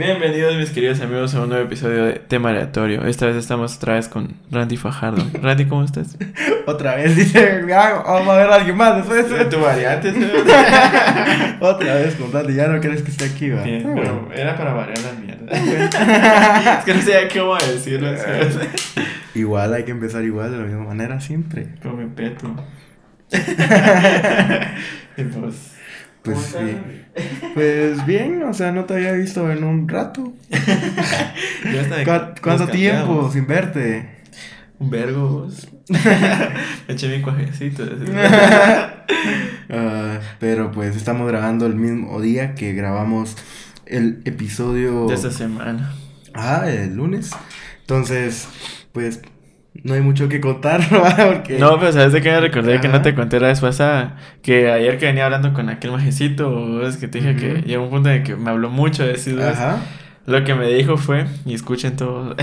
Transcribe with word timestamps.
Bienvenidos 0.00 0.56
mis 0.56 0.70
queridos 0.70 0.98
amigos 1.02 1.34
a 1.34 1.42
un 1.42 1.50
nuevo 1.50 1.62
episodio 1.66 2.06
de 2.06 2.12
Tema 2.14 2.48
Aleatorio. 2.48 3.04
Esta 3.04 3.26
vez 3.26 3.36
estamos 3.36 3.76
otra 3.76 3.96
vez 3.96 4.08
con 4.08 4.34
Randy 4.50 4.78
Fajardo. 4.78 5.22
Randy, 5.42 5.66
¿cómo 5.66 5.84
estás? 5.84 6.16
Otra 6.66 6.94
vez 6.94 7.14
dice, 7.14 7.66
ah, 7.76 8.02
vamos 8.06 8.28
a 8.30 8.38
ver 8.38 8.46
a 8.48 8.54
alguien 8.54 8.78
más 8.78 8.96
después. 8.96 9.26
Tu 9.50 9.60
variante, 9.60 10.08
Otra 11.60 11.96
vez 11.96 12.14
con 12.14 12.32
Randy, 12.32 12.54
ya 12.54 12.68
no 12.68 12.80
crees 12.80 13.02
que 13.02 13.10
esté 13.10 13.26
aquí, 13.26 13.50
va. 13.50 13.62
Bien, 13.62 13.82
Ah, 13.86 13.92
pero 13.94 14.14
bueno. 14.22 14.32
era 14.34 14.56
para 14.56 14.72
variar 14.72 14.98
la 15.00 15.12
mierda. 15.20 15.52
es 16.78 16.84
que 16.86 16.94
no 16.94 17.00
sabía 17.02 17.28
cómo 17.28 17.56
decirlo. 17.58 18.08
Igual 19.34 19.74
hay 19.74 19.84
que 19.84 19.90
empezar 19.90 20.24
igual 20.24 20.50
de 20.50 20.56
la 20.56 20.64
misma 20.64 20.84
manera 20.84 21.20
siempre. 21.20 21.74
Come 21.82 22.06
peto. 22.06 22.46
y 25.18 25.24
pues. 25.24 25.76
Pues 26.22 26.36
¿cómo 26.54 26.68
sí. 26.68 26.76
Pues 27.54 28.04
bien, 28.06 28.42
o 28.42 28.52
sea, 28.54 28.72
no 28.72 28.84
te 28.84 28.94
había 28.94 29.12
visto 29.12 29.50
en 29.50 29.64
un 29.64 29.88
rato. 29.88 30.32
Ya 30.50 31.80
hasta 31.82 31.96
de- 31.96 32.04
¿Cu- 32.04 32.10
nos 32.10 32.40
¿Cuánto 32.40 32.68
tiempo 32.68 33.30
sin 33.32 33.46
verte? 33.46 34.08
Un 34.78 34.90
vergo. 34.90 35.48
Me 35.88 36.94
eché 36.94 37.08
mi 37.16 37.22
cuajecito. 37.22 37.84
Ah, 39.72 40.18
pero 40.40 40.72
pues 40.72 40.96
estamos 40.96 41.28
grabando 41.28 41.66
el 41.66 41.74
mismo 41.76 42.20
día 42.20 42.54
que 42.54 42.72
grabamos 42.72 43.36
el 43.86 44.20
episodio. 44.24 45.06
De 45.06 45.14
esta 45.14 45.30
semana. 45.30 45.92
Ah, 46.34 46.64
el 46.68 46.96
lunes. 46.96 47.30
Entonces, 47.80 48.48
pues 48.92 49.20
no 49.84 49.94
hay 49.94 50.00
mucho 50.00 50.28
que 50.28 50.40
contar, 50.40 50.80
¿verdad? 50.90 51.32
Porque... 51.32 51.58
No, 51.58 51.78
pero 51.78 51.92
¿sabes 51.92 52.12
de 52.12 52.20
qué 52.20 52.30
me 52.30 52.40
recordé 52.40 52.80
que 52.80 52.88
no 52.88 53.02
te 53.02 53.14
conté 53.14 53.40
la 53.40 53.48
vez 53.48 53.60
pasada? 53.60 54.16
Que 54.42 54.70
ayer 54.70 54.98
que 54.98 55.06
venía 55.06 55.24
hablando 55.26 55.52
con 55.52 55.68
aquel 55.68 55.92
majecito, 55.92 56.86
es 56.86 56.96
que 56.96 57.08
te 57.08 57.18
dije 57.20 57.36
que 57.36 57.62
llegó 57.62 57.84
un 57.84 57.90
punto 57.90 58.08
de 58.08 58.22
que 58.22 58.36
me 58.36 58.50
habló 58.50 58.70
mucho 58.70 59.04
de 59.06 59.12
eso. 59.14 59.30
Ajá. 59.42 59.78
Lo 60.26 60.44
que 60.44 60.54
me 60.54 60.66
dijo 60.68 60.96
fue, 60.96 61.24
y 61.46 61.54
escuchen 61.54 61.96
todo, 61.96 62.36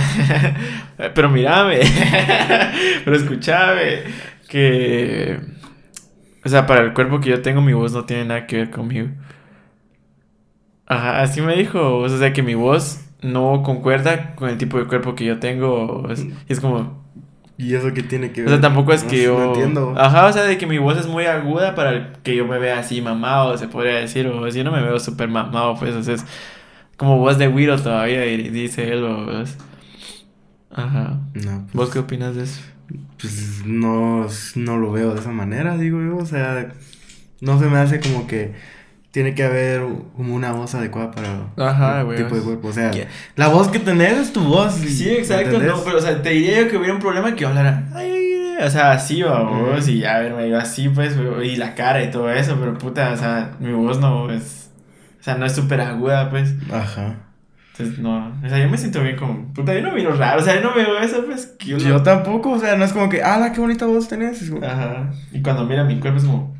pero 1.15 1.29
mírame, 1.29 1.79
pero 3.05 3.15
escúchame, 3.15 3.99
que, 4.49 5.39
o 6.43 6.49
sea, 6.49 6.65
para 6.65 6.81
el 6.81 6.93
cuerpo 6.93 7.19
que 7.21 7.29
yo 7.29 7.41
tengo, 7.41 7.61
mi 7.61 7.73
voz 7.73 7.93
no 7.93 8.03
tiene 8.05 8.25
nada 8.25 8.47
que 8.47 8.57
ver 8.57 8.71
conmigo. 8.71 9.09
Ajá, 10.85 11.21
así 11.21 11.41
me 11.41 11.55
dijo, 11.55 11.97
o 11.97 12.09
sea, 12.09 12.31
que 12.33 12.41
mi 12.43 12.55
voz 12.55 13.01
no 13.21 13.61
concuerda 13.63 14.35
con 14.35 14.49
el 14.49 14.57
tipo 14.57 14.77
de 14.77 14.85
cuerpo 14.85 15.15
que 15.15 15.25
yo 15.25 15.39
tengo. 15.39 16.07
es- 16.09 16.23
y 16.23 16.33
es 16.47 16.59
como, 16.59 17.05
¿Y 17.57 17.73
eso 17.75 17.93
qué 17.93 18.03
tiene 18.03 18.31
que 18.31 18.41
o 18.45 18.45
ver? 18.45 18.49
sea, 18.49 18.61
tampoco 18.61 18.93
es 18.93 19.03
No 19.03 19.09
que 19.09 19.23
yo. 19.23 19.37
No 19.37 19.45
entiendo. 19.45 19.93
Ajá, 19.97 20.27
o 20.27 20.33
sea, 20.33 20.43
de 20.43 20.57
que 20.57 20.67
mi 20.67 20.77
voz 20.77 20.97
es 20.97 21.07
muy 21.07 21.25
aguda 21.25 21.73
para 21.75 22.13
que 22.23 22.35
yo 22.35 22.45
me 22.47 22.59
vea 22.59 22.79
así 22.79 23.01
mamado, 23.01 23.57
se 23.57 23.67
podría 23.67 23.95
decir. 23.95 24.27
O 24.27 24.49
si 24.51 24.59
yo 24.59 24.63
no 24.63 24.71
me 24.71 24.81
veo 24.81 24.99
súper 24.99 25.27
mamado, 25.29 25.75
pues, 25.77 25.95
o 25.95 26.03
sea, 26.03 26.15
es 26.15 26.25
como 26.97 27.17
voz 27.17 27.37
de 27.37 27.47
Wiro 27.47 27.79
todavía, 27.81 28.25
y 28.25 28.49
dice 28.49 28.91
él, 28.91 29.03
o 29.03 29.43
Ajá. 30.71 31.19
No, 31.33 31.61
pues, 31.65 31.73
¿Vos 31.73 31.89
qué 31.91 31.99
opinas 31.99 32.35
de 32.35 32.43
eso? 32.43 32.61
pues 33.19 33.63
no, 33.65 34.27
no 34.55 34.77
lo 34.77 34.91
veo 34.91 35.13
de 35.13 35.19
esa 35.19 35.31
manera, 35.31 35.77
digo 35.77 35.99
yo. 36.01 36.17
O 36.17 36.25
sea, 36.25 36.73
no 37.41 37.59
se 37.59 37.65
me 37.67 37.77
hace 37.77 37.99
como 37.99 38.27
que 38.27 38.53
tiene 39.11 39.33
que 39.33 39.43
haber 39.43 39.81
como 40.15 40.35
una 40.35 40.51
voz 40.51 40.75
adecuada 40.75 41.11
para 41.11 41.29
Ajá, 41.57 42.03
un 42.03 42.15
tipo 42.15 42.35
de 42.35 42.41
cuerpo. 42.41 42.67
O 42.67 42.73
sea, 42.73 42.91
¿Qué? 42.91 43.07
la 43.35 43.47
voz 43.47 43.67
que 43.69 43.79
tenés 43.79 44.17
es 44.17 44.33
tu 44.33 44.43
voz. 44.43 44.73
Sí, 44.75 45.09
exacto, 45.09 45.59
no, 45.59 45.83
pero, 45.83 45.97
o 45.97 46.01
sea, 46.01 46.21
te 46.21 46.29
diría 46.29 46.61
yo 46.61 46.69
que 46.69 46.77
hubiera 46.77 46.93
un 46.93 46.99
problema 46.99 47.33
que 47.33 47.41
yo 47.41 47.47
hablara, 47.49 47.87
ay, 47.95 48.57
o 48.61 48.69
sea, 48.69 48.91
así, 48.91 49.21
va, 49.21 49.41
vos, 49.43 49.83
Ujú. 49.83 49.91
y 49.91 49.99
ya, 49.99 50.19
verme 50.19 50.49
yo 50.49 50.57
así, 50.59 50.89
pues, 50.89 51.15
y 51.43 51.55
la 51.55 51.73
cara 51.75 52.03
y 52.03 52.11
todo 52.11 52.31
eso, 52.31 52.57
pero 52.59 52.77
puta, 52.77 53.11
o 53.13 53.17
sea, 53.17 53.51
mi 53.59 53.71
voz 53.71 53.99
no 53.99 54.31
es, 54.31 54.71
o 55.19 55.23
sea, 55.23 55.35
no 55.35 55.45
es 55.45 55.53
súper 55.53 55.79
aguda, 55.81 56.29
pues. 56.29 56.53
Ajá. 56.71 57.15
Entonces, 57.73 57.99
no, 57.99 58.35
o 58.43 58.49
sea, 58.49 58.57
yo 58.57 58.67
me 58.69 58.77
siento 58.79 59.03
bien 59.03 59.15
como, 59.15 59.53
puta, 59.53 59.71
yo 59.75 59.81
no 59.83 59.91
miro 59.93 60.11
raro, 60.15 60.41
o 60.41 60.43
sea, 60.43 60.55
yo 60.55 60.61
no 60.67 60.73
veo 60.75 60.97
eso, 60.97 61.23
pues, 61.25 61.45
que 61.59 61.67
yo, 61.67 61.77
Yo 61.77 61.89
no- 61.89 62.03
tampoco, 62.03 62.51
o 62.53 62.59
sea, 62.59 62.75
no 62.75 62.83
es 62.83 62.91
como 62.91 63.07
que, 63.09 63.21
ah, 63.23 63.51
qué 63.53 63.61
bonita 63.61 63.85
voz 63.85 64.07
tenés. 64.07 64.49
Como, 64.49 64.65
Ajá, 64.65 65.11
y 65.31 65.41
cuando 65.43 65.63
mira 65.65 65.83
mi 65.83 65.99
cuerpo 65.99 66.17
es 66.17 66.25
como, 66.25 66.56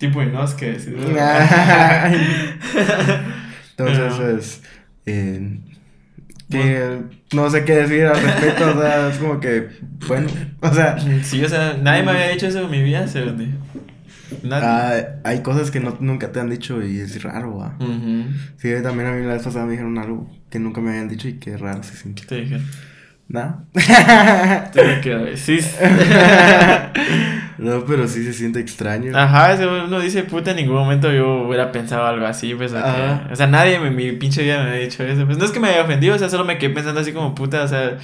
tipo 0.00 0.22
Inos 0.22 0.54
que 0.54 0.72
decís, 0.72 0.94
Ay. 1.16 2.58
Entonces, 3.76 4.00
Ajá. 4.00 4.16
pues, 4.16 4.62
eh, 5.06 5.58
que 6.50 6.98
no 7.32 7.48
sé 7.48 7.64
qué 7.64 7.76
decir 7.76 8.04
al 8.06 8.20
respecto, 8.20 8.70
o 8.76 8.80
sea, 8.80 9.08
es 9.08 9.18
como 9.18 9.38
que, 9.38 9.68
bueno, 10.08 10.28
o 10.60 10.74
sea, 10.74 10.98
Sí, 11.22 11.44
o 11.44 11.48
sea, 11.48 11.78
nadie 11.80 12.02
me 12.02 12.10
había 12.10 12.30
dicho 12.30 12.46
eso 12.48 12.64
en 12.64 12.70
mi 12.70 12.82
vida, 12.82 13.06
se 13.06 13.24
Nadie. 14.42 14.66
ah, 14.66 15.20
hay 15.24 15.42
cosas 15.42 15.70
que 15.70 15.80
no, 15.80 15.96
nunca 16.00 16.32
te 16.32 16.40
han 16.40 16.50
dicho 16.50 16.82
y 16.82 16.98
es 16.98 17.22
raro, 17.22 17.56
¿va? 17.58 17.76
Sí, 18.58 18.70
también 18.82 19.08
a 19.08 19.12
mí 19.12 19.24
la 19.24 19.34
vez 19.34 19.42
pasada 19.42 19.64
me 19.66 19.72
dijeron 19.72 19.98
algo 19.98 20.30
que 20.50 20.58
nunca 20.58 20.80
me 20.80 20.90
habían 20.90 21.08
dicho 21.08 21.28
y 21.28 21.34
que 21.34 21.56
raro 21.56 21.82
se 21.82 21.96
sintió. 21.96 22.26
Te 22.26 22.36
dije, 22.36 22.60
Quedo, 25.02 25.26
sí. 25.36 25.58
no, 27.58 27.84
pero 27.84 28.08
sí 28.08 28.24
se 28.24 28.32
siente 28.32 28.60
extraño. 28.60 29.16
Ajá, 29.16 29.52
eso 29.52 29.70
uno 29.86 30.00
dice, 30.00 30.22
puta, 30.24 30.50
en 30.50 30.56
ningún 30.56 30.76
momento 30.76 31.12
yo 31.12 31.42
hubiera 31.46 31.70
pensado 31.72 32.06
algo 32.06 32.26
así, 32.26 32.54
pues, 32.54 32.72
o, 32.72 32.76
que- 32.76 32.80
Ajá. 32.80 33.28
o 33.32 33.36
sea, 33.36 33.46
nadie 33.46 33.76
en 33.76 33.94
mi 33.94 34.12
pinche 34.12 34.42
vida 34.42 34.62
me 34.62 34.70
había 34.70 34.82
dicho 34.82 35.02
eso, 35.04 35.26
pues, 35.26 35.38
no 35.38 35.44
es 35.44 35.50
que 35.52 35.60
me 35.60 35.68
haya 35.68 35.82
ofendido, 35.82 36.14
o 36.14 36.18
sea, 36.18 36.28
solo 36.28 36.44
me 36.44 36.58
quedé 36.58 36.70
pensando 36.74 37.00
así 37.00 37.12
como, 37.12 37.34
puta, 37.34 37.62
o 37.62 37.68
sea, 37.68 37.98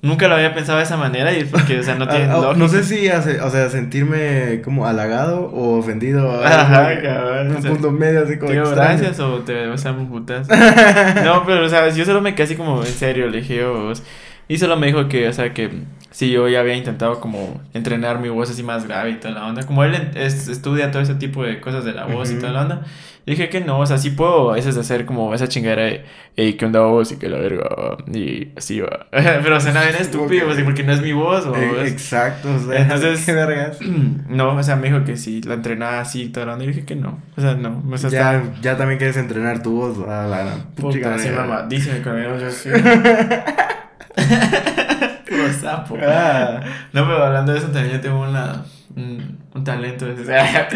nunca 0.00 0.26
lo 0.26 0.34
había 0.34 0.52
pensado 0.54 0.78
de 0.78 0.84
esa 0.84 0.96
manera 0.96 1.32
y 1.32 1.44
porque, 1.44 1.78
o 1.78 1.82
sea, 1.82 1.94
no 1.94 2.08
tiene 2.10 2.24
Ah, 2.24 2.32
ah, 2.34 2.40
lógica. 2.40 2.58
no 2.58 2.68
sé 2.68 2.82
si, 2.82 3.08
hace- 3.08 3.40
o 3.40 3.50
sea, 3.50 3.68
sentirme 3.68 4.62
como 4.64 4.86
halagado 4.86 5.42
o 5.52 5.78
ofendido. 5.78 6.42
Ajá, 6.44 7.00
cabrón, 7.00 7.52
o 7.52 7.56
Un 7.56 7.62
sea, 7.62 7.70
punto 7.70 7.90
medio 7.92 8.24
así 8.24 8.36
como 8.38 8.50
Digo, 8.50 8.64
extraño. 8.64 8.98
gracias 8.98 9.20
o 9.20 9.38
te 9.40 9.66
besamos 9.68 10.08
putas. 10.08 10.48
No, 11.24 11.44
pero, 11.46 11.66
o 11.66 11.68
sea, 11.68 11.88
yo 11.90 12.04
solo 12.04 12.20
me 12.20 12.34
quedé 12.34 12.44
así 12.44 12.56
como, 12.56 12.80
en 12.82 12.92
serio, 12.92 13.28
le 13.28 13.42
dije, 13.42 13.64
vos. 13.64 14.02
Y 14.48 14.58
solo 14.58 14.76
me 14.76 14.86
dijo 14.88 15.08
que, 15.08 15.28
o 15.28 15.32
sea, 15.32 15.54
que 15.54 15.70
si 16.10 16.30
yo 16.30 16.46
ya 16.48 16.60
había 16.60 16.74
intentado 16.76 17.20
como 17.20 17.60
entrenar 17.72 18.18
mi 18.20 18.28
voz 18.28 18.50
así 18.50 18.62
más 18.62 18.86
grave 18.86 19.10
y 19.10 19.14
toda 19.14 19.32
la 19.34 19.46
onda. 19.46 19.62
Como 19.66 19.82
él 19.84 19.94
es- 20.14 20.48
estudia 20.48 20.90
todo 20.90 21.00
ese 21.00 21.14
tipo 21.14 21.42
de 21.42 21.60
cosas 21.60 21.84
de 21.84 21.92
la 21.92 22.04
voz 22.04 22.28
y 22.30 22.32
Ujú. 22.34 22.40
toda 22.42 22.52
la 22.52 22.62
onda. 22.62 22.82
Dije 23.24 23.48
que 23.48 23.60
no, 23.60 23.78
o 23.78 23.86
sea, 23.86 23.98
sí 23.98 24.10
puedo 24.10 24.50
a 24.50 24.54
veces 24.54 24.76
hacer 24.76 25.06
como 25.06 25.32
esa 25.32 25.46
chingadera 25.48 25.84
de, 25.84 26.04
hey, 26.36 26.54
¿qué 26.54 26.66
onda 26.66 26.80
vos? 26.80 27.12
Y 27.12 27.16
que 27.18 27.28
la 27.28 27.38
verga, 27.38 27.96
y 28.12 28.48
así 28.56 28.80
va. 28.80 29.06
Pero 29.12 29.60
suena 29.60 29.80
bien 29.84 29.94
estúpido, 29.98 30.46
Ok. 30.46 30.52
así, 30.54 30.62
porque 30.64 30.82
no 30.82 30.92
es 30.92 31.00
mi 31.00 31.12
voz, 31.12 31.46
o 31.46 31.54
Eh, 31.56 31.86
Exacto, 31.86 32.52
o 32.52 32.58
sea, 32.58 32.80
Entonces- 32.82 33.22
qué 33.24 33.32
vergas. 33.32 33.78
No, 34.28 34.56
o 34.56 34.62
sea, 34.62 34.74
me 34.76 34.88
dijo 34.90 35.04
que 35.04 35.16
si 35.16 35.40
la 35.42 35.54
entrenaba 35.54 36.00
así 36.00 36.24
y 36.24 36.28
toda 36.30 36.46
la 36.46 36.52
onda. 36.54 36.64
Y 36.64 36.68
dije 36.68 36.84
que 36.84 36.96
no, 36.96 37.20
o 37.36 37.40
sea, 37.40 37.54
no. 37.54 37.80
O 37.90 37.96
sea, 37.96 38.10
Ya, 38.10 38.34
está- 38.38 38.60
ya 38.60 38.76
también 38.76 38.98
quieres 38.98 39.16
entrenar 39.16 39.62
tu 39.62 39.70
voz 39.76 39.98
a 40.08 40.26
la 40.26 40.38
gran 40.38 40.62
Puta, 40.74 41.14
así 41.14 41.28
de- 41.28 41.36
mamadísimo 41.36 42.02
con 42.02 42.20
yo 42.20 42.50
sí. 42.50 42.70
Puro 45.28 45.52
sapo. 45.52 45.96
Ah, 46.02 46.60
No, 46.92 47.04
pero 47.06 47.24
hablando 47.24 47.52
de 47.52 47.58
eso, 47.58 47.68
también 47.68 47.94
yo 47.96 48.00
tengo 48.00 48.20
una, 48.22 48.64
un, 48.96 49.38
un 49.54 49.64
talento 49.64 50.06
o 50.06 50.24
sea, 50.24 50.68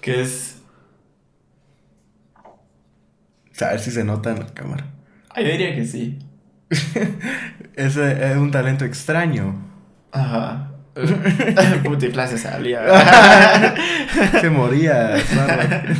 que 0.00 0.20
es. 0.22 0.62
a 3.60 3.66
ver 3.70 3.80
si 3.80 3.90
se 3.90 4.04
nota 4.04 4.30
en 4.32 4.40
la 4.40 4.46
cámara. 4.46 4.86
Ay, 5.30 5.44
yo 5.44 5.50
diría 5.52 5.74
que 5.74 5.84
sí. 5.84 6.18
Ese 7.76 8.30
es 8.32 8.36
un 8.36 8.50
talento 8.50 8.84
extraño. 8.84 9.54
Ajá. 10.12 10.72
Puta, 11.84 12.06
y 12.06 12.10
clase 12.10 12.38
salía. 12.38 12.80
Se 14.40 14.48
moría. 14.50 15.18
¿sabes? 15.18 15.98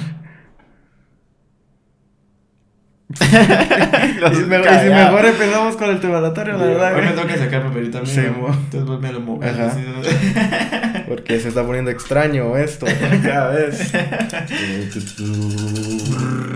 Los 3.05 3.05
y, 4.32 4.34
si 4.36 4.44
mejor 4.44 5.24
empezamos 5.24 5.76
con 5.76 5.90
el 5.90 6.00
temalatorio, 6.00 6.56
la 6.56 6.64
verdad. 6.64 6.94
Hoy 6.94 7.02
me 7.02 7.10
toca 7.12 7.36
sacar 7.36 7.62
papelito 7.64 7.98
a 7.98 8.00
mí. 8.02 8.06
Sí, 8.06 8.20
¿no? 8.20 8.48
Entonces 8.48 8.84
vos 8.84 9.00
me 9.00 9.12
lo. 9.12 9.20
Ajá. 9.42 9.74
¿no? 9.76 11.06
Porque 11.08 11.40
se 11.40 11.48
está 11.48 11.64
poniendo 11.64 11.90
extraño 11.90 12.56
esto 12.56 12.86
cada 13.22 13.50
vez. 13.50 13.92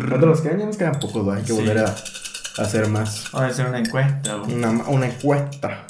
¿Cuánto 0.08 0.26
nos 0.26 0.40
quedan? 0.40 0.58
Ya 0.58 0.66
nos 0.66 0.76
quedan 0.76 0.98
pocos, 1.00 1.36
hay 1.36 1.42
que 1.42 1.48
Sí. 1.48 1.52
volver 1.54 1.78
a 1.78 1.94
hacer 2.58 2.88
más. 2.88 3.28
Vamos 3.32 3.48
a 3.48 3.52
hacer 3.52 3.66
una 3.66 3.78
encuesta. 3.78 4.36
bo. 4.36 4.44
Una, 4.46 4.70
una 4.70 5.06
encuesta. 5.06 5.84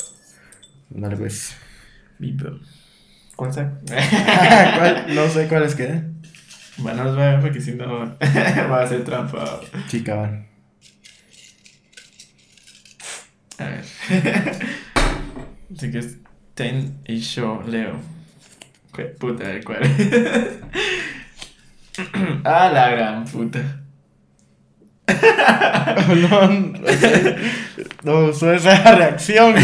Dale, 0.91 1.17
pues. 1.17 1.55
¿Cuál? 3.37 3.51
¿Cuál? 3.87 5.15
No 5.15 5.29
sé 5.29 5.49
cuáles 5.49 5.75
quedan. 5.75 6.21
Bueno, 6.77 7.05
nos 7.05 7.19
va 7.19 7.41
porque 7.41 7.61
si 7.61 7.73
no 7.73 8.17
va 8.71 8.83
a 8.83 8.87
ser 8.87 9.05
trampa. 9.05 9.61
Chica, 9.89 10.15
van. 10.15 10.50
A 13.61 13.65
ver. 13.65 13.85
Así 15.77 15.91
que 15.93 15.99
es 15.99 16.17
Ten 16.55 16.99
y 17.07 17.19
yo 17.19 17.63
leo. 17.67 17.93
¿Qué 18.95 19.05
puta 19.05 19.47
de 19.49 19.63
cuál? 19.63 19.83
ah, 22.45 22.71
la 22.73 22.91
gran 22.91 23.25
puta. 23.25 23.61
no, 26.09 26.49
no, 26.49 26.81
no 28.03 28.19
usó 28.31 28.53
esa 28.53 28.95
reacción. 28.95 29.55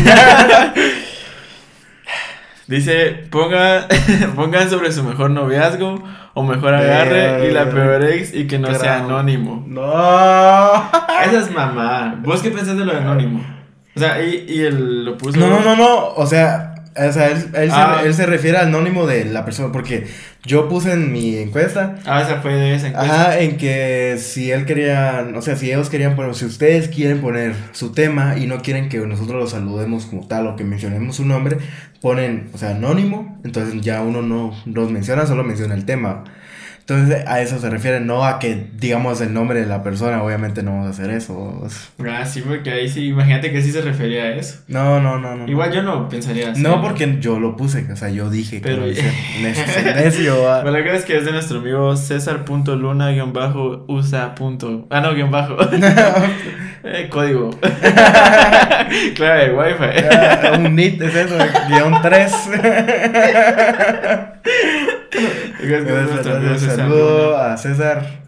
Dice, 2.66 3.26
pongan, 3.30 3.86
pongan 4.34 4.68
sobre 4.68 4.90
su 4.92 5.04
mejor 5.04 5.30
noviazgo 5.30 6.02
o 6.34 6.42
mejor 6.42 6.74
agarre 6.74 7.48
y 7.48 7.52
la 7.52 7.62
Eh, 7.62 7.66
peor 7.66 8.04
ex 8.04 8.34
y 8.34 8.46
que 8.46 8.58
no 8.58 8.74
sea 8.74 9.04
anónimo. 9.04 9.64
No. 9.66 10.90
Esa 11.24 11.40
es 11.40 11.50
mamá. 11.50 12.16
¿Vos 12.22 12.42
qué 12.42 12.50
pensás 12.50 12.76
de 12.76 12.84
lo 12.84 12.92
de 12.92 12.98
anónimo? 12.98 13.55
O 13.96 14.00
sea, 14.00 14.22
y, 14.22 14.44
y 14.48 14.60
él 14.60 15.04
lo 15.04 15.16
puso. 15.16 15.38
No, 15.38 15.48
no, 15.48 15.60
no, 15.60 15.74
no. 15.76 16.08
O 16.10 16.26
sea, 16.26 16.74
o 16.94 17.12
sea, 17.12 17.28
él, 17.30 17.38
él, 17.54 17.70
Ah. 17.72 17.98
se, 18.00 18.06
él 18.08 18.14
se 18.14 18.26
refiere 18.26 18.58
al 18.58 18.66
anónimo 18.68 19.06
de 19.06 19.24
la 19.24 19.44
persona. 19.44 19.72
Porque 19.72 20.06
yo 20.44 20.68
puse 20.68 20.92
en 20.92 21.12
mi 21.12 21.36
encuesta. 21.36 21.96
Ah, 22.06 22.22
esa 22.22 22.40
fue 22.42 22.54
de 22.54 22.74
esa 22.74 22.88
encuesta. 22.88 23.22
Ajá, 23.22 23.38
en 23.40 23.56
que 23.56 24.16
si 24.18 24.50
él 24.52 24.64
quería, 24.66 25.26
o 25.34 25.42
sea, 25.42 25.56
si 25.56 25.70
ellos 25.70 25.88
querían 25.90 26.14
poner, 26.14 26.34
si 26.34 26.44
ustedes 26.44 26.88
quieren 26.88 27.20
poner 27.20 27.54
su 27.72 27.92
tema 27.92 28.36
y 28.38 28.46
no 28.46 28.60
quieren 28.62 28.88
que 28.88 28.98
nosotros 28.98 29.40
lo 29.40 29.46
saludemos 29.46 30.06
como 30.06 30.26
tal 30.26 30.46
o 30.46 30.56
que 30.56 30.64
mencionemos 30.64 31.16
su 31.16 31.24
nombre, 31.24 31.56
ponen, 32.00 32.50
o 32.52 32.58
sea, 32.58 32.70
anónimo, 32.70 33.38
entonces 33.44 33.80
ya 33.80 34.02
uno 34.02 34.22
no 34.22 34.54
los 34.66 34.90
menciona, 34.90 35.26
solo 35.26 35.42
menciona 35.42 35.74
el 35.74 35.84
tema. 35.86 36.24
Entonces 36.88 37.26
a 37.26 37.40
eso 37.40 37.58
se 37.58 37.68
refiere, 37.68 37.98
no 37.98 38.24
a 38.24 38.38
que 38.38 38.68
digamos 38.74 39.20
el 39.20 39.34
nombre 39.34 39.58
de 39.58 39.66
la 39.66 39.82
persona, 39.82 40.22
obviamente 40.22 40.62
no 40.62 40.70
vamos 40.70 40.86
a 40.86 40.90
hacer 40.90 41.10
eso. 41.10 41.66
Ah, 42.08 42.24
sí, 42.24 42.42
porque 42.46 42.70
ahí 42.70 42.88
sí, 42.88 43.08
imagínate 43.08 43.50
que 43.50 43.60
sí 43.60 43.72
se 43.72 43.80
refería 43.80 44.22
a 44.22 44.36
eso. 44.36 44.60
No, 44.68 45.00
no, 45.00 45.18
no, 45.18 45.34
no. 45.34 45.48
Igual 45.48 45.72
yo 45.72 45.82
no 45.82 46.08
pensaría 46.08 46.52
así. 46.52 46.62
No, 46.62 46.80
porque 46.80 47.16
yo 47.18 47.40
lo 47.40 47.56
puse, 47.56 47.90
o 47.92 47.96
sea, 47.96 48.08
yo 48.10 48.30
dije 48.30 48.58
que 48.58 48.62
Pero- 48.68 48.82
lo 48.82 48.88
hice. 48.88 49.02
Necio. 49.42 50.42
Bueno, 50.62 50.70
la 50.70 50.78
es 50.94 51.04
que 51.04 51.16
es 51.16 51.24
de 51.24 51.32
nuestro 51.32 51.58
amigo 51.58 51.96
César.luna-usa. 51.96 54.34
Ah, 54.90 55.00
no, 55.00 55.12
guion 55.12 55.32
bajo. 55.32 55.56
eh, 56.84 57.08
código. 57.10 57.50
claro, 59.16 59.40
de 59.40 59.52
wifi. 59.52 59.84
Un 60.64 60.76
NIT 60.76 61.02
es 61.02 61.16
eso, 61.16 61.36
guion 61.68 62.00
3. 62.00 62.32
César 65.60 66.76
saludo 66.76 67.36
a 67.38 67.56
César. 67.56 68.26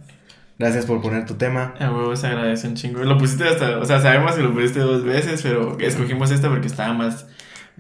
Gracias 0.58 0.86
por 0.86 1.00
poner 1.00 1.24
tu 1.24 1.34
tema. 1.34 1.74
A 1.78 1.90
huevo 1.90 2.16
se 2.16 2.26
agradece 2.26 2.66
un 2.66 2.74
chingo. 2.74 3.04
Lo 3.04 3.16
pusiste 3.16 3.44
hasta, 3.48 3.78
o 3.78 3.84
sea, 3.84 4.00
sabemos 4.00 4.34
que 4.34 4.42
lo 4.42 4.52
pusiste 4.52 4.80
dos 4.80 5.04
veces, 5.04 5.40
pero 5.42 5.78
escogimos 5.78 6.32
esta 6.32 6.48
porque 6.48 6.66
estaba 6.66 6.92
más 6.94 7.26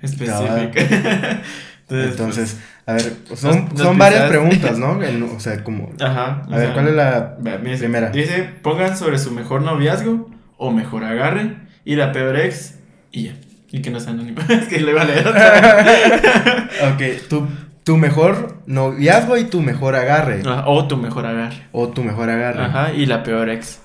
específica. 0.00 0.80
Entonces, 1.90 2.10
Entonces, 2.10 2.60
a 2.86 2.92
ver, 2.92 3.12
son, 3.34 3.64
nos- 3.64 3.72
nos 3.72 3.82
son 3.82 3.98
varias 3.98 4.28
preguntas, 4.28 4.78
¿no? 4.78 4.98
O 5.36 5.40
sea, 5.40 5.64
como... 5.64 5.88
pues, 5.88 6.02
ajá. 6.02 6.42
A 6.46 6.56
ver, 6.56 6.66
sea, 6.66 6.74
¿cuál 6.74 6.88
es 6.88 6.94
la 6.94 7.36
primera? 7.78 8.10
Dice, 8.10 8.50
pongan 8.62 8.96
sobre 8.96 9.18
su 9.18 9.32
mejor 9.32 9.62
noviazgo 9.62 10.30
o 10.58 10.70
mejor 10.70 11.04
agarre 11.04 11.56
y 11.84 11.96
la 11.96 12.12
peor 12.12 12.38
ex 12.38 12.74
y 13.10 13.24
ya. 13.24 13.32
Y 13.70 13.82
que 13.82 13.90
no 13.90 13.98
sea 14.00 14.12
anónimo. 14.12 14.40
es 14.48 14.68
que 14.68 14.80
le 14.80 14.92
va 14.92 15.02
a 15.02 15.04
leer 15.04 15.26
otra. 15.26 16.68
ok, 16.92 17.28
tu, 17.28 17.48
tu 17.88 17.96
mejor 17.96 18.58
noviazgo 18.66 19.38
y 19.38 19.44
tu 19.44 19.62
mejor 19.62 19.96
agarre. 19.96 20.42
O 20.66 20.86
tu 20.86 20.98
mejor 20.98 21.24
agarre. 21.24 21.68
O 21.72 21.88
tu 21.88 22.04
mejor 22.04 22.28
agarre. 22.28 22.62
Ajá, 22.62 22.92
y 22.92 23.06
la 23.06 23.22
peor 23.22 23.48
ex. 23.48 23.78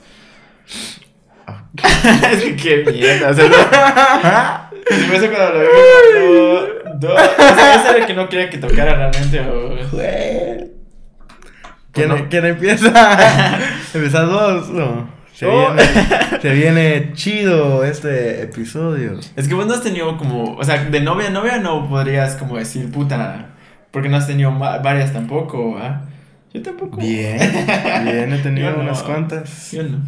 Ah. 1.47 1.63
es 2.33 2.43
que 2.43 2.55
qué 2.57 2.91
mierda. 2.91 3.29
O 3.29 3.33
sea, 3.33 3.47
no. 3.47 5.07
Por 5.07 5.15
eso 5.15 5.27
cuando 5.31 5.53
lo 5.53 5.59
vimos, 5.61 6.99
no, 6.99 7.07
no. 7.07 7.13
O 7.15 7.17
sea, 7.55 7.75
ese 7.75 7.89
era 7.91 7.97
el 7.99 8.05
que 8.05 8.13
no 8.13 8.27
quería 8.27 8.49
que 8.49 8.57
tocara 8.57 8.93
realmente. 8.93 9.39
O... 9.39 9.69
¿Quién, 11.93 12.09
Pues 12.09 12.21
no. 12.23 12.27
quién 12.29 12.45
empieza? 12.45 13.57
¿Empezás 13.93 14.29
vos? 14.29 14.69
No. 14.69 15.07
Se, 15.33 15.45
Oh. 15.47 15.73
viene, 15.73 16.41
se 16.41 16.49
viene 16.53 17.11
chido 17.13 17.85
este 17.85 18.41
episodio. 18.43 19.17
Es 19.37 19.47
que 19.47 19.53
vos 19.53 19.65
no 19.65 19.73
has 19.73 19.81
tenido 19.81 20.17
como, 20.17 20.57
o 20.57 20.63
sea, 20.65 20.83
de 20.83 20.99
novia 20.99 21.27
a 21.27 21.31
novia 21.31 21.57
no 21.59 21.87
podrías 21.87 22.35
como 22.35 22.57
decir 22.57 22.91
puta, 22.91 23.52
porque 23.93 24.09
no 24.09 24.17
has 24.17 24.25
tenido 24.25 24.51
varias 24.57 25.13
tampoco, 25.13 25.77
¿ah? 25.77 26.01
Yo 26.51 26.63
tampoco. 26.63 26.97
Bien, 26.97 27.37
bien, 28.03 28.33
he 28.33 28.39
tenido 28.39 28.71
no. 28.75 28.79
unas 28.81 29.03
cuantas. 29.03 29.71
Yo 29.71 29.83
no. 29.83 29.99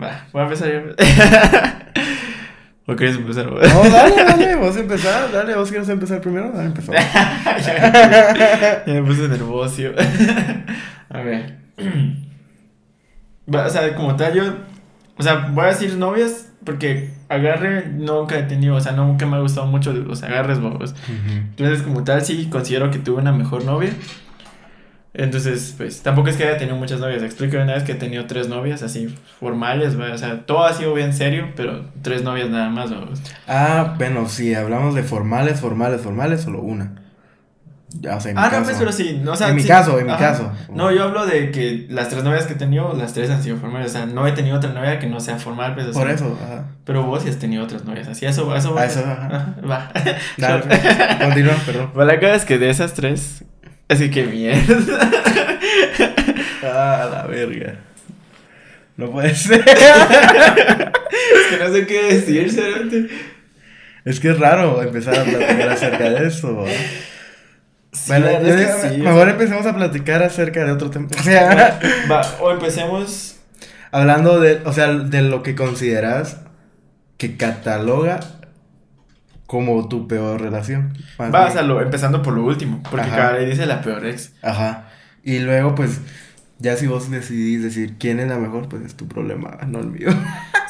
Va, 0.00 0.28
voy 0.32 0.40
a 0.40 0.44
empezar 0.44 0.68
yo. 0.70 0.82
¿O 2.92 2.94
quieres 2.94 3.16
empezar? 3.16 3.46
No, 3.46 3.58
dale, 3.58 4.24
dale, 4.24 4.54
vos 4.54 4.76
empezar, 4.76 5.32
dale, 5.32 5.56
vos 5.56 5.68
quieres 5.68 5.88
empezar 5.88 6.20
primero, 6.20 6.52
dale, 6.52 6.66
empezar. 6.66 6.94
ya, 6.96 8.84
me 8.86 9.02
puse 9.02 9.26
nervioso. 9.26 9.90
a 11.08 11.20
ver. 11.20 11.58
O 13.52 13.68
sea, 13.68 13.96
como 13.96 14.14
tal, 14.14 14.32
yo. 14.32 14.44
O 15.18 15.24
sea, 15.24 15.48
voy 15.50 15.64
a 15.64 15.68
decir 15.68 15.96
novias 15.96 16.52
porque 16.64 17.10
agarre 17.30 17.86
nunca 17.88 18.38
he 18.38 18.42
tenido. 18.42 18.76
O 18.76 18.80
sea, 18.80 18.92
nunca 18.92 19.24
me 19.24 19.36
ha 19.36 19.40
gustado 19.40 19.66
mucho 19.66 19.92
los 19.92 20.22
agarres, 20.22 20.60
bobos. 20.60 20.94
Entonces, 21.28 21.82
como 21.82 22.04
tal, 22.04 22.22
sí 22.22 22.48
considero 22.50 22.90
que 22.90 22.98
tuve 22.98 23.22
una 23.22 23.32
mejor 23.32 23.64
novia. 23.64 23.92
Entonces, 25.12 25.74
pues 25.76 26.02
tampoco 26.02 26.28
es 26.28 26.36
que 26.36 26.44
haya 26.44 26.56
tenido 26.56 26.76
muchas 26.76 27.00
novias. 27.00 27.22
Explico 27.22 27.56
una 27.56 27.74
vez 27.74 27.82
que 27.82 27.92
he 27.92 27.96
tenido 27.96 28.26
tres 28.26 28.48
novias 28.48 28.82
así 28.82 29.08
formales, 29.40 29.98
¿va? 29.98 30.12
o 30.12 30.18
sea, 30.18 30.46
todo 30.46 30.64
ha 30.64 30.72
sido 30.72 30.94
bien 30.94 31.12
serio, 31.12 31.48
pero 31.56 31.86
tres 32.02 32.22
novias 32.22 32.48
nada 32.48 32.68
más. 32.68 32.92
¿va? 32.92 33.08
Ah, 33.48 33.94
bueno, 33.98 34.28
si 34.28 34.54
hablamos 34.54 34.94
de 34.94 35.02
formales, 35.02 35.60
formales, 35.60 36.00
formales, 36.00 36.42
solo 36.42 36.60
una. 36.60 36.99
Ya, 37.92 38.16
o 38.16 38.20
sea, 38.20 38.30
en 38.30 38.36
mi 38.36 38.42
Ah, 38.42 38.44
no, 38.46 38.50
caso. 38.52 38.64
pues, 38.64 38.76
pero 38.78 38.92
sí. 38.92 39.20
no, 39.22 39.32
o 39.32 39.36
sea, 39.36 39.48
En 39.48 39.56
mi 39.56 39.64
caso, 39.64 39.98
en 39.98 40.06
mi 40.06 40.16
caso. 40.16 40.52
No, 40.72 40.92
yo 40.92 41.02
hablo 41.04 41.26
de 41.26 41.50
que 41.50 41.86
las 41.90 42.08
tres 42.08 42.22
novias 42.22 42.46
que 42.46 42.52
he 42.52 42.56
tenido, 42.56 42.94
las 42.94 43.12
tres 43.14 43.30
han 43.30 43.42
sido 43.42 43.56
formales. 43.56 43.88
O 43.90 43.92
sea, 43.94 44.06
no 44.06 44.26
he 44.28 44.32
tenido 44.32 44.56
otra 44.58 44.70
novia 44.72 44.98
que 45.00 45.08
no 45.08 45.18
sea 45.18 45.38
formal, 45.38 45.74
pues. 45.74 45.88
o 45.88 45.92
Por 45.92 46.08
eso, 46.08 46.38
ajá. 46.40 46.66
Pero 46.84 47.02
vos 47.02 47.22
sí 47.24 47.28
has 47.28 47.38
tenido 47.38 47.64
otras 47.64 47.84
novias, 47.84 48.06
así, 48.06 48.26
eso, 48.26 48.54
eso 48.54 48.76
Ah, 48.78 48.84
eso, 48.86 49.00
ajá. 49.00 49.56
Va. 49.68 49.90
Dale, 50.36 50.62
pues, 50.62 50.80
continúa, 51.20 51.54
perdón. 51.66 51.90
Pues 51.92 52.06
la 52.06 52.20
cosa 52.20 52.34
es 52.36 52.44
que 52.44 52.58
de 52.58 52.70
esas 52.70 52.94
tres, 52.94 53.44
así 53.88 54.10
que 54.10 54.24
mierda. 54.24 55.10
Ah, 56.62 57.08
la 57.10 57.26
verga. 57.26 57.74
No 58.96 59.10
puede 59.10 59.34
ser. 59.34 59.64
Es 59.64 61.46
que 61.58 61.64
no 61.64 61.72
sé 61.72 61.86
qué 61.86 62.02
decir, 62.14 62.50
cerote. 62.52 63.08
Es 64.04 64.20
que 64.20 64.28
es 64.30 64.38
raro 64.38 64.82
empezar 64.82 65.18
a 65.18 65.24
platicar 65.24 65.68
acerca 65.70 66.10
de 66.10 66.28
eso. 66.28 66.54
¿va? 66.56 66.64
Sí, 67.92 68.04
bueno, 68.08 68.26
la 68.26 68.32
yo 68.32 68.38
verdad 68.46 68.60
es 68.60 68.66
digo, 68.66 68.82
que 68.82 68.88
sí, 68.96 69.02
mejor 69.02 69.28
empecemos 69.28 69.66
a 69.66 69.74
platicar 69.74 70.22
acerca 70.22 70.64
de 70.64 70.72
otro 70.72 70.90
tema. 70.90 71.08
O 71.18 71.22
sea, 71.22 71.80
Va, 72.10 72.22
o 72.40 72.50
empecemos. 72.52 73.36
hablando 73.90 74.38
de, 74.40 74.60
o 74.64 74.72
sea, 74.72 74.88
de 74.92 75.22
lo 75.22 75.42
que 75.42 75.54
consideras 75.56 76.38
que 77.18 77.36
cataloga 77.36 78.20
como 79.46 79.88
tu 79.88 80.06
peor 80.06 80.40
relación. 80.40 80.92
Va, 81.20 81.46
o 81.46 81.50
sea, 81.50 81.62
lo- 81.62 81.80
empezando 81.82 82.22
por 82.22 82.34
lo 82.34 82.44
último. 82.44 82.82
Porque 82.90 83.08
cada 83.08 83.32
vez 83.32 83.50
dice 83.50 83.66
la 83.66 83.82
peor 83.82 84.06
ex. 84.06 84.32
Ajá. 84.42 84.84
Y 85.24 85.40
luego, 85.40 85.74
pues, 85.74 86.00
ya 86.60 86.76
si 86.76 86.86
vos 86.86 87.10
decidís 87.10 87.62
decir 87.62 87.96
quién 87.98 88.20
es 88.20 88.28
la 88.28 88.38
mejor, 88.38 88.68
pues 88.68 88.82
es 88.84 88.94
tu 88.96 89.08
problema, 89.08 89.58
no 89.66 89.80
el 89.80 89.88
mío. 89.88 90.08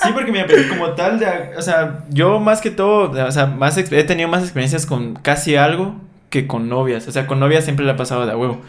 Sí, 0.02 0.09
porque 0.14 0.33
mira, 0.33 0.47
pero 0.47 0.66
como 0.71 0.92
tal, 0.95 1.18
de, 1.21 1.26
o 1.59 1.62
sea, 1.62 2.04
yo 2.09 2.40
más 2.40 2.62
que 2.62 2.71
todo, 2.71 3.11
o 3.26 3.33
sea, 3.33 3.45
más 3.47 3.76
he 3.76 4.04
tenido 4.04 4.28
más 4.30 4.42
experiencias 4.42 4.87
con 4.87 5.14
casi 5.14 5.56
algo 5.56 6.00
que 6.30 6.46
con 6.46 6.68
novias. 6.68 7.06
O 7.08 7.12
sea, 7.12 7.26
con 7.26 7.40
novias 7.40 7.64
siempre 7.64 7.84
le 7.84 7.92
ha 7.92 7.96
pasado 7.96 8.25
de 8.25 8.32
a 8.32 8.37
huevo. 8.37 8.60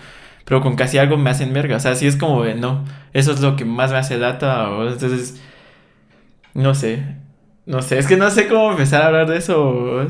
Pero 0.46 0.62
con 0.62 0.76
casi 0.76 0.98
algo 0.98 1.18
me 1.18 1.30
hacen 1.30 1.54
verga. 1.54 1.78
O 1.78 1.80
sea, 1.80 1.96
sí 1.96 2.08
es 2.08 2.18
como 2.18 2.44
de 2.44 2.56
no. 2.56 2.84
Eso 3.14 3.32
es 3.32 3.40
lo 3.42 3.56
que 3.56 3.64
más 3.64 3.92
me 3.92 3.98
hace 3.98 4.18
data. 4.18 4.70
O, 4.72 4.88
entonces, 4.90 5.42
no 6.54 6.76
sé. 6.76 7.04
No 7.66 7.82
sé, 7.82 8.00
es 8.00 8.08
que 8.08 8.18
no 8.18 8.30
sé 8.32 8.48
cómo 8.48 8.72
empezar 8.72 9.04
a 9.04 9.08
hablar 9.08 9.30
de 9.30 9.38
eso. 9.38 9.62
O, 9.64 10.08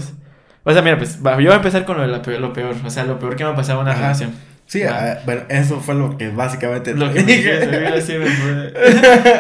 o 0.63 0.74
sea, 0.74 0.81
mira, 0.81 0.98
pues 0.98 1.17
yo 1.17 1.24
voy 1.31 1.48
a 1.51 1.55
empezar 1.55 1.84
con 1.86 1.98
lo, 1.98 2.03
de 2.03 2.08
la 2.08 2.22
peor, 2.22 2.39
lo 2.39 2.53
peor. 2.53 2.75
O 2.86 2.89
sea, 2.89 3.03
lo 3.03 3.20
peor 3.20 3.36
que 3.36 3.43
me 3.43 3.51
ha 3.51 3.55
pasado 3.55 3.79
en 3.79 3.84
una 3.84 3.91
Ajá. 3.91 4.01
relación. 4.01 4.31
Sí, 4.65 4.84
Va. 4.84 4.91
ah, 4.98 5.17
bueno, 5.25 5.41
eso 5.50 5.81
fue 5.81 5.96
lo 5.96 6.17
que 6.17 6.29
básicamente 6.29 6.93
Lo 6.96 7.12
que 7.12 7.20
me 7.20 7.25
dije. 7.25 7.60
dije, 7.60 7.79
mira, 7.79 8.00
sí 8.00 8.13
me 8.13 8.25
puse, 8.25 8.74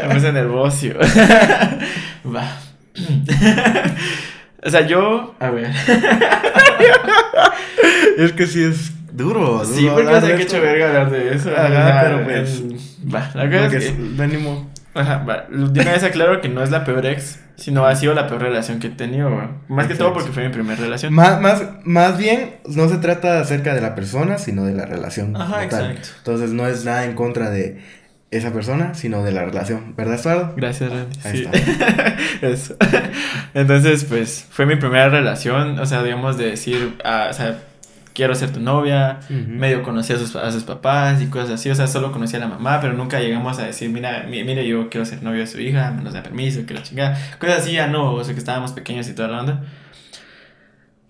me 0.07 0.13
puse 0.13 0.31
nervioso. 0.33 0.87
Va. 2.35 2.57
o 4.63 4.69
sea, 4.69 4.81
yo. 4.87 5.35
A 5.39 5.49
ver. 5.49 5.71
Es 8.17 8.33
que 8.33 8.45
sí 8.45 8.63
es 8.63 8.91
duro. 9.13 9.63
Sí, 9.65 9.83
duro 9.83 9.95
porque 9.95 10.21
sé 10.21 10.27
de 10.27 10.35
que 10.35 10.43
hecho 10.43 10.61
verga 10.61 10.87
hablar 10.89 11.09
de 11.11 11.33
eso. 11.35 11.49
Ajá, 11.51 11.65
o 11.67 11.71
sea, 11.71 12.01
pero 12.03 12.23
pues- 12.23 12.63
Va, 13.13 13.31
la 13.33 13.49
cosa 13.49 13.77
es 13.77 13.85
que. 13.91 13.95
venimos. 13.97 14.65
Ajá, 14.93 15.23
va. 15.27 15.45
De 15.49 15.81
una 15.81 15.91
vez 15.93 16.03
aclaro 16.03 16.41
que 16.41 16.49
no 16.49 16.61
es 16.61 16.69
la 16.69 16.83
peor 16.83 17.05
ex, 17.05 17.39
sino 17.55 17.85
ha 17.85 17.95
sido 17.95 18.13
la 18.13 18.27
peor 18.27 18.41
relación 18.41 18.79
que 18.79 18.87
he 18.87 18.91
tenido. 18.91 19.29
Más 19.69 19.87
que 19.87 19.95
todo 19.95 20.09
Exacto. 20.09 20.13
porque 20.13 20.31
fue 20.31 20.43
mi 20.47 20.53
primera 20.53 20.79
relación. 20.79 21.13
Más, 21.13 21.39
más, 21.41 21.63
más 21.85 22.17
bien, 22.17 22.57
no 22.67 22.89
se 22.89 22.97
trata 22.97 23.39
acerca 23.39 23.73
de 23.73 23.81
la 23.81 23.95
persona, 23.95 24.37
sino 24.37 24.65
de 24.65 24.73
la 24.73 24.85
relación. 24.85 25.35
Ajá, 25.35 25.55
como 25.59 25.69
tal. 25.69 25.91
exacto. 25.91 26.09
Entonces, 26.19 26.49
no 26.51 26.67
es 26.67 26.83
nada 26.85 27.05
en 27.05 27.13
contra 27.13 27.49
de 27.49 27.81
esa 28.31 28.51
persona, 28.53 28.93
sino 28.93 29.23
de 29.23 29.31
la 29.33 29.43
relación. 29.45 29.93
¿Verdad, 29.97 30.15
Estuardo? 30.15 30.53
Gracias, 30.55 30.89
Randy. 30.91 31.19
Ahí 31.23 31.37
Sí. 31.37 31.49
Eso. 32.41 32.75
Entonces, 33.53 34.05
pues, 34.05 34.47
fue 34.49 34.65
mi 34.65 34.77
primera 34.77 35.09
relación, 35.09 35.77
o 35.79 35.85
sea, 35.85 36.01
digamos, 36.03 36.37
de 36.37 36.45
decir, 36.51 36.95
ah, 37.03 37.27
o 37.29 37.33
sea, 37.33 37.59
quiero 38.13 38.33
ser 38.35 38.51
tu 38.51 38.59
novia, 38.59 39.19
medio 39.29 39.83
conocí 39.83 40.13
a 40.13 40.17
sus, 40.17 40.35
a 40.35 40.51
sus 40.51 40.63
papás 40.63 41.21
y 41.21 41.27
cosas 41.27 41.51
así, 41.51 41.69
o 41.69 41.75
sea, 41.75 41.87
solo 41.87 42.11
conocía 42.11 42.39
a 42.39 42.41
la 42.41 42.47
mamá, 42.47 42.79
pero 42.81 42.93
nunca 42.93 43.19
llegamos 43.19 43.59
a 43.59 43.63
decir, 43.65 43.89
mira, 43.89 44.25
mi- 44.29 44.43
mire, 44.43 44.67
yo 44.67 44.89
quiero 44.89 45.05
ser 45.05 45.23
novio 45.23 45.41
de 45.41 45.47
su 45.47 45.59
hija, 45.61 45.91
me 45.91 46.01
nos 46.03 46.13
da 46.13 46.23
permiso, 46.23 46.65
que 46.65 46.73
la 46.73 46.83
chingada, 46.83 47.17
cosas 47.39 47.59
así, 47.63 47.73
ya 47.73 47.87
no, 47.87 48.13
o 48.13 48.23
sea, 48.23 48.33
que 48.33 48.39
estábamos 48.39 48.71
pequeños 48.73 49.07
y 49.09 49.13
toda 49.13 49.27
la 49.29 49.39
onda. 49.41 49.63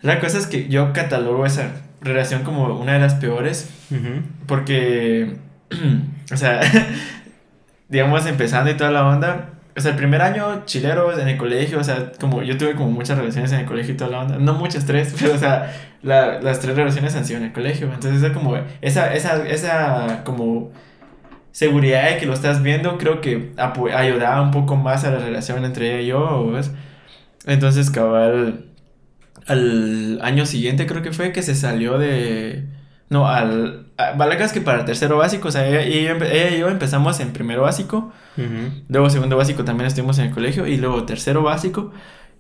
La 0.02 0.20
cosa 0.20 0.38
es 0.40 0.48
que 0.48 0.68
yo 0.70 0.94
catalogo 0.94 1.46
esa 1.46 1.72
relación 2.02 2.44
como 2.44 2.66
una 2.80 2.94
de 2.94 3.00
las 3.00 3.14
peores, 3.16 3.70
porque 4.48 5.36
o 6.32 6.38
sea, 6.38 6.62
digamos, 7.90 8.26
empezando 8.26 8.72
y 8.72 8.76
toda 8.76 8.92
la 8.92 9.08
onda. 9.08 9.50
O 9.76 9.80
sea, 9.80 9.92
el 9.92 9.98
primer 9.98 10.22
año 10.22 10.66
chileros 10.66 11.18
en 11.18 11.30
el 11.30 11.38
colegio, 11.38 11.80
o 11.80 11.84
sea, 11.84 12.12
como 12.20 12.44
yo 12.44 12.58
tuve 12.58 12.76
como 12.76 12.92
muchas 12.92 13.18
relaciones 13.18 13.52
en 13.54 13.62
el 13.62 13.66
colegio 13.66 13.94
y 13.94 13.98
toda 13.98 14.12
la 14.12 14.20
onda. 14.20 14.38
No 14.38 14.54
muchas, 14.54 14.86
tres, 14.86 15.16
pero 15.20 15.36
o 15.36 15.38
sea, 15.38 15.74
la, 16.02 16.42
las 16.42 16.60
tres 16.60 16.76
relaciones 16.76 17.16
han 17.16 17.26
sido 17.26 17.40
en 17.40 17.46
el 17.46 17.54
colegio. 17.54 17.92
Entonces, 17.94 18.22
es 18.22 18.32
como 18.32 18.58
esa, 18.82 19.14
esa, 19.14 19.48
esa, 19.48 20.24
como 20.24 20.72
seguridad 21.52 22.10
de 22.10 22.18
que 22.18 22.26
lo 22.26 22.34
estás 22.34 22.64
viendo, 22.64 22.98
creo 22.98 23.22
que 23.22 23.54
ayudaba 23.94 24.42
un 24.42 24.52
poco 24.52 24.76
más 24.76 25.04
a 25.04 25.12
la 25.12 25.20
relación 25.20 25.64
entre 25.66 25.94
ella 25.94 26.02
y 26.02 26.08
yo, 26.08 26.52
¿ves? 26.52 26.72
Entonces, 27.46 27.90
cabal, 27.92 28.66
al 29.48 30.20
año 30.22 30.46
siguiente 30.46 30.86
creo 30.86 31.02
que 31.02 31.12
fue 31.12 31.32
que 31.32 31.44
se 31.44 31.56
salió 31.56 31.98
de... 31.98 32.66
No, 33.12 33.28
al... 33.28 33.88
Valacas 34.18 34.54
que 34.54 34.62
para 34.62 34.86
tercero 34.86 35.18
básico, 35.18 35.50
o 35.50 35.52
sea, 35.52 35.68
ella, 35.68 35.86
y 35.86 36.58
yo 36.58 36.70
empezamos 36.70 37.20
en 37.20 37.34
primero 37.34 37.64
básico, 37.64 38.14
luego 38.88 39.10
segundo 39.10 39.36
básico 39.36 39.66
también 39.66 39.88
estuvimos 39.88 40.18
en 40.18 40.28
el 40.28 40.32
colegio, 40.32 40.66
y 40.66 40.78
luego 40.78 41.04
tercero 41.04 41.44
básico, 41.44 41.92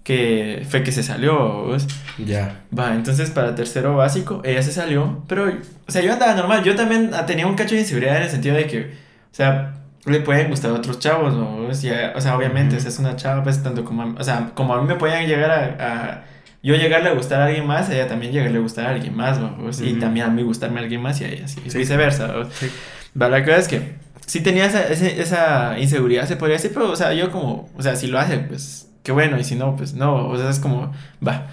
que 0.03 0.65
fue 0.69 0.81
que 0.81 0.93
se 0.93 1.03
salió, 1.03 1.67
¿ves? 1.67 1.87
Ya. 2.25 2.61
Va, 2.75 2.95
entonces 2.95 3.31
para 3.31 3.53
tercero 3.53 3.97
básico, 3.97 4.41
ella 4.45 4.63
se 4.63 4.71
salió, 4.71 5.23
pero, 5.27 5.51
o 5.87 5.91
sea, 5.91 6.01
yo 6.01 6.13
andaba 6.13 6.33
normal, 6.35 6.63
yo 6.63 6.73
también 6.73 7.11
tenía 7.27 7.45
un 7.45 7.55
cacho 7.55 7.75
de 7.75 7.81
inseguridad 7.81 8.15
en 8.15 8.23
el 8.23 8.29
sentido 8.29 8.55
de 8.55 8.65
que, 8.65 8.79
o 8.79 9.35
sea, 9.35 9.73
le 10.05 10.21
pueden 10.21 10.49
gustar 10.49 10.71
a 10.71 10.75
otros 10.75 10.99
chavos, 10.99 11.33
¿no? 11.33 11.67
O 11.67 11.73
sea, 11.73 12.37
obviamente, 12.37 12.77
es 12.77 12.97
una 12.97 13.17
chava, 13.17 13.43
pues, 13.43 13.61
tanto 13.61 13.83
como, 13.83 14.15
o 14.17 14.23
sea, 14.23 14.51
como 14.55 14.73
a 14.73 14.81
mí 14.81 14.87
me 14.87 14.95
podían 14.95 15.27
llegar 15.27 15.51
a, 15.51 16.23
yo 16.63 16.75
llegarle 16.75 17.09
a 17.09 17.13
gustar 17.13 17.41
a 17.41 17.45
alguien 17.45 17.65
más, 17.65 17.89
ella 17.89 18.07
también 18.07 18.31
llegarle 18.31 18.57
a 18.57 18.61
gustar 18.61 18.85
a 18.85 18.89
alguien 18.91 19.15
más, 19.15 19.39
¿no? 19.39 19.57
Y 19.81 19.93
también 19.93 20.27
a 20.27 20.29
mí 20.29 20.43
gustarme 20.43 20.79
a 20.79 20.83
alguien 20.83 21.01
más 21.01 21.19
y 21.21 21.25
a 21.25 21.29
ella, 21.29 21.47
sí, 21.47 21.61
viceversa, 21.73 22.27
¿no? 22.27 22.49
Sí. 22.51 22.69
La 23.15 23.43
cosa 23.43 23.57
es 23.57 23.67
que 23.67 23.95
sí 24.25 24.41
tenía 24.41 24.65
esa, 24.65 24.87
esa, 24.87 25.79
inseguridad, 25.79 26.27
se 26.27 26.37
podría 26.37 26.57
decir, 26.57 26.71
pero, 26.73 26.91
o 26.91 26.95
sea, 26.95 27.13
yo 27.13 27.31
como, 27.31 27.69
o 27.75 27.81
sea, 27.81 27.95
si 27.95 28.07
lo 28.07 28.19
hace, 28.19 28.37
pues, 28.37 28.89
qué 29.03 29.11
bueno, 29.11 29.39
y 29.39 29.43
si 29.43 29.55
no, 29.55 29.75
pues, 29.75 29.93
no, 29.93 30.27
o 30.27 30.37
sea, 30.37 30.49
es 30.49 30.59
como, 30.59 30.93
va. 31.25 31.47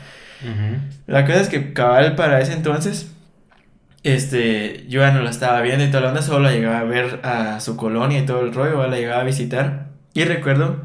La 1.06 1.24
cosa 1.26 1.40
es 1.40 1.48
que 1.48 1.72
cabal 1.72 2.14
para 2.14 2.40
ese 2.40 2.52
entonces 2.52 3.10
este, 4.04 4.86
yo 4.88 5.00
ya 5.00 5.10
no 5.10 5.22
la 5.22 5.30
estaba 5.30 5.60
viendo 5.60 5.84
y 5.84 5.88
toda 5.88 6.02
la 6.02 6.08
onda, 6.08 6.22
solo 6.22 6.40
la 6.40 6.52
llegaba 6.52 6.80
a 6.80 6.84
ver 6.84 7.20
a 7.24 7.60
su 7.60 7.76
colonia 7.76 8.18
y 8.18 8.26
todo 8.26 8.40
el 8.40 8.54
rollo, 8.54 8.86
la 8.86 8.96
llegaba 8.96 9.22
a 9.22 9.24
visitar. 9.24 9.88
Y 10.14 10.24
recuerdo 10.24 10.82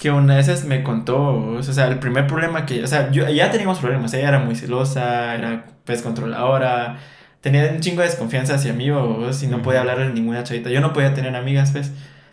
que 0.00 0.10
una 0.10 0.36
de 0.36 0.40
esas 0.40 0.64
me 0.64 0.82
contó, 0.82 1.52
o 1.58 1.62
sea, 1.62 1.86
el 1.86 1.98
primer 1.98 2.26
problema 2.26 2.64
que, 2.64 2.82
o 2.82 2.86
sea, 2.86 3.10
yo, 3.10 3.28
ya 3.28 3.50
teníamos 3.50 3.80
problemas, 3.80 4.14
ella 4.14 4.28
era 4.28 4.38
muy 4.38 4.56
celosa, 4.56 5.34
era 5.34 5.66
pues 5.84 6.00
controladora, 6.00 6.96
tenía 7.42 7.70
un 7.70 7.80
chingo 7.80 8.00
de 8.00 8.08
desconfianza 8.08 8.54
hacia 8.54 8.72
mí, 8.72 8.90
o 8.90 9.30
si 9.34 9.46
no 9.46 9.60
podía 9.60 9.80
hablarle 9.80 10.06
a 10.06 10.08
ninguna 10.08 10.42
chavita, 10.42 10.70
yo 10.70 10.80
no 10.80 10.94
podía 10.94 11.12
tener 11.12 11.36
amigas, 11.36 11.72
pues. 11.72 11.92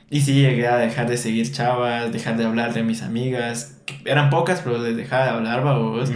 Y 0.10 0.22
sí, 0.22 0.36
llegué 0.36 0.66
a 0.66 0.78
dejar 0.78 1.10
de 1.10 1.18
seguir 1.18 1.52
chavas, 1.52 2.10
dejar 2.14 2.38
de 2.38 2.46
hablar 2.46 2.74
de 2.74 2.84
mis 2.84 3.04
amigas, 3.04 3.82
eran 4.06 4.30
pocas, 4.30 4.62
pero 4.62 4.78
les 4.78 4.96
dejaba 4.96 5.26
de 5.26 5.30
hablar, 5.32 5.62
vos. 5.62 6.10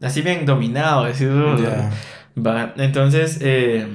Así 0.00 0.20
bien 0.20 0.44
dominado, 0.46 1.04
así, 1.04 1.24
Va, 1.24 2.74
entonces, 2.76 3.38
eh, 3.40 3.86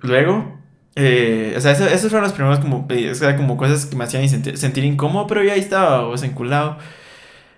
luego, 0.00 0.59
eh, 0.96 1.54
o 1.56 1.60
sea, 1.60 1.72
esos 1.72 2.10
fueron 2.10 2.22
los 2.22 2.32
primeros 2.32 2.58
como, 2.58 2.86
o 2.88 3.14
sea, 3.14 3.36
como 3.36 3.56
cosas 3.56 3.86
que 3.86 3.96
me 3.96 4.04
hacían 4.04 4.28
sentir, 4.28 4.84
incómodo, 4.84 5.26
pero 5.26 5.42
ya 5.42 5.54
ahí 5.54 5.60
estaba, 5.60 6.04
vos, 6.04 6.22
enculado. 6.22 6.78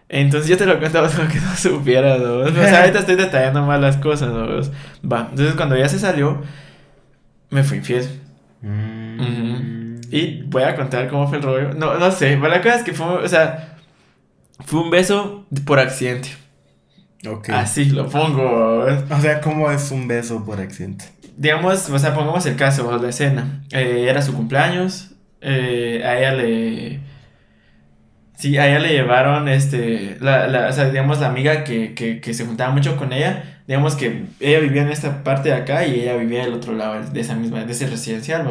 Entonces 0.09 0.49
yo 0.49 0.59
te 0.59 0.67
lo 0.67 0.79
cuento 0.79 1.03
para 1.17 1.29
que 1.29 1.41
no 1.41 1.57
supieras, 1.57 2.21
¿no? 2.21 2.39
O 2.39 2.53
sea, 2.53 2.81
ahorita 2.81 3.01
estoy 3.01 3.17
detallando 3.17 3.62
más 3.62 3.81
las 3.81 3.97
cosas, 3.97 4.29
¿no? 4.29 4.47
Va, 5.11 5.29
entonces 5.31 5.55
cuando 5.55 5.77
ya 5.77 5.89
se 5.89 5.99
salió, 5.99 6.43
me 7.51 7.65
fui 7.65 7.79
infiel. 7.79 8.21
Mm. 8.61 10.01
Y 10.11 10.43
voy 10.43 10.62
a 10.65 10.77
contar 10.77 11.09
cómo 11.09 11.27
fue 11.27 11.39
el 11.39 11.43
rollo. 11.43 11.75
No, 11.75 11.99
no 11.99 12.11
sé, 12.11 12.37
pero 12.41 12.49
la 12.49 12.61
cosa 12.61 12.77
es 12.77 12.83
que 12.83 12.93
fue, 12.93 13.07
o 13.07 13.29
sea, 13.29 13.79
fue 14.67 14.81
un 14.81 14.91
beso 14.91 15.47
por 15.65 15.79
accidente. 15.79 16.29
Así 17.49 17.87
lo 17.87 18.09
pongo. 18.09 18.85
O 18.85 19.21
sea, 19.21 19.41
¿cómo 19.41 19.71
es 19.71 19.91
un 19.91 20.09
beso 20.09 20.45
por 20.45 20.61
accidente? 20.61 21.07
Digamos, 21.37 21.89
o 21.91 21.99
sea, 21.99 22.15
pongamos 22.15 22.45
el 22.47 22.57
caso, 22.57 22.97
la 22.99 23.09
escena. 23.09 23.62
Eh, 23.73 24.07
era 24.09 24.23
su 24.23 24.35
cumpleaños. 24.35 25.12
Eh, 25.41 26.03
a 26.05 26.19
ella 26.19 26.35
le. 26.35 27.01
Sí, 28.37 28.59
a 28.59 28.69
ella 28.69 28.81
le 28.81 28.89
llevaron, 28.89 29.49
este, 29.49 30.17
la, 30.21 30.49
la, 30.49 30.69
o 30.69 30.73
sea, 30.73 30.91
digamos, 30.91 31.21
la 31.21 31.29
amiga 31.29 31.62
que, 31.62 31.95
que, 31.95 32.21
que, 32.21 32.35
se 32.35 32.45
juntaba 32.45 32.73
mucho 32.73 32.97
con 32.97 33.12
ella, 33.12 33.61
digamos 33.69 33.95
que 33.95 34.25
ella 34.41 34.59
vivía 34.59 34.83
en 34.83 34.89
esta 34.89 35.23
parte 35.23 35.51
de 35.51 35.55
acá 35.55 35.87
y 35.87 36.01
ella 36.01 36.17
vivía 36.17 36.43
del 36.43 36.55
otro 36.55 36.73
lado 36.73 37.01
de 37.09 37.21
esa 37.21 37.37
misma, 37.37 37.65
de 37.65 37.71
ese 37.71 37.87
residencial, 37.87 38.45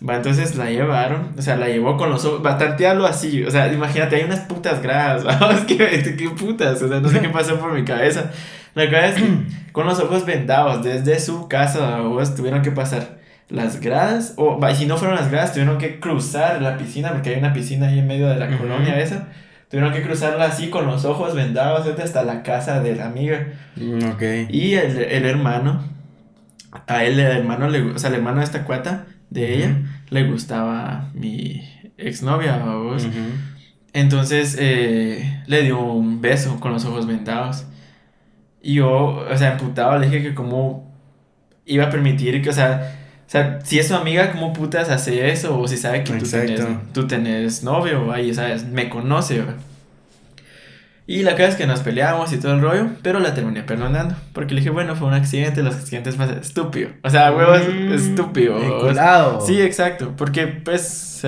entonces 0.00 0.54
la 0.54 0.70
llevaron, 0.70 1.34
o 1.36 1.42
sea, 1.42 1.56
la 1.56 1.66
llevó 1.66 1.96
con 1.96 2.10
los 2.10 2.24
ojos, 2.24 2.40
bastantearlo 2.40 3.04
así, 3.04 3.42
o 3.42 3.50
sea, 3.50 3.72
imagínate, 3.72 4.14
hay 4.14 4.24
unas 4.24 4.40
putas 4.40 4.80
gradas, 4.80 5.24
vamos, 5.40 5.60
¿qué, 5.66 6.14
qué 6.16 6.30
putas, 6.30 6.80
o 6.80 6.88
sea, 6.88 7.00
no 7.00 7.08
sé 7.08 7.20
qué 7.20 7.30
pasó 7.30 7.58
por 7.58 7.72
mi 7.72 7.84
cabeza. 7.84 8.30
La 8.74 8.84
verdad 8.84 9.08
es 9.08 9.14
que 9.16 9.28
con 9.72 9.86
los 9.86 10.00
ojos 10.00 10.24
vendados, 10.24 10.82
desde 10.82 11.18
su 11.20 11.48
casa, 11.48 12.00
tuvieron 12.36 12.62
que 12.62 12.70
pasar 12.70 13.18
las 13.48 13.80
gradas, 13.80 14.34
o 14.36 14.60
si 14.74 14.86
no 14.86 14.96
fueron 14.98 15.16
las 15.16 15.30
gradas, 15.30 15.52
tuvieron 15.52 15.78
que 15.78 16.00
cruzar 16.00 16.60
la 16.60 16.76
piscina, 16.76 17.12
porque 17.12 17.30
hay 17.30 17.38
una 17.38 17.52
piscina 17.52 17.88
ahí 17.88 17.98
en 17.98 18.06
medio 18.06 18.28
de 18.28 18.36
la 18.36 18.56
colonia 18.58 19.00
esa. 19.00 19.28
Tuvieron 19.70 19.92
que 19.92 20.02
cruzarla 20.02 20.46
así 20.46 20.70
con 20.70 20.86
los 20.86 21.04
ojos 21.04 21.34
vendados 21.34 21.86
hasta 21.98 22.22
la 22.22 22.42
casa 22.42 22.80
de 22.80 22.96
la 22.96 23.06
amiga. 23.06 23.48
Mm, 23.76 24.04
ok. 24.12 24.22
Y 24.50 24.74
el, 24.74 24.98
el 24.98 25.24
hermano, 25.26 25.82
a 26.86 27.04
él, 27.04 27.20
el 27.20 27.38
hermano, 27.38 27.68
le, 27.68 27.82
o 27.82 27.98
sea, 27.98 28.08
el 28.08 28.16
hermano 28.16 28.38
de 28.38 28.44
esta 28.44 28.64
cuata, 28.64 29.04
de 29.30 29.56
ella, 29.56 29.76
le 30.10 30.24
gustaba 30.24 31.10
mi 31.14 31.62
exnovia, 31.98 32.56
vos. 32.58 33.06
Entonces 33.92 34.56
eh, 34.58 35.42
le 35.46 35.62
dio 35.62 35.80
un 35.80 36.20
beso 36.20 36.60
con 36.60 36.72
los 36.72 36.84
ojos 36.84 37.06
vendados. 37.06 37.66
Y 38.62 38.74
yo, 38.74 39.26
o 39.30 39.36
sea, 39.36 39.52
emputado, 39.52 39.98
le 39.98 40.08
dije 40.08 40.22
que 40.22 40.34
cómo 40.34 40.92
iba 41.64 41.84
a 41.84 41.90
permitir 41.90 42.42
que, 42.42 42.50
o 42.50 42.52
sea, 42.52 42.94
o 43.26 43.30
sea, 43.30 43.60
si 43.62 43.78
es 43.78 43.88
su 43.88 43.94
amiga, 43.94 44.32
¿cómo 44.32 44.52
putas 44.52 44.88
hace 44.88 45.30
eso? 45.30 45.58
O 45.58 45.68
si 45.68 45.76
sabe 45.76 46.02
que 46.02 46.14
tú 46.14 46.26
tenés, 46.26 46.66
tú 46.92 47.06
tenés, 47.06 47.62
novio, 47.62 48.12
ahí, 48.12 48.32
¿sabes? 48.32 48.64
Me 48.64 48.88
conoce, 48.88 49.42
y 51.10 51.22
la 51.22 51.32
cosa 51.32 51.48
es 51.48 51.54
que 51.54 51.66
nos 51.66 51.80
peleamos 51.80 52.34
y 52.34 52.36
todo 52.36 52.52
el 52.52 52.60
rollo, 52.60 52.88
pero 53.02 53.18
la 53.18 53.32
terminé 53.32 53.62
perdonando. 53.62 54.14
Porque 54.34 54.52
le 54.52 54.60
dije, 54.60 54.68
bueno, 54.68 54.94
fue 54.94 55.08
un 55.08 55.14
accidente, 55.14 55.62
los 55.62 55.74
accidentes 55.74 56.16
pasan 56.16 56.40
estúpido. 56.40 56.90
O 57.02 57.08
sea, 57.08 57.32
huevos, 57.32 57.62
mm, 57.66 57.92
estúpido. 57.94 58.58
Sí, 59.40 59.58
exacto. 59.62 60.12
Porque, 60.18 60.46
pues, 60.46 61.26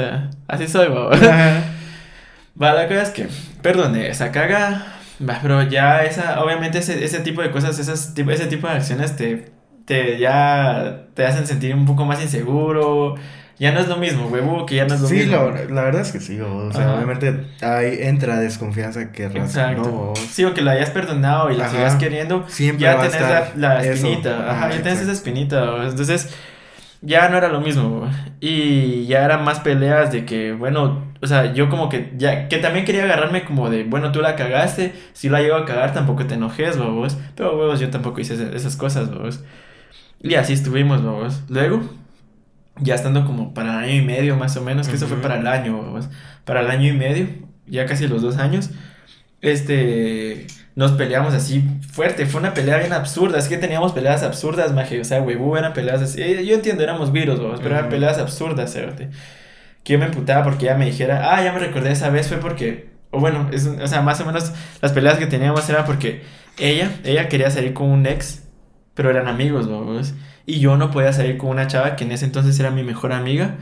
así 0.49 0.69
soy, 0.69 0.89
Va, 0.89 2.75
la 2.75 2.89
cosa 2.89 3.03
es 3.05 3.09
que 3.09 3.29
perdoné 3.63 4.11
esa 4.11 4.31
caga. 4.31 5.00
Va, 5.29 5.39
pero 5.43 5.63
ya 5.63 6.05
esa, 6.05 6.43
obviamente 6.43 6.79
ese, 6.79 7.05
ese 7.05 7.21
tipo 7.21 7.43
de 7.43 7.51
cosas, 7.51 7.79
esas, 7.79 8.15
ese 8.17 8.47
tipo 8.47 8.67
de 8.67 8.75
acciones 8.75 9.17
te, 9.17 9.53
te 9.85 10.19
ya 10.19 11.07
te 11.15 11.27
hacen 11.27 11.47
sentir 11.47 11.75
un 11.75 11.87
poco 11.87 12.05
más 12.05 12.23
inseguro. 12.23 13.17
Ya 13.59 13.73
no 13.73 13.81
es 13.81 13.89
lo 13.89 13.99
mismo, 13.99 14.27
huevo, 14.29 14.65
que 14.65 14.77
ya 14.77 14.87
no 14.87 14.95
es 14.95 15.03
lo 15.03 15.09
mismo. 15.11 15.23
Sí, 15.23 15.69
la, 15.69 15.83
verdad 15.83 16.01
es 16.01 16.13
que 16.13 16.21
sí, 16.21 16.41
o 16.41 16.73
sea, 16.73 16.95
obviamente 16.95 17.45
ahí 17.61 17.99
entra 18.01 18.41
desconfianza 18.41 19.13
que 19.13 19.27
Exacto. 19.27 20.15
Sí, 20.31 20.45
o 20.45 20.55
que 20.55 20.63
la 20.63 20.71
hayas 20.71 20.89
perdonado 20.89 21.51
y 21.51 21.57
la 21.57 21.69
sigas 21.69 21.97
queriendo, 21.97 22.47
Siempre 22.49 22.85
ya 22.85 22.99
tenés 22.99 23.21
la, 23.21 23.53
la, 23.57 23.85
espinita, 23.85 24.51
ajá, 24.51 24.71
ya 24.71 24.83
tenés 24.83 25.01
esa 25.01 25.13
espinita, 25.13 25.87
entonces 25.87 26.35
ya 27.03 27.29
no 27.29 27.39
era 27.39 27.49
lo 27.49 27.61
mismo, 27.61 28.09
y 28.41 29.07
ya 29.07 29.25
eran 29.25 29.45
más 29.45 29.61
peleas 29.61 30.13
de 30.13 30.25
que, 30.25 30.53
bueno, 30.53 31.11
o 31.23 31.27
sea, 31.27 31.53
yo 31.53 31.69
como 31.69 31.89
que 31.89 32.13
ya, 32.17 32.49
que 32.49 32.59
también 32.59 32.85
quería 32.85 33.05
agarrarme 33.05 33.45
como 33.45 33.71
de, 33.71 33.85
bueno, 33.85 34.13
tú 34.13 34.21
la 34.21 34.37
cagaste, 34.37 34.95
si 35.13 35.29
la 35.29 35.41
llego 35.41 35.57
a 35.57 35.67
cagar 35.67 35.93
tampoco 35.93 36.27
te 36.27 36.35
enojes, 36.35 36.79
babos, 36.79 37.19
pero 37.37 37.59
huevos, 37.59 37.81
yo 37.81 37.91
tampoco 37.91 38.21
hice 38.21 38.55
esas 38.57 38.77
cosas, 38.77 39.11
babos. 39.11 39.43
Y 40.23 40.35
así 40.35 40.53
estuvimos, 40.53 41.03
babos. 41.03 41.43
Luego, 41.49 41.83
ya 42.79 42.95
estando 42.95 43.25
como 43.27 43.55
para 43.55 43.73
el 43.85 43.91
año 43.91 44.03
y 44.03 44.05
medio 44.05 44.37
más 44.37 44.57
o 44.57 44.63
menos, 44.63 44.89
que 44.89 44.97
eso 44.97 45.07
fue 45.07 45.19
para 45.19 45.39
el 45.39 45.47
año, 45.47 45.99
para 46.45 46.61
el 46.61 46.71
año 46.71 46.89
y 46.89 46.97
medio, 46.97 47.29
ya 47.67 47.87
casi 47.87 48.09
los 48.09 48.23
dos 48.23 48.39
años, 48.39 48.71
este, 49.43 50.47
nos 50.77 50.93
peleamos 50.93 51.35
así 51.35 51.65
fuerte, 51.93 52.27
fue 52.27 52.41
una 52.41 52.55
pelea 52.55 52.79
bien 52.79 52.93
absurda, 52.93 53.39
es 53.39 53.49
que 53.49 53.59
teníamos 53.59 53.93
peleas 53.93 54.23
absurdas, 54.23 54.73
maje, 54.73 55.01
o 55.01 55.05
sea, 55.05 55.21
huevo, 55.21 55.57
eran 55.57 55.73
peleas 55.73 56.01
así, 56.01 56.23
eh, 56.23 56.45
yo 56.45 56.55
entiendo, 56.55 56.83
éramos 56.83 57.13
virus, 57.13 57.41
pero 57.63 57.77
eran 57.77 57.89
peleas 57.89 58.19
absurdas, 58.19 58.73
¿cierto? 58.73 59.05
Que 59.83 59.93
yo 59.95 59.99
me 59.99 60.07
emputaba 60.07 60.45
porque 60.45 60.67
ella 60.67 60.77
me 60.77 60.87
dijera, 60.87 61.35
ah, 61.35 61.43
ya 61.43 61.53
me 61.53 61.59
recordé 61.59 61.93
esa 61.93 62.11
vez, 62.11 62.29
fue 62.29 62.39
porque, 62.39 62.91
o 63.11 63.21
bueno, 63.21 63.49
es, 63.53 63.67
o 63.67 63.87
sea, 63.87 64.03
más 64.03 64.21
o 64.21 64.27
menos 64.27 64.53
las 64.81 64.93
peleas 64.93 65.19
que 65.19 65.27
teníamos 65.27 65.69
eran 65.69 65.85
porque 65.85 66.23
ella, 66.59 66.91
ella 67.05 67.29
quería 67.29 67.51
salir 67.51 67.75
con 67.75 67.89
un 67.89 68.07
ex, 68.07 68.45
pero 68.95 69.11
eran 69.11 69.29
amigos, 69.29 69.69
vamos. 69.69 70.15
Y 70.47 70.61
yo 70.61 70.77
no 70.77 70.91
podía 70.91 71.13
salir 71.13 71.39
con 71.39 71.51
una 71.51 71.67
chava 71.67 71.97
que 71.97 72.05
en 72.05 72.13
ese 72.13 72.25
entonces 72.25 72.59
era 72.61 72.71
mi 72.71 72.83
mejor 72.83 73.13
amiga, 73.13 73.57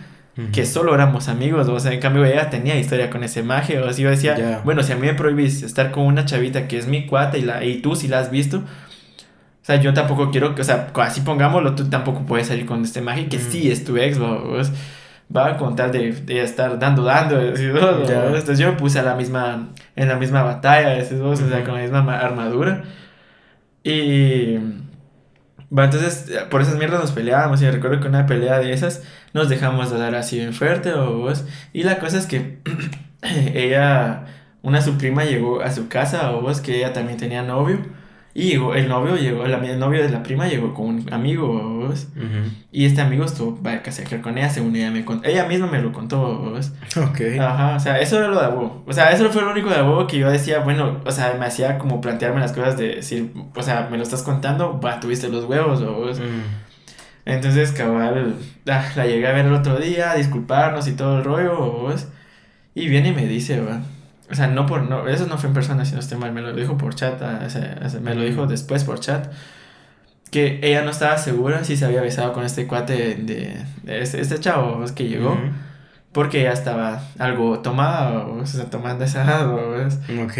que 0.53 0.65
solo 0.65 0.95
éramos 0.95 1.29
amigos, 1.29 1.69
o 1.69 1.81
sea, 1.81 1.93
en 1.93 2.01
cambio 2.01 2.25
ella 2.25 2.49
tenía 2.49 2.79
historia 2.79 3.11
con 3.11 3.25
ese 3.25 3.43
maje, 3.43 3.81
o 3.81 3.89
así 3.89 4.03
yo 4.03 4.11
decía, 4.11 4.61
bueno, 4.65 4.83
si 4.83 4.93
a 4.93 4.97
mí 4.97 5.07
me 5.07 5.15
prohibís 5.15 5.63
estar 5.63 5.91
con 5.91 6.05
una 6.05 6.25
chavita 6.25 6.69
que 6.69 6.79
es 6.79 6.87
mi 6.87 7.07
cuata 7.07 7.39
y, 7.39 7.43
la, 7.43 7.65
y 7.65 7.83
tú 7.83 7.97
si 7.97 8.07
la 8.07 8.21
has 8.21 8.31
visto, 8.31 8.59
o 8.59 8.63
sea, 9.63 9.81
yo 9.81 9.93
tampoco 9.93 10.31
quiero 10.31 10.55
que, 10.55 10.63
o 10.63 10.65
sea, 10.65 10.93
así 10.95 11.23
pongámoslo, 11.23 11.75
tú 11.75 11.89
tampoco 11.91 12.25
puedes 12.25 12.47
salir 12.47 12.67
con 12.67 12.83
este 12.83 13.01
magia 13.01 13.29
que 13.29 13.39
sí 13.39 13.71
es 13.71 13.85
tu 13.85 13.97
ex, 13.97 14.19
vos. 14.19 14.73
Va 15.35 15.49
a 15.49 15.57
contar 15.59 15.93
de, 15.93 16.13
de 16.13 16.43
estar 16.43 16.79
dando, 16.79 17.03
dando, 17.05 17.39
Entonces 17.53 18.59
yo 18.59 18.71
me 18.71 18.79
puse 18.79 18.99
a 18.99 19.03
la 19.03 19.15
misma, 19.15 19.69
en 19.95 20.09
la 20.09 20.17
misma 20.17 20.43
batalla, 20.43 21.03
o 21.03 21.37
sea, 21.37 21.65
con 21.65 21.75
la 21.75 21.83
misma 21.83 22.19
armadura. 22.19 22.85
Y... 23.85 24.57
Bueno, 25.71 25.93
entonces, 25.93 26.31
por 26.51 26.63
esas 26.63 26.77
mierdas 26.77 27.01
nos 27.01 27.13
peleábamos. 27.13 27.61
Y 27.63 27.71
recuerdo 27.71 28.01
que 28.01 28.09
una 28.09 28.27
pelea 28.27 28.59
de 28.59 28.73
esas 28.73 29.03
nos 29.35 29.49
dejamos 29.49 29.91
de 29.91 29.99
dar 29.99 30.15
así 30.15 30.39
bien 30.39 30.55
fuerte, 30.55 30.93
vos. 30.93 31.45
Y 31.73 31.83
la 31.83 31.99
cosa 31.99 32.19
es 32.19 32.27
que 32.27 32.59
ella, 33.55 34.25
una 34.63 34.81
su 34.81 34.97
prima 34.99 35.25
llegó 35.25 35.61
a 35.61 35.71
su 35.73 35.89
casa, 35.89 36.31
vos, 36.31 36.61
que 36.61 36.77
ella 36.79 36.93
también 36.93 37.19
tenía 37.19 37.43
novio. 37.43 37.81
Y 38.39 38.51
llegó, 38.51 38.73
el 38.73 38.89
novio 38.89 39.17
llegó, 39.17 39.45
el 39.47 39.81
novio 39.81 40.01
de 40.01 40.11
la 40.11 40.23
prima 40.23 40.47
llegó 40.47 40.73
con 40.73 40.87
un 40.87 41.13
amigo, 41.13 41.93
Y 42.71 42.85
este 42.85 43.01
amigo 43.01 43.25
estuvo, 43.25 43.59
vaya, 43.61 43.83
casi 43.83 44.05
con 44.05 44.39
ella, 44.39 44.49
según 44.49 44.77
ella 44.77 44.93
me 44.93 45.05
contó. 45.05 45.29
Ella 45.29 45.45
misma 45.47 45.67
me 45.67 45.83
lo 45.83 45.93
contó, 45.93 46.39
¿vos? 46.39 46.71
Ok. 46.97 47.21
Ajá, 47.41 47.75
o 47.75 47.81
sea, 47.81 47.99
eso 47.99 48.17
era 48.17 48.29
lo 48.29 48.41
de. 48.41 48.47
O 48.87 48.93
sea, 48.93 49.11
eso 49.11 49.29
fue 49.31 49.43
lo 49.43 49.51
único 49.51 49.71
de 49.71 50.07
que 50.07 50.21
yo 50.21 50.31
decía, 50.31 50.61
bueno, 50.61 51.01
o 51.05 51.11
sea, 51.11 51.35
me 51.37 51.47
hacía 51.47 51.79
como 51.79 52.01
plantearme 52.01 52.39
las 52.39 52.53
cosas 52.53 52.79
de 52.79 52.95
decir, 52.95 53.33
o 53.57 53.63
sea, 53.65 53.89
me 53.91 53.97
lo 53.97 54.05
estás 54.05 54.23
contando, 54.23 54.81
va, 54.81 55.01
tuviste 55.01 55.29
los 55.29 55.45
huevos, 55.45 55.85
¿vos? 55.85 56.21
Entonces, 57.25 57.73
cabal, 57.73 58.37
la, 58.65 58.89
la, 58.95 59.05
llegué 59.05 59.27
a 59.27 59.33
ver 59.33 59.47
el 59.47 59.53
otro 59.53 59.81
día, 59.81 60.13
a 60.13 60.15
disculparnos 60.15 60.87
y 60.87 60.93
todo 60.93 61.19
el 61.19 61.25
rollo, 61.25 61.57
¿vos? 61.57 62.07
Y 62.77 62.89
viene 62.89 63.09
y 63.09 63.15
me 63.15 63.27
dice, 63.27 63.61
va 63.61 63.81
o 64.31 64.35
sea, 64.35 64.47
no 64.47 64.67
por, 64.67 64.83
no, 64.83 65.09
eso 65.09 65.27
no 65.27 65.39
fue 65.39 65.49
en 65.49 65.55
persona, 65.55 65.85
si 65.85 65.95
no 65.95 66.01
estoy 66.01 66.19
mal, 66.19 66.33
me 66.33 66.43
lo 66.43 66.53
dijo 66.55 66.77
por 66.77 66.95
chat, 66.95 67.21
ah, 67.23 67.47
me 68.03 68.15
lo 68.15 68.23
dijo 68.23 68.47
después 68.47 68.85
por 68.85 69.01
chat, 69.01 69.33
que 70.31 70.61
ella 70.63 70.83
no 70.83 70.91
estaba 70.91 71.17
segura 71.19 71.65
si 71.65 71.77
se 71.77 71.87
había 71.87 72.03
besado 72.03 72.33
con 72.33 72.45
este 72.45 72.67
cuate 72.67 73.15
de, 73.17 73.65
de 73.83 74.03
este, 74.03 74.21
este, 74.21 74.39
chavo 74.39 74.85
que 74.95 75.09
llegó, 75.09 75.39
porque 76.13 76.41
ella 76.41 76.53
estaba 76.53 77.03
algo 77.19 77.61
tomada, 77.61 78.27
o 78.27 78.45
sea, 78.45 78.69
tomando 78.69 79.05
esa 79.05 79.51
Ok. 80.23 80.39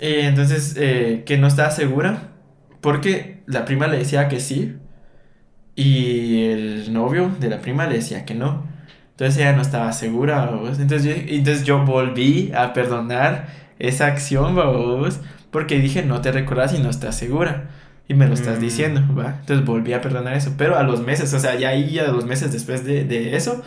Y 0.00 0.14
entonces, 0.20 0.74
eh, 0.78 1.24
que 1.26 1.36
no 1.36 1.46
estaba 1.46 1.70
segura, 1.70 2.28
porque 2.80 3.42
la 3.46 3.64
prima 3.64 3.86
le 3.86 3.98
decía 3.98 4.28
que 4.28 4.40
sí, 4.40 4.76
y 5.74 6.44
el 6.44 6.92
novio 6.92 7.30
de 7.38 7.50
la 7.50 7.60
prima 7.60 7.86
le 7.86 7.96
decía 7.96 8.24
que 8.24 8.34
no. 8.34 8.64
Entonces 9.16 9.38
ella 9.38 9.52
no 9.54 9.62
estaba 9.62 9.90
segura. 9.94 10.50
Entonces 10.78 11.04
yo, 11.04 11.12
entonces 11.12 11.64
yo 11.64 11.82
volví 11.86 12.52
a 12.54 12.74
perdonar 12.74 13.48
esa 13.78 14.08
acción. 14.08 14.54
Porque 15.50 15.78
dije, 15.78 16.02
no 16.02 16.20
te 16.20 16.32
recuerdas 16.32 16.74
y 16.74 16.82
no 16.82 16.90
estás 16.90 17.16
segura. 17.16 17.70
Y 18.08 18.14
me 18.14 18.28
lo 18.28 18.34
estás 18.34 18.58
mm. 18.58 18.60
diciendo, 18.60 19.02
¿va? 19.18 19.36
Entonces 19.40 19.64
volví 19.64 19.94
a 19.94 20.02
perdonar 20.02 20.34
eso. 20.34 20.52
Pero 20.58 20.76
a 20.76 20.82
los 20.82 21.00
meses, 21.00 21.32
o 21.32 21.40
sea, 21.40 21.54
ya 21.54 21.70
ahí, 21.70 21.92
ya 21.92 22.08
los 22.08 22.26
meses 22.26 22.52
después 22.52 22.84
de, 22.84 23.04
de 23.04 23.36
eso, 23.36 23.62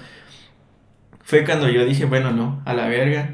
fue 1.24 1.44
cuando 1.44 1.68
yo 1.68 1.84
dije, 1.84 2.06
bueno, 2.06 2.30
no, 2.30 2.62
a 2.66 2.76
la 2.76 2.88
verga. 2.88 3.32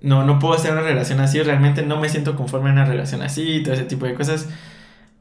No, 0.00 0.24
no 0.24 0.38
puedo 0.38 0.54
hacer 0.54 0.72
una 0.72 0.80
relación 0.80 1.20
así. 1.20 1.42
Realmente 1.42 1.82
no 1.82 2.00
me 2.00 2.08
siento 2.08 2.34
conforme 2.34 2.70
en 2.70 2.76
una 2.76 2.86
relación 2.86 3.20
así, 3.20 3.62
todo 3.62 3.74
ese 3.74 3.84
tipo 3.84 4.06
de 4.06 4.14
cosas 4.14 4.48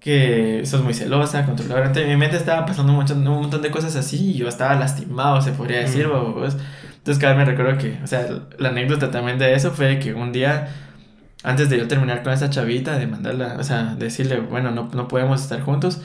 que 0.01 0.63
sos 0.65 0.83
muy 0.83 0.95
celosa, 0.95 1.45
controladora. 1.45 1.91
En 1.95 2.09
mi 2.09 2.17
mente 2.17 2.35
estaba 2.35 2.65
pasando 2.65 2.91
mucho, 2.91 3.13
un 3.13 3.23
montón 3.23 3.61
de 3.61 3.69
cosas 3.69 3.95
así 3.95 4.31
y 4.31 4.33
yo 4.33 4.47
estaba 4.49 4.75
lastimado, 4.75 5.41
se 5.41 5.51
podría 5.51 5.79
decir, 5.81 6.07
Entonces, 6.07 7.19
cada 7.19 7.35
vez 7.35 7.45
me 7.45 7.45
recuerdo 7.45 7.77
que, 7.77 7.99
o 8.03 8.07
sea, 8.07 8.27
la 8.57 8.69
anécdota 8.69 9.11
también 9.11 9.37
de 9.37 9.53
eso 9.53 9.71
fue 9.71 9.99
que 9.99 10.15
un 10.15 10.31
día, 10.31 10.69
antes 11.43 11.69
de 11.69 11.77
yo 11.77 11.87
terminar 11.87 12.23
con 12.23 12.33
esa 12.33 12.49
chavita, 12.49 12.97
de 12.97 13.05
mandarla, 13.05 13.57
o 13.59 13.63
sea, 13.63 13.95
decirle, 13.95 14.39
bueno, 14.39 14.71
no, 14.71 14.89
no 14.91 15.07
podemos 15.07 15.43
estar 15.43 15.61
juntos, 15.61 16.01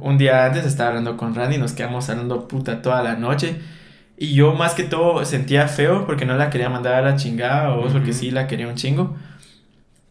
un 0.00 0.16
día 0.16 0.46
antes 0.46 0.64
estaba 0.64 0.90
hablando 0.90 1.16
con 1.16 1.34
Randy, 1.34 1.58
nos 1.58 1.72
quedamos 1.72 2.08
hablando 2.08 2.46
puta 2.46 2.82
toda 2.82 3.02
la 3.02 3.16
noche. 3.16 3.56
Y 4.16 4.34
yo 4.34 4.54
más 4.54 4.74
que 4.74 4.84
todo 4.84 5.24
sentía 5.24 5.66
feo 5.66 6.06
porque 6.06 6.24
no 6.24 6.36
la 6.36 6.48
quería 6.50 6.68
mandar 6.68 6.94
a 6.94 7.02
la 7.02 7.16
chingada 7.16 7.74
o 7.74 7.88
porque 7.88 8.12
sí 8.12 8.30
la 8.30 8.46
quería 8.46 8.68
un 8.68 8.76
chingo. 8.76 9.16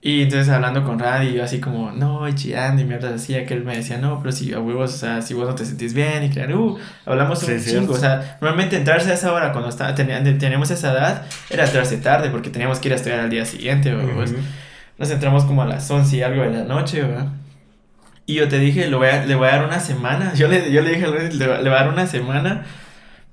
Y 0.06 0.24
entonces 0.24 0.50
hablando 0.50 0.84
con 0.84 1.00
Randy, 1.00 1.32
yo 1.32 1.46
así 1.46 1.62
como, 1.62 1.94
no, 1.94 2.30
chillando 2.36 2.82
y 2.82 2.86
mierda 2.86 3.16
así, 3.16 3.34
que 3.46 3.54
él 3.54 3.64
me 3.64 3.78
decía, 3.78 4.00
no, 4.00 4.20
pero 4.20 4.34
si 4.34 4.54
a 4.54 4.60
huevos, 4.60 4.94
o 4.96 4.98
sea, 4.98 5.22
si 5.22 5.34
vos 5.34 5.48
no 5.48 5.56
te 5.56 5.66
sentís 5.66 5.94
bien, 5.94 6.26
y 6.26 6.30
claro, 6.30 6.62
uh, 6.62 6.80
hablamos 7.06 7.42
un 7.44 7.58
chingo, 7.64 7.94
o 7.94 7.98
sea, 7.98 8.38
normalmente 8.42 8.76
entrarse 8.76 9.12
a 9.12 9.14
esa 9.14 9.32
hora 9.32 9.54
cuando 9.54 9.70
está, 9.70 9.96
teníamos 9.96 10.70
esa 10.72 10.92
edad, 10.92 11.26
era 11.50 11.64
entrarse 11.64 11.96
tarde, 11.98 12.30
porque 12.32 12.50
teníamos 12.50 12.80
que 12.80 12.90
ir 12.90 12.94
a 12.94 12.98
estudiar 12.98 13.22
al 13.22 13.30
día 13.30 13.46
siguiente, 13.46 13.96
o 13.96 14.02
Nos 14.98 15.10
entramos 15.10 15.46
como 15.46 15.62
a 15.62 15.68
las 15.68 15.90
11 15.90 16.18
y 16.18 16.22
algo 16.22 16.44
de 16.44 16.50
la 16.50 16.64
noche, 16.66 17.02
¿verdad? 17.02 17.28
Y 18.26 18.36
yo 18.36 18.50
te 18.50 18.60
dije, 18.60 18.90
le 18.90 18.96
voy 18.98 19.08
a, 19.08 19.26
le 19.26 19.36
voy 19.36 19.48
a 19.48 19.52
dar 19.52 19.66
una 19.66 19.80
semana, 19.80 20.34
yo 20.36 20.50
le, 20.50 20.70
yo 20.70 20.82
le 20.82 20.96
dije, 20.96 21.08
le, 21.08 21.30
le 21.30 21.58
voy 21.58 21.70
a 21.70 21.84
dar 21.84 21.88
una 21.88 22.08
semana 22.08 22.66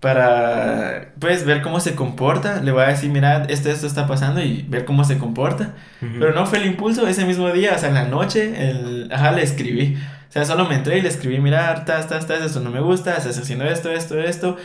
para 0.01 1.13
pues 1.19 1.45
ver 1.45 1.61
cómo 1.61 1.79
se 1.79 1.95
comporta. 1.95 2.63
Le 2.63 2.73
voy 2.73 2.83
a 2.83 2.89
decir, 2.89 3.11
mira, 3.11 3.45
esto, 3.49 3.71
esto 3.71 3.87
está 3.87 4.07
pasando 4.07 4.43
y 4.43 4.65
ver 4.69 4.87
cómo 4.87 5.05
se 5.05 5.19
comporta. 5.19 5.75
Pero 6.01 6.33
no 6.33 6.47
fue 6.47 6.59
el 6.59 6.67
impulso 6.67 7.07
ese 7.07 7.27
mismo 7.27 7.53
día, 7.53 7.75
o 7.77 7.79
sea, 7.79 7.91
en 7.91 7.95
la 7.95 8.05
noche, 8.05 8.71
el, 8.71 9.11
ajá, 9.13 9.33
le 9.33 9.43
escribí. 9.43 9.99
O 10.29 10.33
sea, 10.33 10.45
solo 10.45 10.67
me 10.67 10.77
entré 10.77 10.99
y 10.99 11.03
le 11.03 11.09
escribí, 11.09 11.39
mira, 11.39 11.75
estás, 11.75 12.05
estás, 12.05 12.21
estás, 12.21 12.43
esto 12.43 12.61
no 12.61 12.71
me 12.71 12.81
gusta, 12.81 13.17
estás 13.17 13.37
haciendo 13.39 13.67
esto, 13.67 13.91
esto, 13.91 14.19
esto. 14.19 14.57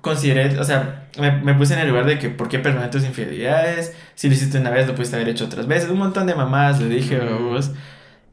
Consideré, 0.00 0.58
o 0.58 0.64
sea, 0.64 1.08
me, 1.18 1.30
me 1.30 1.54
puse 1.54 1.74
en 1.74 1.80
el 1.80 1.88
lugar 1.88 2.06
de 2.06 2.18
que, 2.18 2.30
¿por 2.30 2.48
qué 2.48 2.58
perdoné 2.58 2.88
tus 2.88 3.04
infidelidades? 3.04 3.94
Si 4.14 4.28
lo 4.28 4.34
hiciste 4.34 4.58
una 4.58 4.70
vez, 4.70 4.88
lo 4.88 4.94
pudiste 4.94 5.16
haber 5.16 5.28
hecho 5.28 5.44
otras 5.44 5.66
veces. 5.66 5.90
Un 5.90 5.98
montón 5.98 6.26
de 6.26 6.34
mamás, 6.34 6.80
le 6.80 6.88
dije, 6.88 7.18
vos. 7.18 7.70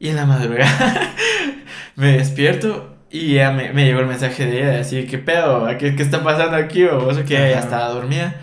Y 0.00 0.08
en 0.08 0.16
la 0.16 0.26
madrugada 0.26 1.14
me 1.96 2.16
despierto 2.16 2.97
y 3.10 3.34
ya 3.34 3.50
me, 3.52 3.72
me, 3.72 3.84
llegó 3.84 4.00
el 4.00 4.06
mensaje 4.06 4.46
de 4.46 4.58
ella, 4.58 4.80
así, 4.80 5.06
¿qué 5.06 5.18
pedo? 5.18 5.66
¿Qué, 5.78 5.96
qué 5.96 6.02
está 6.02 6.22
pasando 6.22 6.56
aquí? 6.56 6.84
O 6.84 7.12
sea, 7.12 7.24
que 7.24 7.34
ella 7.34 7.60
estaba 7.60 7.88
dormida. 7.88 8.36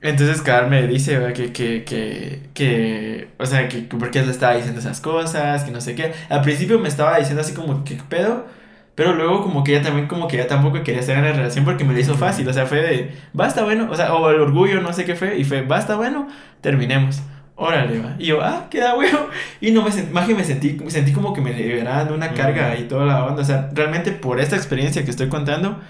Entonces, 0.00 0.42
Carl 0.42 0.68
me 0.68 0.86
dice 0.86 1.32
que, 1.34 1.52
que, 1.52 1.84
que, 1.84 2.42
que, 2.54 3.28
o 3.38 3.46
sea, 3.46 3.68
que 3.68 3.78
por 3.78 4.10
qué 4.10 4.22
le 4.22 4.30
estaba 4.32 4.54
diciendo 4.54 4.80
esas 4.80 5.00
cosas, 5.00 5.64
que 5.64 5.70
no 5.70 5.80
sé 5.80 5.94
qué. 5.94 6.12
Al 6.28 6.42
principio 6.42 6.78
me 6.78 6.88
estaba 6.88 7.18
diciendo 7.18 7.40
así 7.40 7.54
como, 7.54 7.84
¿qué 7.84 7.98
pedo? 8.08 8.46
Pero 8.94 9.14
luego 9.14 9.42
como 9.42 9.64
que 9.64 9.72
ella 9.74 9.82
también 9.82 10.06
como 10.06 10.28
que 10.28 10.36
ella 10.36 10.46
tampoco 10.46 10.82
quería 10.82 11.00
estar 11.00 11.16
en 11.16 11.24
la 11.24 11.32
relación 11.32 11.64
porque 11.64 11.84
me 11.84 11.94
lo 11.94 12.00
hizo 12.00 12.14
fácil. 12.16 12.48
O 12.48 12.52
sea, 12.52 12.66
fue 12.66 12.82
de, 12.82 13.14
basta 13.32 13.64
bueno, 13.64 13.88
o 13.90 13.96
sea, 13.96 14.14
o 14.14 14.30
el 14.30 14.40
orgullo, 14.40 14.80
no 14.82 14.92
sé 14.92 15.04
qué 15.04 15.14
fue, 15.14 15.38
y 15.38 15.44
fue, 15.44 15.62
basta 15.62 15.96
bueno, 15.96 16.28
terminemos 16.60 17.22
órale, 17.56 18.00
va. 18.00 18.16
Y 18.18 18.26
yo, 18.26 18.42
ah, 18.42 18.68
queda 18.70 18.96
huevo. 18.96 19.28
Y 19.60 19.70
no 19.70 19.82
me 19.82 19.92
sentí, 19.92 20.12
más 20.12 20.26
que 20.26 20.34
me 20.34 20.44
sentí, 20.44 20.72
me 20.72 20.90
sentí 20.90 21.12
como 21.12 21.32
que 21.32 21.40
me 21.40 21.52
liberaban 21.52 22.12
una 22.12 22.32
carga 22.32 22.76
y 22.76 22.84
toda 22.84 23.06
la 23.06 23.24
onda. 23.24 23.42
O 23.42 23.44
sea, 23.44 23.70
realmente 23.72 24.12
por 24.12 24.40
esta 24.40 24.56
experiencia 24.56 25.04
que 25.04 25.10
estoy 25.10 25.28
contando, 25.28 25.80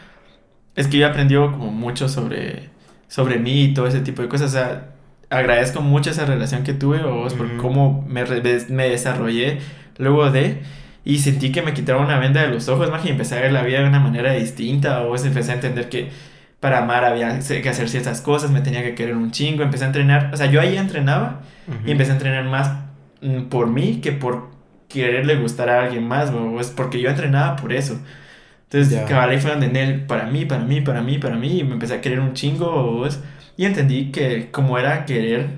es 0.76 0.88
que 0.88 0.98
yo 0.98 1.06
he 1.06 1.08
aprendido 1.08 1.50
como 1.52 1.70
mucho 1.70 2.08
sobre, 2.08 2.70
sobre 3.08 3.38
mí 3.38 3.64
y 3.64 3.74
todo 3.74 3.86
ese 3.86 4.00
tipo 4.00 4.22
de 4.22 4.28
cosas. 4.28 4.50
O 4.50 4.54
sea, 4.54 4.94
agradezco 5.30 5.80
mucho 5.80 6.10
esa 6.10 6.26
relación 6.26 6.64
que 6.64 6.74
tuve, 6.74 7.02
o 7.02 7.26
por 7.28 7.56
cómo 7.56 8.04
me, 8.08 8.24
me 8.68 8.88
desarrollé 8.88 9.58
luego 9.98 10.30
de. 10.30 10.62
Y 11.04 11.18
sentí 11.18 11.52
que 11.52 11.60
me 11.60 11.74
quitaron 11.74 12.04
una 12.04 12.18
venda 12.18 12.42
de 12.42 12.48
los 12.48 12.68
ojos, 12.68 12.90
más 12.90 13.04
y 13.04 13.10
empecé 13.10 13.36
a 13.36 13.40
ver 13.42 13.52
la 13.52 13.62
vida 13.62 13.80
de 13.80 13.88
una 13.88 14.00
manera 14.00 14.32
distinta, 14.32 15.02
o 15.02 15.16
empecé 15.16 15.52
a 15.52 15.54
entender 15.54 15.88
que 15.90 16.10
para 16.64 16.78
amar 16.78 17.04
había 17.04 17.40
que 17.40 17.68
hacer 17.68 17.90
ciertas 17.90 18.22
cosas, 18.22 18.50
me 18.50 18.62
tenía 18.62 18.82
que 18.82 18.94
querer 18.94 19.16
un 19.16 19.32
chingo, 19.32 19.62
empecé 19.62 19.84
a 19.84 19.88
entrenar, 19.88 20.30
o 20.32 20.36
sea, 20.38 20.46
yo 20.46 20.62
ahí 20.62 20.78
entrenaba 20.78 21.42
y 21.84 21.90
empecé 21.90 22.12
a 22.12 22.14
entrenar 22.14 22.44
más 22.44 22.70
mm, 23.20 23.50
por 23.50 23.66
mí 23.66 24.00
que 24.00 24.12
por 24.12 24.48
quererle 24.88 25.36
gustar 25.36 25.68
a 25.68 25.84
alguien 25.84 26.08
más, 26.08 26.30
o 26.30 26.58
es 26.58 26.68
porque 26.70 27.02
yo 27.02 27.10
entrenaba 27.10 27.56
por 27.56 27.74
eso. 27.74 28.00
Entonces, 28.62 28.98
cabal, 29.06 29.28
ahí 29.28 29.38
fue 29.38 29.50
donde 29.50 29.66
él, 29.82 30.06
para 30.06 30.24
mí, 30.24 30.46
para 30.46 30.64
mí, 30.64 30.80
para 30.80 31.02
mí, 31.02 31.18
para 31.18 31.36
mí, 31.36 31.58
y 31.60 31.64
me 31.64 31.74
empecé 31.74 31.96
a 31.96 32.00
querer 32.00 32.20
un 32.20 32.32
chingo, 32.32 33.06
y 33.58 33.66
entendí 33.66 34.10
que 34.10 34.50
como 34.50 34.78
era 34.78 35.04
querer 35.04 35.48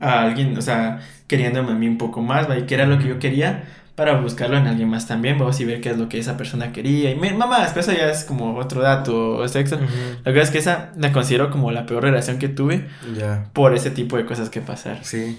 a 0.00 0.20
alguien, 0.20 0.54
o 0.58 0.60
sea, 0.60 1.00
queriéndome 1.28 1.72
a 1.72 1.76
mí 1.76 1.88
un 1.88 1.96
poco 1.96 2.20
más, 2.20 2.46
y 2.58 2.64
que 2.66 2.74
era 2.74 2.84
lo 2.84 2.98
que 2.98 3.08
yo 3.08 3.18
quería, 3.18 3.64
para 4.00 4.18
buscarlo 4.18 4.56
en 4.56 4.66
alguien 4.66 4.88
más 4.88 5.06
también, 5.06 5.38
vamos 5.38 5.60
a 5.60 5.64
ver 5.66 5.82
qué 5.82 5.90
es 5.90 5.98
lo 5.98 6.08
que 6.08 6.18
esa 6.18 6.38
persona 6.38 6.72
quería. 6.72 7.10
Y 7.10 7.16
mamá, 7.16 7.60
después 7.60 7.86
eso 7.86 7.94
ya 7.94 8.08
es 8.08 8.24
como 8.24 8.56
otro 8.56 8.80
dato 8.80 9.44
extra. 9.44 9.78
La 9.78 10.32
verdad 10.32 10.44
es 10.44 10.50
que 10.50 10.56
esa 10.56 10.92
la 10.96 11.12
considero 11.12 11.50
como 11.50 11.70
la 11.70 11.84
peor 11.84 12.04
relación 12.04 12.38
que 12.38 12.48
tuve 12.48 12.88
ya 13.14 13.50
por 13.52 13.74
ese 13.74 13.90
tipo 13.90 14.16
de 14.16 14.24
cosas 14.24 14.48
que 14.48 14.62
pasar. 14.62 15.00
Sí, 15.04 15.38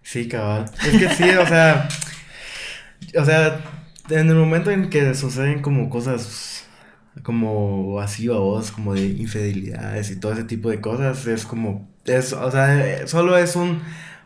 sí, 0.00 0.28
cabal. 0.28 0.66
Es 0.86 0.96
que 0.96 1.08
sí, 1.08 1.28
o 1.30 1.44
sea, 1.44 1.88
o 3.18 3.24
sea, 3.24 3.60
en 4.10 4.28
el 4.28 4.36
momento 4.36 4.70
en 4.70 4.88
que 4.88 5.12
suceden 5.16 5.60
como 5.60 5.90
cosas 5.90 6.64
como 7.24 7.98
así 7.98 8.28
a 8.28 8.34
vos, 8.34 8.70
como 8.70 8.94
de 8.94 9.06
infidelidades 9.06 10.08
y 10.12 10.20
todo 10.20 10.34
ese 10.34 10.44
tipo 10.44 10.70
de 10.70 10.80
cosas, 10.80 11.26
es 11.26 11.44
como, 11.44 11.90
es, 12.04 12.32
o 12.32 12.48
sea, 12.48 13.08
solo 13.08 13.36
es 13.36 13.56
un 13.56 13.82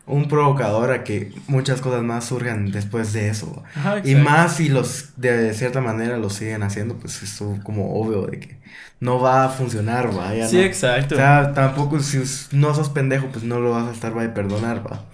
un 0.06 0.28
provocador 0.28 0.92
a 0.92 1.02
que 1.04 1.32
muchas 1.48 1.80
cosas 1.80 2.02
más 2.02 2.24
surjan 2.26 2.70
después 2.70 3.12
de 3.12 3.28
eso. 3.28 3.62
y 4.04 4.14
más 4.14 4.56
si 4.56 4.68
los 4.68 5.10
de 5.16 5.52
cierta 5.54 5.80
manera 5.80 6.16
lo 6.16 6.30
siguen 6.30 6.62
haciendo, 6.62 6.96
pues 6.96 7.22
es 7.22 7.42
como 7.64 7.94
obvio 8.00 8.22
de 8.26 8.38
que 8.40 8.58
no 9.00 9.20
va 9.20 9.44
a 9.44 9.48
funcionar, 9.48 10.10
Sí, 10.48 10.60
exacto. 10.60 11.14
O 11.16 11.18
sea, 11.18 11.52
tampoco 11.52 12.00
si 12.00 12.22
no 12.56 12.74
sos 12.74 12.88
pendejo, 12.88 13.28
pues 13.28 13.44
no 13.44 13.60
lo 13.60 13.72
vas 13.72 13.88
a 13.88 13.92
estar 13.92 14.16
va 14.16 14.24
a 14.24 14.32
perdonar, 14.34 14.86
va. 14.86 15.04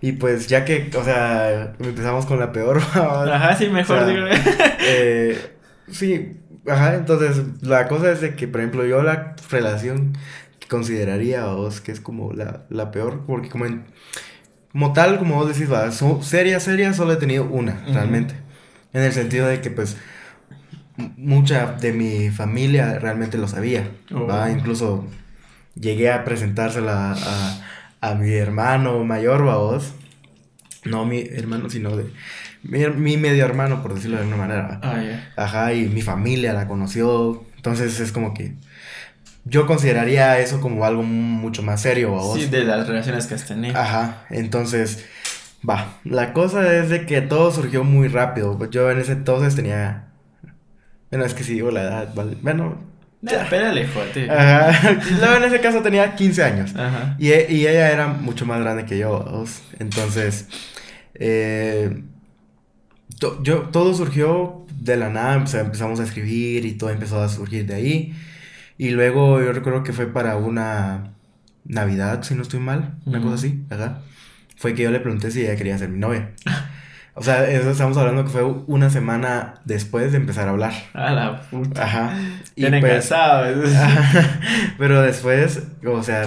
Y 0.00 0.12
pues 0.12 0.46
ya 0.46 0.64
que, 0.64 0.90
o 0.96 1.02
sea, 1.04 1.74
empezamos 1.80 2.24
con 2.26 2.38
la 2.38 2.52
peor. 2.52 2.78
Ajá, 2.94 3.56
sí, 3.56 3.68
mejor 3.68 3.96
O 3.98 4.06
sea, 4.06 4.08
digo. 4.08 4.26
eh, 4.80 5.56
sí, 5.90 6.36
ajá, 6.66 6.94
entonces 6.94 7.42
la 7.62 7.88
cosa 7.88 8.12
es 8.12 8.20
de 8.20 8.36
que, 8.36 8.46
por 8.46 8.60
ejemplo, 8.60 8.86
yo 8.86 9.02
la 9.02 9.34
relación 9.50 10.16
que 10.60 10.68
consideraría, 10.68 11.44
vos, 11.46 11.80
que 11.80 11.90
es 11.92 12.00
como 12.00 12.32
la, 12.32 12.64
la 12.70 12.90
peor, 12.92 13.24
porque 13.26 13.48
como, 13.48 13.66
en- 13.66 13.84
como 14.72 14.92
tal, 14.92 15.18
como 15.18 15.34
vos 15.36 15.48
decís, 15.48 15.70
va, 15.72 15.90
so- 15.92 16.22
seria, 16.22 16.60
seria, 16.60 16.92
solo 16.92 17.12
he 17.14 17.16
tenido 17.16 17.44
una, 17.44 17.82
realmente. 17.92 18.34
En 18.92 19.02
el 19.02 19.12
sentido 19.12 19.46
de 19.46 19.60
que, 19.60 19.70
pues, 19.70 19.96
mucha 21.16 21.72
de 21.72 21.92
mi 21.92 22.30
familia 22.30 22.98
realmente 22.98 23.38
lo 23.38 23.46
sabía, 23.48 23.88
va, 24.12 24.44
Oh. 24.46 24.48
incluso 24.48 25.06
llegué 25.74 26.10
a 26.10 26.24
presentársela 26.24 27.12
a, 27.12 27.60
a 28.00 28.14
mi 28.14 28.32
hermano 28.34 29.04
mayor, 29.04 29.46
va, 29.46 29.56
vos. 29.58 29.94
No 30.84 31.04
mi 31.04 31.20
hermano, 31.20 31.68
sino 31.70 31.96
de 31.96 32.10
mi, 32.62 32.86
mi 32.88 33.16
medio 33.16 33.44
hermano, 33.44 33.82
por 33.82 33.94
decirlo 33.94 34.16
de 34.16 34.22
alguna 34.22 34.38
manera. 34.38 34.80
Ah. 34.82 35.02
Ajá, 35.36 35.72
y 35.74 35.86
mi 35.88 36.02
familia 36.02 36.52
la 36.52 36.66
conoció. 36.66 37.44
Entonces 37.56 37.98
es 38.00 38.12
como 38.12 38.32
que 38.34 38.54
yo 39.44 39.66
consideraría 39.66 40.38
eso 40.38 40.60
como 40.60 40.84
algo 40.84 41.02
mucho 41.02 41.62
más 41.62 41.80
serio, 41.82 42.12
¿va 42.12 42.18
vos? 42.22 42.38
Sí, 42.38 42.46
de 42.46 42.64
las 42.64 42.86
relaciones 42.86 43.26
que 43.26 43.34
has 43.34 43.46
tenido. 43.46 43.78
Ajá, 43.78 44.24
entonces, 44.30 45.04
va. 45.68 45.98
La 46.04 46.32
cosa 46.32 46.74
es 46.76 46.88
de 46.90 47.06
que 47.06 47.20
todo 47.22 47.50
surgió 47.50 47.84
muy 47.84 48.08
rápido. 48.08 48.58
Yo 48.70 48.90
en 48.90 48.98
ese 49.00 49.12
entonces 49.12 49.54
tenía. 49.56 50.08
Bueno, 51.10 51.24
es 51.24 51.32
que 51.34 51.44
si 51.44 51.54
digo 51.54 51.70
la 51.70 51.82
edad, 51.82 52.14
vale. 52.14 52.36
Bueno, 52.42 52.76
espérale, 53.22 53.86
joder. 53.88 54.30
ajá. 54.30 54.92
Luego 55.18 55.36
en 55.36 55.44
ese 55.44 55.60
caso 55.60 55.80
tenía 55.82 56.14
15 56.14 56.44
años. 56.44 56.76
Ajá. 56.76 57.16
Y, 57.18 57.28
y 57.28 57.66
ella 57.66 57.90
era 57.90 58.06
mucho 58.08 58.44
más 58.44 58.60
grande 58.60 58.84
que 58.84 58.98
yo, 58.98 59.22
vamos. 59.24 59.62
Entonces, 59.78 60.46
eh, 61.14 62.02
to- 63.18 63.42
yo, 63.42 63.60
todo 63.72 63.94
surgió 63.94 64.66
de 64.80 64.96
la 64.96 65.08
nada, 65.08 65.38
o 65.42 65.46
sea, 65.46 65.60
empezamos 65.60 65.98
a 66.00 66.04
escribir 66.04 66.64
y 66.64 66.72
todo 66.72 66.90
empezó 66.90 67.20
a 67.22 67.28
surgir 67.28 67.66
de 67.66 67.74
ahí. 67.74 68.14
Y 68.78 68.90
luego 68.90 69.42
yo 69.42 69.52
recuerdo 69.52 69.82
que 69.82 69.92
fue 69.92 70.06
para 70.06 70.36
una 70.36 71.12
Navidad, 71.64 72.22
si 72.22 72.34
no 72.34 72.42
estoy 72.42 72.60
mal, 72.60 72.94
una 73.04 73.20
cosa 73.20 73.34
así, 73.34 73.64
¿verdad? 73.68 74.00
Fue 74.56 74.74
que 74.74 74.84
yo 74.84 74.90
le 74.90 75.00
pregunté 75.00 75.30
si 75.30 75.42
ella 75.42 75.56
quería 75.56 75.76
ser 75.76 75.90
mi 75.90 75.98
novia. 75.98 76.30
O 77.20 77.22
sea, 77.24 77.50
eso 77.50 77.72
estamos 77.72 77.96
hablando 77.96 78.22
que 78.22 78.30
fue 78.30 78.44
una 78.44 78.90
semana 78.90 79.54
después 79.64 80.12
de 80.12 80.18
empezar 80.18 80.46
a 80.46 80.52
hablar. 80.52 80.72
A 80.94 81.10
la 81.10 81.40
puta. 81.40 81.82
Ajá. 81.82 82.16
Y 82.54 82.64
pues-. 82.80 83.12
Pero 84.78 85.02
después, 85.02 85.64
o 85.84 86.02
sea, 86.04 86.26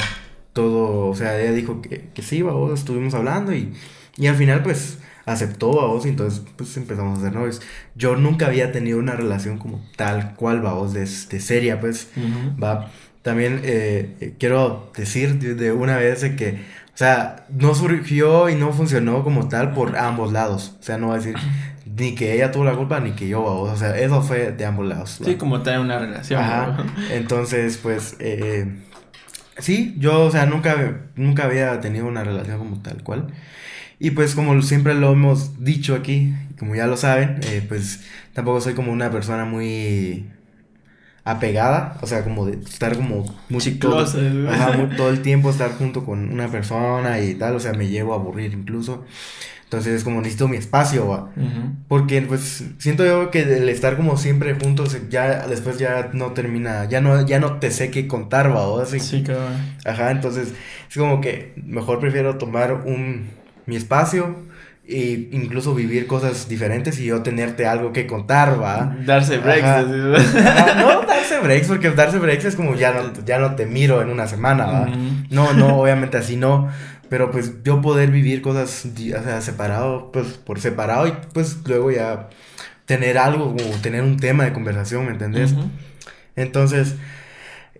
todo, 0.51 1.07
o 1.07 1.15
sea, 1.15 1.39
ella 1.39 1.53
dijo 1.53 1.81
que, 1.81 2.09
que 2.13 2.21
sí, 2.21 2.41
vamos, 2.41 2.77
estuvimos 2.77 3.13
hablando 3.13 3.53
y, 3.53 3.73
y 4.17 4.27
al 4.27 4.35
final 4.35 4.63
pues 4.63 4.99
aceptó, 5.25 5.73
vamos, 5.75 6.05
y 6.05 6.09
entonces 6.09 6.41
pues 6.55 6.75
empezamos 6.77 7.19
a 7.19 7.21
ser 7.23 7.33
novios. 7.33 7.61
Yo 7.95 8.15
nunca 8.15 8.47
había 8.47 8.71
tenido 8.71 8.99
una 8.99 9.13
relación 9.13 9.57
como 9.57 9.81
tal 9.95 10.35
cual, 10.35 10.61
vamos, 10.61 10.93
de, 10.93 11.01
de 11.01 11.39
seria, 11.39 11.79
pues, 11.79 12.09
Ujú. 12.15 12.61
va. 12.61 12.91
También 13.21 13.61
eh, 13.63 14.15
eh, 14.19 14.33
quiero 14.39 14.91
decir 14.95 15.37
de, 15.37 15.71
una 15.71 15.97
vez 15.97 16.21
de 16.21 16.35
que, 16.35 16.61
o 16.93 16.97
sea, 16.97 17.45
no 17.49 17.75
surgió 17.75 18.49
y 18.49 18.55
no 18.55 18.73
funcionó 18.73 19.23
como 19.23 19.47
tal 19.47 19.73
por 19.73 19.95
ambos 19.95 20.31
lados. 20.31 20.75
O 20.79 20.83
sea, 20.83 20.97
no 20.97 21.09
va 21.09 21.15
a 21.15 21.17
decir 21.17 21.35
ni 21.85 22.15
que 22.15 22.33
ella 22.33 22.51
tuvo 22.51 22.63
la 22.63 22.73
culpa 22.75 22.99
ni 22.99 23.11
que 23.11 23.27
yo, 23.27 23.43
vamos. 23.43 23.69
O 23.69 23.77
sea, 23.77 23.95
eso 23.97 24.23
fue 24.23 24.51
de 24.51 24.65
ambos 24.65 24.87
lados. 24.87 25.19
¿va? 25.21 25.25
Sí, 25.25 25.35
como 25.35 25.61
tener 25.61 25.79
una 25.79 25.99
relación. 25.99 26.41
Ajá. 26.41 26.77
Entonces, 27.11 27.77
pues, 27.77 28.15
eh, 28.19 28.79
sí, 29.59 29.93
yo, 29.99 30.25
o 30.25 30.31
sea, 30.31 30.47
nunca, 30.47 31.01
nunca 31.15 31.43
había 31.43 31.79
tenido 31.79 32.07
una 32.07 32.23
relación 32.23 32.57
como 32.57 32.81
tal 32.81 33.03
cual. 33.03 33.27
Y 34.01 34.11
pues, 34.11 34.35
como 34.35 34.59
siempre 34.63 34.95
lo 34.95 35.11
hemos 35.13 35.63
dicho 35.63 35.95
aquí, 35.95 36.33
como 36.59 36.75
ya 36.75 36.87
lo 36.87 36.97
saben, 36.97 37.39
eh, 37.43 37.63
pues, 37.67 38.01
tampoco 38.33 38.59
soy 38.61 38.73
como 38.73 38.91
una 38.91 39.11
persona 39.11 39.45
muy 39.45 40.25
apegada, 41.23 41.97
o 42.01 42.07
sea, 42.07 42.23
como 42.23 42.47
de 42.47 42.53
estar 42.57 42.95
como 42.95 43.25
muy 43.49 43.59
Chiclosa, 43.61 44.17
todo, 44.17 44.49
ajá, 44.51 44.71
muy- 44.71 44.95
todo 44.95 45.09
el 45.09 45.21
tiempo 45.21 45.51
estar 45.51 45.71
junto 45.77 46.03
con 46.03 46.31
una 46.33 46.49
persona 46.49 47.19
y 47.21 47.35
tal, 47.35 47.55
o 47.55 47.59
sea, 47.59 47.73
me 47.73 47.87
llevo 47.87 48.13
a 48.13 48.15
aburrir 48.15 48.53
incluso. 48.53 49.05
Entonces, 49.65 49.93
es 49.93 50.03
como 50.03 50.19
necesito 50.19 50.47
mi 50.47 50.57
espacio. 50.57 51.29
Porque 51.87 52.21
pues 52.21 52.63
siento 52.77 53.05
yo 53.05 53.31
que 53.31 53.41
el 53.41 53.67
estar 53.69 53.97
como 53.97 54.17
siempre 54.17 54.55
juntos 54.55 54.97
ya 55.09 55.45
después 55.47 55.77
ya 55.77 56.09
no 56.13 56.31
termina, 56.31 56.85
ya 56.85 57.01
no, 57.01 57.25
ya 57.25 57.39
no 57.39 57.59
te 57.59 57.69
sé 57.71 57.91
qué 57.91 58.07
contar, 58.07 58.49
va, 58.55 58.67
o 58.67 58.79
así. 58.81 58.99
Sí, 58.99 59.23
cabrón. 59.23 59.53
Ajá, 59.85 60.11
entonces 60.11 60.53
es 60.89 60.97
como 60.97 61.19
que 61.21 61.53
mejor 61.65 61.99
prefiero 61.99 62.37
tomar 62.37 62.73
un 62.85 63.29
mi 63.65 63.75
espacio 63.75 64.35
e 64.87 65.29
incluso 65.31 65.73
vivir 65.75 66.05
cosas 66.07 66.49
diferentes 66.49 66.99
y 66.99 67.05
yo 67.05 67.21
tenerte 67.21 67.65
algo 67.67 67.93
que 67.93 68.07
contar, 68.07 68.61
va. 68.61 68.95
Darse 69.05 69.37
breaks. 69.37 69.63
Ajá. 69.67 70.75
no 70.75 71.01
darse 71.03 71.39
breaks, 71.39 71.67
porque 71.67 71.91
darse 71.91 72.17
breaks 72.19 72.45
es 72.45 72.55
como 72.55 72.75
ya 72.75 72.91
no, 72.91 73.13
ya 73.25 73.37
no 73.39 73.55
te 73.55 73.65
miro 73.65 74.01
en 74.01 74.09
una 74.09 74.27
semana, 74.27 74.65
va. 74.65 74.89
No, 75.29 75.53
no, 75.53 75.77
obviamente 75.79 76.17
así 76.17 76.35
no. 76.35 76.69
Pero 77.09 77.29
pues 77.31 77.61
yo 77.63 77.81
poder 77.81 78.09
vivir 78.09 78.41
cosas, 78.41 78.95
di- 78.95 79.13
o 79.13 79.21
sea, 79.23 79.41
separado, 79.41 80.11
pues 80.11 80.27
por 80.29 80.59
separado 80.59 81.07
y 81.07 81.13
pues 81.33 81.57
luego 81.67 81.91
ya 81.91 82.29
tener 82.85 83.17
algo, 83.17 83.55
como 83.55 83.69
tener 83.81 84.01
un 84.03 84.17
tema 84.17 84.45
de 84.45 84.53
conversación, 84.53 85.05
¿me 85.05 85.11
entendés? 85.11 85.53
Entonces, 86.35 86.95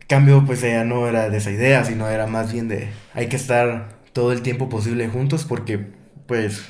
cambio, 0.07 0.43
pues 0.45 0.63
ella 0.63 0.83
no 0.83 1.07
era 1.07 1.29
de 1.29 1.37
esa 1.37 1.51
idea, 1.51 1.83
sino 1.85 2.07
era 2.09 2.27
más 2.27 2.51
bien 2.53 2.67
de 2.67 2.89
hay 3.13 3.27
que 3.27 3.35
estar 3.37 3.87
todo 4.13 4.31
el 4.31 4.41
tiempo 4.41 4.69
posible 4.69 5.07
juntos 5.07 5.45
porque 5.45 5.87
pues 6.25 6.63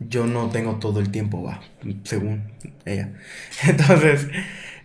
yo 0.00 0.26
no 0.26 0.48
tengo 0.50 0.76
todo 0.76 1.00
el 1.00 1.10
tiempo, 1.10 1.42
va, 1.42 1.60
según 2.04 2.52
ella. 2.84 3.10
Entonces, 3.66 4.28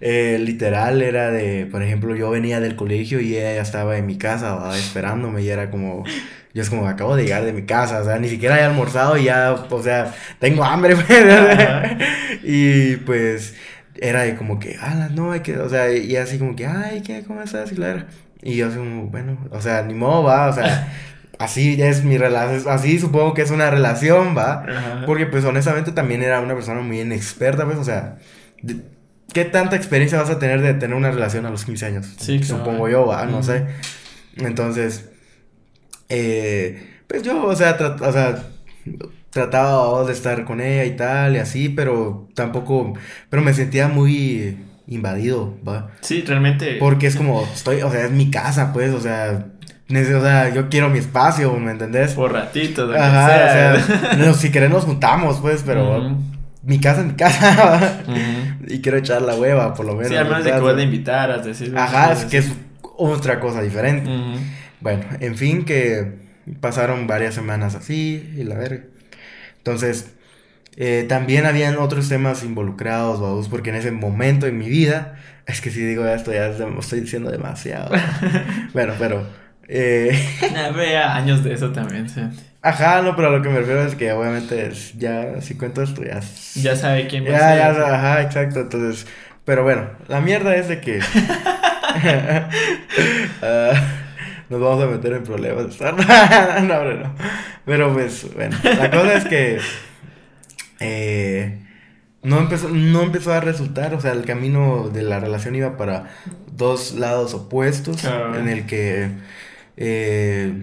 eh, 0.01 0.37
literal 0.39 1.01
era 1.01 1.31
de, 1.31 1.65
por 1.65 1.83
ejemplo, 1.83 2.15
yo 2.15 2.29
venía 2.29 2.59
del 2.59 2.75
colegio 2.75 3.19
y 3.19 3.37
ella 3.37 3.55
ya 3.55 3.61
estaba 3.61 3.97
en 3.97 4.05
mi 4.05 4.17
casa, 4.17 4.55
va, 4.55 4.77
esperándome 4.77 5.43
y 5.43 5.49
era 5.49 5.69
como, 5.69 6.03
yo 6.53 6.61
es 6.61 6.69
como, 6.69 6.87
acabo 6.87 7.15
de 7.15 7.23
llegar 7.23 7.45
de 7.45 7.53
mi 7.53 7.63
casa, 7.63 8.01
o 8.01 8.05
sea, 8.05 8.17
ni 8.17 8.27
siquiera 8.27 8.59
he 8.59 8.63
almorzado 8.63 9.17
y 9.17 9.25
ya, 9.25 9.53
o 9.53 9.83
sea, 9.83 10.13
tengo 10.39 10.63
hambre, 10.63 10.95
pues. 11.07 11.17
Y 12.43 12.97
pues 12.97 13.55
era 13.95 14.23
de 14.23 14.35
como 14.35 14.59
que, 14.59 14.77
ah, 14.81 15.09
no, 15.13 15.31
hay 15.31 15.41
que, 15.41 15.57
o 15.57 15.69
sea, 15.69 15.91
y 15.93 16.15
así 16.15 16.39
como 16.39 16.55
que, 16.55 16.65
ay, 16.65 17.01
¿qué? 17.01 17.23
¿Cómo 17.23 17.41
estás? 17.41 17.71
Y, 17.71 17.75
claro, 17.75 18.03
y 18.41 18.55
yo 18.55 18.67
así 18.67 18.77
como, 18.77 19.07
bueno, 19.07 19.37
o 19.51 19.61
sea, 19.61 19.83
ni 19.83 19.93
modo, 19.93 20.23
va, 20.23 20.47
o 20.49 20.53
sea, 20.53 20.91
así 21.39 21.81
es 21.81 22.03
mi 22.03 22.17
relación, 22.17 22.71
así 22.71 22.99
supongo 22.99 23.33
que 23.33 23.41
es 23.41 23.51
una 23.51 23.69
relación, 23.69 24.35
va. 24.37 24.63
Ajá. 24.63 25.03
Porque 25.05 25.25
pues 25.25 25.45
honestamente 25.45 25.91
también 25.91 26.21
era 26.21 26.41
una 26.41 26.53
persona 26.53 26.81
muy 26.81 27.01
inexperta, 27.01 27.65
pues, 27.65 27.77
o 27.77 27.83
sea, 27.83 28.17
¿qué 29.33 29.45
tanta 29.45 29.75
experiencia 29.75 30.19
vas 30.19 30.29
a 30.29 30.39
tener 30.39 30.61
de 30.61 30.73
tener 30.73 30.95
una 30.95 31.11
relación 31.11 31.45
a 31.45 31.49
los 31.49 31.65
15 31.65 31.85
años? 31.85 32.13
Sí, 32.17 32.43
Supongo 32.43 32.89
yo, 32.89 33.05
va, 33.05 33.25
no 33.25 33.43
sé. 33.43 33.65
Entonces, 34.37 35.09
eh, 36.09 37.01
pues 37.07 37.23
yo, 37.23 37.45
o 37.45 37.55
sea, 37.55 37.77
o 38.01 38.11
sea, 38.11 38.43
trataba 39.29 40.05
de 40.05 40.13
estar 40.13 40.45
con 40.45 40.61
ella 40.61 40.85
y 40.85 40.95
tal, 40.95 41.35
y 41.35 41.39
así, 41.39 41.69
pero 41.69 42.29
tampoco, 42.35 42.93
pero 43.29 43.41
me 43.41 43.53
sentía 43.53 43.87
muy 43.87 44.57
invadido, 44.87 45.57
va. 45.67 45.91
Sí, 46.01 46.21
realmente. 46.21 46.75
Porque 46.79 47.07
es 47.07 47.15
como, 47.15 47.43
estoy, 47.53 47.81
o 47.81 47.91
sea, 47.91 48.05
es 48.05 48.11
mi 48.11 48.29
casa, 48.29 48.73
pues, 48.73 48.93
o 48.93 48.99
sea, 48.99 49.47
o 49.95 50.21
sea, 50.21 50.53
yo 50.53 50.69
quiero 50.69 50.89
mi 50.89 50.99
espacio, 50.99 51.53
¿me 51.57 51.71
entendés? 51.71 52.13
Por 52.13 52.33
ratitos, 52.33 52.87
lo 52.87 52.93
que 52.93 52.99
Ajá, 52.99 53.27
sea. 53.27 53.75
o 53.75 53.79
sea, 53.79 54.15
no, 54.17 54.33
si 54.33 54.51
querés 54.51 54.69
nos 54.69 54.85
juntamos, 54.85 55.39
pues, 55.39 55.63
pero 55.65 56.17
mi 56.63 56.79
casa 56.79 57.01
es 57.01 57.07
mi 57.07 57.13
casa. 57.13 58.03
Y 58.65 58.79
quiero 58.79 58.97
echar 58.97 59.21
la 59.21 59.35
hueva, 59.35 59.73
por 59.73 59.85
lo 59.85 59.93
menos. 59.93 60.07
Sí, 60.07 60.15
al 60.15 60.23
menos 60.23 60.45
de 60.45 60.51
que 60.53 60.59
vos 60.59 60.73
le 60.73 60.83
invitaras, 60.83 61.45
decir. 61.45 61.77
Ajá, 61.77 62.13
es 62.13 62.23
que 62.23 62.37
es 62.37 62.53
otra 62.81 63.41
cosa 63.41 63.61
diferente. 63.61 64.09
Bueno, 64.79 65.03
en 65.19 65.35
fin, 65.35 65.65
que 65.65 66.13
pasaron 66.61 67.05
varias 67.05 67.33
semanas 67.33 67.75
así 67.75 68.33
y 68.37 68.43
la 68.43 68.55
verga. 68.55 68.85
Entonces, 69.57 70.13
eh, 70.75 71.05
también 71.07 71.45
habían 71.45 71.77
otros 71.77 72.09
temas 72.09 72.43
involucrados, 72.43 73.21
vamos, 73.21 73.49
porque 73.49 73.69
en 73.69 73.75
ese 73.75 73.91
momento 73.91 74.47
en 74.47 74.57
mi 74.57 74.69
vida, 74.69 75.15
es 75.45 75.61
que 75.61 75.69
si 75.69 75.81
digo 75.81 76.05
esto 76.05 76.31
ya 76.31 76.47
estoy 76.47 77.01
diciendo 77.01 77.31
demasiado. 77.31 77.91
bueno, 78.73 78.93
pero... 78.97 79.42
eh, 79.67 80.17
pero 80.75 81.03
años 81.09 81.43
de 81.43 81.53
eso 81.53 81.71
también, 81.71 82.09
sí. 82.09 82.21
Ajá, 82.61 83.01
no, 83.01 83.15
pero 83.15 83.27
a 83.27 83.31
lo 83.31 83.41
que 83.41 83.49
me 83.49 83.59
refiero 83.59 83.83
es 83.85 83.95
que 83.95 84.11
obviamente 84.13 84.67
es- 84.67 84.93
ya 84.97 85.41
si 85.41 85.55
cuento 85.57 85.81
esto 85.83 86.03
ya... 86.03 86.21
Ya 86.55 86.75
sabe 86.75 87.07
quién 87.07 87.25
va 87.25 87.29
Ya, 87.31 87.49
a 87.51 87.55
ya, 87.55 87.95
ajá, 87.95 88.21
exacto, 88.21 88.61
entonces... 88.61 89.05
Pero 89.45 89.63
bueno, 89.63 89.89
la 90.07 90.21
mierda 90.21 90.55
es 90.55 90.69
de 90.69 90.79
que... 90.79 90.99
Ah, 93.41 93.73
nos 94.49 94.61
vamos 94.61 94.83
a 94.83 94.87
meter 94.87 95.13
en 95.13 95.23
problemas. 95.23 95.79
no, 95.81 95.87
hombre, 95.89 96.97
no. 96.99 97.15
Pero 97.65 97.93
pues, 97.93 98.33
bueno, 98.33 98.57
la 98.63 98.89
cosa 98.91 99.13
es 99.15 99.25
que... 99.25 99.59
eh, 100.79 101.59
no 102.23 102.39
empezó, 102.39 102.69
no 102.69 103.01
empezó 103.01 103.33
a 103.33 103.41
resultar, 103.41 103.93
o 103.93 104.01
sea, 104.01 104.11
el 104.13 104.23
camino 104.25 104.89
de 104.89 105.01
la 105.03 105.19
relación 105.19 105.55
iba 105.55 105.75
para 105.77 106.09
dos 106.51 106.93
lados 106.93 107.33
opuestos, 107.33 108.01
Claro. 108.01 108.37
en 108.39 108.47
el 108.49 108.65
que... 108.65 109.09
eh, 109.77 110.53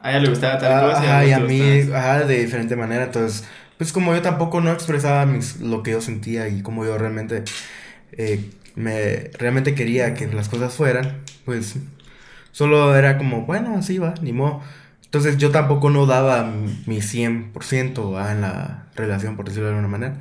A 0.00 0.10
ella 0.10 0.20
le 0.20 0.28
gustaba 0.30 0.58
tal 0.58 0.90
cosa. 0.90 1.02
Ajá, 1.02 1.26
y 1.26 1.32
a 1.32 1.40
mí, 1.40 1.60
ajá, 1.92 2.24
de 2.24 2.40
diferente 2.40 2.76
manera. 2.76 3.04
Entonces, 3.04 3.44
pues 3.78 3.92
como 3.92 4.14
yo 4.14 4.22
tampoco 4.22 4.60
no 4.60 4.72
expresaba 4.72 5.26
mis, 5.26 5.60
lo 5.60 5.82
que 5.82 5.92
yo 5.92 6.00
sentía 6.00 6.48
y 6.48 6.62
como 6.62 6.84
yo 6.84 6.96
realmente, 6.98 7.44
eh, 8.12 8.50
me, 8.74 9.30
realmente 9.38 9.74
quería 9.74 10.14
que 10.14 10.26
las 10.26 10.48
cosas 10.48 10.74
fueran, 10.74 11.22
pues 11.44 11.76
solo 12.52 12.96
era 12.96 13.18
como, 13.18 13.42
bueno, 13.46 13.76
así 13.76 13.98
va, 13.98 14.14
ni 14.22 14.32
modo. 14.32 14.62
Entonces 15.04 15.38
yo 15.38 15.50
tampoco 15.50 15.90
no 15.90 16.06
daba 16.06 16.44
mi 16.86 17.00
100% 17.00 18.12
¿va? 18.12 18.32
en 18.32 18.40
la 18.40 18.86
relación, 18.96 19.36
por 19.36 19.46
decirlo 19.46 19.68
de 19.68 19.76
alguna 19.76 19.88
manera. 19.88 20.16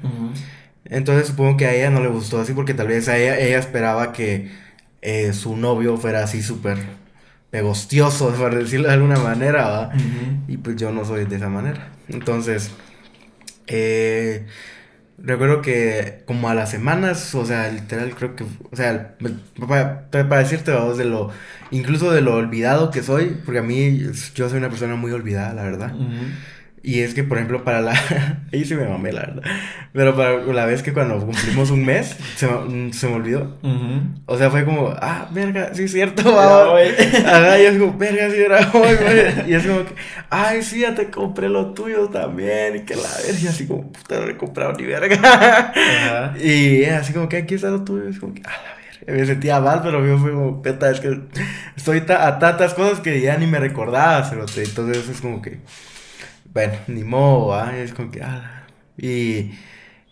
Entonces 0.86 1.27
supongo 1.27 1.57
que 1.57 1.65
a 1.65 1.73
ella 1.73 1.89
no 1.89 2.01
le 2.01 2.09
gustó 2.09 2.39
así 2.39 2.53
porque 2.53 2.73
tal 2.73 2.88
vez 2.88 3.07
a 3.07 3.17
ella, 3.17 3.39
ella 3.39 3.57
esperaba 3.57 4.13
que 4.13 4.51
eh, 5.01 5.33
su 5.33 5.57
novio 5.57 5.97
fuera 5.97 6.23
así 6.23 6.43
súper 6.43 6.77
pegostioso, 7.53 8.29
por 8.37 8.55
decirlo 8.55 8.87
de 8.87 8.95
alguna 8.95 9.19
manera. 9.19 9.91
Y 10.47 10.57
pues 10.57 10.75
yo 10.75 10.91
no 10.91 11.05
soy 11.05 11.25
de 11.25 11.35
esa 11.35 11.49
manera. 11.49 11.91
Entonces, 12.09 12.71
eh, 13.67 14.47
recuerdo 15.19 15.61
que 15.61 16.23
como 16.25 16.49
a 16.49 16.55
las 16.55 16.71
semanas, 16.71 17.35
o 17.35 17.45
sea, 17.45 17.69
literal 17.69 18.15
creo 18.15 18.35
que, 18.35 18.43
o 18.43 18.75
sea, 18.75 19.15
para, 19.59 20.09
para 20.09 20.39
decirte, 20.39 20.71
vamos, 20.71 20.97
de 20.97 21.05
lo, 21.05 21.29
incluso 21.69 22.11
de 22.11 22.21
lo 22.21 22.33
olvidado 22.33 22.89
que 22.89 23.03
soy, 23.03 23.37
porque 23.45 23.59
a 23.59 23.63
mí 23.63 23.99
yo 24.33 24.49
soy 24.49 24.57
una 24.57 24.69
persona 24.69 24.95
muy 24.95 25.11
olvidada, 25.11 25.53
la 25.53 25.61
verdad. 25.61 25.93
Y 26.85 26.99
es 26.99 27.13
que, 27.13 27.23
por 27.23 27.37
ejemplo, 27.37 27.63
para 27.63 27.79
la... 27.79 27.93
Ahí 28.51 28.65
sí 28.65 28.75
me 28.75 28.85
mamé, 28.85 29.13
la 29.13 29.21
verdad. 29.21 29.41
Pero 29.93 30.15
para 30.17 30.43
la 30.43 30.65
vez 30.65 30.83
que 30.83 30.91
cuando 30.91 31.17
cumplimos 31.17 31.71
un 31.71 31.85
mes, 31.85 32.17
se, 32.35 32.45
me- 32.45 32.91
se 32.91 33.07
me 33.07 33.13
olvidó. 33.15 33.57
O 34.25 34.37
sea, 34.37 34.51
fue 34.51 34.65
como, 34.65 34.93
ah, 35.01 35.29
verga, 35.31 35.73
sí 35.73 35.83
es 35.83 35.93
cierto, 35.93 36.35
va. 36.35 36.77
Ajá, 37.25 37.57
y 37.57 37.65
es 37.67 37.77
como, 37.79 37.97
verga, 37.97 38.29
sí 38.29 38.35
era 38.37 38.69
hoy, 38.73 38.95
güey. 38.97 39.49
Y 39.49 39.53
es 39.53 39.65
como 39.65 39.85
que, 39.85 39.93
ay, 40.29 40.61
sí, 40.61 40.81
ya 40.81 40.93
te 40.93 41.09
compré 41.09 41.47
lo 41.47 41.67
tuyo 41.73 42.09
también. 42.09 42.75
Y 42.75 42.79
que 42.81 42.95
la 42.95 43.01
verga, 43.25 43.39
y 43.41 43.47
así 43.47 43.65
como, 43.65 43.89
puta, 43.89 44.19
no 44.19 44.27
he 44.27 44.35
comprado 44.35 44.73
ni 44.73 44.83
verga. 44.83 45.73
Y 46.43 46.83
así 46.83 47.13
como 47.13 47.29
que 47.29 47.37
aquí 47.37 47.55
está 47.55 47.69
lo 47.69 47.83
tuyo. 47.85 48.09
Es 48.09 48.19
como 48.19 48.33
que, 48.33 48.41
a 48.41 48.49
la 48.51 48.57
verga. 49.07 49.19
Me 49.21 49.25
sentía 49.25 49.59
mal, 49.61 49.79
pero 49.83 50.05
yo 50.05 50.17
fui 50.17 50.31
como, 50.31 50.61
peta, 50.61 50.89
es 50.91 50.99
que 50.99 51.17
estoy 51.77 52.01
ta- 52.01 52.27
a 52.27 52.39
tantas 52.39 52.73
cosas 52.73 52.99
que 52.99 53.21
ya 53.21 53.37
ni 53.37 53.47
me 53.47 53.59
recordaba, 53.59 54.23
cerote. 54.25 54.63
Entonces 54.63 55.07
es 55.09 55.21
como 55.21 55.41
que, 55.41 55.59
bueno, 56.53 56.73
ni 56.87 57.03
modo, 57.03 57.47
¿va? 57.47 57.77
Es 57.77 57.93
como 57.93 58.11
que, 58.11 58.21
ah. 58.21 58.67
Y, 58.97 59.51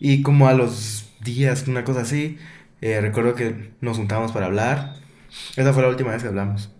y 0.00 0.22
como 0.22 0.48
a 0.48 0.54
los 0.54 1.12
días, 1.20 1.68
una 1.68 1.84
cosa 1.84 2.02
así, 2.02 2.38
eh, 2.80 3.00
recuerdo 3.00 3.34
que 3.34 3.72
nos 3.80 3.96
juntamos 3.98 4.32
para 4.32 4.46
hablar. 4.46 4.96
Esa 5.56 5.72
fue 5.72 5.82
la 5.82 5.88
última 5.88 6.12
vez 6.12 6.22
que 6.22 6.28
hablamos. 6.28 6.70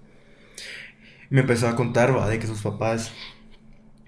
Me 1.31 1.40
empezó 1.40 1.68
a 1.68 1.77
contar, 1.77 2.16
va, 2.16 2.29
de 2.29 2.38
que 2.38 2.46
sus 2.46 2.62
papás 2.62 3.12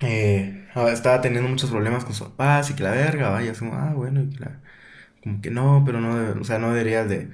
eh, 0.00 0.68
ah, 0.74 0.88
estaba 0.92 1.20
teniendo 1.20 1.48
muchos 1.48 1.70
problemas 1.70 2.04
con 2.04 2.14
sus 2.14 2.28
papás 2.28 2.70
y 2.70 2.74
que 2.74 2.82
la 2.82 2.90
verga, 2.90 3.30
va, 3.30 3.42
y 3.42 3.48
así 3.48 3.60
como, 3.60 3.74
ah, 3.74 3.92
bueno, 3.94 4.22
y 4.22 4.30
que 4.30 4.40
la, 4.40 4.60
como 5.22 5.40
que 5.42 5.50
no, 5.50 5.82
pero 5.86 6.00
no, 6.00 6.40
o 6.40 6.44
sea, 6.44 6.58
no 6.58 6.70
deberías 6.72 7.08
de, 7.08 7.30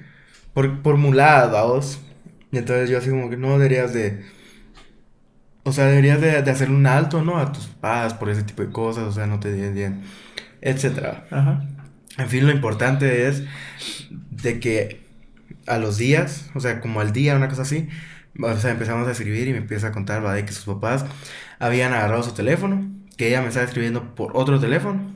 por, 0.53 0.81
por 0.83 0.97
mulada, 0.97 1.47
vamos. 1.47 2.01
Y 2.51 2.57
entonces 2.59 2.89
yo 2.89 2.97
así 2.97 3.09
como 3.09 3.29
que 3.29 3.37
no 3.37 3.53
deberías 3.53 3.93
de, 3.93 4.25
o 5.63 5.71
sea, 5.71 5.85
deberías 5.85 6.21
de, 6.21 6.41
de 6.41 6.51
hacerle 6.51 6.75
un 6.75 6.87
alto, 6.87 7.23
¿no? 7.23 7.37
A 7.37 7.51
tus 7.51 7.67
papás 7.67 8.13
por 8.13 8.29
ese 8.29 8.43
tipo 8.43 8.63
de 8.63 8.71
cosas, 8.71 9.03
o 9.05 9.11
sea, 9.11 9.27
no 9.27 9.39
te 9.39 9.51
den 9.51 9.73
bien, 9.73 10.01
etcétera. 10.61 11.25
Ajá. 11.31 11.67
En 12.17 12.27
fin, 12.29 12.45
lo 12.45 12.51
importante 12.51 13.27
es 13.27 13.43
de 14.09 14.59
que 14.59 15.01
a 15.67 15.77
los 15.77 15.97
días, 15.97 16.49
o 16.55 16.59
sea, 16.59 16.81
como 16.81 16.99
al 17.01 17.13
día, 17.13 17.35
una 17.35 17.47
cosa 17.47 17.61
así, 17.61 17.87
o 18.39 18.57
sea, 18.57 18.71
empezamos 18.71 19.07
a 19.07 19.11
escribir 19.11 19.47
y 19.47 19.51
me 19.51 19.59
empieza 19.59 19.87
a 19.87 19.91
contar, 19.91 20.23
va, 20.23 20.33
de 20.33 20.45
que 20.45 20.51
sus 20.51 20.65
papás 20.65 21.05
habían 21.59 21.93
agarrado 21.93 22.23
su 22.23 22.33
teléfono, 22.33 22.89
que 23.17 23.27
ella 23.27 23.41
me 23.41 23.47
estaba 23.47 23.65
escribiendo 23.65 24.15
por 24.15 24.35
otro 24.35 24.59
teléfono 24.59 25.15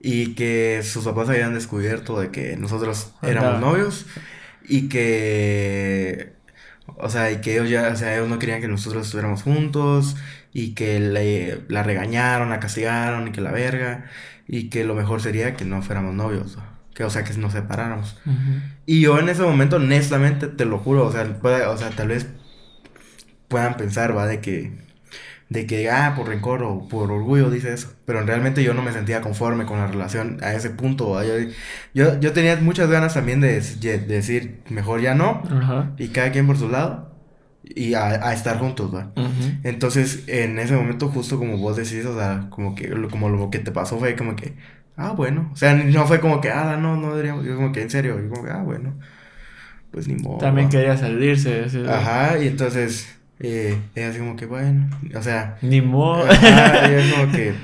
y 0.00 0.34
que 0.34 0.82
sus 0.82 1.04
papás 1.04 1.28
habían 1.28 1.54
descubierto 1.54 2.20
de 2.20 2.30
que 2.30 2.56
nosotros 2.56 3.12
éramos 3.22 3.60
novios 3.60 4.06
y 4.68 4.88
que, 4.88 6.34
o 7.02 7.08
sea, 7.10 7.30
y 7.32 7.40
que 7.40 7.52
ellos 7.54 7.68
ya, 7.70 7.88
o 7.92 7.96
sea, 7.96 8.14
ellos 8.16 8.28
no 8.28 8.38
querían 8.38 8.60
que 8.60 8.68
nosotros 8.68 9.06
estuviéramos 9.06 9.42
juntos 9.42 10.16
y 10.52 10.74
que 10.74 11.00
le, 11.00 11.62
la 11.68 11.82
regañaron, 11.82 12.50
la 12.50 12.60
castigaron 12.60 13.28
y 13.28 13.32
que 13.32 13.40
la 13.40 13.52
verga 13.52 14.06
y 14.48 14.68
que 14.70 14.84
lo 14.84 14.94
mejor 14.94 15.20
sería 15.22 15.54
que 15.56 15.64
no 15.64 15.82
fuéramos 15.82 16.14
novios, 16.14 16.58
que, 16.94 17.04
o 17.04 17.10
sea, 17.10 17.24
que 17.24 17.34
nos 17.34 17.52
separáramos. 17.52 18.16
Y 18.86 19.00
yo 19.02 19.18
en 19.18 19.28
ese 19.28 19.42
momento, 19.42 19.76
honestamente, 19.76 20.48
te 20.48 20.64
lo 20.64 20.78
juro, 20.78 21.06
o 21.06 21.12
sea, 21.12 21.24
puede- 21.40 21.66
o 21.66 21.76
sea, 21.76 21.90
tal 21.90 22.08
vez 22.08 22.26
puedan 23.48 23.76
pensar, 23.76 24.16
va, 24.16 24.26
de 24.26 24.40
que, 24.40 24.72
de 25.50 25.66
que, 25.66 25.90
ah, 25.90 26.14
por 26.16 26.28
rencor 26.28 26.62
o 26.62 26.88
por 26.88 27.10
orgullo 27.12 27.50
dice 27.50 27.74
eso, 27.74 27.92
pero 28.06 28.22
realmente 28.22 28.62
yo 28.62 28.72
no 28.72 28.82
me 28.82 28.92
sentía 28.92 29.20
conforme 29.20 29.66
con 29.66 29.78
la 29.78 29.88
relación 29.88 30.38
a 30.42 30.54
ese 30.54 30.70
punto, 30.70 31.22
Yo, 31.22 31.34
yo, 31.92 32.18
yo 32.20 32.32
tenía 32.32 32.56
muchas 32.56 32.88
ganas 32.88 33.14
también 33.14 33.40
de, 33.42 33.60
de 33.60 33.98
decir, 33.98 34.60
mejor 34.70 35.00
ya 35.02 35.14
no, 35.14 35.42
Ajá. 35.50 35.90
y 35.98 36.08
cada 36.08 36.30
quien 36.32 36.46
por 36.46 36.56
su 36.56 36.68
lado, 36.70 37.10
y 37.64 37.94
a, 37.94 38.28
a 38.28 38.32
estar 38.32 38.58
juntos, 38.58 38.94
va. 38.94 39.12
Ujú. 39.16 39.30
Entonces, 39.64 40.24
en 40.28 40.58
ese 40.58 40.74
momento, 40.76 41.08
justo 41.08 41.38
como 41.38 41.58
vos 41.58 41.76
decís, 41.76 42.04
o 42.06 42.16
sea, 42.16 42.46
como 42.50 42.74
que 42.74 42.88
lo, 42.88 43.08
como 43.10 43.28
lo 43.28 43.50
que 43.50 43.58
te 43.58 43.70
pasó 43.72 43.98
fue 43.98 44.16
como 44.16 44.34
que, 44.36 44.54
ah, 44.96 45.12
bueno. 45.12 45.50
O 45.52 45.56
sea, 45.56 45.74
no 45.74 46.06
fue 46.06 46.20
como 46.20 46.40
que, 46.40 46.50
ah, 46.50 46.76
no, 46.80 46.96
no 46.96 47.10
deberíamos. 47.10 47.44
Yo 47.44 47.56
como 47.56 47.70
que, 47.72 47.82
en 47.82 47.90
serio, 47.90 48.18
yo 48.20 48.28
como 48.30 48.44
que, 48.44 48.50
ah, 48.50 48.62
bueno. 48.62 48.94
Pues 49.90 50.08
ni 50.08 50.14
modo. 50.14 50.38
También 50.38 50.66
va. 50.68 50.70
quería 50.70 50.96
salirse. 50.96 51.62
de- 51.68 51.92
Ajá, 51.92 52.38
y 52.38 52.46
entonces, 52.48 53.08
eh, 53.40 53.78
ella 53.94 54.10
así 54.10 54.18
como 54.18 54.36
que, 54.36 54.46
bueno. 54.46 54.88
O 55.16 55.22
sea, 55.22 55.58
Ni 55.62 55.80
modo. 55.80 56.24
ajá, 56.30 56.86
ella 56.86 57.10
como 57.16 57.32
que, 57.32 57.54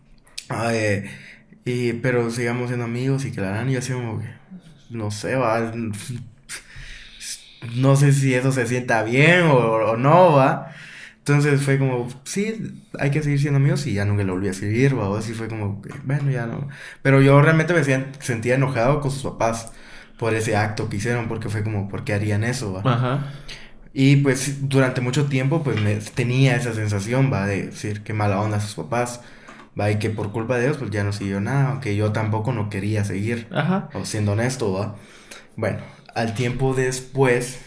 ah, 0.48 0.74
eh, 0.74 1.10
y, 1.64 1.94
pero 1.94 2.30
sigamos 2.30 2.68
siendo 2.68 2.84
amigos 2.84 3.24
y 3.24 3.32
que 3.32 3.40
la 3.40 3.50
harán. 3.50 3.70
Y 3.70 3.76
así 3.76 3.92
como 3.92 4.20
que, 4.20 4.26
no 4.90 5.10
sé, 5.10 5.36
va. 5.36 5.72
No 7.74 7.96
sé 7.96 8.12
si 8.12 8.34
eso 8.34 8.52
se 8.52 8.66
sienta 8.66 9.02
bien 9.02 9.42
o, 9.46 9.54
o 9.56 9.96
no, 9.96 10.32
va. 10.32 10.72
Entonces 11.18 11.60
fue 11.62 11.78
como, 11.78 12.08
sí, 12.24 12.82
hay 13.00 13.10
que 13.10 13.22
seguir 13.22 13.40
siendo 13.40 13.56
amigos 13.56 13.86
y 13.86 13.94
ya 13.94 14.04
nunca 14.04 14.22
lo 14.22 14.34
volví 14.34 14.48
a 14.48 14.52
escribir, 14.52 14.96
va. 14.96 15.08
O 15.08 15.16
así 15.16 15.32
fue 15.34 15.48
como, 15.48 15.82
bueno, 16.04 16.30
ya 16.30 16.46
no. 16.46 16.68
Pero 17.02 17.20
yo 17.22 17.40
realmente 17.42 17.74
me 17.74 17.82
sentía 18.20 18.54
enojado 18.54 19.00
con 19.00 19.10
sus 19.10 19.24
papás 19.24 19.72
por 20.18 20.34
ese 20.34 20.56
acto 20.56 20.88
que 20.88 20.98
hicieron, 20.98 21.26
porque 21.28 21.48
fue 21.48 21.64
como, 21.64 21.88
¿por 21.88 22.04
qué 22.04 22.14
harían 22.14 22.44
eso, 22.44 22.72
va? 22.74 22.82
Ajá. 22.84 23.32
Y 23.98 24.16
pues 24.16 24.68
durante 24.68 25.00
mucho 25.00 25.24
tiempo 25.24 25.62
pues 25.62 25.80
me 25.80 25.94
tenía 25.96 26.54
esa 26.54 26.74
sensación, 26.74 27.32
va, 27.32 27.46
de 27.46 27.68
decir 27.68 28.02
qué 28.02 28.12
mala 28.12 28.38
onda 28.42 28.60
sus 28.60 28.74
papás, 28.74 29.22
va, 29.78 29.90
y 29.90 29.98
que 29.98 30.10
por 30.10 30.32
culpa 30.32 30.58
de 30.58 30.66
ellos 30.66 30.76
pues 30.76 30.90
ya 30.90 31.02
no 31.02 31.14
siguió 31.14 31.40
nada, 31.40 31.70
aunque 31.70 31.96
yo 31.96 32.12
tampoco 32.12 32.52
no 32.52 32.68
quería 32.68 33.06
seguir, 33.06 33.48
Ajá. 33.50 33.88
siendo 34.04 34.32
honesto, 34.32 34.70
va. 34.70 34.96
Bueno, 35.56 35.78
al 36.14 36.34
tiempo 36.34 36.74
después 36.74 37.60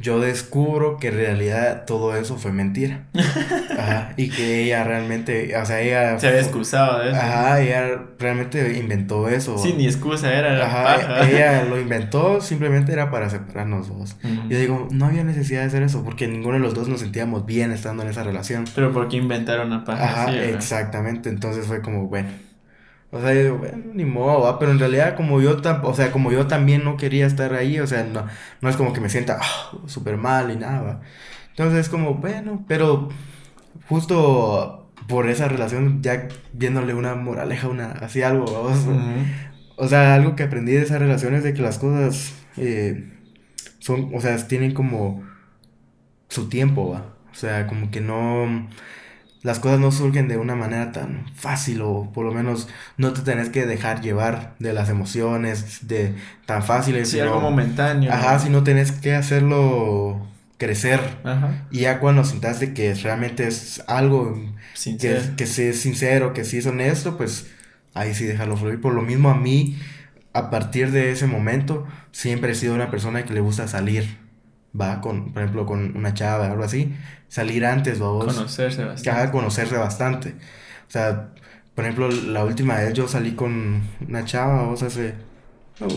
yo 0.00 0.18
descubro 0.18 0.96
que 0.96 1.08
en 1.08 1.14
realidad 1.14 1.84
todo 1.86 2.16
eso 2.16 2.38
fue 2.38 2.52
mentira. 2.52 3.04
Ajá, 3.78 4.14
y 4.16 4.30
que 4.30 4.64
ella 4.64 4.82
realmente, 4.82 5.54
o 5.54 5.66
sea, 5.66 5.82
ella... 5.82 6.18
Se 6.18 6.28
había 6.28 6.40
excusado 6.40 7.00
de 7.00 7.10
eso. 7.10 7.18
Ajá, 7.18 7.60
ella 7.60 8.00
realmente 8.18 8.78
inventó 8.78 9.28
eso. 9.28 9.58
Sí, 9.58 9.74
ni 9.76 9.86
excusa 9.86 10.32
era. 10.32 10.64
Ajá, 10.64 10.84
paja. 10.84 11.30
ella 11.30 11.64
lo 11.64 11.78
inventó, 11.78 12.40
simplemente 12.40 12.92
era 12.92 13.10
para 13.10 13.28
separarnos 13.28 13.88
dos. 13.88 14.16
Ujú. 14.24 14.48
Yo 14.48 14.58
digo, 14.58 14.88
no 14.90 15.04
había 15.04 15.22
necesidad 15.22 15.60
de 15.60 15.66
hacer 15.66 15.82
eso 15.82 16.02
porque 16.02 16.26
ninguno 16.26 16.54
de 16.54 16.60
los 16.60 16.72
dos 16.72 16.88
nos 16.88 17.00
sentíamos 17.00 17.44
bien 17.44 17.70
estando 17.70 18.02
en 18.02 18.08
esa 18.08 18.22
relación. 18.22 18.64
Pero 18.74 18.92
¿por 18.92 19.08
qué 19.08 19.18
inventaron 19.18 19.66
una 19.66 19.84
paja 19.84 20.02
Ajá, 20.02 20.34
exactamente. 20.34 21.28
Entonces 21.28 21.66
fue 21.66 21.82
como, 21.82 22.08
bueno. 22.08 22.30
O 23.12 23.20
sea, 23.20 23.34
yo 23.34 23.42
digo, 23.42 23.58
bueno, 23.58 23.78
ni 23.92 24.04
modo, 24.04 24.42
¿va? 24.42 24.58
Pero 24.58 24.70
en 24.70 24.78
realidad, 24.78 25.16
como 25.16 25.40
yo, 25.40 25.60
o 25.82 25.94
sea, 25.94 26.12
como 26.12 26.30
yo 26.30 26.46
también 26.46 26.84
no 26.84 26.96
quería 26.96 27.26
estar 27.26 27.54
ahí, 27.54 27.80
o 27.80 27.86
sea, 27.86 28.04
no, 28.04 28.26
no 28.60 28.68
es 28.68 28.76
como 28.76 28.92
que 28.92 29.00
me 29.00 29.08
sienta 29.08 29.38
ah, 29.40 29.72
súper 29.86 30.16
mal 30.16 30.50
y 30.50 30.56
nada, 30.56 30.82
¿va? 30.82 31.00
Entonces 31.50 31.80
es 31.80 31.88
como, 31.88 32.14
bueno, 32.14 32.64
pero 32.68 33.08
justo 33.88 34.80
por 35.08 35.28
esa 35.28 35.48
relación, 35.48 36.02
ya 36.02 36.28
viéndole 36.52 36.94
una 36.94 37.16
moraleja, 37.16 37.68
una, 37.68 37.92
así 37.92 38.22
algo. 38.22 38.44
Ujú. 38.44 38.92
O 39.76 39.88
sea, 39.88 40.14
algo 40.14 40.36
que 40.36 40.44
aprendí 40.44 40.72
de 40.72 40.82
esa 40.82 40.98
relación 40.98 41.34
es 41.34 41.42
de 41.42 41.52
que 41.52 41.62
las 41.62 41.78
cosas 41.78 42.34
eh, 42.56 43.12
son, 43.80 44.14
o 44.14 44.20
sea, 44.20 44.36
tienen 44.46 44.72
como 44.72 45.24
su 46.28 46.48
tiempo, 46.48 46.90
¿va? 46.90 47.14
O 47.32 47.34
sea, 47.34 47.66
como 47.66 47.90
que 47.90 48.00
no, 48.00 48.68
las 49.42 49.58
cosas 49.58 49.80
no 49.80 49.90
surgen 49.90 50.28
de 50.28 50.36
una 50.36 50.54
manera 50.54 50.92
tan 50.92 51.26
fácil 51.34 51.80
o 51.82 52.10
por 52.12 52.26
lo 52.26 52.32
menos 52.32 52.68
no 52.98 53.12
te 53.12 53.22
tenés 53.22 53.48
que 53.48 53.64
dejar 53.66 54.02
llevar 54.02 54.54
de 54.58 54.72
las 54.74 54.88
emociones 54.90 55.86
de 55.88 56.14
tan 56.46 56.62
fáciles. 56.62 57.08
Sí, 57.08 57.16
sino- 57.16 57.24
algo 57.28 57.40
momentáneo. 57.40 58.12
Ajá, 58.12 58.38
sino 58.38 58.62
tenés 58.64 58.92
que 58.92 59.14
hacerlo 59.14 60.26
crecer. 60.58 61.00
Ajá. 61.24 61.66
Y 61.70 61.80
ya 61.80 62.00
cuando 62.00 62.24
sientas 62.24 62.60
de 62.60 62.74
que 62.74 62.92
realmente 62.94 63.46
es 63.46 63.82
algo 63.86 64.38
que, 65.00 65.20
que 65.36 65.46
sí 65.46 65.62
es 65.62 65.80
sincero, 65.80 66.32
que 66.34 66.44
sí 66.44 66.58
es 66.58 66.66
honesto, 66.66 67.16
pues 67.16 67.46
ahí 67.94 68.14
sí 68.14 68.24
déjalo 68.26 68.56
fluir. 68.58 68.80
Por 68.80 68.92
lo 68.94 69.00
mismo 69.02 69.30
a 69.30 69.34
mí, 69.36 69.78
a 70.34 70.50
partir 70.50 70.90
de 70.90 71.12
ese 71.12 71.26
momento, 71.26 71.86
siempre 72.12 72.52
he 72.52 72.54
sido 72.54 72.74
una 72.74 72.90
persona 72.90 73.24
que 73.24 73.32
le 73.32 73.40
gusta 73.40 73.66
salir. 73.68 74.18
Va, 74.78 75.00
con, 75.00 75.32
por 75.32 75.42
ejemplo, 75.42 75.66
con 75.66 75.96
una 75.96 76.14
chava 76.14 76.48
o 76.48 76.50
algo 76.52 76.64
así, 76.64 76.94
salir 77.28 77.64
antes, 77.64 77.98
vamos. 77.98 78.26
Conocerse 78.26 78.84
bastante. 78.84 79.02
Ya, 79.04 79.30
conocerse 79.30 79.76
bastante. 79.76 80.28
O 80.88 80.90
sea, 80.90 81.30
por 81.74 81.84
ejemplo, 81.84 82.10
la 82.10 82.44
última 82.44 82.76
vez 82.76 82.92
yo 82.94 83.08
salí 83.08 83.32
con 83.32 83.82
una 84.06 84.24
chava, 84.24 84.64
vos 84.64 84.82
hace 84.82 85.14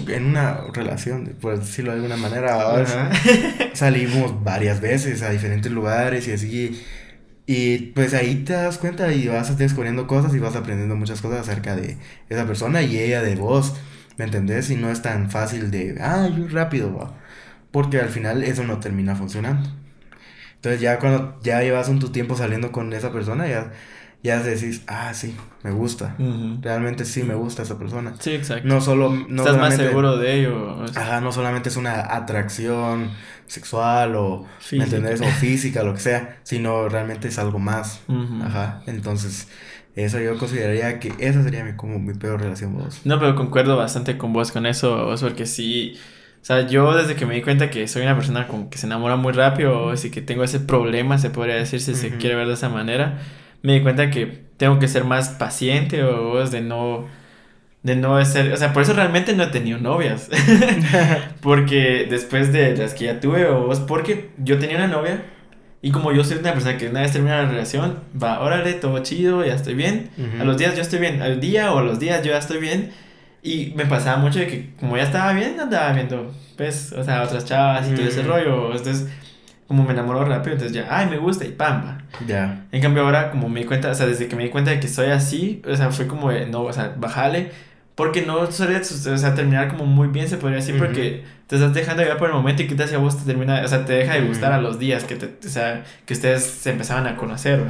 en 0.07 0.25
una 0.25 0.62
relación, 0.73 1.36
por 1.41 1.59
decirlo 1.59 1.91
de 1.91 1.97
alguna 1.97 2.15
manera, 2.15 3.12
salimos 3.73 4.43
varias 4.43 4.79
veces 4.79 5.21
a 5.23 5.29
diferentes 5.29 5.71
lugares 5.71 6.27
y 6.27 6.31
así. 6.31 6.81
Y 7.45 7.77
pues 7.88 8.13
ahí 8.13 8.43
te 8.45 8.53
das 8.53 8.77
cuenta 8.77 9.12
y 9.12 9.27
vas 9.27 9.57
descubriendo 9.57 10.07
cosas 10.07 10.33
y 10.33 10.39
vas 10.39 10.55
aprendiendo 10.55 10.95
muchas 10.95 11.21
cosas 11.21 11.41
acerca 11.41 11.75
de 11.75 11.97
esa 12.29 12.45
persona 12.45 12.81
y 12.81 12.97
ella 12.97 13.21
de 13.21 13.36
vos, 13.36 13.75
¿me 14.17 14.23
entendés? 14.25 14.69
Y 14.69 14.77
no 14.77 14.89
es 14.89 15.01
tan 15.01 15.29
fácil 15.29 15.69
de, 15.69 15.97
ah, 15.99 16.29
yo 16.33 16.47
rápido, 16.47 17.13
porque 17.73 17.99
al 17.99 18.07
final 18.07 18.43
eso 18.43 18.63
no 18.63 18.79
termina 18.79 19.15
funcionando. 19.15 19.69
Entonces 20.55 20.79
ya 20.79 20.99
cuando 20.99 21.38
ya 21.43 21.62
llevas 21.62 21.89
un 21.89 21.99
tu 21.99 22.09
tiempo 22.09 22.38
saliendo 22.38 22.71
con 22.71 22.93
esa 22.93 23.12
persona, 23.12 23.49
ya 23.49 23.73
ya 24.23 24.41
decís, 24.41 24.83
ah, 24.88 25.13
sí, 25.13 25.36
me 25.63 25.71
gusta. 25.71 26.15
Realmente 26.62 27.03
sí 27.03 27.23
me 27.23 27.36
gusta 27.36 27.63
esa 27.63 27.77
persona. 27.77 28.13
Sí, 28.19 28.31
exacto. 28.31 28.65
No 28.65 28.79
solo. 28.79 29.09
No 29.27 29.43
Estás 29.43 29.57
más 29.57 29.75
seguro 29.75 30.15
de 30.15 30.39
ello. 30.39 30.81
Ajá, 30.95 31.19
no 31.19 31.33
solamente 31.33 31.67
es 31.67 31.75
una 31.75 32.15
atracción 32.15 33.12
sexual 33.47 34.15
o. 34.15 34.45
¿Me 34.71 34.86
entendés? 34.86 35.19
O 35.19 35.25
física, 35.25 35.83
lo 35.83 35.93
que 35.93 35.99
sea, 35.99 36.39
sino 36.43 36.88
realmente 36.88 37.27
es 37.27 37.38
algo 37.38 37.59
más. 37.59 38.01
Ajá. 38.43 38.81
Entonces. 38.88 39.49
Eso 39.95 40.19
yo 40.19 40.39
consideraría 40.39 40.99
que 40.99 41.13
esa 41.19 41.43
sería 41.43 41.63
mi, 41.63 41.73
como 41.73 41.99
mi 41.99 42.15
peor 42.15 42.41
relación 42.41 42.73
vos. 42.73 43.01
No, 43.03 43.19
pero 43.19 43.36
concuerdo 43.36 43.77
bastante 43.77 44.17
con 44.17 44.33
vos 44.33 44.51
con 44.51 44.65
eso, 44.65 45.05
vos, 45.05 45.21
porque 45.21 45.45
sí, 45.45 45.99
o 46.43 46.45
sea, 46.45 46.67
yo 46.67 46.93
desde 46.93 47.15
que 47.15 47.25
me 47.25 47.36
di 47.36 47.41
cuenta 47.41 47.69
que 47.69 47.88
soy 47.88 48.01
una 48.01 48.15
persona 48.15 48.49
con 48.49 48.69
que 48.69 48.77
se 48.77 48.86
enamora 48.86 49.15
muy 49.15 49.32
rápido, 49.32 49.86
o 49.86 49.89
así 49.91 50.12
que 50.12 50.21
tengo 50.21 50.43
ese 50.43 50.60
problema, 50.60 51.17
se 51.17 51.29
podría 51.29 51.56
decir, 51.56 51.79
si 51.79 51.95
se 51.95 52.17
quiere 52.17 52.36
ver 52.36 52.47
de 52.47 52.56
esa 52.56 52.67
manera, 52.67 53.19
me 53.62 53.75
di 53.75 53.82
cuenta 53.82 54.10
que 54.10 54.43
tengo 54.58 54.77
que 54.77 54.89
ser 54.89 55.06
más 55.06 55.29
paciente 55.29 56.03
o 56.03 56.45
de 56.45 56.60
no 56.60 57.06
de 57.82 57.95
no 57.95 58.23
ser, 58.25 58.51
o 58.51 58.58
sea, 58.58 58.73
por 58.73 58.84
eso 58.84 58.91
realmente 58.91 59.34
no 59.34 59.43
he 59.43 59.47
tenido 59.47 59.79
novias. 59.79 60.29
porque 61.41 62.08
después 62.10 62.51
de 62.51 62.75
las 62.75 62.93
que 62.93 63.06
ya 63.06 63.21
tuve 63.21 63.45
o 63.45 63.67
vos 63.67 63.79
porque 63.79 64.32
yo 64.38 64.60
tenía 64.60 64.75
una 64.75 64.88
novia 64.88 65.23
y 65.82 65.91
como 65.91 66.12
yo 66.12 66.25
soy 66.25 66.39
una 66.39 66.51
persona 66.51 66.77
que 66.77 66.89
una 66.89 67.01
vez 67.03 67.13
termina 67.13 67.43
la 67.43 67.49
relación, 67.49 67.99
va, 68.21 68.41
órale, 68.41 68.73
todo 68.73 68.99
chido, 68.99 69.45
ya 69.45 69.56
estoy 69.56 69.75
bien. 69.75 70.10
A 70.41 70.43
los 70.43 70.58
días 70.58 70.75
yo 70.75 70.82
estoy 70.82 70.99
bien, 70.99 71.21
al 71.21 71.39
día 71.39 71.71
o 71.71 71.79
a 71.79 71.84
los 71.84 72.01
días 72.01 72.21
yo 72.21 72.32
ya 72.32 72.38
estoy 72.39 72.60
bien. 72.60 72.91
Y 73.43 73.73
me 73.75 73.86
pasaba 73.86 74.17
mucho 74.17 74.39
de 74.39 74.47
que 74.47 74.69
como 74.79 74.95
ya 74.95 75.03
estaba 75.03 75.34
bien, 75.34 75.60
andaba 75.60 75.91
viendo, 75.91 76.34
pues, 76.56 76.93
o 76.93 77.03
sea, 77.03 77.23
otras 77.23 77.43
chavas 77.43 77.89
y 77.89 77.93
todo 77.93 78.08
ese 78.08 78.23
rollo. 78.23 78.71
Entonces, 78.71 79.10
como 79.67 79.84
me 79.84 79.91
enamoró 79.91 80.23
rápido, 80.23 80.53
entonces 80.53 80.75
ya, 80.75 80.88
ay, 80.89 81.10
me 81.10 81.17
gusta 81.17 81.43
y 81.45 81.49
pamba. 81.49 81.97
Ya. 82.25 82.65
En 82.71 82.82
cambio 82.82 83.03
ahora 83.03 83.32
como 83.32 83.49
me 83.49 83.62
di 83.62 83.65
cuenta, 83.65 83.91
o 83.91 83.95
sea, 83.95 84.06
desde 84.06 84.27
que 84.27 84.36
me 84.38 84.43
di 84.43 84.49
cuenta 84.49 84.71
de 84.71 84.79
que 84.79 84.88
soy 84.88 85.08
así, 85.08 85.62
o 85.69 85.75
sea, 85.75 85.91
fue 85.91 86.08
como, 86.08 86.32
no, 86.32 86.62
o 86.62 86.71
sea, 86.71 86.93
bajale, 86.97 87.51
porque 87.95 88.23
no 88.23 88.51
suele, 88.51 88.77
o 88.77 89.17
sea, 89.17 89.36
terminar 89.36 89.67
como 89.67 89.86
muy 89.86 90.08
bien, 90.08 90.27
se 90.27 90.38
podría 90.38 90.58
decir, 90.58 90.77
porque 90.79 91.23
te 91.45 91.56
estás 91.56 91.73
dejando 91.75 92.01
llevar 92.01 92.17
por 92.17 92.29
el 92.29 92.36
momento 92.36 92.63
y 92.63 92.67
que 92.67 92.73
te 92.73 92.97
vos 92.97 93.19
te 93.19 93.25
termina, 93.25 93.62
o 93.63 93.67
sea, 93.67 93.86
te 93.86 93.93
deja 93.93 94.15
de 94.15 94.21
gustar 94.21 94.51
a 94.51 94.60
los 94.60 94.79
días 94.79 95.03
que 95.03 95.15
te, 95.15 95.27
o 95.47 95.49
sea, 95.49 95.84
que 96.06 96.13
ustedes 96.13 96.43
se 96.43 96.71
empezaban 96.71 97.06
a 97.06 97.15
conocer, 97.15 97.62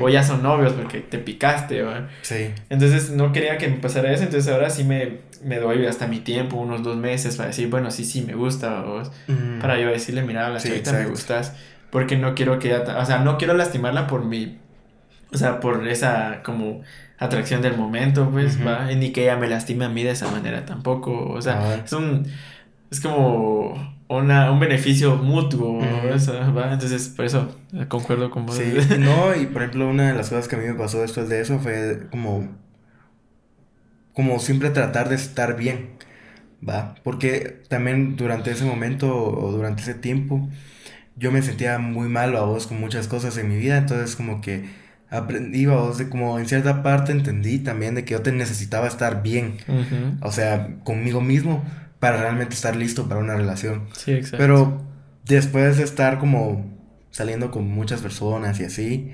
O 0.00 0.08
ya 0.08 0.22
son 0.22 0.42
novios 0.42 0.72
porque 0.74 1.00
te 1.00 1.18
picaste, 1.18 1.82
¿verdad? 1.82 2.08
Sí. 2.22 2.50
Entonces 2.70 3.10
no 3.10 3.32
quería 3.32 3.58
que 3.58 3.66
me 3.66 3.76
pasara 3.76 4.12
eso, 4.12 4.22
entonces 4.22 4.52
ahora 4.52 4.70
sí 4.70 4.84
me, 4.84 5.18
me 5.44 5.58
doy 5.58 5.84
hasta 5.86 6.06
mi 6.06 6.20
tiempo, 6.20 6.56
unos 6.58 6.84
dos 6.84 6.96
meses, 6.96 7.36
para 7.36 7.48
decir, 7.48 7.68
bueno, 7.68 7.90
sí, 7.90 8.04
sí, 8.04 8.22
me 8.22 8.34
gusta, 8.34 8.84
o 8.84 9.02
para 9.60 9.80
yo 9.80 9.88
decirle, 9.88 10.22
mira, 10.22 10.48
la 10.48 10.60
sí, 10.60 10.80
me 10.92 11.06
gustas, 11.06 11.56
porque 11.90 12.16
no 12.16 12.36
quiero 12.36 12.60
que 12.60 12.72
o 12.72 13.04
sea, 13.04 13.18
no 13.18 13.36
quiero 13.36 13.54
lastimarla 13.54 14.06
por 14.06 14.24
mi, 14.24 14.58
o 15.32 15.36
sea, 15.36 15.58
por 15.58 15.88
esa 15.88 16.42
como 16.44 16.82
atracción 17.24 17.62
del 17.62 17.76
momento, 17.76 18.30
pues, 18.30 18.64
va, 18.64 18.90
y 18.90 18.96
ni 18.96 19.12
que 19.12 19.22
ella 19.24 19.36
me 19.36 19.48
lastime 19.48 19.84
a 19.84 19.88
mí 19.88 20.02
de 20.02 20.10
esa 20.10 20.30
manera 20.30 20.64
tampoco, 20.64 21.28
o 21.30 21.40
sea, 21.40 21.76
es 21.84 21.92
un, 21.92 22.26
es 22.90 23.00
como 23.00 23.74
una, 24.08 24.50
un 24.50 24.60
beneficio 24.60 25.16
mutuo, 25.16 25.78
¿va? 25.78 26.72
Entonces, 26.72 27.08
por 27.08 27.24
eso, 27.24 27.56
concuerdo 27.88 28.30
con 28.30 28.46
vos. 28.46 28.56
Sí, 28.56 28.74
no, 28.98 29.34
y 29.34 29.46
por 29.46 29.62
ejemplo, 29.62 29.88
una 29.88 30.08
de 30.08 30.14
las 30.14 30.28
cosas 30.28 30.48
que 30.48 30.56
a 30.56 30.58
mí 30.58 30.66
me 30.66 30.74
pasó 30.74 31.00
después 31.00 31.28
de 31.28 31.40
eso 31.40 31.58
fue 31.58 32.08
como, 32.10 32.48
como 34.12 34.38
siempre 34.38 34.70
tratar 34.70 35.08
de 35.08 35.14
estar 35.14 35.56
bien, 35.56 35.90
¿va? 36.66 36.94
Porque 37.02 37.62
también 37.68 38.16
durante 38.16 38.50
ese 38.50 38.64
momento 38.64 39.14
o 39.14 39.52
durante 39.52 39.82
ese 39.82 39.94
tiempo, 39.94 40.48
yo 41.16 41.30
me 41.32 41.42
sentía 41.42 41.78
muy 41.78 42.08
malo 42.08 42.38
a 42.38 42.44
vos 42.44 42.66
con 42.66 42.80
muchas 42.80 43.08
cosas 43.08 43.36
en 43.38 43.48
mi 43.48 43.56
vida, 43.56 43.78
entonces 43.78 44.16
como 44.16 44.40
que 44.40 44.64
aprendí, 45.12 45.66
vos, 45.66 45.98
de 45.98 46.08
como 46.08 46.38
en 46.38 46.46
cierta 46.46 46.82
parte 46.82 47.12
entendí 47.12 47.58
también 47.58 47.94
de 47.94 48.04
que 48.04 48.12
yo 48.12 48.22
te 48.22 48.32
necesitaba 48.32 48.86
estar 48.88 49.22
bien, 49.22 49.58
o 50.20 50.32
sea, 50.32 50.78
conmigo 50.84 51.20
mismo 51.20 51.64
para 51.98 52.16
realmente 52.16 52.54
estar 52.54 52.74
listo 52.74 53.08
para 53.08 53.20
una 53.20 53.36
relación. 53.36 53.84
Sí, 53.92 54.12
exacto. 54.12 54.38
Pero 54.38 54.82
después 55.24 55.76
de 55.76 55.84
estar 55.84 56.18
como 56.18 56.66
saliendo 57.10 57.50
con 57.50 57.68
muchas 57.68 58.00
personas 58.00 58.58
y 58.58 58.64
así, 58.64 59.12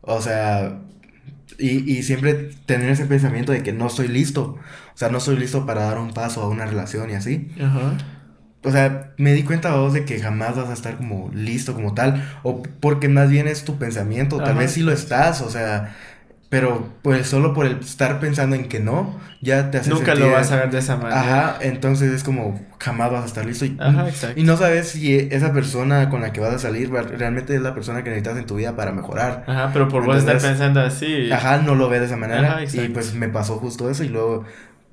o 0.00 0.20
sea, 0.20 0.80
y, 1.58 1.92
y 1.92 2.02
siempre 2.02 2.50
tener 2.66 2.90
ese 2.90 3.04
pensamiento 3.04 3.52
de 3.52 3.62
que 3.62 3.72
no 3.72 3.86
estoy 3.86 4.08
listo, 4.08 4.58
o 4.94 4.96
sea, 4.96 5.10
no 5.10 5.18
estoy 5.18 5.36
listo 5.36 5.66
para 5.66 5.84
dar 5.84 5.98
un 5.98 6.14
paso 6.14 6.42
a 6.42 6.48
una 6.48 6.64
relación 6.64 7.10
y 7.10 7.14
así. 7.14 7.50
Ajá 7.60 7.96
o 8.64 8.72
sea, 8.72 9.12
me 9.18 9.32
di 9.32 9.42
cuenta 9.42 9.74
vos 9.76 9.92
de 9.92 10.04
que 10.04 10.18
jamás 10.18 10.56
vas 10.56 10.70
a 10.70 10.72
estar 10.72 10.96
como 10.96 11.30
listo 11.32 11.74
como 11.74 11.94
tal, 11.94 12.24
o 12.42 12.62
porque 12.80 13.08
más 13.08 13.30
bien 13.30 13.46
es 13.46 13.64
tu 13.64 13.78
pensamiento, 13.78 14.38
tal 14.38 14.56
vez 14.56 14.72
sí 14.72 14.82
lo 14.82 14.92
estás, 14.92 15.42
o 15.42 15.50
sea, 15.50 15.94
pero 16.48 16.88
pues 17.02 17.26
solo 17.26 17.52
por 17.52 17.66
el 17.66 17.80
estar 17.80 18.20
pensando 18.20 18.54
en 18.54 18.68
que 18.68 18.78
no, 18.78 19.18
ya 19.40 19.70
te 19.72 19.78
hace 19.78 19.90
Nunca 19.90 20.14
lo 20.14 20.30
vas 20.30 20.52
a 20.52 20.56
ver 20.56 20.70
de 20.70 20.78
esa 20.78 20.96
manera. 20.96 21.20
Ajá, 21.20 21.58
entonces 21.60 22.12
es 22.12 22.22
como 22.22 22.64
jamás 22.78 23.10
vas 23.10 23.24
a 23.24 23.26
estar 23.26 23.44
listo 23.44 23.64
y, 23.64 23.76
Ajá, 23.80 24.08
exacto. 24.08 24.40
y 24.40 24.44
no 24.44 24.56
sabes 24.56 24.90
si 24.90 25.16
esa 25.16 25.52
persona 25.52 26.08
con 26.10 26.20
la 26.20 26.32
que 26.32 26.40
vas 26.40 26.54
a 26.54 26.58
salir 26.58 26.90
realmente 26.90 27.56
es 27.56 27.60
la 27.60 27.74
persona 27.74 28.04
que 28.04 28.10
necesitas 28.10 28.38
en 28.38 28.46
tu 28.46 28.54
vida 28.56 28.76
para 28.76 28.92
mejorar. 28.92 29.44
Ajá, 29.48 29.70
pero 29.72 29.88
por 29.88 30.04
vos 30.06 30.16
estar 30.16 30.38
pensando 30.38 30.80
así. 30.80 31.30
Ajá, 31.32 31.58
no 31.58 31.74
lo 31.74 31.88
ves 31.88 32.00
de 32.00 32.06
esa 32.06 32.16
manera 32.16 32.62
y 32.62 32.88
pues 32.90 33.14
me 33.14 33.28
pasó 33.28 33.56
justo 33.56 33.90
eso 33.90 34.04
y 34.04 34.08
luego 34.08 34.44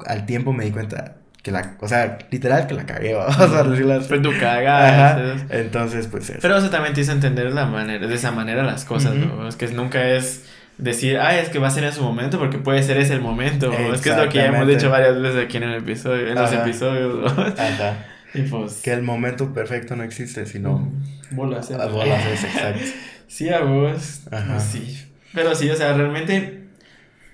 al 0.05 0.25
tiempo 0.25 0.53
me 0.53 0.65
di 0.65 0.71
cuenta, 0.71 1.17
que 1.41 1.51
la, 1.51 1.75
o 1.79 1.87
sea, 1.87 2.19
literal 2.29 2.67
que 2.67 2.75
la 2.75 2.85
cagué, 2.85 3.15
vamos 3.15 3.37
a 3.39 3.63
decirlo 3.63 3.99
Fue 4.01 4.19
tu 4.19 4.31
cagada. 4.37 5.37
Entonces, 5.49 6.07
pues 6.07 6.29
eso. 6.29 6.39
Pero 6.41 6.57
eso 6.57 6.69
también 6.69 6.93
te 6.93 7.01
hizo 7.01 7.11
entender 7.11 7.51
la 7.51 7.65
manera, 7.65 8.05
de 8.05 8.13
esa 8.13 8.31
manera 8.31 8.63
las 8.63 8.85
cosas, 8.85 9.15
¿no? 9.15 9.47
Es 9.47 9.55
que 9.55 9.67
nunca 9.69 10.07
es 10.07 10.45
decir, 10.77 11.17
ay, 11.17 11.39
es 11.39 11.49
que 11.49 11.59
va 11.59 11.67
a 11.67 11.71
ser 11.71 11.83
en 11.83 11.93
su 11.93 12.03
momento, 12.03 12.37
porque 12.37 12.57
puede 12.57 12.83
ser 12.83 12.97
ese 12.97 13.13
el 13.13 13.21
momento. 13.21 13.71
Es 13.71 14.01
que 14.01 14.09
es 14.09 14.17
lo 14.17 14.29
que 14.29 14.37
ya 14.37 14.47
hemos 14.47 14.67
dicho 14.67 14.89
varias 14.89 15.19
veces 15.19 15.45
aquí 15.45 15.57
en 15.57 15.63
el 15.63 15.75
episodio, 15.75 16.27
en 16.27 16.35
los 16.35 16.51
episodios. 16.51 17.31
Ajá. 17.57 18.05
Y 18.33 18.43
pues. 18.43 18.75
Que 18.81 18.93
el 18.93 19.01
momento 19.01 19.53
perfecto 19.53 19.97
no 19.97 20.03
existe, 20.03 20.45
sino. 20.45 20.89
Bolas, 21.31 21.69
¿eh? 21.69 21.75
Bolas 21.75 22.25
es, 22.27 22.45
exacto. 22.45 22.81
sí, 23.27 23.49
a 23.49 23.59
vos. 23.59 24.21
Ajá. 24.31 24.57
sí. 24.57 25.05
Pero 25.33 25.53
sí, 25.53 25.69
o 25.69 25.75
sea, 25.75 25.91
realmente. 25.91 26.63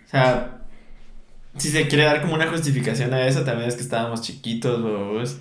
O 0.07 0.09
sea, 0.09 0.56
si 1.57 1.69
se 1.69 1.87
quiere 1.87 2.03
dar 2.03 2.21
como 2.21 2.35
una 2.35 2.47
justificación 2.47 3.13
a 3.13 3.27
eso, 3.27 3.43
también 3.43 3.69
es 3.69 3.75
que 3.75 3.81
estábamos 3.81 4.21
chiquitos, 4.21 4.81
vos. 4.81 5.39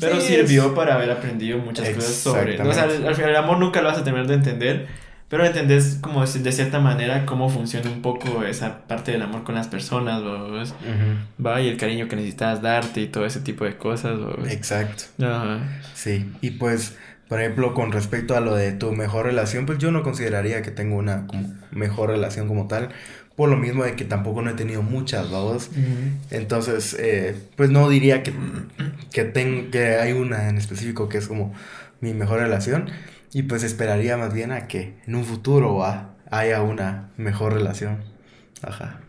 Pero 0.00 0.20
sirvió 0.20 0.74
para 0.74 0.94
haber 0.94 1.10
aprendido 1.10 1.58
muchas 1.58 1.88
cosas 1.90 2.14
sobre. 2.14 2.60
O 2.60 2.72
sea, 2.72 2.84
al, 2.84 3.14
final 3.14 3.30
el 3.30 3.36
amor 3.36 3.58
nunca 3.58 3.80
lo 3.80 3.88
vas 3.88 3.98
a 3.98 4.04
terminar 4.04 4.26
de 4.26 4.34
entender, 4.34 4.88
pero 5.28 5.44
entendés 5.44 5.98
como 6.00 6.24
de 6.24 6.52
cierta 6.52 6.80
manera 6.80 7.26
cómo 7.26 7.48
funciona 7.48 7.90
un 7.90 8.02
poco 8.02 8.44
esa 8.44 8.86
parte 8.86 9.12
del 9.12 9.22
amor 9.22 9.44
con 9.44 9.54
las 9.54 9.68
personas, 9.68 10.22
vos. 10.22 10.74
Va, 11.44 11.60
y 11.60 11.68
el 11.68 11.76
cariño 11.76 12.08
que 12.08 12.16
necesitas 12.16 12.62
darte 12.62 13.00
y 13.00 13.06
todo 13.06 13.24
ese 13.24 13.40
tipo 13.40 13.64
de 13.64 13.76
cosas, 13.76 14.18
vos. 14.18 14.48
Exacto. 14.48 15.04
Sí, 15.94 16.30
y 16.40 16.52
pues. 16.52 16.96
Por 17.28 17.40
ejemplo, 17.40 17.72
con 17.72 17.90
respecto 17.90 18.36
a 18.36 18.40
lo 18.40 18.54
de 18.54 18.72
tu 18.72 18.92
mejor 18.92 19.24
relación, 19.24 19.64
pues 19.64 19.78
yo 19.78 19.90
no 19.90 20.02
consideraría 20.02 20.60
que 20.60 20.70
tengo 20.70 20.96
una 20.96 21.26
mejor 21.70 22.10
relación 22.10 22.46
como 22.46 22.68
tal, 22.68 22.90
por 23.36 23.48
lo 23.48 23.56
mismo 23.56 23.84
de 23.84 23.96
que 23.96 24.04
tampoco 24.04 24.42
no 24.42 24.50
he 24.50 24.54
tenido 24.54 24.82
muchas, 24.82 25.30
¿vamos? 25.30 25.70
Entonces, 26.30 26.96
eh, 26.98 27.36
pues 27.56 27.70
no 27.70 27.88
diría 27.88 28.22
que, 28.22 28.32
que, 29.10 29.68
que 29.70 29.86
hay 29.96 30.12
una 30.12 30.48
en 30.48 30.56
específico 30.56 31.08
que 31.08 31.18
es 31.18 31.26
como 31.26 31.52
mi 32.00 32.14
mejor 32.14 32.40
relación. 32.40 32.90
Y 33.32 33.42
pues 33.42 33.64
esperaría 33.64 34.16
más 34.16 34.32
bien 34.32 34.52
a 34.52 34.68
que 34.68 34.94
en 35.06 35.16
un 35.16 35.24
futuro 35.24 35.84
haya 36.30 36.62
una 36.62 37.10
mejor 37.16 37.54
relación. 37.54 37.98
Ajá. 38.62 39.00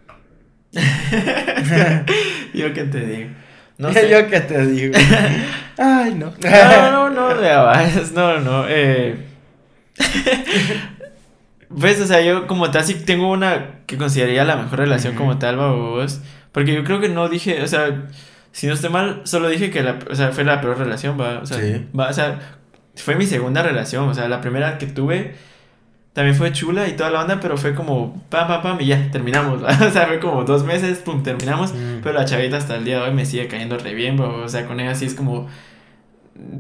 Yo 2.54 2.74
qué 2.74 2.84
te 2.86 3.06
digo. 3.06 3.30
No 3.78 3.94
sé. 3.94 4.10
Yo 4.10 4.28
qué 4.28 4.42
te 4.42 4.66
digo. 4.66 4.96
Ay, 5.78 6.16
no. 6.16 6.34
No, 6.42 6.92
no, 6.92 7.10
no, 7.10 7.36
no, 7.36 8.12
no, 8.14 8.40
no. 8.40 8.66
Eh... 8.68 9.16
Pues, 11.80 12.00
o 12.02 12.06
sea, 12.08 12.22
yo 12.22 12.48
como 12.48 12.72
tal 12.72 12.84
sí 12.84 12.94
tengo 13.06 13.30
una 13.32 13.82
que 13.86 13.98
consideraría 13.98 14.44
la 14.46 14.56
mejor 14.56 14.80
relación 14.80 15.16
como 15.16 15.38
tal, 15.38 15.58
vos. 15.58 16.22
Porque 16.52 16.74
yo 16.74 16.84
creo 16.84 17.00
que 17.02 17.10
no 17.10 17.28
dije, 17.30 17.62
o 17.62 17.68
sea, 17.68 18.06
si 18.52 18.68
no 18.68 18.74
estoy 18.74 18.90
mal, 18.90 19.22
solo 19.26 19.50
dije 19.50 19.70
que 19.72 19.84
la, 19.84 20.00
o 20.10 20.16
sea, 20.16 20.32
fue 20.32 20.44
la 20.46 20.62
peor 20.62 20.78
relación, 20.78 21.20
va. 21.20 21.40
O 21.40 21.46
sea, 21.46 21.58
va, 21.98 22.10
o 22.10 22.14
sea, 22.14 22.40
fue 22.96 23.16
mi 23.16 23.26
segunda 23.26 23.62
relación, 23.62 24.08
o 24.08 24.14
sea, 24.14 24.28
la 24.30 24.40
primera 24.42 24.78
que 24.78 24.88
tuve 24.88 25.36
también 26.14 26.34
fue 26.38 26.54
chula 26.54 26.88
y 26.88 26.94
toda 26.94 27.10
la 27.10 27.22
onda, 27.24 27.42
pero 27.42 27.58
fue 27.58 27.76
como 27.76 28.24
pam, 28.30 28.48
pam, 28.48 28.62
pam 28.62 28.78
y 28.80 28.86
ya, 28.86 29.12
terminamos, 29.12 29.62
o 29.82 29.92
sea, 29.92 30.06
fue 30.08 30.20
como 30.22 30.46
dos 30.46 30.64
meses, 30.64 31.00
pum, 31.00 31.24
terminamos, 31.24 31.74
Mm. 31.74 32.00
pero 32.02 32.16
la 32.18 32.24
chavita 32.24 32.56
hasta 32.56 32.78
el 32.78 32.86
día 32.86 33.00
de 33.02 33.10
hoy 33.10 33.14
me 33.14 33.26
sigue 33.26 33.50
cayendo 33.50 33.78
re 33.78 33.94
bien, 33.94 34.16
bro, 34.16 34.44
o 34.46 34.48
sea, 34.48 34.66
con 34.66 34.80
ella 34.80 34.96
sí 34.96 35.04
es 35.08 35.14
como, 35.14 35.50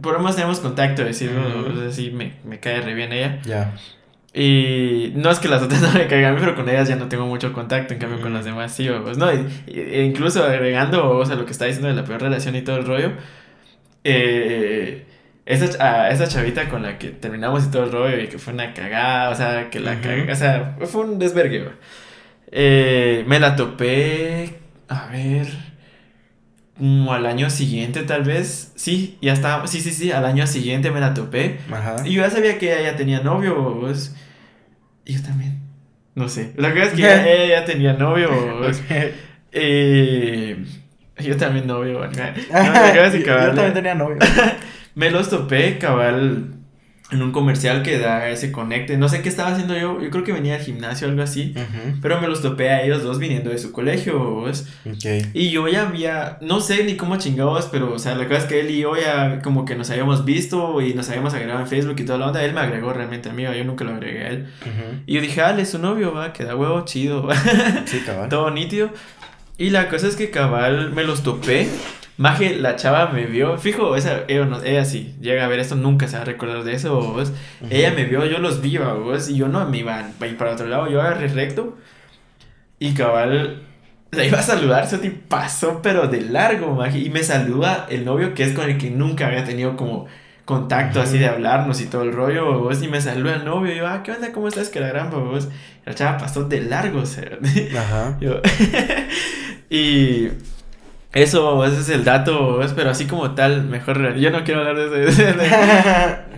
por 0.01 0.11
lo 0.11 0.19
menos 0.19 0.35
tenemos 0.35 0.59
contacto, 0.59 1.05
decir, 1.05 1.31
Mm. 1.31 1.71
o 1.71 1.79
sea, 1.81 1.91
sí, 1.93 2.11
me, 2.11 2.33
me 2.43 2.59
cae 2.59 2.81
re 2.81 2.93
bien 2.93 3.13
ella. 3.13 3.39
Ya. 3.45 3.73
Y 4.37 5.13
no 5.15 5.31
es 5.31 5.39
que 5.39 5.47
las 5.47 5.61
otras 5.63 5.81
no 5.93 5.93
me 5.93 6.07
caigan 6.07 6.35
pero 6.37 6.55
con 6.55 6.67
ellas 6.67 6.89
ya 6.89 6.97
no 6.97 7.07
tengo 7.07 7.25
mucho 7.25 7.53
contacto, 7.53 7.93
en 7.93 7.99
cambio 7.99 8.19
con 8.19 8.33
las 8.33 8.43
demás 8.43 8.73
sí, 8.75 8.89
o 8.89 9.01
pues 9.01 9.17
no, 9.17 9.29
e 9.29 10.03
incluso 10.03 10.43
agregando, 10.43 11.09
o 11.17 11.25
sea, 11.25 11.37
lo 11.37 11.45
que 11.45 11.53
está 11.53 11.65
diciendo 11.65 11.87
de 11.87 11.95
la 11.95 12.03
peor 12.03 12.21
relación 12.21 12.53
y 12.55 12.61
todo 12.61 12.75
el 12.75 12.85
rollo, 12.85 13.11
eh, 14.03 15.05
esa, 15.45 16.05
a 16.05 16.09
esa 16.09 16.27
chavita 16.27 16.67
con 16.69 16.83
la 16.83 16.97
que 16.97 17.09
terminamos 17.09 17.65
y 17.65 17.71
todo 17.71 17.83
el 17.85 17.91
rollo 17.91 18.19
y 18.19 18.27
que 18.27 18.37
fue 18.37 18.53
una 18.53 18.73
cagada, 18.73 19.29
o 19.29 19.35
sea, 19.35 19.69
que 19.69 19.79
la 19.79 19.93
Ujú. 19.93 20.01
cagada, 20.01 20.33
o 20.33 20.35
sea, 20.35 20.75
fue 20.87 21.01
un 21.05 21.17
desvergue. 21.19 21.69
Eh, 22.51 23.23
me 23.27 23.39
la 23.39 23.55
topé, 23.55 24.55
a 24.87 25.07
ver, 25.07 25.47
como 26.77 27.13
al 27.13 27.25
año 27.25 27.49
siguiente 27.49 28.03
tal 28.03 28.23
vez, 28.23 28.71
sí, 28.75 29.17
ya 29.21 29.33
estaba, 29.33 29.65
sí, 29.67 29.79
sí, 29.79 29.91
sí, 29.91 30.11
al 30.11 30.25
año 30.25 30.45
siguiente 30.45 30.91
me 30.91 30.99
la 30.99 31.13
topé. 31.13 31.59
Ajá. 31.71 31.95
Y 32.05 32.13
yo 32.13 32.21
ya 32.21 32.29
sabía 32.29 32.57
que 32.59 32.73
ella 32.73 32.91
ya 32.91 32.97
tenía 32.97 33.21
novio, 33.21 33.77
pues. 33.79 34.15
Y 35.05 35.13
yo 35.13 35.21
también. 35.21 35.59
No 36.15 36.29
sé. 36.29 36.53
La 36.57 36.71
cosa 36.71 36.83
es 36.83 36.93
que 36.93 37.01
ella, 37.01 37.27
ella 37.33 37.59
ya 37.59 37.65
tenía 37.65 37.93
novio. 37.93 38.29
pues. 38.59 38.83
Eh, 39.51 40.65
yo 41.19 41.37
también 41.37 41.67
novio. 41.67 42.01
No, 42.09 42.93
yo 42.93 43.53
también 43.53 43.73
tenía 43.73 43.95
novio. 43.95 44.17
Me 44.95 45.11
los 45.11 45.29
topé, 45.29 45.77
cabal, 45.77 46.54
en 47.11 47.21
un 47.21 47.31
comercial 47.31 47.83
que 47.83 47.99
da 47.99 48.29
ese 48.29 48.51
conecte. 48.51 48.97
No 48.97 49.09
sé 49.09 49.21
qué 49.21 49.29
estaba 49.29 49.49
haciendo 49.51 49.77
yo. 49.77 50.01
Yo 50.01 50.09
creo 50.09 50.23
que 50.23 50.33
venía 50.33 50.55
al 50.55 50.61
gimnasio 50.61 51.07
o 51.07 51.11
algo 51.11 51.21
así. 51.21 51.53
Pero 52.01 52.19
me 52.19 52.27
los 52.27 52.41
topé 52.41 52.69
a 52.69 52.83
ellos 52.83 53.03
dos 53.03 53.19
viniendo 53.19 53.51
de 53.51 53.59
su 53.59 53.71
colegio. 53.71 54.41
pues. 54.41 54.67
Ok. 54.85 55.27
Y 55.33 55.51
yo 55.51 55.67
ya 55.67 55.87
había, 55.87 56.37
no 56.41 56.59
sé 56.61 56.83
ni 56.83 56.95
cómo 56.95 57.17
chingados, 57.17 57.67
pero 57.71 57.93
o 57.93 57.99
sea, 57.99 58.15
la 58.15 58.25
cosa 58.27 58.39
es 58.39 58.43
que 58.45 58.59
él 58.59 58.71
y 58.71 58.79
yo 58.79 58.95
ya 58.97 59.39
como 59.43 59.65
que 59.65 59.75
nos 59.75 59.89
habíamos 59.91 60.25
visto 60.25 60.81
y 60.81 60.93
nos 60.95 61.07
habíamos 61.09 61.33
agregado 61.33 61.59
en 61.59 61.67
Facebook 61.67 61.95
y 61.99 62.05
toda 62.05 62.17
la 62.17 62.27
onda. 62.27 62.43
Él 62.43 62.53
me 62.53 62.61
agregó 62.61 62.91
realmente 62.91 63.29
a 63.29 63.33
mí, 63.33 63.43
yo 63.43 63.63
nunca 63.63 63.83
lo 63.83 63.91
agregué 63.93 64.23
a 64.23 64.29
él. 64.29 64.47
Y 65.05 65.13
yo 65.13 65.21
dije, 65.21 65.41
ah, 65.41 65.55
es 65.59 65.69
su 65.69 65.77
novio, 65.79 66.11
va, 66.13 66.33
queda 66.33 66.55
huevo, 66.55 66.85
chido, 66.85 67.29
Sí, 67.85 68.01
cabal. 68.05 68.29
todo 68.29 68.49
nítido. 68.49 68.89
Y 69.57 69.69
la 69.69 69.89
cosa 69.89 70.07
es 70.07 70.15
que 70.15 70.31
cabal 70.31 70.91
me 70.91 71.03
los 71.03 71.21
topé. 71.23 71.67
Maje, 72.17 72.55
la 72.55 72.77
chava 72.77 73.07
me 73.07 73.25
vio, 73.25 73.57
fijo, 73.57 73.95
esa, 73.97 74.23
ella, 74.29 74.45
no- 74.45 74.63
ella 74.63 74.85
sí, 74.85 75.15
llega 75.19 75.43
a 75.43 75.47
ver 75.49 75.59
esto, 75.59 75.75
nunca 75.75 76.07
se 76.07 76.15
va 76.15 76.21
a 76.21 76.25
recordar 76.25 76.63
de 76.63 76.73
eso, 76.73 76.95
vos. 77.01 77.33
Ella 77.69 77.91
me 77.93 78.05
vio, 78.05 78.25
yo 78.25 78.37
los 78.39 78.61
vi, 78.61 78.77
vos, 78.77 79.29
y 79.29 79.35
yo 79.35 79.47
no 79.49 79.67
me 79.69 79.79
iba 79.79 79.97
a 80.19 80.25
ir 80.27 80.37
para 80.37 80.53
otro 80.53 80.65
lado, 80.67 80.89
yo 80.89 81.01
agarré 81.01 81.27
recto. 81.27 81.77
Y 82.79 82.93
cabal, 82.93 83.63
la 84.11 84.25
iba 84.25 84.39
a 84.39 84.43
saludar, 84.43 84.87
Soti 84.87 85.09
pasó, 85.09 85.81
pero 85.81 86.07
de 86.07 86.21
largo, 86.21 86.73
maje. 86.75 86.99
Y 86.99 87.09
me 87.09 87.23
saluda 87.23 87.85
el 87.89 88.05
novio 88.05 88.33
que 88.33 88.43
es 88.43 88.53
con 88.53 88.69
el 88.69 88.77
que 88.77 88.89
nunca 88.91 89.27
había 89.27 89.43
tenido 89.43 89.75
como 89.75 90.05
contacto 90.45 91.01
así 91.01 91.17
de 91.17 91.25
hablarnos 91.27 91.81
y 91.81 91.87
todo 91.87 92.03
el 92.03 92.13
rollo, 92.13 92.59
vos. 92.59 92.81
Y 92.81 92.87
me 92.87 93.01
saluda 93.01 93.35
el 93.35 93.45
novio, 93.45 93.73
y 93.73 93.77
yo, 93.77 93.87
ah, 93.87 94.03
¿qué 94.03 94.11
onda? 94.11 94.31
¿Cómo 94.31 94.47
estás? 94.47 94.69
Que 94.69 94.79
la 94.79 94.87
gran, 94.87 95.09
vos. 95.09 95.49
La 95.85 95.93
chava 95.95 96.17
pasó 96.17 96.43
de 96.45 96.61
largo. 96.61 97.03
Ajá. 97.77 98.17
Yo- 98.21 98.41
y 99.69 100.29
eso, 101.15 101.63
ese 101.65 101.79
es 101.79 101.89
el 101.89 102.03
dato, 102.03 102.57
vos, 102.57 102.73
pero 102.75 102.89
así 102.89 103.05
como 103.05 103.31
tal, 103.31 103.63
mejor 103.63 103.97
relación. 103.97 104.21
Yo 104.21 104.37
no 104.37 104.43
quiero 104.43 104.59
hablar 104.59 104.89
de 104.89 105.07
eso. 105.07 105.23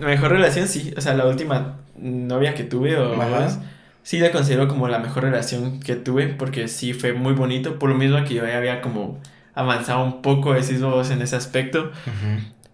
Mejor 0.00 0.30
relación, 0.30 0.68
sí. 0.68 0.94
O 0.96 1.00
sea, 1.00 1.14
la 1.14 1.26
última 1.26 1.78
novia 1.96 2.54
que 2.54 2.62
tuve, 2.62 2.96
o 2.96 3.20
Ajá. 3.20 3.40
vos, 3.40 3.58
sí 4.04 4.20
la 4.20 4.30
considero 4.30 4.68
como 4.68 4.86
la 4.86 5.00
mejor 5.00 5.24
relación 5.24 5.80
que 5.80 5.96
tuve, 5.96 6.28
porque 6.28 6.68
sí 6.68 6.94
fue 6.94 7.12
muy 7.12 7.32
bonito, 7.32 7.80
por 7.80 7.90
lo 7.90 7.96
mismo 7.96 8.22
que 8.24 8.34
yo 8.34 8.46
ya 8.46 8.56
había 8.56 8.80
como 8.80 9.18
avanzado 9.52 10.04
un 10.04 10.22
poco, 10.22 10.54
decís 10.54 10.80
vos, 10.80 11.10
en 11.10 11.22
ese 11.22 11.34
aspecto. 11.34 11.90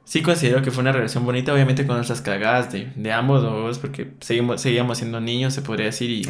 Sí 0.05 0.20
considero 0.20 0.61
que 0.61 0.70
fue 0.70 0.82
una 0.82 0.92
relación 0.92 1.24
bonita, 1.24 1.55
obviamente 1.55 1.86
con 1.86 1.96
nuestras 1.96 2.20
cagadas 2.20 2.70
de, 2.70 2.92
de 2.94 3.12
ambos, 3.12 3.42
vos, 3.42 3.78
porque 3.78 4.11
seguimos, 4.20 4.61
seguíamos 4.61 4.98
siendo 4.98 5.22
niños, 5.22 5.55
se 5.55 5.62
podría 5.62 5.86
decir, 5.86 6.11
y... 6.11 6.24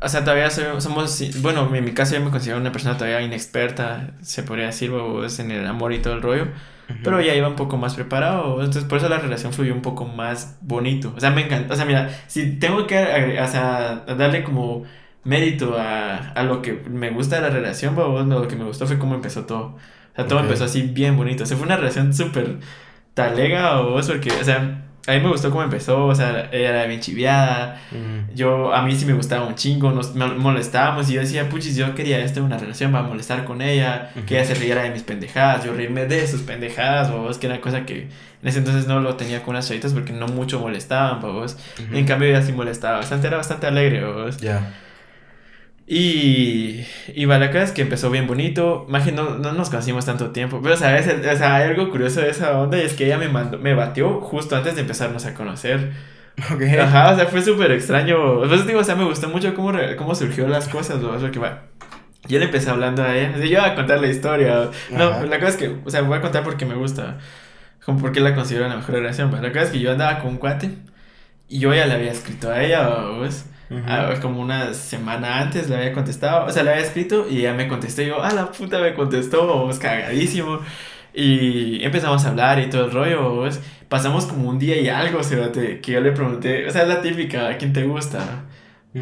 O 0.00 0.08
sea, 0.08 0.24
todavía 0.24 0.48
soy- 0.50 0.80
somos, 0.80 1.22
bueno, 1.42 1.70
en 1.74 1.84
mi 1.84 1.92
caso 1.92 2.14
yo 2.14 2.20
me 2.24 2.30
considero 2.30 2.58
una 2.58 2.72
persona 2.72 2.96
todavía 2.96 3.20
inexperta, 3.22 4.12
se 4.22 4.42
podría 4.42 4.66
decir, 4.66 4.90
vos, 4.90 5.38
en 5.38 5.50
el 5.50 5.66
amor 5.66 5.92
y 5.92 5.98
todo 6.00 6.14
el 6.14 6.22
rollo. 6.22 6.44
Ujú. 6.88 6.98
Pero 7.02 7.20
ya 7.20 7.34
iba 7.34 7.48
un 7.48 7.56
poco 7.56 7.76
más 7.76 7.94
preparado, 7.94 8.58
entonces 8.60 8.84
por 8.84 8.98
eso 8.98 9.08
la 9.08 9.18
relación 9.18 9.52
fluyó 9.52 9.72
un 9.74 9.82
poco 9.82 10.04
más 10.06 10.58
bonito. 10.60 11.12
O 11.16 11.20
sea, 11.20 11.30
me 11.30 11.42
encanta, 11.44 11.72
o 11.72 11.76
sea, 11.76 11.84
mira, 11.86 12.10
si 12.26 12.58
tengo 12.58 12.86
que 12.86 12.98
o 13.42 13.46
sea, 13.48 14.04
darle 14.18 14.44
como 14.44 14.84
mérito 15.24 15.78
a, 15.78 16.16
a 16.32 16.42
lo 16.42 16.60
que 16.62 16.72
me 16.90 17.10
gusta 17.10 17.36
de 17.36 17.42
la 17.42 17.50
relación, 17.50 17.94
pues, 17.94 18.06
lo 18.26 18.48
que 18.48 18.56
me 18.56 18.64
gustó 18.64 18.86
fue 18.86 18.98
cómo 18.98 19.14
empezó 19.14 19.44
todo. 19.46 19.76
O 20.12 20.14
sea, 20.16 20.26
todo 20.26 20.38
Ok. 20.38 20.44
empezó 20.44 20.64
así 20.64 20.82
bien 20.82 21.16
bonito. 21.16 21.44
O 21.44 21.46
sea, 21.46 21.56
fue 21.56 21.66
una 21.66 21.76
relación 21.76 22.12
súper 22.14 22.58
talega 23.14 23.80
o 23.80 24.00
porque, 24.02 24.30
o 24.40 24.44
sea, 24.44 24.84
a 25.06 25.12
mí 25.12 25.20
me 25.20 25.28
gustó 25.28 25.50
cómo 25.50 25.62
empezó, 25.62 26.06
o 26.06 26.14
sea, 26.14 26.48
ella 26.50 26.70
era 26.70 26.86
bien 26.86 27.00
chiviada. 27.00 27.80
Ujú. 27.90 28.34
Yo, 28.34 28.74
a 28.74 28.82
mí 28.82 28.94
sí 28.94 29.04
me 29.04 29.12
gustaba 29.12 29.46
un 29.46 29.54
chingo, 29.54 29.92
nos 29.92 30.14
molestábamos 30.14 31.10
y 31.10 31.14
yo 31.14 31.20
decía, 31.20 31.48
puchis, 31.48 31.76
yo 31.76 31.94
quería 31.94 32.18
esto 32.20 32.40
en 32.40 32.46
una 32.46 32.58
relación 32.58 32.90
para 32.90 33.04
molestar 33.04 33.44
con 33.44 33.60
ella, 33.60 34.10
que 34.26 34.38
ella 34.38 34.46
se 34.46 34.54
riera 34.54 34.82
de 34.82 34.90
mis 34.90 35.02
pendejadas, 35.02 35.64
yo 35.64 35.74
reírme 35.74 36.06
de 36.06 36.26
sus 36.26 36.42
pendejadas, 36.42 37.10
babos, 37.10 37.38
que 37.38 37.46
era 37.46 37.60
cosa 37.60 37.84
que 37.84 38.08
en 38.42 38.48
ese 38.48 38.58
entonces 38.58 38.86
no 38.86 39.00
lo 39.00 39.16
tenía 39.16 39.42
con 39.42 39.54
las 39.54 39.68
chavitas 39.68 39.92
porque 39.92 40.12
no 40.12 40.26
mucho 40.26 40.58
molestaban. 40.60 41.18
Ujú. 41.24 41.54
En 41.92 42.06
cambio 42.06 42.28
ella 42.28 42.42
sí 42.42 42.52
molestaba 42.52 42.98
bastante, 42.98 43.26
era 43.26 43.36
bastante 43.36 43.66
alegre, 43.66 44.02
babos. 44.02 44.38
Ya. 44.38 44.74
Y, 45.86 46.86
y 47.08 47.24
va, 47.26 47.38
la 47.38 47.48
cosa 47.48 47.64
es 47.64 47.72
que 47.72 47.82
empezó 47.82 48.10
bien 48.10 48.26
bonito. 48.26 48.86
Maje, 48.88 49.12
no, 49.12 49.36
no 49.38 49.52
nos 49.52 49.68
conocimos 49.68 50.06
tanto 50.06 50.30
tiempo. 50.30 50.60
Pero, 50.62 50.76
¿sabes? 50.76 51.06
O 51.06 51.36
sea, 51.36 51.56
hay 51.56 51.68
algo 51.68 51.90
curioso 51.90 52.20
de 52.20 52.30
esa 52.30 52.58
onda 52.58 52.78
y 52.78 52.82
es 52.82 52.94
que 52.94 53.06
ella 53.06 53.18
me 53.18 53.28
mandó, 53.28 53.58
me 53.58 53.74
batió 53.74 54.20
justo 54.20 54.56
antes 54.56 54.74
de 54.76 54.82
empezarnos 54.82 55.26
a 55.26 55.34
conocer. 55.34 55.92
Ok. 56.52 56.62
Ajá, 56.80 57.12
o 57.12 57.16
sea, 57.16 57.26
fue 57.26 57.40
súper 57.42 57.70
extraño. 57.70 58.40
Pues 58.48 58.66
digo, 58.66 58.80
o 58.80 58.84
sea, 58.84 58.96
me 58.96 59.04
gustó 59.04 59.28
mucho 59.28 59.54
cómo, 59.54 59.70
cómo 59.96 60.16
surgió 60.16 60.48
las 60.48 60.66
cosas, 60.66 61.00
¿no? 61.00 61.16
Porque, 61.16 61.38
va, 61.38 61.66
yo 62.26 62.40
le 62.40 62.46
empecé 62.46 62.70
hablando 62.70 63.04
a 63.04 63.16
ella. 63.16 63.30
O 63.34 63.38
sea, 63.38 63.46
yo 63.46 63.52
iba 63.52 63.66
a 63.66 63.74
contar 63.76 64.00
la 64.00 64.08
historia. 64.08 64.70
No, 64.90 65.04
Ajá. 65.04 65.26
la 65.26 65.38
cosa 65.38 65.50
es 65.50 65.56
que, 65.56 65.76
o 65.84 65.90
sea, 65.90 66.02
voy 66.02 66.18
a 66.18 66.20
contar 66.20 66.42
porque 66.42 66.66
me 66.66 66.74
gusta. 66.74 67.18
Como 67.84 68.00
porque 68.00 68.18
la 68.18 68.34
considero 68.34 68.66
la 68.66 68.76
mejor 68.76 68.96
relación. 68.96 69.30
La 69.30 69.52
cosa 69.52 69.62
es 69.62 69.70
que 69.70 69.78
yo 69.78 69.92
andaba 69.92 70.18
con 70.18 70.30
un 70.32 70.38
cuate 70.38 70.70
y 71.48 71.60
yo 71.60 71.72
ya 71.72 71.86
le 71.86 71.94
había 71.94 72.10
escrito 72.10 72.50
a 72.50 72.60
ella, 72.62 72.88
¿ves? 73.20 73.46
Ujú. 73.70 73.82
Ah, 73.86 74.14
como 74.20 74.40
una 74.40 74.74
semana 74.74 75.40
antes 75.40 75.68
le 75.68 75.76
había 75.76 75.92
contestado, 75.92 76.46
o 76.46 76.50
sea, 76.50 76.62
le 76.62 76.70
había 76.70 76.82
escrito 76.84 77.26
y 77.28 77.40
ella 77.40 77.54
me 77.54 77.66
contestó 77.68 78.02
y 78.02 78.06
yo, 78.06 78.22
ah, 78.22 78.32
la 78.32 78.50
puta 78.50 78.78
me 78.78 78.94
contestó, 78.94 79.68
es 79.70 79.78
cagadísimo. 79.78 80.60
Y 81.14 81.82
empezamos 81.84 82.24
a 82.24 82.30
hablar 82.30 82.58
y 82.58 82.68
todo 82.68 82.86
el 82.86 82.90
rollo, 82.90 83.42
¿ves? 83.42 83.60
Pasamos 83.88 84.26
como 84.26 84.48
un 84.50 84.58
día 84.58 84.80
y 84.80 84.88
algo, 84.88 85.22
Sebate, 85.22 85.80
que 85.80 85.92
yo 85.92 86.00
le 86.00 86.12
pregunté, 86.12 86.66
o 86.66 86.70
sea, 86.72 86.82
es 86.82 86.88
la 86.88 87.00
típica, 87.02 87.48
¿a 87.48 87.56
quién 87.56 87.72
te 87.72 87.84
gusta? 87.84 88.44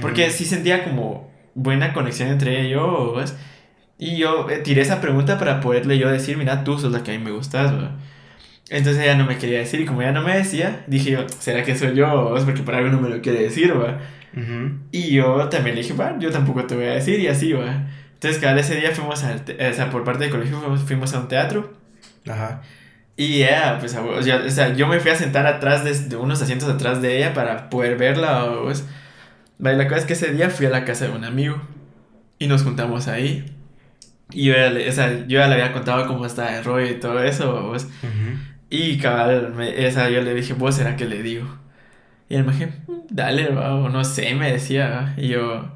Porque 0.01 0.25
Ujú. 0.25 0.33
sí 0.33 0.45
sentía 0.45 0.85
como 0.85 1.31
buena 1.55 1.93
conexión 1.93 2.29
entre 2.29 2.61
ella 2.61 2.69
y 2.69 2.71
yo, 2.73 3.15
¿ves? 3.17 3.35
Y 3.99 4.17
yo 4.17 4.49
eh, 4.51 4.59
tiré 4.59 4.83
esa 4.83 5.01
pregunta 5.01 5.39
para 5.39 5.61
poderle 5.61 5.99
yo 5.99 6.09
decir, 6.11 6.37
mira, 6.37 6.65
tú 6.65 6.79
sos 6.79 6.93
la 6.93 7.03
que 7.03 7.13
a 7.15 7.19
mí 7.19 7.25
me 7.25 7.31
gustas, 7.31 7.73
¿va? 7.73 7.93
Entonces 8.71 9.03
ella 9.03 9.17
no 9.17 9.27
me 9.27 9.39
quería 9.39 9.59
decir 9.59 9.81
y 9.81 9.87
como 9.87 10.03
ella 10.03 10.13
no 10.13 10.23
me 10.23 10.37
decía, 10.37 10.85
dije 10.87 11.11
yo, 11.13 11.29
¿será 11.29 11.63
que 11.65 11.77
soy 11.77 11.95
yo? 11.95 12.33
¿ves? 12.33 12.45
Porque 12.45 12.63
por 12.63 12.75
algo 12.75 12.91
no 12.91 13.01
me 13.01 13.09
lo 13.11 13.21
quiere 13.21 13.43
decir, 13.43 13.73
¿va? 13.79 13.99
Ujú. 14.37 14.79
Y 14.91 15.11
yo 15.15 15.49
también 15.49 15.77
le 15.77 15.83
dije, 15.83 15.95
va, 15.95 16.19
yo 16.19 16.31
tampoco 16.31 16.65
te 16.65 16.75
voy 16.75 16.87
a 16.87 16.93
decir 16.93 17.21
y 17.21 17.29
así, 17.29 17.53
va. 17.53 17.87
Entonces, 18.15 18.41
cada 18.41 18.59
ese 18.61 18.77
día 18.77 18.93
fuimos 18.93 19.23
al, 19.25 19.41
o 19.43 19.73
sea, 19.75 19.91
por 19.91 20.05
parte 20.05 20.25
del 20.25 20.31
colegio 20.33 20.59
fuimos, 20.61 20.81
fuimos 20.83 21.13
a 21.15 21.21
un 21.21 21.29
teatro 21.29 21.73
Ajá. 22.29 22.63
y 23.17 23.43
ella, 23.43 23.79
pues, 23.81 23.95
o 23.97 24.23
sea, 24.23 24.37
o 24.47 24.51
sea, 24.51 24.73
yo 24.75 24.87
me 24.87 25.01
fui 25.01 25.11
a 25.11 25.17
sentar 25.17 25.47
atrás 25.47 25.85
de, 25.85 25.93
de 26.09 26.17
unos 26.17 26.41
asientos 26.41 26.69
atrás 26.69 27.03
de 27.03 27.19
ella 27.19 27.35
para 27.35 27.69
poder 27.69 27.97
verla, 27.99 28.49
pues. 28.63 28.87
Va, 29.65 29.73
y 29.73 29.77
la 29.77 29.87
cosa 29.89 29.99
es 30.01 30.05
que 30.07 30.13
ese 30.15 30.33
día 30.33 30.51
fui 30.51 30.67
a 30.67 30.71
la 30.71 30.85
casa 30.85 31.07
de 31.07 31.13
un 31.13 31.25
amigo 31.25 31.61
y 32.39 32.47
nos 32.47 32.63
juntamos 32.63 33.09
ahí. 33.09 33.45
Y 34.31 34.45
yo 34.47 34.55
ya 34.55 34.71
le, 34.71 34.89
o 34.89 34.93
sea, 34.93 35.13
yo 35.27 35.41
ya 35.41 35.47
le 35.49 35.55
había 35.55 35.73
contado 35.73 36.07
cómo 36.07 36.25
estaba 36.25 36.57
el 36.57 36.65
rollo 36.65 36.87
y 36.91 36.95
todo 37.01 37.23
eso, 37.23 37.67
pues. 37.69 37.85
Ujú. 37.85 38.39
Y 38.71 38.99
cabal, 38.99 39.53
me- 39.55 39.85
esa, 39.87 40.09
yo 40.11 40.23
le 40.23 40.33
dije, 40.33 40.55
¿vos 40.55 40.77
será 40.77 40.97
que 40.97 41.05
le 41.05 41.23
digo? 41.23 41.47
Y 42.33 42.37
él 42.37 42.45
me 42.45 42.53
dije, 42.53 42.69
"Mm, 42.89 42.93
dale, 43.11 43.49
va, 43.51 43.75
o 43.75 43.91
no 43.91 44.05
sé, 44.05 44.35
me 44.35 44.51
decía. 44.53 44.89
va. 44.89 45.15
Y 45.23 45.29
yo, 45.29 45.69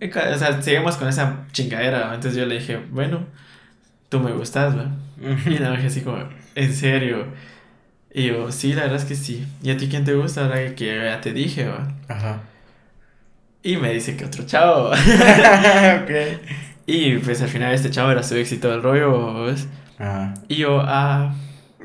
eh, 0.00 0.10
o 0.34 0.38
sea, 0.38 0.62
seguimos 0.62 0.96
con 0.96 1.06
esa 1.06 1.44
chingadera. 1.52 2.08
va. 2.08 2.14
Entonces 2.14 2.38
yo 2.40 2.46
le 2.46 2.54
dije, 2.58 2.78
bueno, 2.90 3.26
tú 4.08 4.20
me 4.20 4.32
gustas, 4.32 4.74
¿va? 4.74 4.86
Y 5.46 5.58
la 5.58 5.72
dije 5.72 5.88
así 5.88 6.00
como, 6.00 6.16
¿en 6.54 6.72
serio? 6.74 7.26
Y 8.10 8.28
yo, 8.28 8.50
sí, 8.52 8.72
la 8.72 8.84
verdad 8.84 8.96
es 8.96 9.04
que 9.04 9.16
sí. 9.16 9.46
¿Y 9.62 9.70
a 9.70 9.76
ti 9.76 9.88
quién 9.88 10.04
te 10.04 10.14
gusta? 10.14 10.46
Ahora 10.46 10.74
que 10.74 10.86
ya 11.04 11.20
te 11.20 11.34
dije, 11.34 11.68
va. 11.68 11.88
Ajá. 12.08 12.40
Y 13.62 13.76
me 13.76 13.92
dice 13.92 14.16
que 14.16 14.24
otro 14.24 14.46
chavo. 14.46 14.90
ok. 14.92 16.10
Y 16.86 17.18
pues 17.18 17.42
al 17.42 17.48
final 17.48 17.74
este 17.74 17.90
chavo 17.90 18.10
era 18.12 18.22
su 18.22 18.34
éxito 18.36 18.70
del 18.70 18.82
rollo, 18.82 19.44
¿ves? 19.44 19.68
Ajá. 19.98 20.32
Y 20.48 20.56
yo, 20.56 20.80
ah, 20.82 21.34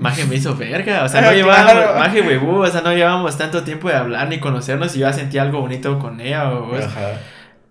Maje 0.02 0.26
me 0.26 0.36
hizo 0.36 0.56
verga, 0.56 1.04
o 1.04 1.10
sea, 1.10 1.22
no 1.28 1.32
llevábamos, 1.32 2.00
Maje 2.00 2.22
huevú, 2.22 2.64
o 2.64 2.68
sea, 2.68 2.82
no 2.82 2.92
llevábamos 2.92 3.38
tanto 3.38 3.64
tiempo 3.64 3.88
de 3.88 3.96
hablar 3.96 4.28
ni 4.28 4.40
conocernos 4.40 4.96
y 4.96 5.00
yo 5.00 5.08
ya 5.08 5.14
sentía 5.14 5.44
algo 5.44 5.62
bonito 5.62 6.00
con 6.00 6.20
ella, 6.20 6.50
o, 6.50 6.76
Ajá. 6.76 7.20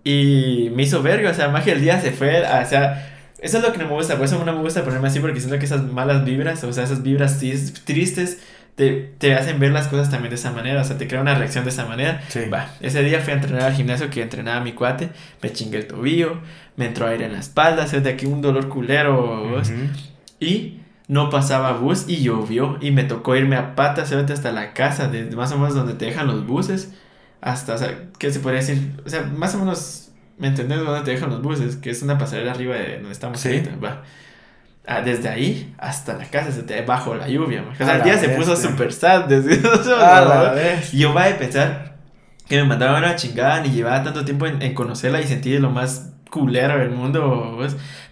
Y 0.03 0.71
me 0.73 0.83
hizo 0.83 1.03
verga, 1.03 1.29
o 1.29 1.33
sea, 1.33 1.49
Maje 1.49 1.73
el 1.73 1.81
día 1.81 1.99
se 1.99 2.11
fue, 2.11 2.41
o 2.41 2.65
sea, 2.65 3.11
eso 3.39 3.57
es 3.57 3.63
lo 3.63 3.73
que 3.73 3.79
no 3.79 3.85
me 3.85 3.93
gusta, 3.93 4.15
por 4.15 4.25
eso 4.25 4.43
no 4.43 4.53
me 4.53 4.61
gusta 4.61 4.83
ponerme 4.83 5.09
así, 5.09 5.19
porque 5.19 5.39
siento 5.39 5.59
que 5.59 5.65
esas 5.65 5.83
malas 5.83 6.23
vibras, 6.23 6.63
o 6.63 6.71
sea, 6.71 6.85
esas 6.85 7.03
vibras 7.03 7.37
tristes, 7.83 8.39
te, 8.75 9.11
te, 9.17 9.35
hacen 9.35 9.59
ver 9.59 9.71
las 9.71 9.89
cosas 9.89 10.09
también 10.09 10.29
de 10.29 10.35
esa 10.35 10.51
manera, 10.51 10.81
o 10.81 10.83
sea, 10.85 10.97
te 10.97 11.07
crea 11.07 11.19
una 11.19 11.35
reacción 11.35 11.65
de 11.65 11.71
esa 11.71 11.85
manera. 11.85 12.21
Sí. 12.29 12.45
Va, 12.51 12.69
ese 12.79 13.03
día 13.03 13.19
fui 13.19 13.33
a 13.33 13.35
entrenar 13.35 13.63
al 13.63 13.73
gimnasio 13.73 14.09
que 14.09 14.21
entrenaba 14.21 14.61
mi 14.61 14.71
cuate, 14.71 15.09
me 15.41 15.51
chingué 15.51 15.79
el 15.79 15.87
tobillo, 15.87 16.39
me 16.77 16.85
entró 16.85 17.07
aire 17.07 17.25
en 17.25 17.33
la 17.33 17.39
espalda, 17.39 17.85
se 17.87 17.99
de 17.99 18.09
aquí 18.09 18.25
un 18.25 18.41
dolor 18.41 18.69
culero, 18.69 19.61
y 20.39 20.80
no 21.07 21.29
pasaba 21.29 21.73
bus 21.73 22.05
y 22.07 22.23
llovió 22.23 22.77
y 22.81 22.91
me 22.91 23.03
tocó 23.03 23.35
irme 23.35 23.55
a 23.55 23.75
pata, 23.75 24.05
se 24.05 24.15
hasta 24.15 24.51
la 24.51 24.73
casa, 24.73 25.07
de, 25.07 25.35
más 25.35 25.51
o 25.51 25.57
menos 25.57 25.75
donde 25.75 25.93
te 25.93 26.05
dejan 26.05 26.27
los 26.27 26.45
buses, 26.45 26.93
hasta, 27.41 27.75
o 27.75 27.77
sea, 27.77 28.09
¿qué 28.17 28.31
se 28.31 28.39
podría 28.39 28.61
decir? 28.61 29.01
O 29.05 29.09
sea, 29.09 29.23
más 29.23 29.55
o 29.55 29.59
menos, 29.59 30.11
¿me 30.37 30.47
entendés? 30.47 30.79
Donde 30.79 31.01
te 31.01 31.11
dejan 31.11 31.29
los 31.29 31.41
buses, 31.41 31.75
que 31.75 31.89
es 31.89 32.01
una 32.01 32.17
pasarela 32.17 32.51
arriba 32.51 32.75
de 32.75 32.95
donde 32.95 33.11
estamos 33.11 33.45
ahorita, 33.45 33.71
va. 33.83 34.03
Ah, 34.87 35.01
desde 35.01 35.29
ahí 35.29 35.75
hasta 35.77 36.17
la 36.17 36.25
casa, 36.25 36.49
bajo 36.87 37.15
la 37.15 37.27
lluvia. 37.27 37.63
O 37.71 37.75
sea, 37.75 37.97
el 37.97 38.03
día 38.03 38.17
se 38.17 38.29
puso 38.29 38.55
súper 38.55 38.91
sad. 38.91 39.25
Desde 39.25 39.55
y 40.91 40.97
yo 40.97 41.13
va 41.13 41.25
a 41.25 41.37
pensar 41.37 41.97
que 42.47 42.57
me 42.57 42.63
mandaban 42.63 43.03
una 43.03 43.15
chingada 43.15 43.61
ni 43.61 43.69
llevaba 43.69 44.03
tanto 44.03 44.25
tiempo 44.25 44.47
en, 44.47 44.73
conocerla 44.73 45.21
y 45.21 45.27
sentir 45.27 45.61
lo 45.61 45.69
más 45.69 46.13
culero 46.31 46.79
del 46.79 46.89
mundo. 46.89 47.59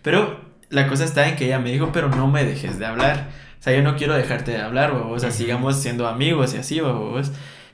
Pero 0.03 0.48
la 0.69 0.87
cosa 0.87 1.05
está 1.05 1.27
en 1.27 1.35
que 1.35 1.45
ella 1.45 1.59
me 1.59 1.71
dijo, 1.71 1.91
pero 1.91 2.09
no 2.09 2.27
me 2.27 2.45
dejes 2.45 2.79
de 2.79 2.85
hablar. 2.85 3.27
O 3.59 3.63
sea, 3.63 3.75
yo 3.75 3.81
no 3.81 3.95
quiero 3.97 4.13
dejarte 4.13 4.51
de 4.51 4.61
hablar, 4.61 4.91
o, 4.91 5.09
o 5.09 5.19
sea, 5.19 5.31
sigamos 5.31 5.77
siendo 5.77 6.07
amigos 6.07 6.53
y 6.53 6.57
así, 6.57 6.79
o, 6.79 7.21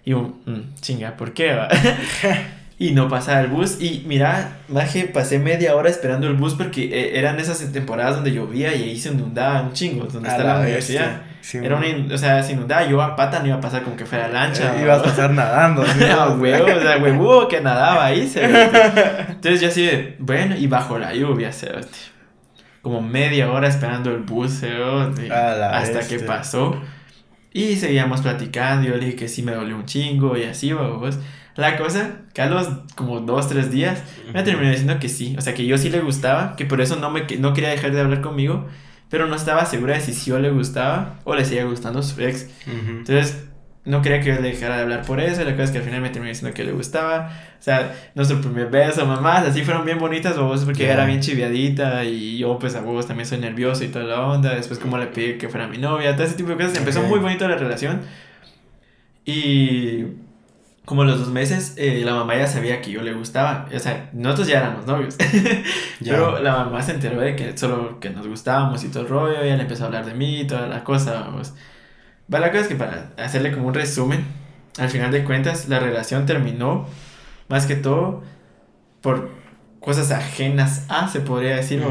y 0.03 0.13
un, 0.13 0.41
mm, 0.45 0.81
chinga, 0.81 1.17
¿por 1.17 1.33
qué? 1.33 1.55
y 2.79 2.91
no 2.91 3.07
pasaba 3.07 3.41
el 3.41 3.47
bus. 3.47 3.81
Y 3.81 4.03
mira, 4.07 4.57
maje, 4.67 5.05
pasé 5.05 5.39
media 5.39 5.75
hora 5.75 5.89
esperando 5.89 6.27
el 6.27 6.33
bus 6.33 6.53
porque 6.55 6.85
eh, 6.85 7.19
eran 7.19 7.39
esas 7.39 7.71
temporadas 7.71 8.15
donde 8.15 8.31
llovía 8.31 8.75
y 8.75 8.83
ahí 8.83 8.99
se 8.99 9.09
inundaba 9.09 9.61
un 9.61 9.73
chingo, 9.73 10.05
donde 10.05 10.29
está 10.29 10.43
la, 10.43 10.59
universidad. 10.59 11.21
Era 11.53 11.75
un, 11.75 12.11
o 12.11 12.17
sea, 12.17 12.41
se 12.41 12.53
inundaba, 12.53 12.87
yo 12.87 13.01
a 13.01 13.15
pata 13.15 13.39
no 13.39 13.47
iba 13.47 13.57
a 13.57 13.61
pasar 13.61 13.83
como 13.83 13.95
que 13.95 14.05
fuera 14.05 14.27
lancha. 14.27 14.75
Eh, 14.77 14.83
ibas 14.83 14.99
a 14.99 15.03
pasar 15.03 15.31
nadando. 15.31 15.83
huevo, 16.39 16.65
o 16.65 16.81
sea, 16.81 16.97
huevo 16.97 17.47
que 17.47 17.61
nadaba 17.61 18.05
ahí. 18.05 18.27
Se 18.27 18.43
Entonces 19.29 19.61
yo 19.61 19.67
así 19.67 20.15
bueno, 20.19 20.55
y 20.57 20.67
bajo 20.67 20.97
la 20.97 21.13
lluvia, 21.13 21.51
se 21.51 21.69
como 22.85 23.01
media 23.01 23.51
hora 23.51 23.67
esperando 23.67 24.11
el 24.11 24.19
bus, 24.19 24.61
hasta 24.61 26.07
que 26.07 26.19
pasó. 26.19 26.79
Y 27.51 27.77
seguíamos 27.77 28.21
platicando, 28.21 28.87
yo 28.87 28.95
le 28.95 29.05
dije 29.05 29.15
que 29.15 29.27
sí 29.27 29.41
me 29.41 29.53
dolió 29.53 29.75
un 29.75 29.85
chingo 29.85 30.37
y 30.37 30.43
así, 30.43 30.71
vamos. 30.71 31.17
La 31.55 31.79
cosa, 31.79 32.17
que 32.31 32.43
a 32.43 32.45
los 32.45 32.67
como 32.93 33.21
dos, 33.21 33.49
tres 33.49 33.71
días, 33.71 34.03
me 34.31 34.43
terminó 34.43 34.69
diciendo 34.69 34.99
que 34.99 35.09
sí. 35.09 35.35
O 35.35 35.41
sea, 35.41 35.55
que 35.55 35.65
yo 35.65 35.79
sí 35.79 35.89
le 35.89 35.99
gustaba, 36.01 36.55
que 36.55 36.65
por 36.65 36.79
eso 36.79 36.95
no, 36.97 37.09
me, 37.09 37.25
no 37.39 37.53
quería 37.53 37.71
dejar 37.71 37.91
de 37.91 38.01
hablar 38.01 38.21
conmigo, 38.21 38.67
pero 39.09 39.25
no 39.25 39.35
estaba 39.35 39.65
segura 39.65 39.95
de 39.95 40.01
si 40.01 40.13
sí 40.13 40.31
o 40.31 40.37
le 40.37 40.51
gustaba 40.51 41.15
o 41.23 41.33
le 41.33 41.43
seguía 41.43 41.65
gustando 41.65 42.03
su 42.03 42.21
ex. 42.21 42.51
Entonces, 42.67 43.45
no 43.85 44.01
quería 44.01 44.19
que 44.19 44.29
yo 44.33 44.41
le 44.41 44.49
dejara 44.49 44.77
de 44.77 44.81
hablar 44.81 45.05
por 45.05 45.19
eso. 45.19 45.41
Y 45.41 45.45
la 45.45 45.51
cosa 45.51 45.65
es 45.65 45.71
que 45.71 45.77
al 45.77 45.83
final 45.83 46.01
me 46.01 46.09
terminó 46.09 46.29
diciendo 46.29 46.53
que 46.55 46.63
le 46.63 46.71
gustaba. 46.71 47.31
O 47.59 47.61
sea, 47.61 47.95
nuestro 48.15 48.41
primer 48.41 48.69
beso, 48.69 49.05
mamás, 49.05 49.45
así 49.45 49.63
fueron 49.63 49.85
bien 49.85 49.99
bonitas, 49.99 50.37
vos, 50.37 50.65
porque 50.65 50.87
era 50.89 51.05
bien 51.05 51.19
chiviadita. 51.21 52.03
Y 52.03 52.39
yo, 52.39 52.57
pues, 52.57 52.75
a 52.75 52.81
vos 52.81 53.05
también 53.07 53.27
soy 53.27 53.37
nervioso 53.37 53.83
y 53.83 53.89
toda 53.89 54.05
la 54.05 54.21
onda. 54.25 54.55
Después, 54.55 54.79
como 54.79 54.97
le 54.97 55.07
pedí 55.07 55.37
que 55.37 55.49
fuera 55.49 55.67
mi 55.67 55.77
novia, 55.77 56.15
todo 56.15 56.25
ese 56.25 56.35
tipo 56.35 56.49
de 56.49 56.55
cosas. 56.55 56.77
Empezó 56.77 57.03
muy 57.03 57.19
bonito 57.19 57.47
la 57.47 57.57
relación. 57.57 58.01
Y 59.23 60.05
como 60.85 61.03
los 61.03 61.19
dos 61.19 61.29
meses, 61.29 61.75
eh, 61.77 62.01
la 62.03 62.15
mamá 62.15 62.35
ya 62.37 62.47
sabía 62.47 62.81
que 62.81 62.91
yo 62.91 63.03
le 63.03 63.13
gustaba. 63.13 63.67
O 63.73 63.79
sea, 63.79 64.09
nosotros 64.13 64.47
ya 64.47 64.59
éramos 64.59 64.87
novios. 64.87 65.15
Pero 66.03 66.39
la 66.39 66.57
mamá 66.57 66.81
se 66.81 66.93
enteró 66.93 67.21
de 67.21 67.35
que 67.35 67.55
solo 67.55 67.99
que 67.99 68.09
nos 68.09 68.27
gustábamos 68.27 68.83
y 68.83 68.89
todo 68.89 69.03
el 69.03 69.09
rollo. 69.09 69.43
Y 69.43 69.47
ella 69.47 69.57
le 69.57 69.63
empezó 69.63 69.83
a 69.83 69.87
hablar 69.87 70.05
de 70.05 70.15
mí 70.15 70.41
y 70.41 70.47
toda 70.47 70.67
la 70.67 70.83
cosa. 70.83 71.21
Vamos. 71.21 71.53
Va, 72.33 72.39
la 72.39 72.49
cosa 72.49 72.61
es 72.61 72.67
que 72.67 72.75
para 72.75 73.11
hacerle 73.17 73.51
como 73.51 73.67
un 73.67 73.73
resumen, 73.73 74.25
al 74.77 74.89
final 74.89 75.11
de 75.11 75.23
cuentas, 75.23 75.69
la 75.69 75.79
relación 75.79 76.25
terminó 76.25 76.87
más 77.47 77.65
que 77.65 77.75
todo 77.75 78.23
por 79.01 79.29
cosas 79.79 80.11
ajenas 80.11 80.85
a, 80.89 81.07
se 81.07 81.21
podría 81.21 81.55
decir. 81.55 81.83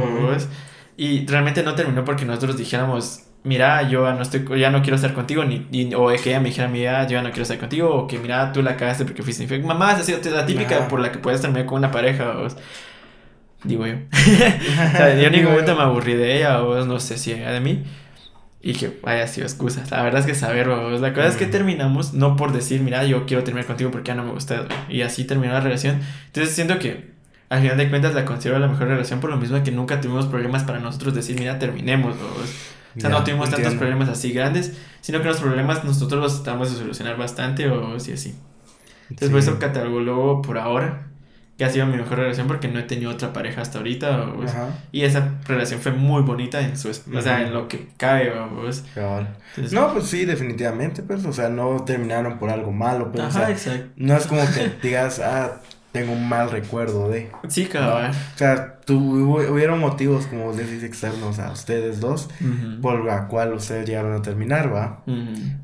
Y 0.97 1.27
realmente 1.27 1.63
no 1.63 1.75
terminó 1.75 2.05
porque 2.05 2.25
nosotros 2.25 2.57
dijéramos, 2.57 3.25
mira, 3.45 3.89
yo 3.89 4.13
no 4.13 4.23
estoy, 4.23 4.45
ya 4.59 4.71
no 4.71 4.83
quiero 4.83 4.97
estar 4.97 5.15
contigo, 5.15 5.45
ni, 5.45 5.95
o 5.95 6.09
que 6.09 6.31
ella 6.31 6.41
me 6.41 6.49
dijera, 6.49 6.69
mira, 6.69 7.05
yo 7.05 7.13
ya 7.13 7.23
no 7.23 7.29
quiero 7.29 7.43
estar 7.43 7.59
contigo, 7.59 7.95
o 7.95 8.07
que 8.07 8.19
mira, 8.19 8.53
tú 8.53 8.63
la 8.63 8.77
cagaste 8.77 9.05
porque 9.05 9.23
fuiste 9.23 9.45
infiel. 9.45 9.63
Mamá, 9.63 9.93
es 9.93 10.27
la 10.27 10.47
típica 10.47 10.89
por 10.89 11.01
la 11.01 11.13
que 11.13 11.19
puedes 11.19 11.41
terminar 11.41 11.67
con 11.67 11.79
una 11.79 11.91
pareja, 11.91 12.39
o, 12.39 12.49
digo 13.63 13.87
yo. 13.87 13.95
o 14.13 14.97
sea, 14.97 15.15
yo 15.15 15.27
en 15.27 15.33
ningún 15.33 15.53
momento 15.53 15.77
me 15.77 15.83
aburrí 15.83 16.15
de 16.15 16.39
ella, 16.39 16.63
o 16.63 16.85
no 16.85 16.99
sé 16.99 17.19
si 17.19 17.33
ella 17.33 17.53
de 17.53 17.61
mí. 17.61 17.85
Y 18.67 18.73
que 18.73 18.99
haya 19.05 19.27
sido 19.27 19.47
excusas. 19.47 19.91
La 19.91 20.03
verdad 20.03 20.21
es 20.21 20.27
que 20.27 20.35
saber, 20.35 20.69
la 20.69 21.13
cosa 21.13 21.29
es 21.29 21.37
que 21.37 21.45
terminamos 21.45 22.15
no 22.15 22.35
por 22.35 22.51
decir, 22.51 22.81
mira, 22.81 23.05
yo 23.05 23.27
quiero 23.27 23.45
terminar 23.45 23.67
contigo 23.67 23.91
porque 23.91 24.09
ya 24.09 24.15
no 24.15 24.25
me 24.25 24.31
gusta. 24.31 24.67
Y 24.89 25.03
así 25.03 25.25
terminó 25.25 25.53
la 25.53 25.61
relación. 25.61 26.01
Entonces 26.29 26.55
siento 26.55 26.79
que 26.79 27.13
al 27.51 27.61
final 27.61 27.77
de 27.77 27.91
cuentas 27.91 28.15
la 28.15 28.25
considero 28.25 28.59
la 28.59 28.69
mejor 28.69 28.89
relación 28.89 29.21
por 29.21 29.29
lo 29.29 29.37
mismo 29.37 29.63
que 29.63 29.71
nunca 29.71 30.01
tuvimos 30.01 30.25
problemas 30.25 30.65
para 30.65 30.79
nosotros 30.79 31.15
decir, 31.15 31.39
mira, 31.39 31.59
terminemos. 31.59 32.17
O 32.17 33.01
sea, 33.01 33.11
no 33.11 33.23
tuvimos 33.23 33.51
tantos 33.51 33.75
problemas 33.75 34.09
así 34.09 34.33
grandes, 34.33 34.73
sino 35.03 35.21
que 35.21 35.29
los 35.29 35.41
problemas 35.41 35.85
nosotros 35.85 36.23
los 36.23 36.43
tratamos 36.43 36.73
de 36.73 36.79
solucionar 36.79 37.19
bastante 37.19 37.69
o 37.69 38.01
sí 38.01 38.13
así. 38.13 38.35
Entonces, 39.11 39.29
por 39.29 39.41
eso 39.41 39.59
catalogo 39.59 40.41
por 40.41 40.57
ahora 40.57 41.09
que 41.57 41.65
ha 41.65 41.71
sido 41.71 41.87
mi 41.87 41.97
mejor 41.97 42.19
relación 42.19 42.49
porque 42.49 42.69
no 42.69 42.81
he 42.81 42.83
tenido 42.83 43.11
otra 43.11 43.33
pareja 43.33 43.63
hasta 43.63 43.79
ahorita. 43.79 44.27
y 44.93 45.03
esa 45.03 45.35
relación 45.47 45.81
fue 45.81 45.93
muy 45.93 46.23
bonita 46.23 46.61
en 46.61 46.77
su, 46.77 46.89
o 46.89 47.23
sea, 47.23 47.43
en 47.43 47.55
lo 47.55 47.69
que 47.69 47.89
cabe. 47.97 48.33
no, 49.73 49.93
pues 49.93 50.07
sí, 50.07 50.25
definitivamente, 50.25 51.03
pues, 51.03 51.25
o 51.25 51.33
sea, 51.33 51.49
no 51.49 51.85
terminaron 51.85 52.39
por 52.39 52.51
algo 52.51 52.73
malo, 52.73 53.11
pero, 53.13 53.29
pues, 53.29 53.71
no 53.97 54.17
es 54.17 54.27
como 54.27 54.43
que 54.53 54.73
digas, 54.83 55.21
ah, 55.21 55.61
tengo 55.93 56.13
un 56.13 56.29
mal 56.29 56.51
recuerdo 56.51 57.09
de. 57.09 57.31
Sí, 57.49 57.67
cabrón. 57.67 58.11
O 58.11 58.39
sea, 58.39 58.81
tu, 58.81 58.99
hubieron 58.99 59.79
motivos, 59.79 60.27
como 60.27 60.53
decís, 60.53 60.83
externos 60.83 61.39
a 61.39 61.53
ustedes 61.53 62.01
dos, 62.01 62.29
por 62.83 63.05
la 63.05 63.29
cual 63.29 63.53
ustedes 63.53 63.87
llegaron 63.87 64.13
a 64.13 64.23
terminar, 64.23 64.75
¿va? 64.75 65.05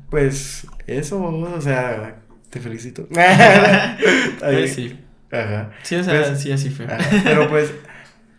Pues 0.09 0.67
eso, 0.87 1.21
o 1.21 1.61
sea, 1.61 2.15
te 2.49 2.61
felicito. 2.61 3.07
pues 4.39 4.73
sí. 4.73 4.97
Ajá. 5.31 5.71
Sí, 5.83 5.95
o 5.95 6.03
sea, 6.03 6.23
pues, 6.23 6.39
sí, 6.39 6.51
así 6.51 6.69
fue. 6.69 6.87
Pero 7.23 7.49
pues, 7.49 7.73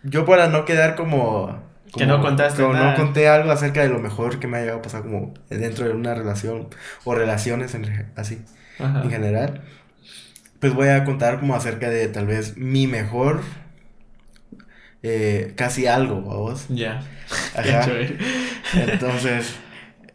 yo 0.02 0.24
para 0.24 0.48
no 0.48 0.64
quedar 0.64 0.94
como... 0.94 1.62
que 1.96 2.06
no 2.06 2.20
contaste 2.20 2.62
como 2.62 2.74
no 2.74 2.94
conté 2.94 3.28
algo 3.28 3.50
acerca 3.50 3.82
de 3.82 3.88
lo 3.88 3.98
mejor 3.98 4.38
que 4.38 4.46
me 4.46 4.58
ha 4.58 4.60
llegado 4.60 4.78
a 4.78 4.82
pasar 4.82 5.02
como 5.02 5.34
dentro 5.48 5.86
de 5.86 5.92
una 5.92 6.14
relación 6.14 6.68
o 7.04 7.14
relaciones 7.14 7.74
en, 7.74 8.10
así, 8.16 8.42
en 8.78 9.10
general 9.10 9.62
pues 10.62 10.74
voy 10.74 10.86
a 10.90 11.02
contar 11.02 11.40
como 11.40 11.56
acerca 11.56 11.90
de 11.90 12.06
tal 12.06 12.28
vez 12.28 12.56
mi 12.56 12.86
mejor 12.86 13.40
eh, 15.02 15.54
casi 15.56 15.88
algo, 15.88 16.22
vamos. 16.22 16.66
Ya. 16.68 17.02
Ajá. 17.56 17.90
Entonces, 18.74 19.56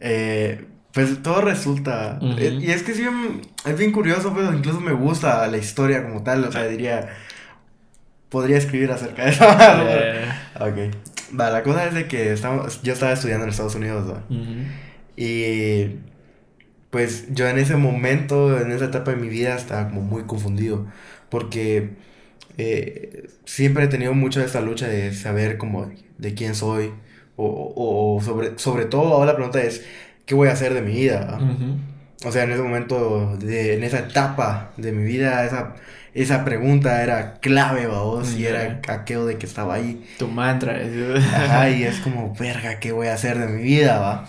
eh, 0.00 0.64
pues 0.98 1.22
todo 1.22 1.42
resulta. 1.42 2.18
Eh, 2.38 2.58
y 2.60 2.72
es 2.72 2.82
que 2.82 2.90
es 2.90 2.98
bien, 2.98 3.40
es 3.64 3.78
bien 3.78 3.92
curioso, 3.92 4.34
pues 4.34 4.48
incluso 4.52 4.80
me 4.80 4.92
gusta 4.92 5.46
la 5.46 5.56
historia 5.56 6.02
como 6.02 6.24
tal. 6.24 6.42
O 6.42 6.50
sea, 6.50 6.64
diría. 6.64 7.08
Podría 8.28 8.56
escribir 8.58 8.90
acerca 8.90 9.24
de 9.24 9.30
eso. 9.30 9.44
Ok. 10.58 11.38
Va, 11.38 11.50
la 11.50 11.62
cosa 11.62 11.86
es 11.86 11.94
de 11.94 12.08
que 12.08 12.32
estamos, 12.32 12.82
yo 12.82 12.94
estaba 12.94 13.12
estudiando 13.12 13.44
en 13.44 13.50
Estados 13.50 13.76
Unidos, 13.76 14.06
¿no? 14.06 14.22
Y 15.16 15.98
pues 16.90 17.32
yo 17.32 17.46
en 17.48 17.58
ese 17.58 17.76
momento, 17.76 18.60
en 18.60 18.72
esa 18.72 18.86
etapa 18.86 19.12
de 19.12 19.18
mi 19.18 19.28
vida, 19.28 19.54
estaba 19.54 19.88
como 19.88 20.02
muy 20.02 20.24
confundido. 20.24 20.86
Porque 21.28 21.90
eh, 22.56 23.28
siempre 23.44 23.84
he 23.84 23.88
tenido 23.88 24.14
mucho 24.14 24.40
esta 24.42 24.60
lucha 24.60 24.88
de 24.88 25.14
saber 25.14 25.58
como 25.58 25.92
de 26.18 26.34
quién 26.34 26.56
soy. 26.56 26.92
O, 27.36 27.72
o, 27.76 28.20
sobre, 28.20 28.58
sobre 28.58 28.86
todo 28.86 29.14
ahora 29.14 29.26
la 29.26 29.36
pregunta 29.36 29.62
es, 29.62 29.84
¿qué 30.28 30.34
voy 30.34 30.48
a 30.48 30.52
hacer 30.52 30.74
de 30.74 30.82
mi 30.82 30.92
vida? 30.92 31.40
O 32.24 32.30
sea, 32.30 32.44
en 32.44 32.52
ese 32.52 32.62
momento, 32.62 33.36
de, 33.38 33.74
en 33.74 33.82
esa 33.82 34.00
etapa 34.00 34.72
de 34.76 34.92
mi 34.92 35.02
vida, 35.02 35.44
esa, 35.46 35.74
esa 36.12 36.44
pregunta 36.44 37.02
era 37.02 37.38
clave, 37.40 37.86
vos, 37.86 38.34
y 38.34 38.44
era 38.44 38.80
aquello 38.88 39.24
de 39.24 39.38
que 39.38 39.46
estaba 39.46 39.74
ahí. 39.74 40.04
Tu 40.18 40.28
mantra. 40.28 40.78
Ajá, 41.34 41.70
y 41.70 41.82
es 41.82 41.98
como, 42.04 42.34
verga, 42.34 42.78
¿qué 42.78 42.92
voy 42.92 43.06
a 43.06 43.14
hacer 43.14 43.38
de 43.38 43.48
mi 43.48 43.62
vida, 43.62 43.98
va? 43.98 44.28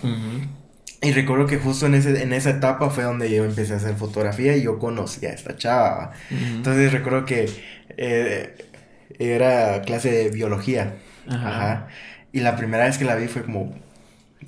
Y 1.01 1.11
recuerdo 1.11 1.47
que 1.47 1.57
justo 1.57 1.85
en, 1.85 1.95
ese, 1.95 2.23
en 2.23 2.31
esa 2.31 2.51
etapa 2.51 2.89
fue 2.89 3.03
donde 3.03 3.29
yo 3.29 3.43
empecé 3.43 3.73
a 3.73 3.77
hacer 3.77 3.95
fotografía 3.95 4.55
y 4.55 4.63
yo 4.63 4.79
conocí 4.79 5.25
a 5.25 5.33
esta 5.33 5.57
chava. 5.57 6.11
Entonces 6.29 6.93
recuerdo 6.93 7.25
que 7.25 7.49
eh, 7.97 8.55
era 9.17 9.81
clase 9.81 10.11
de 10.11 10.29
biología. 10.29 10.95
Ajá. 11.27 11.87
Y 12.31 12.39
la 12.39 12.55
primera 12.55 12.85
vez 12.85 12.97
que 12.97 13.05
la 13.05 13.15
vi 13.15 13.27
fue 13.27 13.43
como, 13.43 13.73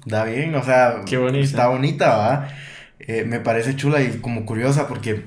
da 0.06 0.24
bien, 0.26 0.56
o 0.56 0.64
sea, 0.64 1.02
Qué 1.06 1.18
bonita. 1.18 1.44
está 1.44 1.68
bonita, 1.68 2.16
¿va? 2.16 2.50
Eh, 3.00 3.24
me 3.26 3.39
parece 3.39 3.76
chula 3.76 4.02
y 4.02 4.20
como 4.20 4.46
curiosa 4.46 4.88
porque 4.88 5.26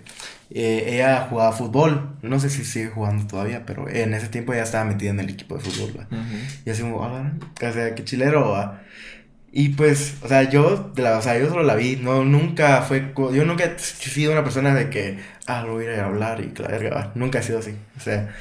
eh, 0.50 0.84
ella 0.94 1.26
jugaba 1.28 1.52
fútbol, 1.52 2.16
no 2.22 2.38
sé 2.38 2.48
si 2.50 2.64
sigue 2.64 2.88
jugando 2.88 3.26
todavía, 3.26 3.64
pero 3.66 3.88
en 3.88 4.14
ese 4.14 4.28
tiempo 4.28 4.52
ella 4.52 4.62
estaba 4.62 4.84
metida 4.84 5.10
en 5.10 5.20
el 5.20 5.28
equipo 5.30 5.56
de 5.56 5.60
fútbol, 5.64 5.94
¿va? 5.98 6.04
Ujú. 6.16 6.36
Y 6.66 6.70
así 6.70 6.82
como, 6.82 7.02
ah, 7.04 7.32
o 7.56 7.72
sea, 7.72 7.94
qué 7.94 8.04
chilero, 8.04 8.50
¿va? 8.50 8.80
Y 9.56 9.70
pues, 9.70 10.16
o 10.22 10.28
sea, 10.28 10.48
yo, 10.50 10.92
de 10.94 11.02
la, 11.02 11.16
o 11.18 11.22
sea, 11.22 11.38
yo 11.38 11.48
solo 11.48 11.62
la 11.62 11.76
vi, 11.76 11.96
no, 11.96 12.24
nunca 12.24 12.82
fue, 12.82 13.12
yo 13.16 13.44
nunca 13.44 13.64
he 13.64 13.78
sido 13.78 14.32
una 14.32 14.42
persona 14.42 14.74
de 14.74 14.90
que, 14.90 15.18
ah, 15.46 15.62
lo 15.62 15.74
voy 15.74 15.86
a 15.86 15.94
ir 15.94 16.00
a 16.00 16.06
hablar 16.06 16.40
y 16.40 16.52
la 16.60 16.68
verga, 16.68 16.90
¿va? 16.90 17.12
nunca 17.14 17.38
he 17.38 17.42
sido 17.42 17.60
así, 17.60 17.72
o 17.96 18.00
sea, 18.00 18.34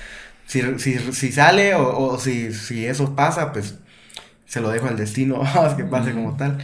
si, 0.48 0.62
si, 0.80 0.98
si 1.14 1.32
sale 1.32 1.76
o, 1.76 1.98
o 1.98 2.20
si, 2.20 2.52
si 2.54 2.86
eso 2.88 3.16
pasa, 3.16 3.54
pues 3.54 3.76
se 4.54 4.62
lo 4.62 4.70
dejo 4.70 4.88
al 4.88 4.98
destino, 4.98 5.42
a 5.44 5.76
que 5.78 5.84
pase 5.86 6.14
como 6.14 6.36
tal. 6.38 6.60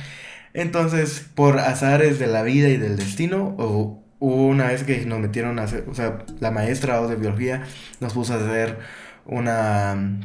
Entonces, 0.54 1.22
por 1.36 1.60
azares 1.60 2.20
de 2.20 2.28
la 2.28 2.44
vida 2.44 2.70
y 2.70 2.78
del 2.78 2.98
destino, 2.98 3.56
o- 3.60 4.04
una 4.22 4.68
vez 4.68 4.84
que 4.84 5.06
nos 5.06 5.20
metieron 5.20 5.60
a 5.60 5.64
hacer, 5.64 5.86
o 5.90 5.96
sea, 5.96 6.26
la 6.42 6.52
maestra 6.52 7.02
de 7.08 7.16
biología 7.16 7.64
nos 8.02 8.14
puso 8.14 8.34
a 8.34 8.38
hacer 8.38 8.78
una, 9.26 10.20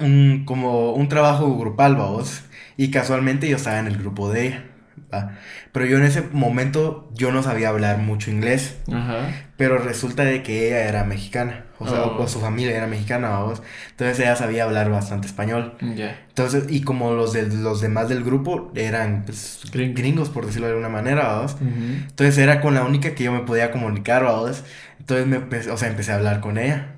un, 0.00 0.44
como 0.46 0.92
un 0.94 1.08
trabajo 1.08 1.56
grupal, 1.58 1.96
vamos, 1.96 2.42
y 2.76 2.90
casualmente 2.90 3.48
yo 3.48 3.56
estaba 3.56 3.78
en 3.78 3.86
el 3.88 3.98
grupo 3.98 4.30
de 4.32 4.46
ella, 4.48 4.64
¿va? 5.12 5.38
Pero 5.72 5.86
yo 5.86 5.96
en 5.98 6.04
ese 6.04 6.22
momento, 6.32 7.10
yo 7.14 7.32
no 7.32 7.42
sabía 7.42 7.68
hablar 7.68 7.98
mucho 7.98 8.30
inglés. 8.30 8.76
Ajá. 8.92 9.28
Pero 9.56 9.78
resulta 9.78 10.24
de 10.24 10.42
que 10.42 10.68
ella 10.68 10.88
era 10.88 11.04
mexicana, 11.04 11.66
o 11.78 11.86
sea, 11.88 12.02
Oh. 12.04 12.22
o 12.22 12.28
su 12.28 12.40
familia 12.40 12.76
era 12.76 12.86
mexicana, 12.86 13.28
vamos. 13.30 13.62
Entonces 13.90 14.18
ella 14.20 14.36
sabía 14.36 14.64
hablar 14.64 14.90
bastante 14.90 15.26
español. 15.26 15.76
Ya. 15.96 16.18
Entonces, 16.28 16.64
y 16.68 16.82
como 16.82 17.12
los 17.12 17.32
de, 17.32 17.46
los 17.48 17.80
demás 17.80 18.08
del 18.08 18.24
grupo 18.24 18.72
eran 18.74 19.24
pues, 19.24 19.62
Gringos. 19.72 19.96
gringos, 20.00 20.28
por 20.30 20.46
decirlo 20.46 20.66
de 20.68 20.72
alguna 20.74 20.88
manera, 20.88 21.28
vamos. 21.28 21.54
Ujú. 21.54 21.64
Entonces 22.08 22.38
era 22.38 22.60
con 22.60 22.74
la 22.74 22.82
única 22.84 23.14
que 23.14 23.24
yo 23.24 23.32
me 23.32 23.40
podía 23.40 23.70
comunicar, 23.70 24.24
vamos. 24.24 24.64
Entonces 24.98 25.26
me 25.26 25.36
empecé, 25.36 25.70
o 25.70 25.76
sea, 25.76 25.88
empecé 25.88 26.12
a 26.12 26.16
hablar 26.16 26.40
con 26.40 26.56
ella. 26.58 26.94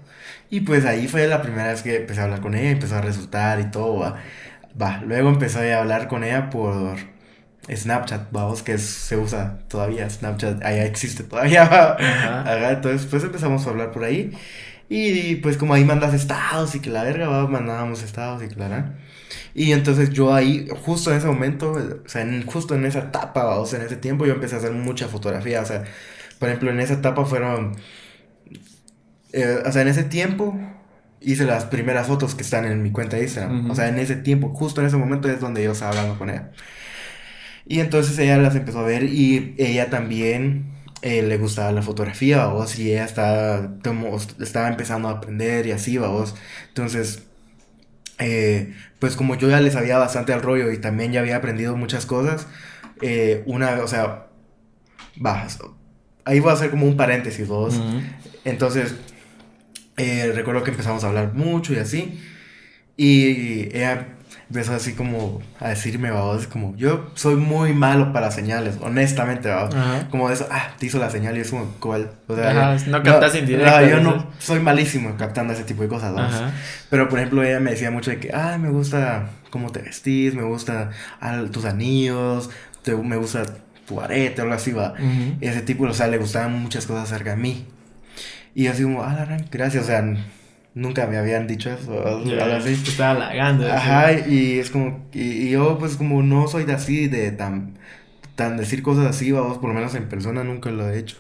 Y 0.51 0.61
pues 0.61 0.85
ahí 0.85 1.09
fue 1.09 1.27
la 1.27 1.41
primera 1.43 1.69
vez 1.69 1.83
que 1.83 1.97
empecé 1.97 2.21
a 2.21 2.25
hablar 2.25 2.41
con 2.43 2.55
ella, 2.55 2.71
empezó 2.71 2.97
a 2.97 3.01
resultar 3.01 3.59
y 3.61 3.71
todo, 3.71 3.99
va. 3.99 4.17
Va, 4.81 5.03
luego 5.07 5.29
empecé 5.31 5.73
a 5.75 5.81
hablar 5.81 6.09
con 6.09 6.23
ella 6.25 6.49
por 6.51 6.97
Snapchat, 7.71 8.33
vamos, 8.33 8.63
que 8.63 8.75
es- 8.75 8.83
se 8.83 9.17
usa 9.17 9.59
todavía, 9.69 10.09
Snapchat, 10.11 10.63
allá 10.65 10.85
existe 10.85 11.23
todavía. 11.23 11.63
Ajá. 11.99 12.73
Entonces 12.73 13.07
pues 13.07 13.23
empezamos 13.25 13.67
a 13.67 13.71
hablar 13.71 13.93
por 13.93 14.05
ahí. 14.05 14.33
Y 14.89 15.37
pues 15.37 15.57
como 15.57 15.73
ahí 15.73 15.85
mandas 15.85 16.13
estados 16.13 16.75
y 16.75 16.81
que 16.81 16.91
la 16.91 17.03
verga, 17.05 17.29
va, 17.29 17.47
mandábamos 17.47 18.03
estados 18.03 18.43
y 18.43 18.49
que 18.49 18.57
la. 18.57 18.95
Y 19.55 19.73
entonces 19.73 20.11
yo 20.11 20.35
ahí, 20.35 20.69
justo 20.85 21.11
en 21.11 21.19
ese 21.19 21.27
momento, 21.27 21.73
o 21.73 22.09
sea, 22.09 22.23
en- 22.23 22.45
justo 22.45 22.75
en 22.75 22.85
esa 22.85 22.99
etapa, 22.99 23.45
va, 23.45 23.59
o 23.59 23.65
sea, 23.67 23.79
en 23.81 23.87
ese 23.87 23.97
tiempo 23.97 24.27
yo 24.27 24.35
empecé 24.35 24.57
a 24.57 24.59
hacer 24.59 24.73
mucha 24.73 25.09
fotografía, 25.09 25.63
o 25.63 25.65
sea, 25.67 25.85
por 26.39 26.49
ejemplo, 26.49 26.71
en 26.71 26.81
esa 26.81 26.95
etapa 26.95 27.25
fueron, 27.25 27.77
eh, 29.33 29.63
o 29.65 29.73
sea, 29.73 29.83
en 29.83 29.89
ese 29.89 30.05
tiempo 30.05 30.59
hice 31.21 31.45
las 31.45 31.65
primeras 31.67 32.09
fotos 32.09 32.35
que 32.35 32.43
están 32.43 32.65
en 32.65 32.83
mi 32.83 32.91
cuenta 32.91 33.17
de 33.17 33.23
Instagram, 33.23 33.61
Ujú. 33.65 33.73
o 33.73 33.75
sea, 33.75 33.89
en 33.89 33.99
ese 33.99 34.17
tiempo, 34.17 34.51
justo 34.51 34.81
en 34.81 34.89
ese 34.89 34.97
momento 34.97 35.29
es 35.31 35.41
donde 35.41 35.63
yo 35.63 35.73
estaba 35.73 35.93
hablando 35.93 36.19
con 36.19 36.31
ella. 36.31 36.51
Y 37.67 37.81
entonces 37.81 38.19
ella 38.19 38.39
las 38.39 38.55
empezó 38.57 38.81
a 38.81 38.85
ver 38.85 39.05
y 39.05 39.55
ella 39.59 39.89
también 39.91 40.73
eh, 41.03 41.23
le 41.23 41.37
gustaba 41.37 41.73
la 41.73 41.83
fotografía, 41.83 42.49
y 42.79 42.91
ella 42.93 43.05
estaba, 43.05 43.73
como, 43.83 44.17
estaba 44.41 44.69
empezando 44.69 45.09
a 45.09 45.13
aprender 45.13 45.67
y 45.67 45.73
así, 45.73 45.99
vos. 45.99 46.37
Entonces, 46.69 47.25
eh, 48.19 48.73
pues 49.01 49.17
como 49.17 49.35
yo 49.35 49.51
ya 49.51 49.61
le 49.61 49.73
sabía 49.73 49.99
bastante 49.99 50.33
al 50.33 50.43
rollo 50.43 50.71
y 50.71 50.79
también 50.79 51.11
ya 51.13 51.19
había 51.19 51.37
aprendido 51.37 51.77
muchas 51.77 52.07
cosas, 52.07 52.47
eh, 53.01 53.43
una, 53.47 53.81
o 53.83 53.89
sea, 53.89 54.29
va, 55.25 55.49
ahí 56.25 56.39
voy 56.39 56.51
a 56.51 56.55
hacer 56.55 56.71
como 56.71 56.87
un 56.87 56.97
paréntesis, 56.97 57.49
vos. 57.49 57.81
Entonces, 58.45 58.95
recuerdo 59.97 60.63
que 60.63 60.71
empezamos 60.71 61.03
a 61.03 61.09
hablar 61.09 61.35
mucho 61.35 61.73
y 61.73 61.79
así. 61.79 62.21
Y 62.97 63.77
ella 63.77 64.19
empezó 64.53 64.75
así 64.75 64.93
como 64.93 65.41
a 65.61 65.71
decirme, 65.71 66.11
vamos, 66.11 66.47
como, 66.47 66.77
yo 66.77 67.11
soy 67.15 67.37
muy 67.37 67.73
malo 67.73 68.13
para 68.13 68.31
señales, 68.31 68.77
honestamente, 68.83 69.49
vamos. 69.49 69.75
Ajá. 69.75 70.09
Como 70.11 70.29
eso, 70.31 70.47
ah, 70.51 70.75
te 70.79 70.85
hizo 70.87 70.99
la 70.99 71.09
señal 71.09 71.39
y 71.39 71.41
es 71.41 71.49
como, 71.51 71.65
¿cuál? 71.81 72.11
O 72.29 72.35
sea, 72.37 72.51
Ajá, 72.51 72.77
yo- 72.77 72.93
no 72.93 73.03
captas 73.03 73.35
indirectas, 73.35 73.81
no, 73.83 73.89
yo 73.89 74.01
no 74.01 74.27
soy 74.39 74.61
malísimo 74.61 75.17
captando 75.17 75.55
ese 75.55 75.65
tipo 75.65 75.83
de 75.83 75.89
cosas. 75.89 76.15
Ajá. 76.19 76.51
Pero 76.91 77.09
por 77.09 77.19
ejemplo, 77.19 77.43
ella 77.43 77.61
me 77.61 77.71
decía 77.71 77.91
mucho 77.91 78.11
de 78.11 78.19
que, 78.21 78.31
ah, 78.35 78.59
me 78.59 78.69
gusta 78.69 79.31
cómo 79.49 79.71
te 79.73 79.81
vestís, 79.81 80.35
me 80.35 80.43
gusta 80.43 80.91
ah, 81.21 81.43
tus 81.51 81.65
anillos, 81.65 82.51
te- 82.83 82.95
me 82.95 83.17
gusta 83.17 83.45
tu 83.87 84.01
arete, 84.03 84.43
algo 84.43 84.53
así, 84.53 84.73
va. 84.73 84.93
Ese 85.41 85.63
tipo, 85.63 85.85
o 85.85 85.95
sea, 85.95 86.09
le 86.09 86.19
gustaban 86.19 86.53
muchas 86.61 86.87
cosas 86.87 87.11
acerca 87.11 87.31
de 87.31 87.37
mí. 87.39 87.67
Y 88.55 88.67
así 88.67 88.83
como, 88.83 89.03
ah, 89.03 89.15
la 89.15 89.25
gran, 89.25 89.47
gracias, 89.51 89.85
o 89.85 89.87
sea, 89.87 90.05
nunca 90.75 91.07
me 91.07 91.17
habían 91.17 91.47
dicho 91.47 91.71
eso, 91.71 91.93
algo 92.07 92.55
así. 92.57 92.75
Te 92.77 92.91
estaba 92.91 93.11
halagando. 93.13 93.71
Ajá, 93.71 94.13
y 94.13 94.59
es 94.59 94.71
como, 94.71 95.07
y, 95.13 95.21
y 95.23 95.51
yo 95.51 95.79
pues 95.79 95.97
como 95.97 96.23
no 96.23 96.49
soy 96.49 96.65
de 96.65 96.73
así, 96.75 97.09
de 97.09 97.31
tan, 97.33 97.75
tan 98.37 98.57
decir 98.57 98.83
cosas 98.83 99.07
así, 99.07 99.31
vamos, 99.33 99.59
por 99.59 99.69
lo 99.69 99.75
menos 99.75 99.95
en 99.95 100.09
persona 100.09 100.45
nunca 100.45 100.71
lo 100.71 100.89
he 100.89 100.99
hecho. 100.99 101.17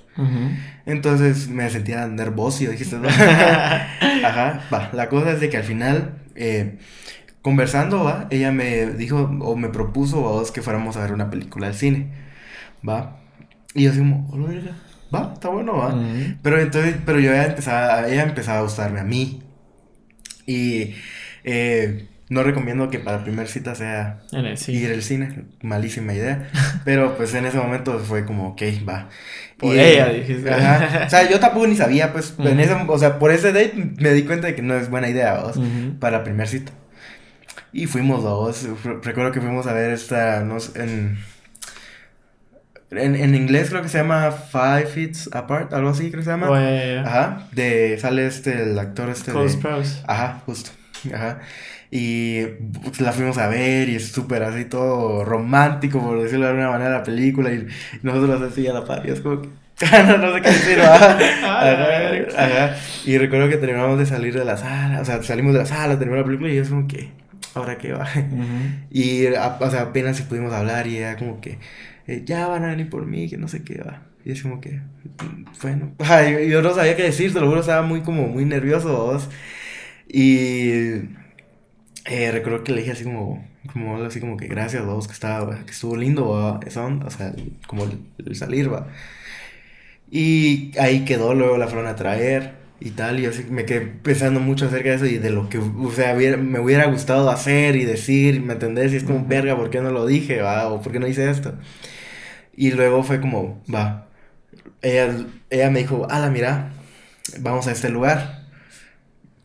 Entonces 0.86 1.48
me 1.48 1.68
sentía 1.70 2.06
nervioso, 2.06 2.70
dijiste, 2.70 2.96
¿no? 2.98 3.08
Ajá, 3.08 4.60
va. 4.72 4.90
La 4.92 5.08
cosa 5.08 5.32
es 5.32 5.40
de 5.40 5.48
que 5.48 5.56
al 5.56 5.64
final, 5.64 6.14
eh, 6.34 6.78
conversando, 7.40 8.04
va, 8.04 8.26
ella 8.30 8.52
me 8.52 8.86
dijo 8.86 9.30
o 9.40 9.56
me 9.56 9.68
propuso, 9.68 10.22
vamos, 10.22 10.50
que 10.52 10.62
fuéramos 10.62 10.96
a 10.96 11.02
ver 11.02 11.12
una 11.12 11.30
película 11.30 11.66
al 11.68 11.74
cine, 11.74 12.08
va. 12.86 13.18
Y 13.74 13.84
yo 13.84 13.90
así 13.90 14.00
como, 14.00 14.28
"Hola, 14.30 14.48
verga, 14.48 14.72
va, 15.14 15.32
está 15.34 15.48
bueno, 15.48 15.76
va. 15.76 15.88
Ujú. 15.94 16.34
Pero 16.42 16.60
entonces, 16.60 16.96
pero 17.04 17.18
yo 17.20 17.32
ya 17.32 17.44
empezaba, 17.46 18.08
ella 18.08 18.22
empezaba 18.24 18.58
a 18.58 18.62
gustarme 18.62 19.00
a 19.00 19.04
mí. 19.04 19.42
Y 20.46 20.94
eh, 21.44 22.06
no 22.28 22.42
recomiendo 22.42 22.88
que 22.90 22.98
para 22.98 23.22
primer 23.22 23.46
cita 23.48 23.74
sea 23.74 24.20
En 24.32 24.46
el 24.46 24.58
sí. 24.58 24.72
ir 24.72 24.90
al 24.90 25.02
cine, 25.02 25.44
malísima 25.62 26.14
idea. 26.14 26.48
Pero 26.84 27.16
pues 27.16 27.34
en 27.34 27.44
ese 27.46 27.58
momento 27.58 27.98
fue 27.98 28.24
como, 28.24 28.48
ok, 28.48 28.62
va. 28.88 29.08
Por 29.58 29.76
Y, 29.76 29.80
ella, 29.80 30.08
dijiste. 30.08 30.50
Ajá. 30.52 31.04
O 31.06 31.10
sea, 31.10 31.30
yo 31.30 31.38
tampoco 31.38 31.66
ni 31.68 31.76
sabía, 31.76 32.12
pues, 32.12 32.34
en 32.38 32.46
Ujú. 32.58 32.60
ese, 32.60 32.74
o 32.88 32.98
sea, 32.98 33.18
por 33.18 33.30
ese 33.30 33.52
date 33.52 33.74
me 33.98 34.12
di 34.12 34.24
cuenta 34.24 34.48
de 34.48 34.54
que 34.56 34.62
no 34.62 34.74
es 34.74 34.90
buena 34.90 35.08
idea, 35.08 35.34
vamos, 35.34 35.56
Ujú. 35.58 35.98
para 36.00 36.18
la 36.18 36.24
primer 36.24 36.48
cita. 36.48 36.72
Y 37.72 37.86
fuimos 37.86 38.22
dos, 38.24 38.66
recuerdo 39.02 39.30
que 39.32 39.40
fuimos 39.40 39.66
a 39.66 39.72
ver 39.72 39.92
esta, 39.92 40.40
no 40.42 40.58
sé, 40.60 40.82
en, 40.82 41.18
en, 42.92 43.14
en 43.16 43.34
inglés 43.34 43.70
creo 43.70 43.82
que 43.82 43.88
se 43.88 43.98
llama 43.98 44.30
Five 44.30 44.86
Feet 44.86 45.16
Apart, 45.32 45.72
algo 45.72 45.90
así 45.90 46.10
creo 46.10 46.20
que 46.20 46.24
se 46.24 46.30
llama. 46.30 46.50
Oh. 46.50 47.06
Ajá, 47.06 47.48
de, 47.52 47.98
sale 47.98 48.26
este, 48.26 48.62
el 48.62 48.78
actor 48.78 49.08
este 49.10 49.32
Close 49.32 49.58
de... 49.58 49.84
Ajá, 50.06 50.42
justo. 50.46 50.70
Ajá. 51.14 51.40
Y 51.90 52.44
pues, 52.82 53.00
la 53.02 53.12
fuimos 53.12 53.36
a 53.38 53.48
ver 53.48 53.88
y 53.90 53.96
es 53.96 54.08
súper 54.12 54.42
así 54.44 54.64
todo 54.64 55.24
romántico, 55.24 56.00
por 56.00 56.22
decirlo 56.22 56.46
de 56.46 56.52
alguna 56.52 56.70
manera, 56.70 56.90
la 56.90 57.02
película. 57.02 57.52
Y 57.52 57.66
nosotros 58.02 58.40
así 58.50 58.66
a 58.66 58.72
la 58.72 58.84
par. 58.84 59.02
Y 59.06 59.10
es 59.10 59.20
como 59.20 59.42
que. 59.42 59.48
no, 60.06 60.16
no 60.18 60.32
sé 60.34 60.40
qué 60.40 60.48
decir. 60.50 60.78
Ah, 60.82 61.18
Ajá, 61.60 61.86
verga. 61.86 62.44
ajá. 62.68 62.76
Y 63.04 63.18
recuerdo 63.18 63.48
que 63.48 63.56
terminamos 63.58 63.98
de 63.98 64.06
salir 64.06 64.32
de 64.32 64.44
la 64.44 64.56
sala. 64.56 65.00
O 65.00 65.04
sea, 65.04 65.22
salimos 65.22 65.52
de 65.52 65.58
la 65.60 65.66
sala, 65.66 65.98
terminó 65.98 66.18
la 66.20 66.24
película 66.24 66.48
y 66.50 66.56
yo 66.56 66.62
es 66.62 66.68
como 66.70 66.88
que. 66.88 67.10
¿Ahora 67.54 67.76
qué 67.76 67.92
va? 67.92 68.04
Ujú. 68.04 68.86
Y 68.90 69.26
a- 69.34 69.58
o 69.60 69.70
sea, 69.70 69.82
apenas 69.82 70.16
si 70.16 70.22
pudimos 70.22 70.52
hablar 70.54 70.86
y 70.86 70.96
era 70.96 71.16
como 71.16 71.40
que. 71.42 71.58
Eh, 72.12 72.22
ya 72.24 72.48
van 72.48 72.64
a 72.64 72.68
venir 72.68 72.90
por 72.90 73.06
mí, 73.06 73.28
que 73.28 73.38
no 73.38 73.48
sé 73.48 73.62
qué 73.64 73.78
va. 73.78 74.02
Y 74.24 74.32
es 74.32 74.42
como 74.42 74.60
que. 74.60 74.80
Bueno. 75.62 75.94
Ay, 75.98 76.32
yo, 76.34 76.40
yo 76.40 76.62
no 76.62 76.74
sabía 76.74 76.96
qué 76.96 77.04
decir, 77.04 77.32
te 77.32 77.40
lo 77.40 77.48
juro, 77.48 77.60
estaba 77.60 77.82
muy 77.82 78.02
como 78.02 78.28
muy 78.28 78.44
nervioso. 78.44 78.92
vos. 78.96 79.28
Y 80.08 80.70
eh, 82.04 82.30
recuerdo 82.32 82.64
que 82.64 82.72
le 82.72 82.80
dije 82.80 82.92
así 82.92 83.04
como, 83.04 83.46
como 83.72 83.96
así 84.02 84.20
como 84.20 84.36
que 84.36 84.46
gracias 84.48 84.84
vos, 84.84 85.06
que 85.06 85.12
estaba, 85.14 85.64
que 85.64 85.70
estuvo 85.70 85.96
lindo, 85.96 86.28
¿va? 86.30 86.60
O 87.06 87.10
sea, 87.10 87.34
como 87.66 87.84
el, 87.84 87.98
el 88.26 88.34
salir, 88.36 88.72
va. 88.72 88.88
Y 90.10 90.72
ahí 90.78 91.04
quedó, 91.04 91.34
luego 91.34 91.56
la 91.56 91.68
fueron 91.68 91.86
a 91.86 91.96
traer 91.96 92.52
y 92.80 92.90
tal, 92.90 93.20
y 93.20 93.26
así 93.26 93.44
me 93.48 93.64
quedé 93.64 93.80
pensando 93.82 94.40
mucho 94.40 94.66
acerca 94.66 94.90
de 94.90 94.96
eso 94.96 95.06
y 95.06 95.18
de 95.18 95.30
lo 95.30 95.48
que, 95.48 95.58
o 95.58 95.90
sea, 95.94 96.14
hubiera- 96.16 96.36
me 96.36 96.58
hubiera 96.60 96.86
gustado 96.86 97.30
hacer 97.30 97.76
y 97.76 97.84
decir, 97.84 98.42
¿me 98.42 98.54
entendés? 98.54 98.92
Y 98.92 98.96
es 98.96 99.04
como, 99.04 99.24
verga, 99.26 99.56
¿por 99.56 99.70
qué 99.70 99.80
no 99.80 99.90
lo 99.90 100.04
dije, 100.06 100.42
va? 100.42 100.68
O 100.68 100.82
¿por 100.82 100.92
qué 100.92 100.98
no 100.98 101.06
hice 101.06 101.30
esto? 101.30 101.54
Y 102.62 102.70
luego 102.72 103.02
fue 103.02 103.20
como, 103.20 103.60
va, 103.72 104.06
ella, 104.82 105.16
ella 105.50 105.70
me 105.70 105.80
dijo, 105.80 106.06
ala, 106.10 106.30
mira, 106.30 106.70
vamos 107.40 107.66
a 107.66 107.72
este 107.72 107.88
lugar. 107.88 108.42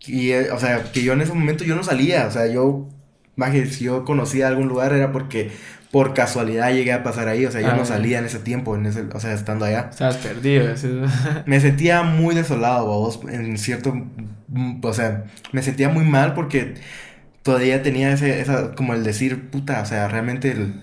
Y, 0.06 0.32
eh, 0.32 0.52
o 0.52 0.60
sea, 0.60 0.92
que 0.92 1.02
yo 1.04 1.14
en 1.14 1.22
ese 1.22 1.34
momento 1.34 1.64
yo 1.64 1.76
no 1.76 1.84
salía, 1.84 2.28
o 2.28 2.32
sea, 2.32 2.48
yo, 2.48 2.88
maje, 3.36 3.66
si 3.66 3.86
yo 3.86 4.06
conocía 4.06 4.48
algún 4.48 4.68
lugar 4.68 4.94
era 4.94 5.12
porque 5.12 5.52
por 5.92 6.14
casualidad 6.14 6.72
llegué 6.74 6.94
a 6.94 7.02
pasar 7.04 7.28
ahí, 7.28 7.46
o 7.46 7.52
sea, 7.52 7.62
yo 7.62 7.70
Ah, 7.70 7.76
no 7.76 7.80
ya. 7.84 7.86
salía 7.86 8.20
en 8.20 8.26
ese 8.26 8.40
tiempo, 8.40 8.76
en 8.76 8.86
ese, 8.86 9.06
o 9.14 9.20
sea, 9.20 9.34
estando 9.34 9.66
allá. 9.66 9.88
Estabas 9.90 10.18
perdido. 10.18 10.68
Me 11.48 11.60
sentía 11.60 12.04
muy 12.04 12.36
desolado, 12.36 12.86
vos, 12.86 13.20
en 13.30 13.58
cierto, 13.58 13.94
o 14.84 14.94
sea, 14.94 15.24
me 15.52 15.62
sentía 15.64 15.90
muy 15.90 16.06
mal 16.06 16.34
porque 16.34 16.76
todavía 17.44 17.82
tenía 17.82 18.12
ese, 18.12 18.42
esa, 18.42 18.76
como 18.76 18.94
el 18.94 19.04
decir, 19.04 19.50
puta, 19.50 19.82
o 19.82 19.86
sea, 19.86 20.08
realmente 20.08 20.52
el- 20.52 20.82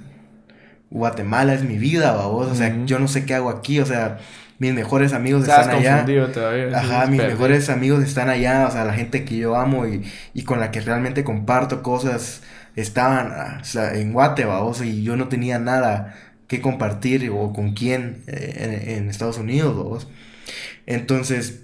Guatemala 0.94 1.54
es 1.54 1.64
mi 1.64 1.76
vida, 1.76 2.12
babos, 2.12 2.46
o 2.50 2.54
sea, 2.54 2.84
yo 2.86 3.00
no 3.00 3.08
sé 3.08 3.26
qué 3.26 3.34
hago 3.34 3.50
aquí, 3.50 3.80
o 3.80 3.86
sea, 3.86 4.18
mis 4.60 4.72
mejores 4.72 5.12
amigos 5.12 5.42
Estás 5.42 5.66
están 5.66 5.80
allá. 5.80 6.32
todavía. 6.32 6.78
Ajá, 6.78 7.06
mis 7.08 7.20
mejores 7.20 7.68
amigos 7.68 8.04
están 8.04 8.28
allá, 8.30 8.66
o 8.68 8.70
sea, 8.70 8.84
la 8.84 8.94
gente 8.94 9.24
que 9.24 9.36
yo 9.36 9.56
amo 9.56 9.86
y, 9.88 10.04
y 10.34 10.44
con 10.44 10.60
la 10.60 10.70
que 10.70 10.80
realmente 10.80 11.24
comparto 11.24 11.82
cosas 11.82 12.42
estaban 12.76 13.32
ah, 13.32 13.58
o 13.60 13.64
sea, 13.64 13.94
en 13.96 14.12
Guate, 14.12 14.44
babos, 14.44 14.82
y 14.82 15.02
yo 15.02 15.16
no 15.16 15.26
tenía 15.28 15.58
nada 15.58 16.14
que 16.46 16.60
compartir 16.60 17.28
o 17.30 17.52
con 17.52 17.72
quién 17.74 18.22
eh, 18.28 18.84
en, 18.88 18.98
en 19.04 19.10
Estados 19.10 19.38
Unidos, 19.38 19.76
babos. 19.76 20.08
Entonces, 20.86 21.62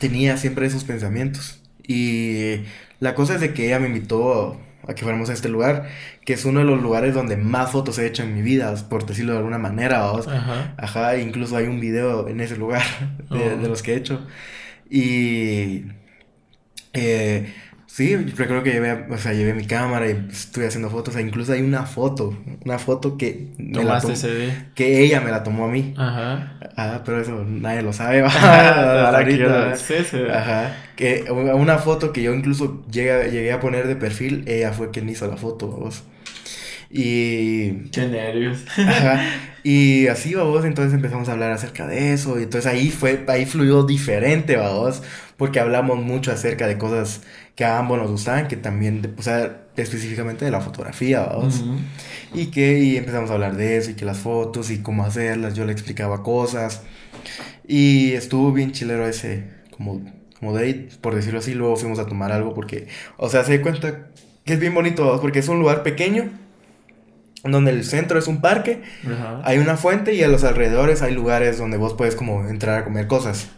tenía 0.00 0.36
siempre 0.38 0.66
esos 0.66 0.84
pensamientos. 0.84 1.60
Y 1.86 2.62
la 3.00 3.14
cosa 3.14 3.34
es 3.36 3.40
de 3.40 3.54
que 3.54 3.66
ella 3.66 3.78
me 3.78 3.86
invitó 3.88 4.58
a 4.88 4.94
que 4.94 5.02
fuéramos 5.02 5.30
a 5.30 5.32
este 5.32 5.48
lugar, 5.48 5.88
que 6.24 6.32
es 6.34 6.44
uno 6.44 6.60
de 6.60 6.66
los 6.66 6.80
lugares 6.82 7.14
donde 7.14 7.36
más 7.36 7.70
fotos 7.70 7.98
he 7.98 8.06
hecho 8.06 8.22
en 8.22 8.34
mi 8.34 8.42
vida, 8.42 8.74
por 8.88 9.06
decirlo 9.06 9.32
de 9.32 9.38
alguna 9.38 9.58
manera, 9.58 9.98
babos. 10.00 10.28
Ajá. 10.28 10.74
Ajá, 10.76 11.16
incluso 11.18 11.56
hay 11.56 11.66
un 11.66 11.80
video 11.80 12.28
en 12.28 12.40
ese 12.40 12.56
lugar 12.56 12.82
de, 13.30 13.54
Oh. 13.54 13.56
de 13.62 13.68
los 13.68 13.82
que 13.82 13.94
he 13.94 13.96
hecho. 13.96 14.26
Y 14.90 15.84
eh, 16.92 17.52
sí, 17.96 18.16
recuerdo 18.16 18.62
que 18.62 18.72
llevé, 18.72 19.06
o 19.10 19.18
sea, 19.18 19.32
llevé 19.32 19.54
mi 19.54 19.66
cámara 19.66 20.08
y 20.08 20.26
estuve 20.30 20.66
haciendo 20.66 20.90
fotos. 20.90 21.14
E 21.16 21.22
incluso 21.22 21.52
hay 21.52 21.62
una 21.62 21.84
foto, 21.86 22.36
una 22.64 22.78
foto 22.78 23.16
que, 23.16 23.52
me 23.58 23.84
la 23.84 24.00
Tomaste 24.00 24.06
tom- 24.08 24.12
ese 24.14 24.34
día. 24.34 24.70
que 24.74 25.00
ella 25.02 25.20
me 25.20 25.30
la 25.30 25.42
tomó 25.44 25.66
a 25.66 25.68
mí. 25.68 25.94
Ajá. 25.96 26.58
Ah, 26.76 27.02
pero 27.04 27.20
eso 27.20 27.44
nadie 27.46 27.82
lo 27.82 27.92
sabe. 27.92 28.22
aquí 28.26 29.42
ahorita. 29.42 29.76
sí, 29.76 29.94
sí. 30.10 30.18
Ajá. 30.32 30.76
Que 30.96 31.24
una 31.30 31.78
foto 31.78 32.12
que 32.12 32.22
yo 32.22 32.34
incluso 32.34 32.84
llegué, 32.90 33.30
llegué 33.30 33.52
a 33.52 33.60
poner 33.60 33.86
de 33.86 33.96
perfil, 33.96 34.44
ella 34.46 34.72
fue 34.72 34.90
quien 34.90 35.08
hizo 35.08 35.26
la 35.28 35.36
foto, 35.36 35.68
vos. 35.68 36.04
Y 36.90 37.90
Qué 37.90 38.06
nervios. 38.08 38.64
Ajá. 38.76 39.22
Y 39.66 40.08
así, 40.08 40.34
vamos, 40.34 40.62
entonces 40.66 40.92
empezamos 40.92 41.30
a 41.30 41.32
hablar 41.32 41.50
acerca 41.50 41.86
de 41.86 42.12
eso. 42.12 42.38
Y 42.38 42.42
entonces 42.42 42.70
ahí 42.70 42.90
fue, 42.90 43.24
ahí 43.28 43.46
fluyó 43.46 43.84
diferente, 43.84 44.56
vamos, 44.56 45.02
porque 45.38 45.58
hablamos 45.58 46.02
mucho 46.02 46.30
acerca 46.32 46.66
de 46.66 46.76
cosas 46.76 47.22
que 47.54 47.64
a 47.64 47.78
ambos 47.78 47.98
nos 47.98 48.10
gustaban, 48.10 48.48
que 48.48 48.56
también, 48.56 49.00
de- 49.02 49.10
o 49.16 49.22
sea, 49.22 49.62
específicamente 49.76 50.44
de 50.44 50.50
la 50.50 50.60
fotografía, 50.60 51.20
vamos. 51.24 51.64
Y 52.32 52.46
que 52.46 52.78
y 52.80 52.96
empezamos 52.96 53.30
a 53.30 53.34
hablar 53.34 53.56
de 53.56 53.76
eso, 53.76 53.90
y 53.90 53.94
que 53.94 54.04
las 54.04 54.18
fotos, 54.18 54.70
y 54.70 54.78
cómo 54.78 55.04
hacerlas, 55.04 55.54
yo 55.54 55.64
le 55.64 55.72
explicaba 55.72 56.22
cosas. 56.22 56.82
Y 57.66 58.12
estuvo 58.12 58.52
bien 58.52 58.72
chilero 58.72 59.06
ese, 59.06 59.44
como, 59.70 60.02
como 60.38 60.52
date, 60.52 60.88
por 61.00 61.14
decirlo 61.14 61.38
así. 61.38 61.54
Luego 61.54 61.76
fuimos 61.76 61.98
a 61.98 62.06
tomar 62.06 62.32
algo 62.32 62.54
porque, 62.54 62.88
o 63.16 63.28
sea, 63.30 63.44
se 63.44 63.60
cuenta 63.62 64.08
que 64.44 64.52
es 64.54 64.60
bien 64.60 64.74
bonito, 64.74 65.04
vamos, 65.06 65.20
porque 65.20 65.38
es 65.38 65.48
un 65.48 65.58
lugar 65.60 65.82
pequeño, 65.82 66.30
donde 67.44 67.70
el 67.70 67.84
centro 67.84 68.18
es 68.18 68.26
un 68.26 68.40
parque. 68.40 68.82
Hay 69.44 69.58
una 69.58 69.76
fuente 69.76 70.14
y 70.14 70.22
a 70.22 70.28
los 70.28 70.44
alrededores 70.44 71.02
hay 71.02 71.14
lugares 71.14 71.58
donde 71.58 71.76
vos 71.76 71.94
puedes 71.94 72.16
como 72.16 72.48
entrar 72.48 72.80
a 72.80 72.84
comer 72.84 73.06
cosas. 73.06 73.48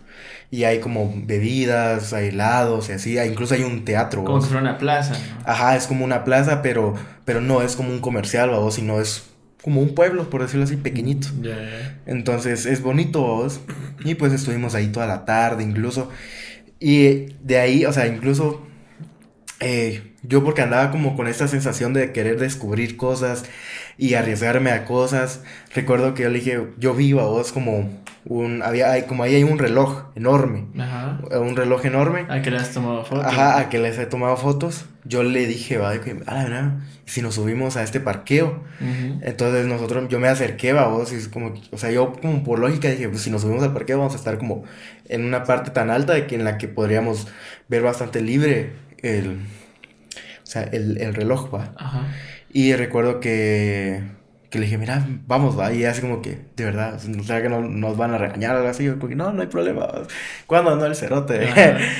Y 0.50 0.64
hay 0.64 0.78
como 0.80 1.12
bebidas, 1.24 2.12
hay 2.12 2.28
helados 2.28 2.88
y 2.88 2.92
así. 2.92 3.18
hay- 3.18 3.30
Incluso 3.30 3.54
hay 3.54 3.62
un 3.64 3.84
teatro. 3.84 4.24
Como 4.24 4.40
si 4.40 4.46
fuera 4.48 4.60
una 4.62 4.78
plaza, 4.78 5.12
¿no? 5.14 5.42
Ajá, 5.44 5.76
es 5.76 5.86
como 5.86 6.04
una 6.04 6.24
plaza, 6.24 6.62
pero, 6.62 6.94
pero 7.24 7.40
no 7.40 7.62
es 7.62 7.76
como 7.76 7.90
un 7.90 8.00
comercial, 8.00 8.50
vos, 8.50 8.74
sino 8.74 9.00
es 9.00 9.24
como 9.62 9.80
un 9.80 9.94
pueblo, 9.94 10.30
por 10.30 10.42
decirlo 10.42 10.64
así, 10.64 10.76
pequeñito. 10.76 11.28
Entonces 12.06 12.66
es 12.66 12.80
bonito, 12.82 13.20
vos. 13.22 13.60
Y 14.04 14.14
pues 14.14 14.32
estuvimos 14.32 14.74
ahí 14.74 14.88
toda 14.88 15.06
la 15.06 15.24
tarde, 15.24 15.64
incluso. 15.64 16.08
Y 16.78 17.32
de 17.42 17.58
ahí, 17.58 17.84
o 17.86 17.92
sea, 17.92 18.06
incluso 18.06 18.65
eh, 19.60 20.12
yo 20.22 20.44
porque 20.44 20.62
andaba 20.62 20.90
como 20.90 21.16
con 21.16 21.28
esta 21.28 21.48
sensación 21.48 21.92
de 21.92 22.12
querer 22.12 22.38
descubrir 22.38 22.96
cosas 22.96 23.44
y 23.96 24.14
arriesgarme 24.14 24.70
a 24.70 24.84
cosas. 24.84 25.42
Recuerdo 25.74 26.14
que 26.14 26.24
yo 26.24 26.28
le 26.28 26.38
dije, 26.38 26.60
yo 26.78 26.94
vi 26.94 27.12
a 27.12 27.22
vos 27.22 27.52
como 27.52 27.90
un, 28.26 28.62
había, 28.62 28.90
hay, 28.90 29.02
como 29.02 29.22
ahí 29.22 29.36
hay 29.36 29.44
un 29.44 29.58
reloj 29.58 30.06
enorme, 30.16 30.66
Ajá. 30.78 31.20
un 31.38 31.56
reloj 31.56 31.86
enorme. 31.86 32.26
Ah, 32.28 32.42
que 32.42 32.50
le 32.50 32.58
has 32.58 32.72
tomado 32.72 33.04
foto. 33.04 33.24
Ajá, 33.24 33.58
a 33.58 33.68
que 33.68 33.78
les 33.78 33.98
he 33.98 34.06
tomado 34.06 34.36
fotos. 34.36 34.86
Yo 35.04 35.22
le 35.22 35.46
dije, 35.46 35.78
va, 35.78 35.92
de 35.92 36.00
que, 36.00 36.16
a 36.26 36.34
verdad, 36.42 36.78
si 37.04 37.22
nos 37.22 37.36
subimos 37.36 37.76
a 37.76 37.84
este 37.84 38.00
parqueo. 38.00 38.64
Entonces 39.22 39.66
nosotros, 39.66 40.08
yo 40.08 40.18
me 40.18 40.26
acerqué, 40.26 40.72
va, 40.72 40.88
vos, 40.88 41.12
y 41.12 41.16
es 41.16 41.28
como, 41.28 41.54
o 41.70 41.78
sea, 41.78 41.92
yo 41.92 42.12
como 42.20 42.42
por 42.42 42.58
lógica 42.58 42.88
dije, 42.88 43.08
pues 43.08 43.22
si 43.22 43.30
nos 43.30 43.42
subimos 43.42 43.62
al 43.62 43.72
parqueo 43.72 43.98
vamos 43.98 44.14
a 44.14 44.16
estar 44.16 44.38
como 44.38 44.64
en 45.08 45.24
una 45.24 45.44
parte 45.44 45.70
tan 45.70 45.90
alta 45.90 46.14
de 46.14 46.26
que 46.26 46.34
en 46.34 46.44
la 46.44 46.58
que 46.58 46.66
podríamos 46.66 47.28
ver 47.68 47.82
bastante 47.82 48.20
libre 48.20 48.72
el, 49.02 49.40
o 50.42 50.46
sea, 50.46 50.62
el, 50.62 50.98
el 50.98 51.14
reloj, 51.14 51.54
va. 51.54 51.74
Ajá. 51.76 52.06
Y 52.52 52.74
recuerdo 52.74 53.20
que, 53.20 54.02
que 54.50 54.58
le 54.58 54.64
dije, 54.64 54.78
mira, 54.78 55.06
vamos, 55.26 55.58
va, 55.58 55.72
y 55.72 55.84
así 55.84 56.00
como 56.00 56.22
que, 56.22 56.38
de 56.56 56.64
verdad, 56.64 56.94
o 56.94 57.22
sea, 57.22 57.42
que 57.42 57.48
no, 57.48 57.60
nos 57.60 57.96
van 57.96 58.14
a 58.14 58.18
regañar 58.18 58.54
o 58.54 58.58
algo 58.58 58.70
así, 58.70 58.84
yo 58.84 58.94
como 58.94 59.08
que 59.08 59.16
no, 59.16 59.32
no 59.32 59.42
hay 59.42 59.48
problema, 59.48 59.86
cuando 60.46 60.76
no 60.76 60.86
el 60.86 60.94
cerote, 60.94 61.48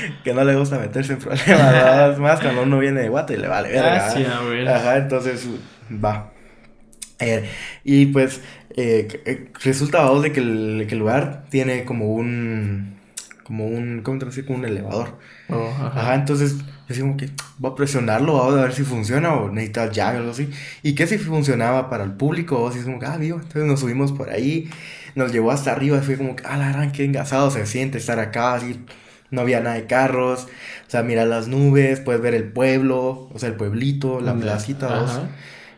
que 0.24 0.32
no 0.32 0.44
le 0.44 0.54
gusta 0.54 0.78
meterse 0.78 1.14
en 1.14 1.18
problemas, 1.18 2.18
más 2.18 2.40
cuando 2.40 2.62
uno 2.62 2.78
viene 2.78 3.02
de 3.02 3.08
guate 3.08 3.34
y 3.34 3.36
le 3.38 3.48
vale 3.48 3.70
verga, 3.70 4.06
Ah. 4.06 4.76
Ajá, 4.76 4.96
entonces 4.96 5.46
va. 5.90 6.32
Eh, 7.18 7.48
y 7.82 8.06
pues 8.06 8.42
eh, 8.76 9.08
eh, 9.24 9.50
resulta 9.62 10.02
vamos, 10.02 10.22
de 10.22 10.32
que 10.32 10.40
el, 10.40 10.84
que 10.86 10.94
el 10.94 11.00
lugar 11.00 11.44
tiene 11.48 11.84
como 11.84 12.12
un 12.12 12.98
como 13.42 13.66
un 13.66 14.02
¿cómo 14.02 14.18
te 14.18 14.26
decir? 14.26 14.44
como 14.46 14.58
un 14.58 14.64
elevador. 14.66 15.18
Oh, 15.48 15.68
Ajá, 15.68 15.92
ajá. 15.94 16.14
entonces 16.16 16.56
yo 16.88 16.94
digo 16.94 17.16
que 17.16 17.30
voy 17.58 17.72
a 17.72 17.74
presionarlo, 17.74 18.34
vamos 18.34 18.54
a 18.54 18.62
ver 18.62 18.72
si 18.72 18.82
funciona 18.84 19.34
o 19.34 19.50
necesita 19.50 19.90
llave 19.90 20.18
o 20.18 20.20
algo 20.20 20.32
así. 20.32 20.50
Y 20.82 20.94
que 20.94 21.06
si 21.06 21.18
funcionaba 21.18 21.90
para 21.90 22.04
el 22.04 22.12
público, 22.12 22.62
o 22.62 22.70
si 22.72 22.78
es 22.78 22.84
como 22.84 22.98
que, 23.00 23.06
ah, 23.06 23.16
vivo. 23.16 23.38
Entonces 23.38 23.64
nos 23.64 23.80
subimos 23.80 24.12
por 24.12 24.30
ahí, 24.30 24.70
nos 25.16 25.32
llevó 25.32 25.50
hasta 25.50 25.72
arriba 25.72 25.98
y 25.98 26.00
fue 26.02 26.16
como 26.16 26.36
que, 26.36 26.44
ah, 26.46 26.56
la 26.56 26.70
gran, 26.70 26.92
qué 26.92 27.04
engasado 27.04 27.50
se 27.50 27.66
siente 27.66 27.98
estar 27.98 28.18
acá, 28.20 28.54
así. 28.54 28.84
No 29.30 29.40
había 29.40 29.60
nada 29.60 29.74
de 29.74 29.86
carros, 29.86 30.44
o 30.86 30.90
sea, 30.90 31.02
mirar 31.02 31.26
las 31.26 31.48
nubes, 31.48 31.98
puedes 31.98 32.22
ver 32.22 32.34
el 32.34 32.44
pueblo, 32.52 33.28
o 33.34 33.38
sea, 33.38 33.48
el 33.48 33.56
pueblito, 33.56 34.20
la 34.20 34.34
placita, 34.34 35.00
vos. 35.00 35.20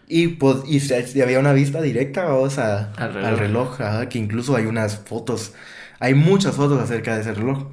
Y, 0.07 0.29
pues, 0.29 0.59
y, 0.67 1.21
había 1.23 1.39
una 1.39 1.55
vista 1.55 1.81
directa, 1.81 2.25
vamos, 2.27 2.59
a, 2.59 2.93
Al 2.93 3.15
reloj. 3.15 3.29
al 3.29 3.39
reloj, 3.39 3.81
ajá, 3.81 4.09
que 4.11 4.19
incluso 4.19 4.55
hay 4.57 4.67
unas 4.67 4.99
fotos, 4.99 5.55
hay 5.99 6.13
muchas 6.15 6.57
fotos 6.57 6.79
acerca 6.83 7.15
de 7.15 7.23
ese 7.23 7.33
reloj. 7.33 7.69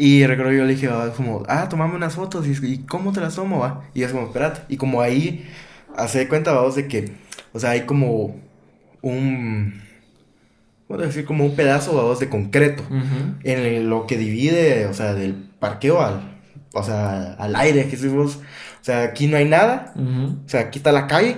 Y 0.00 0.24
recuerdo 0.26 0.52
yo 0.52 0.64
le 0.64 0.74
dije, 0.76 0.88
ah, 0.92 1.12
como, 1.16 1.42
ah, 1.48 1.68
tomame 1.68 1.96
unas 1.96 2.14
fotos, 2.14 2.46
y, 2.46 2.52
¿y 2.66 2.78
cómo 2.86 3.12
te 3.12 3.20
las 3.20 3.34
tomo, 3.34 3.58
va? 3.58 3.82
Y 3.94 4.04
es 4.04 4.12
como, 4.12 4.26
espérate, 4.26 4.60
y 4.68 4.76
como 4.76 5.00
ahí, 5.02 5.44
hace 5.96 6.28
cuenta, 6.28 6.52
vamos, 6.52 6.76
de 6.76 6.86
que, 6.86 7.14
o 7.52 7.58
sea, 7.58 7.70
hay 7.70 7.80
como 7.82 8.36
un, 9.02 9.82
¿cómo 10.86 11.00
decir? 11.00 11.24
Como 11.24 11.44
un 11.44 11.56
pedazo, 11.56 11.94
vamos, 11.96 12.20
de 12.20 12.28
concreto, 12.28 12.84
en 13.42 13.58
el- 13.58 13.88
lo 13.90 14.06
que 14.06 14.16
divide, 14.16 14.86
o 14.86 14.94
sea, 14.94 15.14
del 15.14 15.34
parqueo 15.58 16.00
al, 16.00 16.38
o 16.74 16.82
sea, 16.84 17.34
al 17.34 17.56
aire, 17.56 17.88
que 17.88 17.96
vos, 18.08 18.36
o 18.80 18.84
sea, 18.84 19.02
aquí 19.02 19.26
no 19.26 19.36
hay 19.36 19.46
nada, 19.46 19.92
o 20.46 20.48
sea, 20.48 20.60
aquí 20.60 20.78
está 20.78 20.92
la 20.92 21.06
calle 21.08 21.36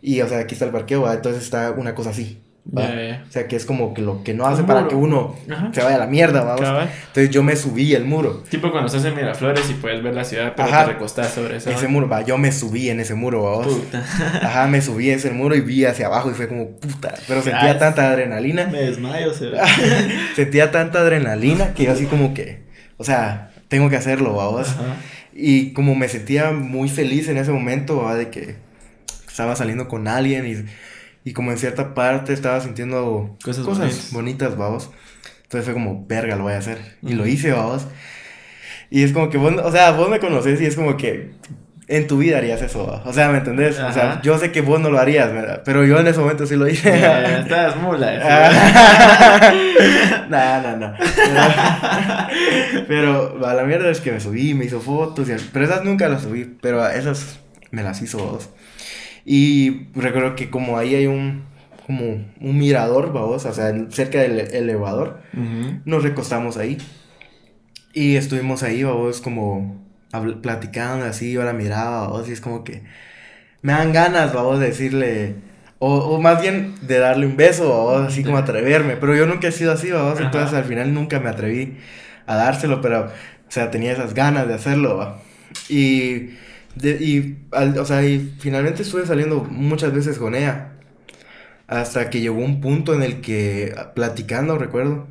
y, 0.00 0.20
o 0.22 0.28
sea, 0.28 0.38
aquí 0.38 0.54
está 0.54 0.64
el 0.64 0.70
parqueo, 0.72 1.02
¿va? 1.02 1.12
Entonces 1.14 1.42
está 1.42 1.70
una 1.72 1.94
cosa 1.94 2.10
así, 2.10 2.40
Ya, 2.72 2.94
ya. 2.94 3.24
O 3.28 3.32
sea, 3.32 3.48
que 3.48 3.56
es 3.56 3.64
como 3.64 3.94
que 3.94 4.02
lo 4.02 4.22
que 4.22 4.34
no 4.34 4.46
hace 4.46 4.62
para 4.64 4.86
que 4.86 4.94
uno 4.94 5.34
Ajá. 5.50 5.70
se 5.72 5.82
vaya 5.82 5.96
a 5.96 5.98
la 5.98 6.06
mierda, 6.06 6.44
vamos. 6.44 6.60
Cabal. 6.60 6.90
Entonces 7.08 7.30
yo 7.30 7.42
me 7.42 7.56
subí 7.56 7.94
el 7.94 8.04
muro. 8.04 8.44
Tipo 8.48 8.70
cuando 8.70 8.86
estás 8.86 9.04
en 9.06 9.16
Miraflores 9.16 9.68
y 9.70 9.74
puedes 9.74 10.02
ver 10.02 10.14
la 10.14 10.24
ciudad, 10.24 10.52
pero 10.54 10.68
Ajá. 10.68 10.84
te 10.84 10.92
recostás 10.92 11.32
sobre 11.32 11.56
eso. 11.56 11.70
Ese 11.70 11.88
muro, 11.88 12.08
va, 12.08 12.22
yo 12.22 12.36
me 12.38 12.52
subí 12.52 12.90
en 12.90 13.00
ese 13.00 13.14
muro, 13.14 13.42
vamos. 13.44 13.66
Puta. 13.66 14.04
Ajá, 14.42 14.66
me 14.68 14.82
subí 14.82 15.10
en 15.10 15.16
ese 15.18 15.30
muro 15.30 15.56
y 15.56 15.62
vi 15.62 15.84
hacia 15.86 16.06
abajo 16.06 16.30
y 16.30 16.34
fue 16.34 16.48
como 16.48 16.70
puta. 16.76 17.14
Pero 17.26 17.42
sentía 17.42 17.70
Ah, 17.72 17.78
tanta 17.78 18.08
adrenalina. 18.10 18.66
Me 18.66 18.82
desmayo, 18.82 19.32
será. 19.34 19.64
Sentía 20.36 20.70
tanta 20.70 21.00
adrenalina 21.00 21.72
que 21.74 21.84
yo 21.84 21.92
así 21.92 22.04
como 22.06 22.34
que, 22.34 22.62
o 22.98 23.04
sea, 23.04 23.50
tengo 23.68 23.88
que 23.90 23.96
hacerlo, 23.96 24.34
vamos. 24.34 24.68
Ajá. 24.68 24.96
Y 25.32 25.72
como 25.72 25.94
me 25.94 26.08
sentía 26.08 26.50
muy 26.52 26.88
feliz 26.88 27.28
en 27.28 27.38
ese 27.38 27.50
momento, 27.52 28.02
¿va? 28.02 28.14
de 28.14 28.28
que 28.28 28.56
estaba 29.26 29.56
saliendo 29.56 29.88
con 29.88 30.06
alguien 30.08 30.46
y, 30.46 30.64
y 31.24 31.32
como 31.32 31.50
en 31.50 31.58
cierta 31.58 31.94
parte 31.94 32.32
estaba 32.32 32.60
sintiendo 32.60 33.36
Cosas 33.44 33.64
cosas, 33.64 33.84
bonitas. 33.86 34.12
bonitas, 34.12 34.56
vamos. 34.56 34.90
Entonces 35.42 35.64
fue 35.64 35.74
como, 35.74 36.06
verga, 36.06 36.36
lo 36.36 36.44
voy 36.44 36.52
a 36.52 36.58
hacer. 36.58 36.78
Y 37.02 37.14
lo 37.14 37.26
hice, 37.26 37.52
vamos. 37.52 37.86
Y 38.90 39.02
es 39.02 39.12
como 39.12 39.30
que 39.30 39.36
vos, 39.38 39.52
o 39.62 39.70
sea, 39.72 39.92
vos 39.92 40.08
me 40.08 40.18
conoces 40.20 40.60
y 40.60 40.66
es 40.66 40.76
como 40.76 40.96
que 40.96 41.32
en 41.88 42.06
tu 42.06 42.18
vida 42.18 42.38
harías 42.38 42.62
eso, 42.62 42.86
¿va? 42.86 43.02
O 43.04 43.12
sea, 43.12 43.30
¿me 43.30 43.38
entendés? 43.38 43.78
O 43.80 43.92
sea, 43.92 44.12
Ajá. 44.12 44.22
yo 44.22 44.38
sé 44.38 44.52
que 44.52 44.60
vos 44.60 44.80
no 44.80 44.90
lo 44.90 44.98
harías, 45.00 45.32
¿verdad? 45.32 45.62
Pero 45.64 45.84
yo 45.84 45.98
en 45.98 46.06
ese 46.06 46.20
momento 46.20 46.46
sí 46.46 46.54
lo 46.54 46.68
hice. 46.68 47.00
Ya, 47.00 47.38
Estás 47.40 47.76
mula. 47.76 48.50
No, 50.28 50.62
no, 50.62 50.76
no. 50.76 50.94
Pero, 52.86 53.34
pero, 53.36 53.46
a 53.46 53.54
la 53.54 53.64
mierda 53.64 53.90
es 53.90 54.00
que 54.00 54.12
me 54.12 54.20
subí, 54.20 54.54
me 54.54 54.64
hizo 54.66 54.80
fotos, 54.80 55.28
y, 55.28 55.32
pero 55.52 55.64
esas 55.64 55.84
nunca 55.84 56.08
las 56.08 56.22
subí, 56.22 56.44
pero 56.60 56.86
esas 56.88 57.40
me 57.72 57.82
las 57.82 58.00
hizo 58.02 58.18
vos. 58.18 58.50
Y 59.24 59.88
recuerdo 59.94 60.34
que 60.36 60.50
como 60.50 60.78
ahí 60.78 60.94
hay 60.94 61.06
un, 61.06 61.44
como 61.86 62.04
un 62.40 62.58
mirador, 62.58 63.12
vamos, 63.12 63.44
o 63.46 63.52
sea, 63.52 63.72
cerca 63.90 64.20
del 64.20 64.40
elevador, 64.54 65.22
Ujú. 65.34 65.80
nos 65.84 66.02
recostamos 66.02 66.56
ahí. 66.56 66.78
Y 67.92 68.16
estuvimos 68.16 68.62
ahí, 68.62 68.82
vamos, 68.84 69.20
como 69.20 69.84
platicando 70.42 71.06
así, 71.06 71.32
yo 71.32 71.42
la 71.44 71.52
miraba, 71.52 72.08
vamos, 72.08 72.28
y 72.28 72.32
es 72.32 72.40
como 72.40 72.64
que 72.64 72.82
me 73.62 73.72
dan 73.72 73.92
ganas, 73.92 74.32
vamos, 74.32 74.60
de 74.60 74.66
decirle 74.68 75.36
O, 75.78 75.96
o 76.16 76.20
más 76.20 76.40
bien 76.42 76.74
de 76.82 76.98
darle 76.98 77.26
un 77.26 77.36
beso, 77.36 77.72
o 77.74 77.98
así 77.98 78.24
como 78.24 78.38
atreverme. 78.38 78.96
Pero 78.96 79.16
yo 79.16 79.26
nunca 79.26 79.48
he 79.48 79.52
sido 79.52 79.72
así, 79.72 79.90
¿va? 79.90 80.14
entonces 80.20 80.54
al 80.54 80.64
final 80.64 80.94
nunca 80.94 81.20
me 81.20 81.30
atreví 81.30 81.78
a 82.26 82.36
dárselo, 82.36 82.80
pero, 82.82 83.06
o 83.06 83.50
sea, 83.50 83.70
tenía 83.70 83.92
esas 83.92 84.14
ganas 84.14 84.46
de 84.48 84.54
hacerlo, 84.54 84.96
¿va? 84.98 85.22
Y, 85.68 86.30
de, 86.74 86.92
y, 87.00 87.38
al, 87.52 87.78
o 87.78 87.84
sea, 87.84 88.04
y 88.04 88.34
finalmente 88.38 88.82
estuve 88.82 89.06
saliendo 89.06 89.44
muchas 89.44 89.92
veces 89.94 90.18
con 90.18 90.34
ella. 90.34 90.72
Hasta 91.68 92.10
que 92.10 92.20
llegó 92.20 92.38
un 92.44 92.60
punto 92.60 92.94
en 92.94 93.02
el 93.02 93.20
que, 93.20 93.74
platicando, 93.94 94.58
recuerdo, 94.58 95.08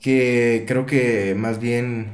que 0.00 0.64
creo 0.66 0.86
que 0.86 1.34
más 1.36 1.60
bien, 1.60 2.12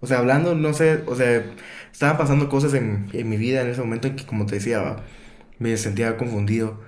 o 0.00 0.06
sea, 0.06 0.18
hablando, 0.18 0.54
no 0.54 0.72
sé, 0.74 1.02
o 1.06 1.16
sea, 1.16 1.44
estaban 1.92 2.18
pasando 2.18 2.48
cosas 2.48 2.74
en, 2.74 3.08
en 3.12 3.28
mi 3.28 3.36
vida 3.36 3.62
en 3.62 3.68
ese 3.68 3.80
momento 3.80 4.08
en 4.08 4.16
que, 4.16 4.26
como 4.26 4.46
te 4.46 4.56
decía, 4.56 4.96
me 5.58 5.76
sentía 5.76 6.16
confundido. 6.16 6.80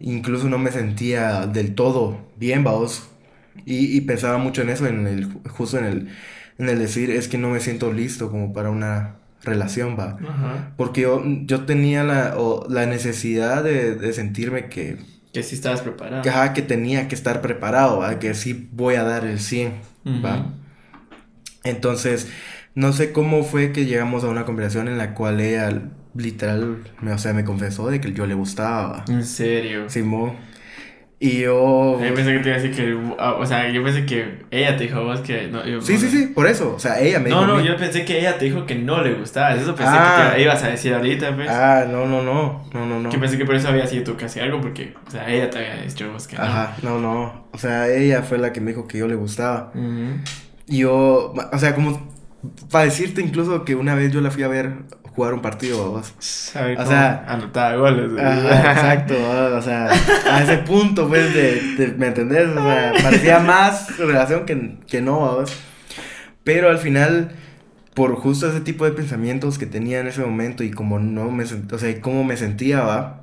Incluso 0.00 0.48
no 0.50 0.58
me 0.58 0.72
sentía 0.72 1.46
del 1.46 1.74
todo 1.76 2.28
bien, 2.36 2.64
vaos. 2.64 3.10
Y, 3.66 3.96
y, 3.96 4.02
pensaba 4.02 4.38
mucho 4.38 4.62
en 4.62 4.70
eso, 4.70 4.86
en 4.88 5.06
el, 5.06 5.26
justo 5.50 5.78
en 5.78 5.86
el, 5.86 6.08
en 6.58 6.68
el 6.70 6.78
decir, 6.80 7.10
es 7.10 7.28
que 7.28 7.38
no 7.38 7.50
me 7.50 7.60
siento 7.60 7.92
listo 7.92 8.30
como 8.30 8.52
para 8.54 8.70
una 8.70 9.19
relación, 9.42 9.96
va. 9.98 10.18
Porque 10.76 11.02
yo, 11.02 11.22
yo 11.44 11.64
tenía 11.64 12.04
la, 12.04 12.34
o, 12.36 12.66
la 12.68 12.86
necesidad 12.86 13.64
de, 13.64 13.94
de, 13.94 14.12
sentirme 14.12 14.68
que... 14.68 14.98
Que 15.32 15.42
sí 15.42 15.54
estabas 15.54 15.82
preparado. 15.82 16.22
Que, 16.22 16.30
que 16.54 16.62
tenía 16.62 17.08
que 17.08 17.14
estar 17.14 17.40
preparado, 17.40 17.98
¿va? 17.98 18.18
que 18.18 18.34
sí 18.34 18.68
voy 18.72 18.96
a 18.96 19.04
dar 19.04 19.24
el 19.24 19.38
100, 19.38 19.72
¿va? 20.24 20.52
Entonces, 21.62 22.28
no 22.74 22.92
sé 22.92 23.12
cómo 23.12 23.44
fue 23.44 23.72
que 23.72 23.86
llegamos 23.86 24.24
a 24.24 24.28
una 24.28 24.44
conversación 24.44 24.88
en 24.88 24.98
la 24.98 25.14
cual 25.14 25.40
ella 25.40 25.82
literal, 26.14 26.78
me, 27.00 27.12
o 27.12 27.18
sea, 27.18 27.32
me 27.32 27.44
confesó 27.44 27.88
de 27.88 28.00
que 28.00 28.12
yo 28.12 28.26
le 28.26 28.34
gustaba. 28.34 29.04
¿En 29.08 29.24
serio? 29.24 29.88
Simón. 29.88 30.32
Y 31.22 31.40
yo... 31.40 32.00
Yo 32.02 32.14
pensé 32.14 32.32
que 32.32 32.38
te 32.38 32.48
iba 32.48 32.56
a 32.56 32.60
decir 32.60 32.74
que... 32.74 32.94
O 32.94 33.44
sea, 33.44 33.70
yo 33.70 33.84
pensé 33.84 34.06
que 34.06 34.38
ella 34.50 34.78
te 34.78 34.84
dijo 34.84 35.00
a 35.00 35.02
vos 35.02 35.20
que... 35.20 35.48
No, 35.48 35.66
yo, 35.66 35.82
sí, 35.82 35.98
sí, 35.98 36.08
sí, 36.08 36.28
por 36.28 36.46
eso. 36.46 36.74
O 36.74 36.78
sea, 36.78 36.98
ella 36.98 37.20
me 37.20 37.28
no, 37.28 37.40
dijo... 37.40 37.46
No, 37.46 37.58
no, 37.58 37.64
yo 37.64 37.76
pensé 37.76 38.06
que 38.06 38.20
ella 38.20 38.38
te 38.38 38.46
dijo 38.46 38.64
que 38.64 38.74
no 38.74 39.02
le 39.02 39.12
gustaba. 39.12 39.54
Eso 39.54 39.74
pensé 39.74 39.92
ah, 39.94 40.30
que 40.30 40.36
te 40.36 40.42
ibas 40.44 40.64
a 40.64 40.68
decir 40.68 40.94
ahorita, 40.94 41.36
pues. 41.36 41.50
Ah, 41.50 41.84
no, 41.86 42.06
no, 42.06 42.22
no. 42.22 42.64
No, 42.72 42.86
no, 42.86 43.00
no. 43.00 43.10
Yo 43.10 43.20
pensé 43.20 43.36
que 43.36 43.44
por 43.44 43.54
eso 43.54 43.68
había 43.68 43.86
sido 43.86 44.04
tú 44.04 44.16
casi 44.16 44.40
algo, 44.40 44.62
porque... 44.62 44.94
O 45.06 45.10
sea, 45.10 45.28
ella 45.28 45.50
te 45.50 45.58
había 45.58 45.82
dicho 45.82 46.10
vos 46.10 46.26
que 46.26 46.38
no. 46.38 46.42
Ajá, 46.42 46.76
no, 46.82 46.98
no. 46.98 47.48
O 47.52 47.58
sea, 47.58 47.86
ella 47.88 48.22
fue 48.22 48.38
la 48.38 48.54
que 48.54 48.62
me 48.62 48.70
dijo 48.70 48.88
que 48.88 48.96
yo 48.96 49.06
le 49.06 49.14
gustaba. 49.14 49.72
Y 50.66 50.78
yo... 50.78 51.34
O 51.52 51.58
sea, 51.58 51.74
como... 51.74 52.08
Para 52.70 52.86
decirte 52.86 53.20
incluso 53.20 53.66
que 53.66 53.74
una 53.74 53.94
vez 53.94 54.10
yo 54.10 54.22
la 54.22 54.30
fui 54.30 54.42
a 54.42 54.48
ver 54.48 54.72
jugar 55.14 55.34
un 55.34 55.42
partido, 55.42 55.90
vos. 55.90 56.14
O 56.18 56.22
sea, 56.22 57.24
anotar 57.28 57.76
goles. 57.78 58.12
exacto, 58.12 59.14
o 59.56 59.62
sea, 59.62 59.88
a 60.30 60.42
ese 60.42 60.58
punto, 60.58 61.08
pues, 61.08 61.34
de, 61.34 61.94
¿me 61.98 62.08
entendés? 62.08 62.48
O 62.48 62.62
sea, 62.62 62.92
parecía 63.02 63.38
más 63.40 63.98
relación 63.98 64.46
que, 64.46 64.78
que 64.86 65.00
no, 65.02 65.18
vos. 65.18 65.52
Pero 66.44 66.70
al 66.70 66.78
final, 66.78 67.32
por 67.94 68.14
justo 68.14 68.48
ese 68.48 68.60
tipo 68.60 68.84
de 68.84 68.92
pensamientos 68.92 69.58
que 69.58 69.66
tenía 69.66 70.00
en 70.00 70.06
ese 70.06 70.22
momento 70.22 70.64
y 70.64 70.70
como 70.70 70.98
no 70.98 71.30
me 71.30 71.44
o 71.44 71.78
sea, 71.78 72.00
cómo 72.00 72.24
me 72.24 72.36
sentía, 72.36 72.80
va. 72.82 73.22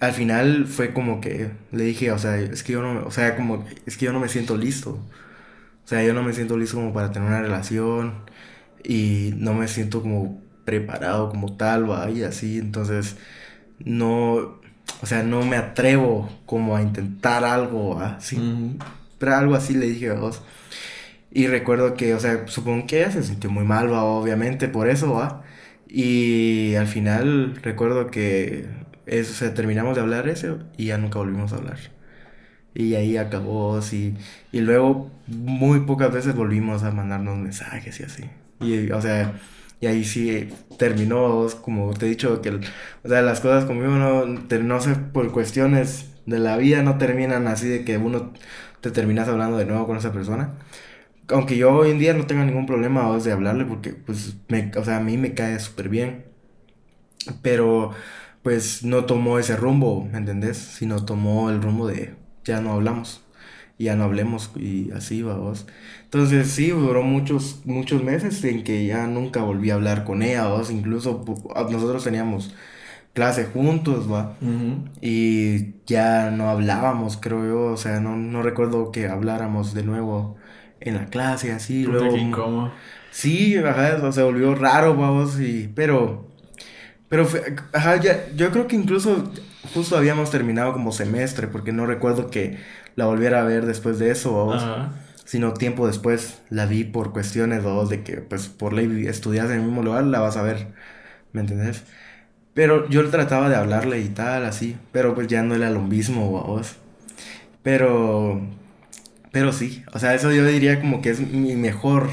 Al 0.00 0.12
final 0.12 0.66
fue 0.66 0.92
como 0.92 1.20
que 1.20 1.50
le 1.72 1.84
dije, 1.84 2.10
o 2.10 2.18
sea, 2.18 2.38
es 2.38 2.62
que 2.62 2.72
yo 2.72 2.82
no, 2.82 3.06
o 3.06 3.10
sea, 3.10 3.36
como, 3.36 3.64
es 3.86 3.96
que 3.96 4.06
yo 4.06 4.12
no 4.12 4.20
me 4.20 4.28
siento 4.28 4.56
listo. 4.56 4.92
O 5.84 5.88
sea, 5.88 6.02
yo 6.04 6.14
no 6.14 6.22
me 6.22 6.32
siento 6.32 6.56
listo 6.56 6.76
como 6.76 6.92
para 6.92 7.12
tener 7.12 7.28
una 7.28 7.42
relación 7.42 8.14
y 8.82 9.34
no 9.36 9.54
me 9.54 9.68
siento 9.68 10.02
como 10.02 10.40
preparado 10.70 11.30
como 11.30 11.56
tal, 11.56 11.90
va, 11.90 12.08
y 12.10 12.22
así, 12.22 12.58
entonces 12.58 13.16
no, 13.84 14.34
o 15.02 15.06
sea, 15.06 15.24
no 15.24 15.44
me 15.44 15.56
atrevo 15.56 16.30
como 16.46 16.76
a 16.76 16.82
intentar 16.82 17.44
algo, 17.44 17.98
así, 17.98 18.76
pero 19.18 19.34
algo 19.34 19.54
así 19.56 19.74
le 19.74 19.86
dije 19.86 20.10
a 20.10 20.14
vos. 20.14 20.42
Y 21.32 21.46
recuerdo 21.48 21.94
que, 21.94 22.14
o 22.14 22.20
sea, 22.20 22.46
supongo 22.46 22.86
que 22.86 23.00
ella 23.00 23.10
se 23.10 23.22
sintió 23.24 23.50
muy 23.50 23.64
mal, 23.64 23.92
va, 23.92 24.04
obviamente, 24.04 24.68
por 24.68 24.88
eso, 24.88 25.12
va. 25.14 25.42
Y 25.88 26.74
al 26.76 26.86
final 26.86 27.56
recuerdo 27.62 28.08
que 28.10 28.66
eso, 29.06 29.32
o 29.32 29.34
sea, 29.34 29.54
terminamos 29.54 29.96
de 29.96 30.02
hablar 30.02 30.28
eso 30.28 30.60
y 30.76 30.86
ya 30.86 30.98
nunca 30.98 31.18
volvimos 31.18 31.52
a 31.52 31.56
hablar. 31.56 31.78
Y 32.74 32.94
ahí 32.94 33.16
acabó, 33.16 33.76
así. 33.76 34.16
Y 34.52 34.60
luego, 34.60 35.10
muy 35.26 35.80
pocas 35.80 36.12
veces 36.12 36.34
volvimos 36.36 36.84
a 36.84 36.92
mandarnos 36.92 37.38
mensajes 37.38 38.00
y 38.00 38.04
así. 38.04 38.24
Y, 38.60 38.90
o 38.92 39.00
sea, 39.00 39.34
y 39.80 39.86
ahí 39.86 40.04
sí 40.04 40.48
terminó, 40.78 41.46
como 41.62 41.92
te 41.94 42.06
he 42.06 42.08
dicho, 42.10 42.40
que 42.42 42.50
o 42.50 43.08
sea, 43.08 43.22
las 43.22 43.40
cosas 43.40 43.64
conmigo 43.64 43.92
no, 43.92 44.26
no 44.26 44.80
sé, 44.80 44.94
por 44.94 45.32
cuestiones 45.32 46.10
de 46.26 46.38
la 46.38 46.56
vida 46.56 46.82
no 46.82 46.98
terminan 46.98 47.48
así 47.48 47.68
de 47.68 47.84
que 47.84 47.96
uno 47.98 48.32
te 48.80 48.90
terminas 48.90 49.28
hablando 49.28 49.56
de 49.58 49.64
nuevo 49.66 49.86
con 49.86 49.96
esa 49.96 50.12
persona. 50.12 50.54
Aunque 51.28 51.56
yo 51.56 51.72
hoy 51.72 51.90
en 51.92 51.98
día 52.00 52.14
no 52.14 52.26
tengo 52.26 52.44
ningún 52.44 52.66
problema 52.66 53.16
de 53.18 53.32
hablarle 53.32 53.64
porque, 53.64 53.92
pues, 53.94 54.36
me, 54.48 54.72
o 54.76 54.84
sea, 54.84 54.98
a 54.98 55.00
mí 55.00 55.16
me 55.18 55.34
cae 55.34 55.58
súper 55.60 55.88
bien. 55.88 56.24
Pero, 57.42 57.92
pues, 58.42 58.84
no 58.84 59.04
tomó 59.04 59.38
ese 59.38 59.56
rumbo, 59.56 60.04
¿me 60.10 60.18
entendés? 60.18 60.56
Sino 60.58 61.04
tomó 61.04 61.50
el 61.50 61.62
rumbo 61.62 61.86
de 61.86 62.14
ya 62.44 62.60
no 62.60 62.72
hablamos 62.72 63.22
ya 63.78 63.96
no 63.96 64.04
hablemos 64.04 64.52
y 64.56 64.92
así, 64.92 65.22
vamos. 65.24 65.66
Entonces 66.12 66.50
sí, 66.50 66.70
duró 66.70 67.04
muchos, 67.04 67.60
muchos 67.66 68.02
meses 68.02 68.42
en 68.42 68.64
que 68.64 68.84
ya 68.84 69.06
nunca 69.06 69.42
volví 69.42 69.70
a 69.70 69.74
hablar 69.74 70.02
con 70.02 70.24
ella, 70.24 70.48
vos. 70.48 70.68
Incluso 70.72 71.24
nosotros 71.70 72.02
teníamos 72.02 72.52
clase 73.12 73.44
juntos, 73.44 74.10
va. 74.10 74.34
Y 75.00 75.74
ya 75.86 76.32
no 76.32 76.50
hablábamos, 76.50 77.16
creo 77.16 77.46
yo. 77.46 77.72
O 77.72 77.76
sea, 77.76 78.00
no, 78.00 78.16
no 78.16 78.42
recuerdo 78.42 78.90
que 78.90 79.06
habláramos 79.06 79.72
de 79.72 79.84
nuevo 79.84 80.36
en 80.80 80.94
la 80.94 81.06
clase, 81.06 81.52
así. 81.52 81.84
luego, 81.84 82.16
cómo. 82.32 82.72
Sí, 83.12 83.56
ajá, 83.58 84.10
se 84.10 84.22
volvió 84.24 84.56
raro, 84.56 84.96
vamos, 84.96 85.38
y... 85.38 85.70
Pero... 85.76 86.28
Pero, 87.08 87.28
ajá, 87.72 87.96
ya, 87.96 88.30
yo 88.34 88.50
creo 88.50 88.66
que 88.66 88.76
incluso 88.76 89.32
justo 89.74 89.96
habíamos 89.96 90.30
terminado 90.32 90.72
como 90.72 90.90
semestre, 90.90 91.46
porque 91.46 91.72
no 91.72 91.86
recuerdo 91.86 92.30
que 92.30 92.58
la 92.96 93.06
volviera 93.06 93.40
a 93.40 93.44
ver 93.44 93.66
después 93.66 94.00
de 94.00 94.10
eso, 94.10 94.32
vamos. 94.36 94.64
Sino 95.30 95.54
tiempo 95.54 95.86
después 95.86 96.42
la 96.50 96.66
vi 96.66 96.82
por 96.82 97.12
cuestiones, 97.12 97.62
dos, 97.62 97.88
de 97.88 98.02
que, 98.02 98.16
pues, 98.16 98.48
por 98.48 98.72
ley 98.72 99.06
estudias 99.06 99.46
en 99.46 99.52
el 99.52 99.62
mismo 99.62 99.80
lugar, 99.84 100.02
la 100.02 100.18
vas 100.18 100.36
a 100.36 100.42
ver, 100.42 100.66
¿me 101.30 101.42
entendés? 101.42 101.84
Pero 102.52 102.88
yo 102.88 103.08
trataba 103.10 103.48
de 103.48 103.54
hablarle 103.54 104.00
y 104.00 104.08
tal, 104.08 104.44
así, 104.44 104.76
pero 104.90 105.14
pues 105.14 105.28
ya 105.28 105.44
no 105.44 105.54
era 105.54 105.70
lo 105.70 105.82
mismo, 105.82 106.32
vamos. 106.32 106.74
Pero, 107.62 108.40
pero 109.30 109.52
sí, 109.52 109.84
o 109.92 110.00
sea, 110.00 110.16
eso 110.16 110.32
yo 110.32 110.44
diría 110.44 110.80
como 110.80 111.00
que 111.00 111.10
es 111.10 111.20
mi 111.20 111.54
mejor 111.54 112.08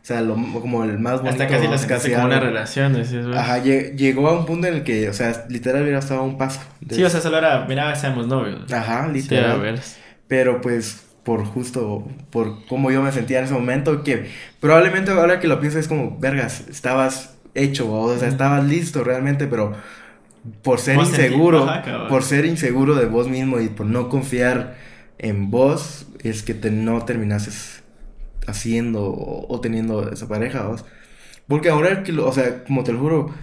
o 0.00 0.04
sea, 0.04 0.20
lo, 0.20 0.34
como 0.34 0.84
el 0.84 1.00
más 1.00 1.22
bonito. 1.22 1.42
Hasta 1.42 1.48
casi 1.48 1.66
las 1.66 1.86
casi 1.86 2.12
como 2.12 2.26
una 2.26 2.38
relación, 2.38 2.96
Ajá, 3.34 3.58
llegó 3.58 4.28
a 4.28 4.38
un 4.38 4.46
punto 4.46 4.68
en 4.68 4.74
el 4.74 4.84
que, 4.84 5.08
o 5.08 5.12
sea, 5.12 5.44
literal 5.48 5.82
hubiera 5.82 5.98
estado 5.98 6.20
a 6.20 6.22
un 6.22 6.38
paso. 6.38 6.60
Sí, 6.88 7.02
o 7.02 7.10
sea, 7.10 7.20
solo 7.20 7.38
era, 7.38 7.64
mira, 7.66 7.96
seamos 7.96 8.28
novios. 8.28 8.72
Ajá, 8.72 9.08
literal. 9.08 9.82
Pero 10.28 10.60
pues, 10.60 11.09
por 11.24 11.44
justo, 11.44 12.06
por 12.30 12.66
cómo 12.66 12.90
yo 12.90 13.02
me 13.02 13.12
sentía 13.12 13.38
en 13.38 13.44
ese 13.44 13.54
momento, 13.54 14.02
que 14.02 14.30
probablemente 14.60 15.10
ahora 15.10 15.40
que 15.40 15.48
lo 15.48 15.60
pienso 15.60 15.78
es 15.78 15.88
como, 15.88 16.18
vergas, 16.18 16.64
estabas 16.68 17.36
hecho, 17.54 17.92
o 17.92 18.16
sea, 18.16 18.28
estabas 18.28 18.64
listo 18.64 19.04
realmente, 19.04 19.46
pero 19.46 19.74
por 20.62 20.80
ser 20.80 20.96
inseguro, 20.96 21.68
por 22.08 22.22
ser 22.22 22.46
inseguro 22.46 22.94
de 22.94 23.06
vos 23.06 23.28
mismo 23.28 23.60
y 23.60 23.68
por 23.68 23.86
no 23.86 24.08
confiar 24.08 24.76
en 25.18 25.50
vos, 25.50 26.06
es 26.20 26.42
que 26.42 26.54
te, 26.54 26.70
no 26.70 27.04
terminases 27.04 27.82
haciendo 28.46 29.04
o, 29.04 29.60
teniendo 29.60 30.10
esa 30.10 30.28
pareja, 30.28 30.62
¿vos? 30.62 30.84
Porque 31.46 31.68
ahora 31.68 32.02
que 32.02 32.12
lo, 32.12 32.26
o 32.26 32.32
sea, 32.32 32.64
como 32.64 32.84
te 32.84 32.92
lo 32.92 33.00
juro, 33.00 33.34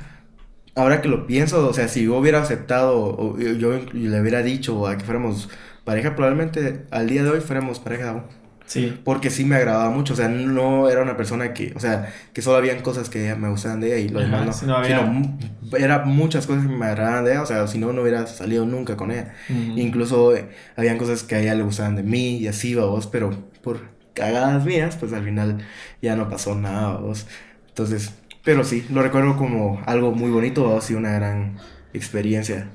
ahora 0.75 1.01
que 1.01 1.07
lo 1.07 1.28
pienso, 1.28 1.67
o 1.67 1.73
sea, 1.73 1.88
si 1.88 2.05
yo 2.05 2.17
hubiera 2.17 2.41
aceptado 2.41 2.97
o 2.97 3.38
yo 3.38 3.80
le 3.93 4.21
hubiera 4.21 4.41
dicho 4.41 4.88
a 4.88 4.97
que 4.97 5.05
fuéramos 5.05 5.49
pareja, 5.88 6.15
probablemente 6.17 6.81
al 6.91 7.07
día 7.07 7.23
de 7.23 7.29
hoy 7.29 7.39
fuéramos 7.39 7.79
pareja 7.79 8.09
aún. 8.09 8.23
Sí. 8.65 8.99
Porque 9.05 9.29
sí 9.29 9.45
me 9.45 9.55
agradaba 9.55 9.89
mucho, 9.89 10.11
o 10.11 10.15
sea, 10.17 10.27
no 10.27 10.89
era 10.89 11.01
una 11.01 11.15
persona 11.15 11.53
que, 11.53 11.71
o 11.77 11.79
sea, 11.79 12.13
que 12.33 12.41
solo 12.41 12.57
habían 12.57 12.81
cosas 12.81 13.09
que 13.09 13.33
me 13.35 13.47
gustaban 13.47 13.79
de 13.79 13.95
ella 13.95 13.97
y 13.97 14.09
lo 14.09 14.19
demás 14.19 14.45
no. 14.45 14.51
Sino, 14.51 14.83
sino 14.83 15.77
era 15.77 16.03
muchas 16.03 16.45
cosas 16.45 16.67
que 16.67 16.73
me 16.73 16.85
agradaban 16.85 17.23
de 17.23 17.31
ella, 17.31 17.41
o 17.41 17.45
sea, 17.45 17.65
si 17.67 17.77
no, 17.77 17.93
no 17.93 18.01
hubiera 18.01 18.27
salido 18.27 18.65
nunca 18.65 18.97
con 18.97 19.11
ella. 19.11 19.33
Incluso 19.47 20.35
eh, 20.35 20.49
habían 20.75 20.97
cosas 20.97 21.23
que 21.23 21.35
a 21.35 21.39
ella 21.39 21.55
le 21.55 21.63
gustaban 21.63 21.95
de 21.95 22.03
mí 22.03 22.35
y 22.35 22.49
así, 22.49 22.75
vos, 22.75 23.07
pero 23.07 23.29
por 23.63 23.79
cagadas 24.13 24.65
mías, 24.65 24.97
pues 24.97 25.13
al 25.13 25.23
final 25.23 25.59
ya 26.01 26.17
no 26.17 26.29
pasó 26.29 26.53
nada, 26.53 26.97
vos. 26.97 27.27
Entonces, 27.69 28.11
pero 28.43 28.65
sí, 28.65 28.85
lo 28.89 29.01
recuerdo 29.01 29.38
como 29.38 29.81
algo 29.85 30.11
muy 30.11 30.31
bonito, 30.31 30.65
vos, 30.65 30.91
y 30.91 30.95
una 30.95 31.13
gran 31.13 31.55
experiencia 31.93 32.67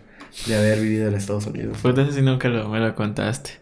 de 0.46 0.56
haber 0.56 0.80
vivido 0.80 1.08
en 1.08 1.14
Estados 1.14 1.46
Unidos. 1.46 1.78
Pues 1.82 1.92
entonces 1.92 2.14
si 2.14 2.22
nunca 2.22 2.48
lo, 2.48 2.68
me 2.68 2.78
lo 2.80 2.94
contaste. 2.94 3.60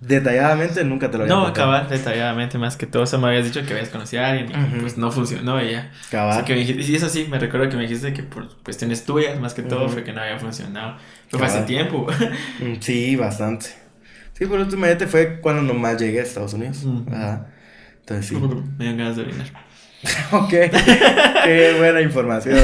Detalladamente 0.00 0.84
nunca 0.84 1.10
te 1.10 1.16
lo 1.16 1.24
había 1.24 1.34
No, 1.34 1.44
contado. 1.44 1.66
cabal, 1.72 1.88
detalladamente 1.88 2.58
más 2.58 2.76
que 2.76 2.86
todo. 2.86 3.04
O 3.04 3.06
sea, 3.06 3.18
me 3.18 3.28
habías 3.28 3.44
dicho 3.44 3.64
que 3.64 3.72
habías 3.72 3.88
conocido 3.88 4.22
a 4.22 4.28
alguien 4.28 4.50
y 4.50 4.54
Ujú. 4.54 4.80
pues 4.82 4.98
no 4.98 5.10
funcionó 5.10 5.62
y 5.62 5.72
ya. 5.72 5.90
Cabal. 6.10 6.32
Así 6.36 6.44
que 6.44 6.52
me 6.54 6.58
dijiste, 6.60 6.82
y 6.92 6.94
eso 6.96 7.08
sí, 7.08 7.26
me 7.30 7.38
recuerdo 7.38 7.68
que 7.70 7.76
me 7.76 7.82
dijiste 7.82 8.12
que 8.12 8.22
por 8.22 8.48
cuestiones 8.62 9.04
tuyas, 9.04 9.38
más 9.40 9.54
que 9.54 9.62
todo, 9.62 9.84
Ujú. 9.84 9.94
fue 9.94 10.04
que 10.04 10.12
no 10.12 10.20
había 10.20 10.38
funcionado. 10.38 10.96
Pero 11.30 11.38
fue 11.38 11.46
hace 11.46 11.62
tiempo. 11.62 12.06
Mm, 12.60 12.80
Sí, 12.80 13.16
bastante. 13.16 13.66
Sí, 14.34 14.46
por 14.46 14.58
último 14.58 14.84
fue 15.08 15.40
cuando 15.40 15.62
nomás 15.62 15.98
llegué 15.98 16.20
a 16.20 16.22
Estados 16.24 16.52
Unidos. 16.54 16.82
Ujú. 16.84 17.06
Ajá. 17.10 17.46
Entonces 18.00 18.26
sí. 18.26 18.34
me 18.78 18.84
dieron 18.84 18.98
ganas 18.98 19.16
de 19.16 19.22
orinar. 19.22 19.46
ok. 20.32 20.50
Qué 21.44 21.74
buena 21.78 22.00
información. 22.02 22.58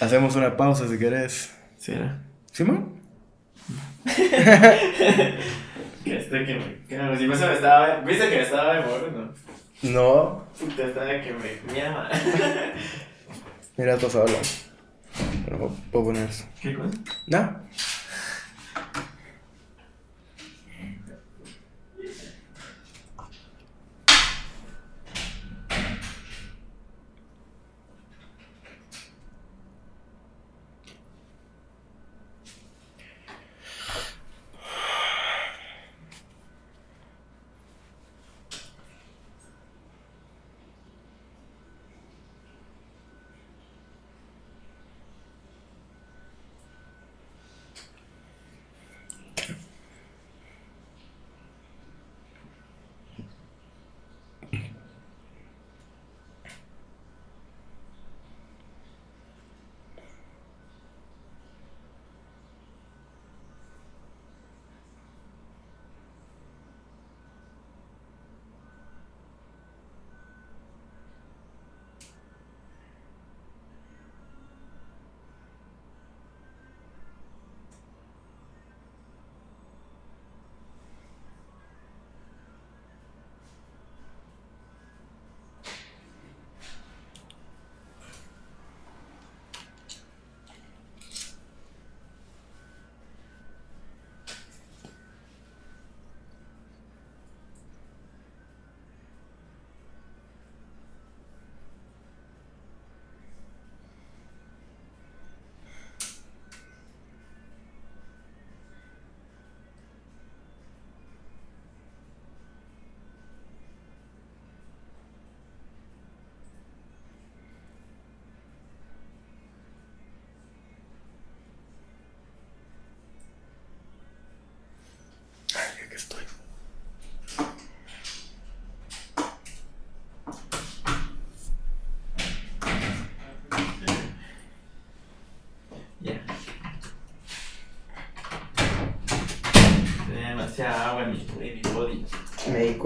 Hacemos 0.00 0.34
una 0.36 0.56
pausa 0.56 0.88
si 0.88 0.98
querés. 0.98 1.52
Sí, 1.76 1.92
era. 1.92 2.22
¿Simón? 2.56 2.88
Que 6.04 6.16
este 6.16 6.46
que 6.46 6.54
me. 6.54 6.86
Que 6.88 6.96
no, 6.96 7.14
si 7.18 7.26
me 7.26 7.34
estaba. 7.34 7.96
¿Viste 8.00 8.30
que 8.30 8.36
me 8.36 8.42
estaba 8.42 8.74
de 8.76 8.80
morro, 8.80 9.10
no? 9.12 9.90
No. 9.90 10.44
Puta, 10.58 10.84
estaba 10.86 11.06
que 11.20 11.34
me. 11.34 11.72
Mi 11.74 11.80
ama. 11.80 12.08
Mira, 13.76 13.98
todos 13.98 14.16
hablan. 14.16 14.40
Pero 15.44 15.58
puedo- 15.90 16.04
poner 16.04 16.30
eso. 16.30 16.46
¿Qué 16.62 16.74
cosa? 16.74 16.96
¿No? 17.26 17.60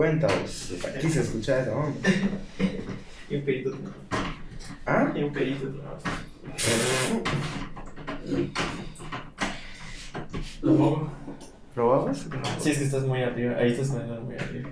50, 0.00 0.26
güey. 0.26 0.38
Pues, 0.40 0.98
Quise 1.00 1.20
escuchar 1.20 1.60
eso, 1.60 1.76
hombre. 1.76 2.10
Y 3.28 3.36
un 3.36 3.44
perito. 3.44 3.76
¿Ah? 4.86 5.12
Y 5.14 5.22
un 5.22 5.32
perito. 5.32 5.66
¿Lo 10.62 10.76
pongo? 10.76 11.12
¿Probabas? 11.74 12.26
Sí, 12.58 12.70
es 12.70 12.78
que 12.78 12.84
estás 12.84 13.04
muy 13.04 13.22
arriba. 13.22 13.56
Ahí 13.58 13.72
estás 13.72 13.90
muy 13.90 14.34
arriba. 14.34 14.70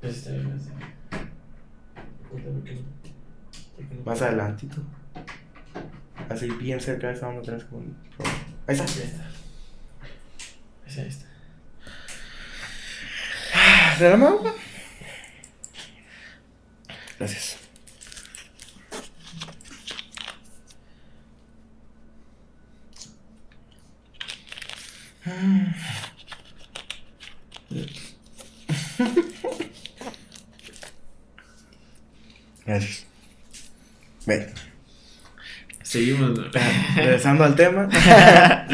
Pues 0.00 0.16
está 0.16 0.30
bien, 0.30 0.52
así. 0.52 0.70
Más 4.04 4.22
adelantito. 4.22 4.82
Así 6.28 6.48
bien 6.50 6.80
cerca 6.80 7.08
de 7.08 7.14
esa 7.14 7.26
vamos 7.26 7.42
a 7.42 7.50
tener 7.50 7.66
como. 7.66 7.82
Ahí 8.66 8.76
está. 8.76 8.84
Ahí 8.84 9.08
está. 9.08 9.29
¿Te 14.00 14.08
da 14.08 14.14
agua? 14.14 14.54
Gracias. 17.18 17.58
Gracias. 32.64 33.06
Bueno, 34.24 34.46
Seguimos. 35.82 36.38
¿no? 36.38 36.44
regresando 36.96 37.44
al 37.44 37.54
tema. 37.54 37.90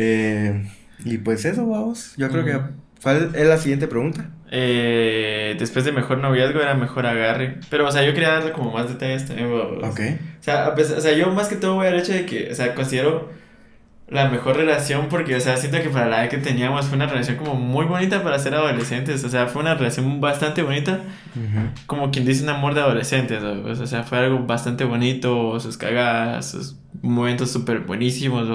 Eh, 0.00 0.70
y 1.04 1.16
pues 1.18 1.44
eso, 1.44 1.66
vamos. 1.66 2.12
Yo 2.18 2.28
creo 2.28 2.44
que. 2.44 2.56
Ujú. 2.56 2.68
¿Cuál 3.02 3.34
es 3.34 3.46
la 3.46 3.56
siguiente 3.56 3.88
pregunta? 3.88 4.30
Eh, 4.50 5.56
después 5.58 5.84
de 5.84 5.92
mejor 5.92 6.18
noviazgo 6.18 6.60
era 6.60 6.74
mejor 6.74 7.06
agarre. 7.06 7.58
Pero, 7.70 7.86
o 7.86 7.92
sea, 7.92 8.02
yo 8.04 8.14
quería 8.14 8.30
darle 8.30 8.52
como 8.52 8.72
más 8.72 8.88
detalles 8.88 9.26
también. 9.26 9.50
babos. 9.50 9.78
Ok. 9.84 10.00
O 10.40 10.42
sea, 10.42 10.74
pesar- 10.74 10.98
o 10.98 11.00
sea, 11.00 11.12
yo 11.12 11.30
más 11.32 11.48
que 11.48 11.56
todo 11.56 11.74
voy 11.74 11.86
al 11.86 11.98
hecho 11.98 12.12
de 12.12 12.24
que, 12.26 12.50
o 12.50 12.54
sea, 12.54 12.74
considero 12.74 13.28
la 14.08 14.30
mejor 14.30 14.56
relación 14.56 15.08
porque, 15.10 15.36
o 15.36 15.40
sea, 15.40 15.58
siento 15.58 15.82
que 15.82 15.90
para 15.90 16.08
la 16.08 16.22
edad 16.22 16.30
que 16.30 16.38
teníamos 16.38 16.86
fue 16.86 16.96
una 16.96 17.04
relación 17.06 17.36
como 17.36 17.54
muy 17.56 17.84
bonita 17.84 18.22
para 18.22 18.38
ser 18.38 18.54
adolescentes. 18.54 19.22
O 19.24 19.28
sea, 19.28 19.48
fue 19.48 19.60
una 19.60 19.74
relación 19.74 20.18
bastante 20.22 20.62
bonita, 20.62 21.00
como 21.86 22.10
quien 22.10 22.24
dice 22.24 22.42
un 22.42 22.48
amor 22.48 22.72
de 22.72 22.80
adolescentes. 22.80 23.42
¿sabes? 23.42 23.80
O 23.80 23.86
sea, 23.86 24.04
fue 24.04 24.16
algo 24.18 24.38
bastante 24.46 24.84
bonito, 24.84 25.60
sus 25.60 25.76
cagadas, 25.76 26.50
sus 26.52 26.76
momentos 27.02 27.50
súper 27.52 27.80
buenísimos. 27.80 28.48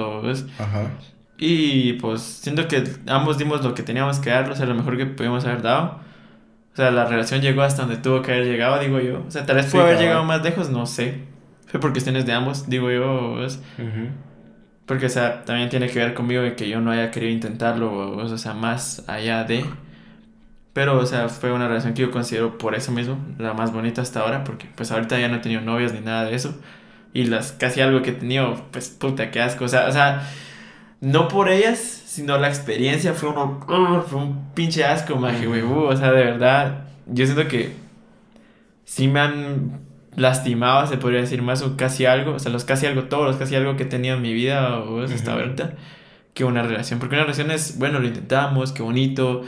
Ajá. 0.58 0.90
Y 1.36 1.94
pues 1.94 2.20
siento 2.22 2.68
que 2.68 2.84
ambos 3.06 3.38
dimos 3.38 3.64
lo 3.64 3.74
que 3.74 3.82
teníamos 3.82 4.18
que 4.18 4.30
dar, 4.30 4.48
o 4.50 4.54
sea, 4.54 4.66
lo 4.66 4.74
mejor 4.74 4.96
que 4.96 5.06
pudimos 5.06 5.44
haber 5.44 5.62
dado. 5.62 6.00
O 6.72 6.76
sea, 6.76 6.90
la 6.90 7.06
relación 7.06 7.40
llegó 7.40 7.62
hasta 7.62 7.82
donde 7.82 7.98
tuvo 7.98 8.22
que 8.22 8.32
haber 8.32 8.46
llegado, 8.46 8.78
digo 8.80 9.00
yo. 9.00 9.24
O 9.26 9.30
sea, 9.30 9.46
tal 9.46 9.56
vez 9.56 9.66
Sí, 9.66 9.72
pudo 9.72 9.82
haber 9.82 9.98
llegado 9.98 10.24
más 10.24 10.42
lejos, 10.42 10.70
no 10.70 10.86
sé. 10.86 11.22
Fue 11.66 11.80
por 11.80 11.92
cuestiones 11.92 12.26
de 12.26 12.32
ambos, 12.32 12.68
digo 12.68 12.90
yo. 12.90 13.36
¿ves? 13.36 13.60
Porque, 14.86 15.06
o 15.06 15.08
sea, 15.08 15.44
también 15.44 15.68
tiene 15.70 15.88
que 15.88 15.98
ver 15.98 16.14
conmigo 16.14 16.42
de 16.42 16.54
que 16.56 16.68
yo 16.68 16.80
no 16.80 16.90
haya 16.90 17.10
querido 17.10 17.32
intentarlo, 17.32 18.16
o 18.16 18.38
sea, 18.38 18.54
más 18.54 19.04
allá 19.08 19.44
de. 19.44 19.64
Pero, 20.72 20.98
o 20.98 21.06
sea, 21.06 21.28
fue 21.28 21.52
una 21.52 21.68
relación 21.68 21.94
que 21.94 22.02
yo 22.02 22.10
considero 22.10 22.58
por 22.58 22.74
eso 22.74 22.90
mismo 22.90 23.16
la 23.38 23.54
más 23.54 23.72
bonita 23.72 24.02
hasta 24.02 24.20
ahora, 24.20 24.42
porque 24.44 24.66
pues 24.74 24.90
ahorita 24.90 25.18
ya 25.18 25.28
no 25.28 25.36
he 25.36 25.38
tenido 25.38 25.60
novias 25.60 25.92
ni 25.92 26.00
nada 26.00 26.24
de 26.24 26.34
eso. 26.34 26.60
Y 27.12 27.26
las 27.26 27.52
casi 27.52 27.80
algo 27.80 28.02
que 28.02 28.10
he 28.10 28.14
tenido, 28.14 28.66
pues 28.72 28.88
puta, 28.88 29.30
qué 29.30 29.40
asco. 29.40 29.64
O 29.64 29.68
sea, 29.68 29.86
o 29.86 29.92
sea 29.92 30.28
no 31.04 31.28
por 31.28 31.48
ellas, 31.48 31.78
sino 31.78 32.38
la 32.38 32.48
experiencia 32.48 33.12
fue 33.14 33.28
uno, 33.30 33.60
uh, 33.68 34.00
fue 34.02 34.18
un 34.20 34.52
pinche 34.54 34.84
asco, 34.84 35.16
maje, 35.16 35.46
güey. 35.46 35.62
uh, 35.62 35.84
o 35.84 35.96
sea, 35.96 36.10
de 36.12 36.24
verdad, 36.24 36.84
yo 37.06 37.26
siento 37.26 37.46
que 37.48 37.72
sí 38.84 39.08
me 39.08 39.20
han 39.20 39.80
lastimado, 40.16 40.86
se 40.86 40.96
podría 40.96 41.20
decir 41.20 41.42
más, 41.42 41.62
o 41.62 41.76
casi 41.76 42.06
algo. 42.06 42.32
O 42.34 42.38
sea, 42.38 42.52
los 42.52 42.64
casi 42.64 42.86
algo, 42.86 43.04
todos 43.04 43.26
los 43.26 43.36
casi 43.36 43.56
algo 43.56 43.76
que 43.76 43.82
he 43.84 43.86
tenido 43.86 44.16
en 44.16 44.22
mi 44.22 44.32
vida, 44.32 44.78
o 44.78 45.02
hasta 45.02 45.32
Ujú. 45.32 45.40
ahorita. 45.40 45.72
que 46.34 46.44
una 46.44 46.62
relación. 46.64 46.98
Porque 46.98 47.14
una 47.14 47.22
relación 47.24 47.50
es, 47.52 47.78
bueno, 47.78 48.00
lo 48.00 48.08
intentamos, 48.08 48.72
qué 48.72 48.82
bonito, 48.82 49.42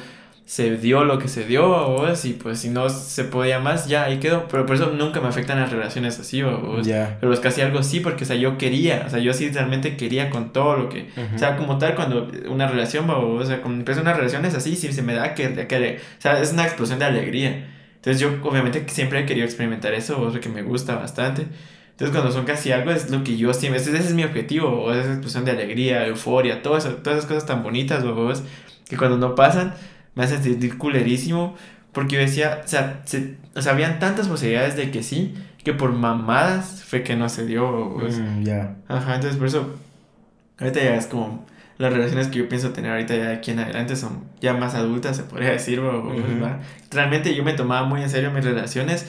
se 0.46 0.76
dio 0.76 1.02
lo 1.02 1.18
que 1.18 1.26
se 1.26 1.44
dio, 1.44 1.66
o 1.66 2.06
y 2.08 2.32
pues 2.34 2.60
si 2.60 2.68
no 2.68 2.88
se 2.88 3.24
podía 3.24 3.58
más, 3.58 3.88
ya 3.88 4.04
ahí 4.04 4.18
quedó. 4.20 4.46
Pero 4.46 4.64
por 4.64 4.76
eso 4.76 4.92
nunca 4.92 5.20
me 5.20 5.26
afectan 5.26 5.58
las 5.58 5.72
relaciones 5.72 6.20
así, 6.20 6.40
o 6.42 6.80
Pero 7.20 7.32
es 7.32 7.40
casi 7.40 7.62
algo 7.62 7.82
sí, 7.82 7.98
porque, 7.98 8.22
o 8.22 8.26
sea, 8.26 8.36
yo 8.36 8.56
quería, 8.56 9.02
o 9.06 9.10
sea, 9.10 9.18
yo 9.18 9.34
sí 9.34 9.50
realmente 9.50 9.96
quería 9.96 10.30
con 10.30 10.52
todo 10.52 10.76
lo 10.76 10.88
que, 10.88 11.08
o 11.34 11.38
sea, 11.38 11.56
como 11.56 11.78
tal, 11.78 11.96
cuando 11.96 12.30
una 12.48 12.68
relación, 12.68 13.10
o, 13.10 13.44
sea, 13.44 13.60
cuando 13.60 13.80
empieza 13.80 14.00
una 14.00 14.12
relación 14.12 14.44
es 14.44 14.54
así, 14.54 14.76
sí 14.76 14.92
se 14.92 15.02
me 15.02 15.14
da 15.14 15.34
que, 15.34 15.66
que, 15.66 15.98
o 16.18 16.22
sea, 16.22 16.40
es 16.40 16.52
una 16.52 16.62
explosión 16.62 17.00
de 17.00 17.06
alegría. 17.06 17.66
Entonces 17.96 18.20
yo 18.20 18.38
obviamente 18.48 18.84
siempre 18.86 19.18
he 19.18 19.26
querido 19.26 19.44
experimentar 19.44 19.94
eso, 19.94 20.22
o 20.22 20.30
sea, 20.30 20.40
que 20.40 20.48
me 20.48 20.62
gusta 20.62 20.94
bastante. 20.94 21.44
Entonces 21.90 22.14
cuando 22.14 22.30
son 22.30 22.44
casi 22.44 22.70
algo 22.70 22.92
es 22.92 23.10
lo 23.10 23.24
que 23.24 23.36
yo 23.36 23.52
siempre, 23.52 23.80
ese, 23.80 23.96
es 23.96 24.12
mi 24.12 24.22
objetivo, 24.22 24.68
o 24.68 24.92
esa 24.92 25.10
explosión 25.10 25.44
de 25.44 25.50
alegría, 25.50 26.06
euforia, 26.06 26.62
todo 26.62 26.76
eso, 26.76 26.90
todas 26.96 27.18
esas 27.18 27.28
cosas 27.28 27.46
tan 27.46 27.64
bonitas, 27.64 28.04
o 28.04 28.32
que 28.88 28.96
cuando 28.96 29.18
no 29.18 29.34
pasan 29.34 29.74
me 30.16 30.24
hacen 30.24 30.42
sentir 30.42 30.76
culerísimo. 30.76 31.54
Porque 31.92 32.16
yo 32.16 32.20
decía, 32.20 32.60
o 32.64 32.68
sea, 32.68 33.00
se, 33.04 33.36
o 33.54 33.62
sea, 33.62 33.72
habían 33.72 34.00
tantas 34.00 34.28
posibilidades 34.28 34.76
de 34.76 34.90
que 34.90 35.02
sí, 35.02 35.34
que 35.64 35.72
por 35.72 35.92
mamadas 35.92 36.82
fue 36.84 37.02
que 37.02 37.16
no 37.16 37.28
se 37.28 37.46
dio. 37.46 37.96
Mm, 37.98 38.42
ya. 38.42 38.76
Ajá, 38.88 39.14
entonces 39.14 39.38
por 39.38 39.46
eso, 39.46 39.76
ahorita 40.58 40.82
ya 40.82 40.96
es 40.96 41.06
como, 41.06 41.46
las 41.78 41.92
relaciones 41.92 42.28
que 42.28 42.38
yo 42.38 42.48
pienso 42.48 42.70
tener 42.70 42.90
ahorita 42.90 43.14
ya 43.14 43.28
de 43.28 43.34
aquí 43.34 43.50
en 43.50 43.60
adelante 43.60 43.96
son 43.96 44.24
ya 44.40 44.54
más 44.54 44.74
adultas, 44.74 45.16
se 45.16 45.22
podría 45.22 45.50
decir. 45.50 45.80
O, 45.80 46.12
Realmente 46.90 47.34
yo 47.34 47.44
me 47.44 47.52
tomaba 47.52 47.86
muy 47.86 48.02
en 48.02 48.10
serio 48.10 48.30
mis 48.30 48.44
relaciones 48.44 49.08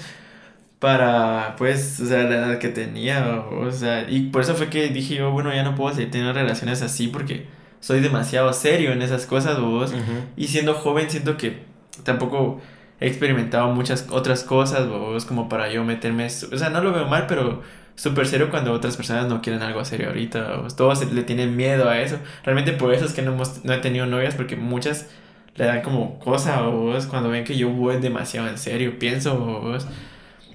para, 0.79 1.55
pues, 1.57 1.99
o 1.99 2.05
sea, 2.05 2.23
la 2.23 2.35
edad 2.35 2.59
que 2.59 2.69
tenía, 2.69 3.39
o, 3.39 3.71
sea, 3.71 4.09
y 4.09 4.29
por 4.29 4.43
eso 4.43 4.55
fue 4.55 4.69
que 4.69 4.89
dije 4.89 5.15
yo, 5.15 5.31
bueno, 5.31 5.53
ya 5.53 5.63
no 5.63 5.75
puedo 5.75 5.93
seguir 5.93 6.11
teniendo 6.11 6.33
relaciones 6.33 6.81
así 6.81 7.07
porque 7.07 7.47
soy 7.87 8.01
demasiado 8.01 8.51
serio 8.51 8.91
en 8.91 9.01
esas 9.01 9.25
cosas, 9.25 9.61
vos. 9.61 9.93
Y 10.35 10.49
siendo 10.49 10.73
joven 10.73 11.09
siento 11.09 11.37
que 11.37 11.59
tampoco 12.03 12.59
he 12.99 13.07
experimentado 13.07 13.73
muchas 13.73 14.07
otras 14.09 14.43
cosas, 14.43 14.89
vos, 14.89 15.23
como 15.23 15.47
para 15.47 15.71
yo 15.71 15.85
meterme, 15.85 16.25
o 16.25 16.57
sea, 16.57 16.69
no 16.69 16.81
lo 16.81 16.91
veo 16.91 17.07
mal, 17.07 17.27
pero 17.27 17.61
súper 17.95 18.27
serio 18.27 18.49
cuando 18.49 18.73
otras 18.73 18.97
personas 18.97 19.27
no 19.27 19.41
quieren 19.41 19.61
algo 19.61 19.85
serio 19.85 20.09
ahorita, 20.09 20.57
vos. 20.57 20.75
todos 20.75 21.13
le 21.13 21.23
tienen 21.23 21.55
miedo 21.55 21.87
a 21.87 22.01
eso. 22.01 22.19
Realmente 22.43 22.73
por 22.73 22.93
eso 22.93 23.05
es 23.05 23.13
que 23.13 23.21
no, 23.21 23.31
hemos, 23.31 23.63
no 23.63 23.71
he 23.71 23.77
tenido 23.77 24.05
novias, 24.05 24.35
porque 24.35 24.57
muchas 24.57 25.07
le 25.55 25.63
dan 25.63 25.81
como 25.81 26.19
cosa, 26.19 26.63
vos, 26.63 27.05
cuando 27.05 27.29
ven 27.29 27.45
que 27.45 27.55
yo 27.55 27.69
voy 27.69 28.01
demasiado 28.01 28.49
en 28.49 28.57
serio, 28.57 28.99
pienso, 28.99 29.39
vos. 29.39 29.87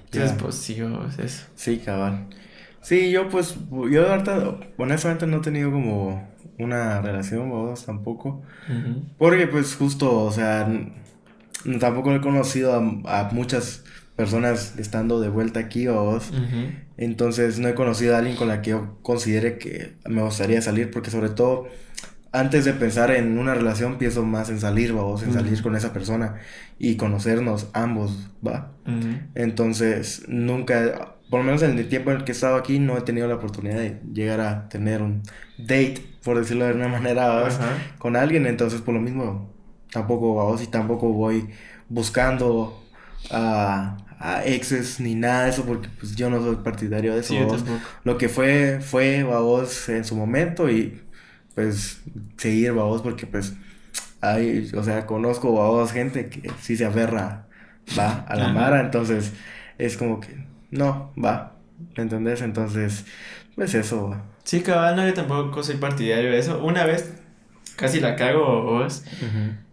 Entonces, 0.05 0.37
pues 0.39 0.53
sí, 0.53 0.79
vos, 0.83 1.17
eso. 1.17 1.47
Sí, 1.55 1.79
cabal. 1.79 2.27
Sí, 2.83 3.11
yo 3.11 3.29
pues, 3.29 3.55
yo 3.89 4.09
ahorita, 4.09 4.57
honestamente 4.77 5.25
no 5.25 5.37
he 5.37 5.41
tenido 5.41 5.71
como 5.71 6.29
una 6.59 7.01
relación, 7.01 7.49
vos 7.49 7.85
tampoco. 7.85 8.41
Porque 9.17 9.47
pues 9.47 9.75
justo, 9.75 10.23
o 10.23 10.31
sea, 10.31 10.69
tampoco 11.79 12.13
he 12.13 12.21
conocido 12.21 12.73
a, 13.05 13.29
muchas 13.31 13.83
personas 14.15 14.75
estando 14.77 15.19
de 15.19 15.29
vuelta 15.29 15.61
aquí, 15.61 15.87
vos. 15.87 16.31
Entonces 16.97 17.57
no 17.57 17.67
he 17.67 17.73
conocido 17.73 18.15
a 18.15 18.19
alguien 18.19 18.35
con 18.35 18.47
la 18.47 18.61
que 18.61 18.71
yo 18.71 18.97
considere 19.01 19.57
que 19.57 19.95
me 20.07 20.21
gustaría 20.21 20.61
salir, 20.61 20.91
porque 20.91 21.09
sobre 21.09 21.29
todo 21.29 21.67
antes 22.33 22.65
de 22.65 22.73
pensar 22.73 23.11
en 23.11 23.37
una 23.37 23.53
relación, 23.53 23.99
pienso 23.99 24.23
más 24.25 24.49
en 24.49 24.59
salir, 24.59 24.91
vos, 24.91 25.21
en 25.21 25.33
salir 25.33 25.61
con 25.61 25.75
esa 25.75 25.93
persona 25.93 26.35
y 26.79 26.97
conocernos 26.97 27.67
ambos, 27.73 28.31
va. 28.45 28.73
Entonces, 29.35 30.23
nunca, 30.27 31.12
por 31.33 31.39
lo 31.39 31.47
menos 31.47 31.63
en 31.63 31.79
el 31.79 31.89
tiempo 31.89 32.11
en 32.11 32.17
el 32.17 32.25
que 32.25 32.31
he 32.31 32.35
estado 32.35 32.57
aquí, 32.57 32.77
no 32.77 32.95
he 32.95 33.01
tenido 33.01 33.27
la 33.27 33.33
oportunidad 33.33 33.77
de 33.77 33.99
llegar 34.13 34.39
a 34.39 34.69
tener 34.69 35.01
un 35.01 35.23
date 35.57 35.95
por 36.23 36.37
decirlo 36.37 36.65
de 36.65 36.73
una 36.73 36.87
manera, 36.87 37.49
con 37.97 38.15
alguien. 38.15 38.45
Entonces, 38.45 38.81
por 38.81 38.93
lo 38.93 39.01
mismo, 39.01 39.51
tampoco 39.91 40.35
vos 40.35 40.61
y 40.61 40.67
tampoco 40.67 41.11
voy 41.11 41.49
buscando 41.89 42.85
a, 43.31 43.97
a, 44.19 44.45
exes 44.45 44.99
ni 44.99 45.15
nada 45.15 45.45
de 45.45 45.49
eso, 45.49 45.65
porque 45.65 45.89
pues 45.99 46.15
yo 46.15 46.29
no 46.29 46.39
soy 46.39 46.57
partidario 46.57 47.15
de 47.15 47.21
eso. 47.21 47.33
Lo 48.03 48.19
que 48.19 48.29
fue, 48.29 48.79
fue 48.79 49.25
en 49.87 50.05
su 50.05 50.15
momento 50.15 50.69
y 50.69 51.01
pues 51.55 52.03
seguir 52.37 52.73
vos 52.73 53.01
porque 53.01 53.25
pues 53.25 53.55
hay, 54.21 54.69
o 54.77 54.83
sea, 54.83 55.07
conozco 55.07 55.49
vos 55.49 55.91
gente 55.91 56.29
que 56.29 56.51
sí 56.61 56.77
se 56.77 56.85
aferra, 56.85 57.47
va 57.97 58.23
a 58.27 58.35
la 58.35 58.49
mara, 58.49 58.81
entonces 58.81 59.33
es 59.79 59.97
como 59.97 60.19
que 60.19 60.42
no, 60.73 61.11
va, 61.23 61.55
¿me 61.95 62.03
entendés? 62.03 62.41
Entonces, 62.41 63.05
pues 63.55 63.73
eso, 63.73 64.15
Sí, 64.43 64.61
cabal, 64.61 64.95
no, 64.95 65.07
yo 65.07 65.13
tampoco 65.13 65.63
soy 65.63 65.77
partidario 65.77 66.31
de 66.31 66.39
eso. 66.39 66.61
Una 66.63 66.83
vez 66.85 67.13
casi 67.75 67.99
la 67.99 68.15
cago 68.15 68.63
vos. 68.63 69.03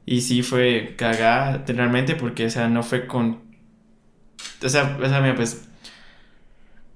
Y 0.06 0.22
sí 0.22 0.42
fue 0.42 0.94
cagada, 0.96 1.64
realmente, 1.66 2.14
porque, 2.14 2.46
o 2.46 2.50
sea, 2.50 2.68
no 2.68 2.82
fue 2.82 3.06
con. 3.06 3.40
O 4.62 4.68
sea, 4.68 4.96
o 5.00 5.08
sea, 5.08 5.20
mira, 5.20 5.34
pues. 5.34 5.66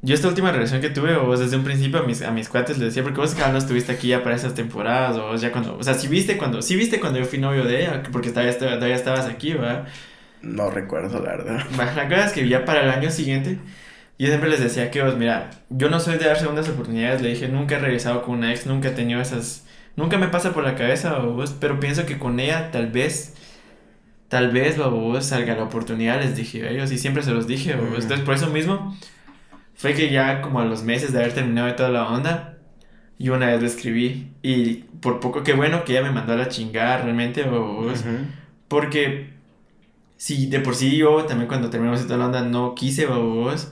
Yo 0.03 0.15
esta 0.15 0.29
última 0.29 0.53
relación 0.53 0.83
que 0.83 0.91
tuve, 0.91 1.17
vos 1.17 1.41
desde 1.41 1.57
un 1.57 1.65
principio 1.65 1.99
a 1.99 2.03
mis, 2.03 2.21
a 2.21 2.31
mis 2.31 2.51
cuates 2.51 2.77
les 2.77 2.89
decía, 2.89 3.03
porque 3.03 3.21
vos 3.21 3.35
cabal 3.35 3.53
no 3.53 3.59
estuviste 3.59 3.91
aquí 3.91 4.09
ya 4.09 4.23
para 4.23 4.37
esas 4.37 4.55
temporadas, 4.55 5.17
o 5.17 5.35
ya 5.37 5.51
cuando, 5.51 5.79
o 5.79 5.83
sea, 5.83 5.95
si 5.95 6.09
viste 6.09 6.37
cuando, 6.37 6.61
sí 6.61 6.77
viste 6.77 7.01
cuando 7.01 7.21
yo 7.21 7.25
fui 7.25 7.39
novio 7.39 7.65
de 7.65 7.81
ella, 7.81 8.03
porque 8.13 8.29
todavía, 8.29 8.59
todavía 8.59 8.95
estabas 8.95 9.25
aquí, 9.25 9.55
¿verdad? 9.55 9.89
No 10.43 10.69
recuerdo, 10.69 11.21
la 11.23 11.37
verdad. 11.37 11.65
La 11.97 12.07
cosa 12.07 12.27
es 12.27 12.33
que 12.33 12.47
ya 12.47 12.67
para 12.67 12.83
el 12.83 12.91
año 12.91 13.11
siguiente, 13.11 13.59
yo 14.19 14.29
siempre 14.29 14.49
les 14.49 14.61
decía 14.61 14.91
que, 14.91 15.01
pues, 15.01 15.17
mira, 15.17 15.51
yo 15.71 15.91
no 15.91 15.99
soy 15.99 16.19
de 16.19 16.27
dar 16.27 16.39
segundas 16.39 16.69
oportunidades. 16.69 17.21
Le 17.21 17.31
dije, 17.31 17.49
nunca 17.49 17.77
he 17.77 17.79
regresado 17.81 18.23
con 18.23 18.39
una 18.39 18.53
ex, 18.53 18.67
nunca 18.67 18.89
he 18.89 18.93
tenido 18.93 19.21
esas. 19.21 19.67
Nunca 19.97 20.19
me 20.19 20.29
pasa 20.29 20.53
por 20.53 20.65
la 20.65 20.77
cabeza, 20.77 21.19
vos, 21.19 21.55
pero 21.59 21.81
pienso 21.81 22.07
que 22.07 22.19
con 22.19 22.39
ella 22.39 22.71
tal 22.71 22.91
vez. 22.91 23.35
Tal 24.29 24.51
vez, 24.51 24.79
vos, 24.79 25.27
salga 25.27 25.55
la 25.55 25.65
oportunidad, 25.65 26.21
les 26.21 26.37
dije 26.37 26.67
a 26.67 26.71
ellos, 26.71 26.91
y 26.91 26.99
siempre 26.99 27.23
se 27.23 27.31
los 27.31 27.47
dije, 27.47 27.73
Entonces, 27.73 28.21
por 28.21 28.35
eso 28.35 28.49
mismo, 28.51 28.97
fue 29.75 29.95
que 29.95 30.11
ya 30.11 30.41
como 30.41 30.61
a 30.61 30.65
los 30.65 30.83
meses 30.83 31.13
de 31.13 31.19
haber 31.19 31.35
terminado 31.35 31.69
de 31.69 31.75
toda 31.75 31.91
la 31.91 32.09
onda, 32.09 32.59
yo 33.19 33.35
una 33.35 33.47
vez 33.47 33.61
le 33.61 33.69
escribí, 33.69 34.33
y 34.43 34.85
por 35.01 35.21
poco 35.21 35.45
que 35.45 35.53
bueno 35.53 35.85
que 35.85 35.93
ella 35.93 36.03
me 36.03 36.11
mandó 36.11 36.33
a 36.33 36.37
la 36.37 36.49
chingada 36.49 37.03
realmente, 37.03 37.45
vos, 37.45 38.03
porque 38.67 39.35
si 40.17 40.47
de 40.47 40.59
por 40.61 40.75
sí 40.75 40.97
yo 40.97 41.25
también 41.27 41.47
cuando 41.47 41.71
terminamos 41.71 42.01
de 42.01 42.07
toda 42.07 42.19
la 42.19 42.27
onda 42.27 42.43
no 42.43 42.75
quise, 42.75 43.07
vos 43.07 43.71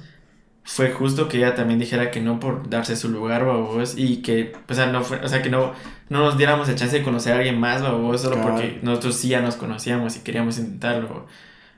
fue 0.65 0.91
justo 0.91 1.29
que 1.29 1.39
ella 1.39 1.55
también 1.55 1.81
dijera 1.81 2.11
que 2.11 2.21
no 2.21 2.39
por 2.39 2.71
darse 2.71 2.97
su 2.97 3.09
lugar, 3.09 3.45
babos, 3.45 3.95
y 3.97 4.19
que, 4.19 4.53
o 4.69 4.75
sea, 4.75 4.87
no 4.87 5.03
fue, 5.03 5.19
o 5.19 5.29
sea, 5.29 5.43
que 5.43 5.51
no, 5.51 5.73
no 6.09 6.21
nos 6.21 6.39
diéramos 6.39 6.69
el 6.69 6.77
chance 6.77 6.99
de 6.99 7.05
conocer 7.05 7.33
a 7.33 7.37
alguien 7.37 7.59
más, 7.59 7.83
babos, 7.83 8.23
solo 8.23 8.41
porque 8.41 8.79
nosotros 8.83 9.17
sí 9.17 9.29
ya 9.29 9.41
nos 9.41 9.57
conocíamos 9.57 10.17
y 10.17 10.21
queríamos 10.21 10.59
intentarlo. 10.59 11.27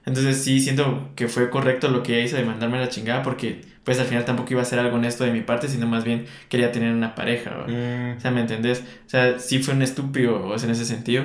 Entonces 0.07 0.43
sí 0.43 0.61
siento 0.61 1.11
que 1.17 1.29
fue 1.29 1.49
correcto 1.49 1.89
lo 1.89 2.03
que 2.03 2.17
ella 2.17 2.27
hizo 2.27 2.37
de 2.37 2.45
mandarme 2.45 2.79
la 2.79 2.91
chingada 2.91 3.23
porque 3.23 3.63
pues 3.85 3.99
al 3.99 4.07
final 4.07 4.25
tampoco 4.25 4.53
iba 4.53 4.63
a 4.63 4.65
ser 4.65 4.79
algo 4.79 4.97
honesto 4.97 5.25
de 5.25 5.33
mi 5.33 5.41
parte, 5.41 5.69
sino 5.69 5.87
más 5.87 6.05
bien 6.05 6.27
quería 6.49 6.73
tener 6.73 6.93
una 6.93 7.15
pareja, 7.15 7.65
mm. 7.67 8.17
o 8.17 8.21
sea, 8.21 8.31
¿me 8.31 8.41
entendés? 8.41 8.83
O 9.07 9.11
sea, 9.11 9.39
sí 9.39 9.63
fue 9.63 9.75
un 9.75 9.83
estúpido, 9.83 10.47
o 10.47 10.59
sea, 10.59 10.67
en 10.67 10.73
ese 10.73 10.85
sentido. 10.87 11.25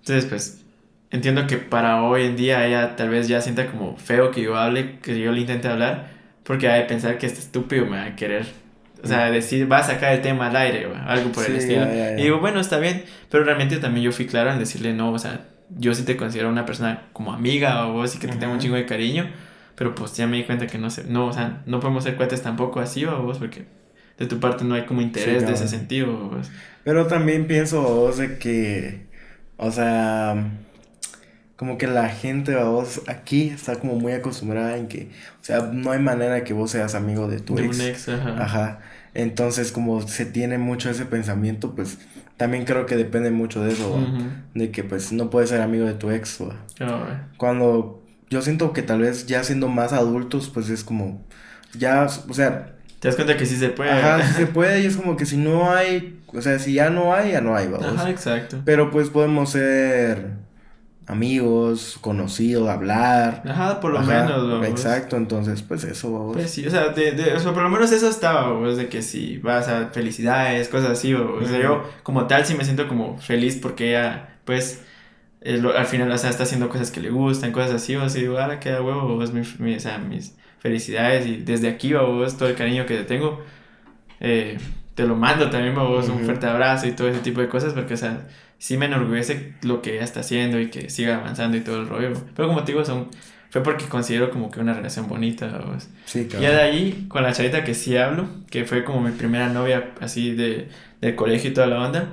Entonces, 0.00 0.26
pues, 0.26 0.64
entiendo 1.10 1.46
que 1.46 1.56
para 1.56 2.02
hoy 2.02 2.24
en 2.24 2.36
día 2.36 2.66
ella 2.66 2.96
tal 2.96 3.08
vez 3.08 3.26
ya 3.26 3.40
sienta 3.40 3.66
como 3.70 3.96
feo 3.96 4.30
que 4.30 4.42
yo 4.42 4.56
hable, 4.56 4.98
que 5.00 5.18
yo 5.18 5.32
le 5.32 5.40
intente 5.40 5.68
hablar, 5.68 6.13
porque 6.44 6.68
hay 6.68 6.82
de 6.82 6.86
pensar 6.86 7.18
que 7.18 7.26
este 7.26 7.40
estúpido 7.40 7.86
me 7.86 7.96
va 7.96 8.04
a 8.04 8.16
querer. 8.16 8.46
O 9.02 9.06
sea, 9.06 9.30
decir, 9.30 9.70
va 9.70 9.78
a 9.78 9.82
sacar 9.82 10.14
el 10.14 10.22
tema 10.22 10.46
al 10.46 10.56
aire 10.56 10.86
o 10.86 10.96
algo 10.96 11.30
por 11.30 11.44
el 11.44 11.56
estilo. 11.56 11.86
Y 12.16 12.22
digo, 12.22 12.40
bueno, 12.40 12.60
está 12.60 12.78
bien. 12.78 13.04
Pero 13.30 13.44
realmente 13.44 13.76
también 13.76 14.04
yo 14.04 14.12
fui 14.12 14.26
claro 14.26 14.50
en 14.50 14.58
decirle, 14.58 14.94
no, 14.94 15.12
o 15.12 15.18
sea, 15.18 15.46
yo 15.68 15.94
sí 15.94 16.04
te 16.04 16.16
considero 16.16 16.48
una 16.48 16.64
persona 16.64 17.08
como 17.12 17.32
amiga 17.32 17.86
o 17.86 17.92
vos 17.92 18.14
y 18.16 18.18
que 18.18 18.28
te 18.28 18.36
tengo 18.36 18.54
un 18.54 18.60
chingo 18.60 18.76
de 18.76 18.86
cariño. 18.86 19.30
Pero 19.74 19.94
pues 19.94 20.16
ya 20.16 20.26
me 20.26 20.36
di 20.36 20.44
cuenta 20.44 20.66
que 20.66 20.78
no 20.78 20.88
sé, 20.88 21.04
no, 21.04 21.26
o 21.26 21.32
sea, 21.32 21.62
no 21.66 21.80
podemos 21.80 22.04
ser 22.04 22.16
cuates 22.16 22.42
tampoco 22.42 22.80
así 22.80 23.04
o 23.04 23.22
vos 23.22 23.38
porque 23.38 23.66
de 24.18 24.26
tu 24.26 24.38
parte 24.38 24.64
no 24.64 24.74
hay 24.74 24.82
como 24.82 25.00
interés 25.00 25.46
de 25.46 25.52
ese 25.52 25.68
sentido. 25.68 26.30
Pero 26.84 27.06
también 27.06 27.46
pienso 27.46 27.82
vos 27.82 28.18
de 28.18 28.38
que, 28.38 29.06
o 29.56 29.70
sea, 29.70 30.50
como 31.64 31.78
que 31.78 31.86
la 31.86 32.10
gente, 32.10 32.54
vos, 32.56 33.00
aquí 33.06 33.48
está 33.48 33.76
como 33.76 33.94
muy 33.94 34.12
acostumbrada 34.12 34.76
en 34.76 34.86
que, 34.86 35.08
o 35.40 35.44
sea, 35.44 35.62
no 35.72 35.92
hay 35.92 35.98
manera 35.98 36.34
de 36.34 36.44
que 36.44 36.52
vos 36.52 36.70
seas 36.70 36.94
amigo 36.94 37.26
de 37.26 37.40
tu 37.40 37.58
ex. 37.58 37.78
Un 37.78 37.86
ex 37.86 38.08
ajá. 38.10 38.36
ajá. 38.38 38.80
Entonces, 39.14 39.72
como 39.72 40.06
se 40.06 40.26
tiene 40.26 40.58
mucho 40.58 40.90
ese 40.90 41.06
pensamiento, 41.06 41.74
pues 41.74 41.96
también 42.36 42.66
creo 42.66 42.84
que 42.84 42.96
depende 42.96 43.30
mucho 43.30 43.64
de 43.64 43.72
eso, 43.72 43.98
de 44.52 44.70
que 44.72 44.84
pues 44.84 45.10
no 45.12 45.30
puedes 45.30 45.48
ser 45.48 45.62
amigo 45.62 45.86
de 45.86 45.94
tu 45.94 46.10
ex. 46.10 46.38
Cuando 47.38 48.02
yo 48.28 48.42
siento 48.42 48.74
que 48.74 48.82
tal 48.82 49.00
vez 49.00 49.26
ya 49.26 49.42
siendo 49.42 49.68
más 49.68 49.94
adultos, 49.94 50.50
pues 50.52 50.68
es 50.68 50.84
como, 50.84 51.22
ya, 51.78 52.06
o 52.28 52.34
sea... 52.34 52.74
Te 53.00 53.08
das 53.08 53.16
cuenta 53.16 53.38
que 53.38 53.46
sí 53.46 53.56
se 53.56 53.70
puede. 53.70 53.90
Ajá, 53.90 54.22
sí 54.22 54.34
se 54.34 54.46
puede 54.48 54.82
y 54.82 54.84
es 54.86 54.98
como 54.98 55.16
que 55.16 55.24
si 55.24 55.38
no 55.38 55.72
hay, 55.72 56.20
o 56.26 56.42
sea, 56.42 56.58
si 56.58 56.74
ya 56.74 56.90
no 56.90 57.14
hay, 57.14 57.32
ya 57.32 57.40
no 57.40 57.56
hay, 57.56 57.68
vamos. 57.68 57.86
Ajá, 57.86 58.10
exacto. 58.10 58.60
Pero 58.66 58.90
pues 58.90 59.08
podemos 59.08 59.48
ser 59.50 60.43
amigos, 61.06 61.98
conocido, 62.00 62.70
hablar. 62.70 63.42
Ajá, 63.46 63.80
por 63.80 63.92
lo 63.92 64.00
menos, 64.00 64.50
vamos. 64.50 64.66
Exacto, 64.68 65.16
entonces, 65.16 65.62
pues 65.62 65.84
eso, 65.84 66.12
vamos. 66.12 66.36
Pues 66.36 66.50
sí, 66.50 66.66
o 66.66 66.70
sea, 66.70 66.88
de, 66.88 67.12
de, 67.12 67.34
o 67.34 67.40
sea, 67.40 67.52
por 67.52 67.62
lo 67.62 67.68
menos 67.68 67.92
eso 67.92 68.08
estaba, 68.08 68.48
vamos, 68.48 68.76
de 68.76 68.88
que 68.88 69.02
si 69.02 69.38
vas 69.38 69.68
a 69.68 69.88
felicidades, 69.88 70.68
cosas 70.68 70.90
así, 70.90 71.14
o, 71.14 71.36
o 71.36 71.44
sea, 71.44 71.60
yo 71.60 71.82
como 72.02 72.26
tal 72.26 72.46
sí 72.46 72.54
me 72.54 72.64
siento 72.64 72.88
como 72.88 73.18
feliz 73.18 73.58
porque 73.60 73.90
ella, 73.90 74.38
pues, 74.44 74.82
al 75.44 75.86
final, 75.86 76.10
o 76.10 76.18
sea, 76.18 76.30
está 76.30 76.44
haciendo 76.44 76.68
cosas 76.68 76.90
que 76.90 77.00
le 77.00 77.10
gustan, 77.10 77.52
cosas 77.52 77.72
así, 77.72 77.94
o 77.96 78.08
sea, 78.08 78.20
digo, 78.20 78.38
ahora 78.38 78.60
queda 78.60 78.80
huevo, 78.80 79.16
mi, 79.16 79.42
mi, 79.58 79.74
o 79.76 79.80
sea, 79.80 79.98
mis 79.98 80.34
felicidades 80.58 81.26
y 81.26 81.36
desde 81.36 81.68
aquí, 81.68 81.92
vos, 81.92 82.38
todo 82.38 82.48
el 82.48 82.54
cariño 82.54 82.86
que 82.86 82.96
te 82.96 83.04
tengo, 83.04 83.42
eh, 84.20 84.58
te 84.94 85.04
lo 85.06 85.16
mando 85.16 85.50
también, 85.50 85.74
vos, 85.74 86.08
un 86.08 86.20
fuerte 86.20 86.46
abrazo 86.46 86.86
y 86.86 86.92
todo 86.92 87.08
ese 87.08 87.18
tipo 87.18 87.42
de 87.42 87.48
cosas, 87.48 87.74
porque, 87.74 87.94
o 87.94 87.96
sea, 87.98 88.26
sí 88.58 88.76
me 88.76 88.86
enorgullece 88.86 89.54
lo 89.62 89.82
que 89.82 89.94
ella 89.94 90.04
está 90.04 90.20
haciendo 90.20 90.60
y 90.60 90.70
que 90.70 90.90
siga 90.90 91.16
avanzando 91.16 91.56
y 91.56 91.60
todo 91.60 91.80
el 91.80 91.88
rollo. 91.88 92.12
Pero 92.34 92.48
como 92.48 92.64
te 92.64 92.72
digo, 92.72 92.84
son, 92.84 93.08
fue 93.50 93.62
porque 93.62 93.86
considero 93.86 94.30
como 94.30 94.50
que 94.50 94.60
una 94.60 94.74
relación 94.74 95.08
bonita. 95.08 95.46
¿vos? 95.66 95.88
Sí, 96.06 96.26
claro. 96.26 96.44
Y 96.44 96.48
de 96.48 96.60
ahí, 96.60 97.06
con 97.08 97.22
la 97.22 97.32
chavita 97.32 97.64
que 97.64 97.74
sí 97.74 97.96
hablo, 97.96 98.26
que 98.50 98.64
fue 98.64 98.84
como 98.84 99.00
mi 99.00 99.10
primera 99.12 99.48
novia 99.48 99.92
así 100.00 100.32
de, 100.32 100.68
del 101.00 101.14
colegio 101.14 101.50
y 101.50 101.54
toda 101.54 101.66
la 101.66 101.80
onda, 101.80 102.08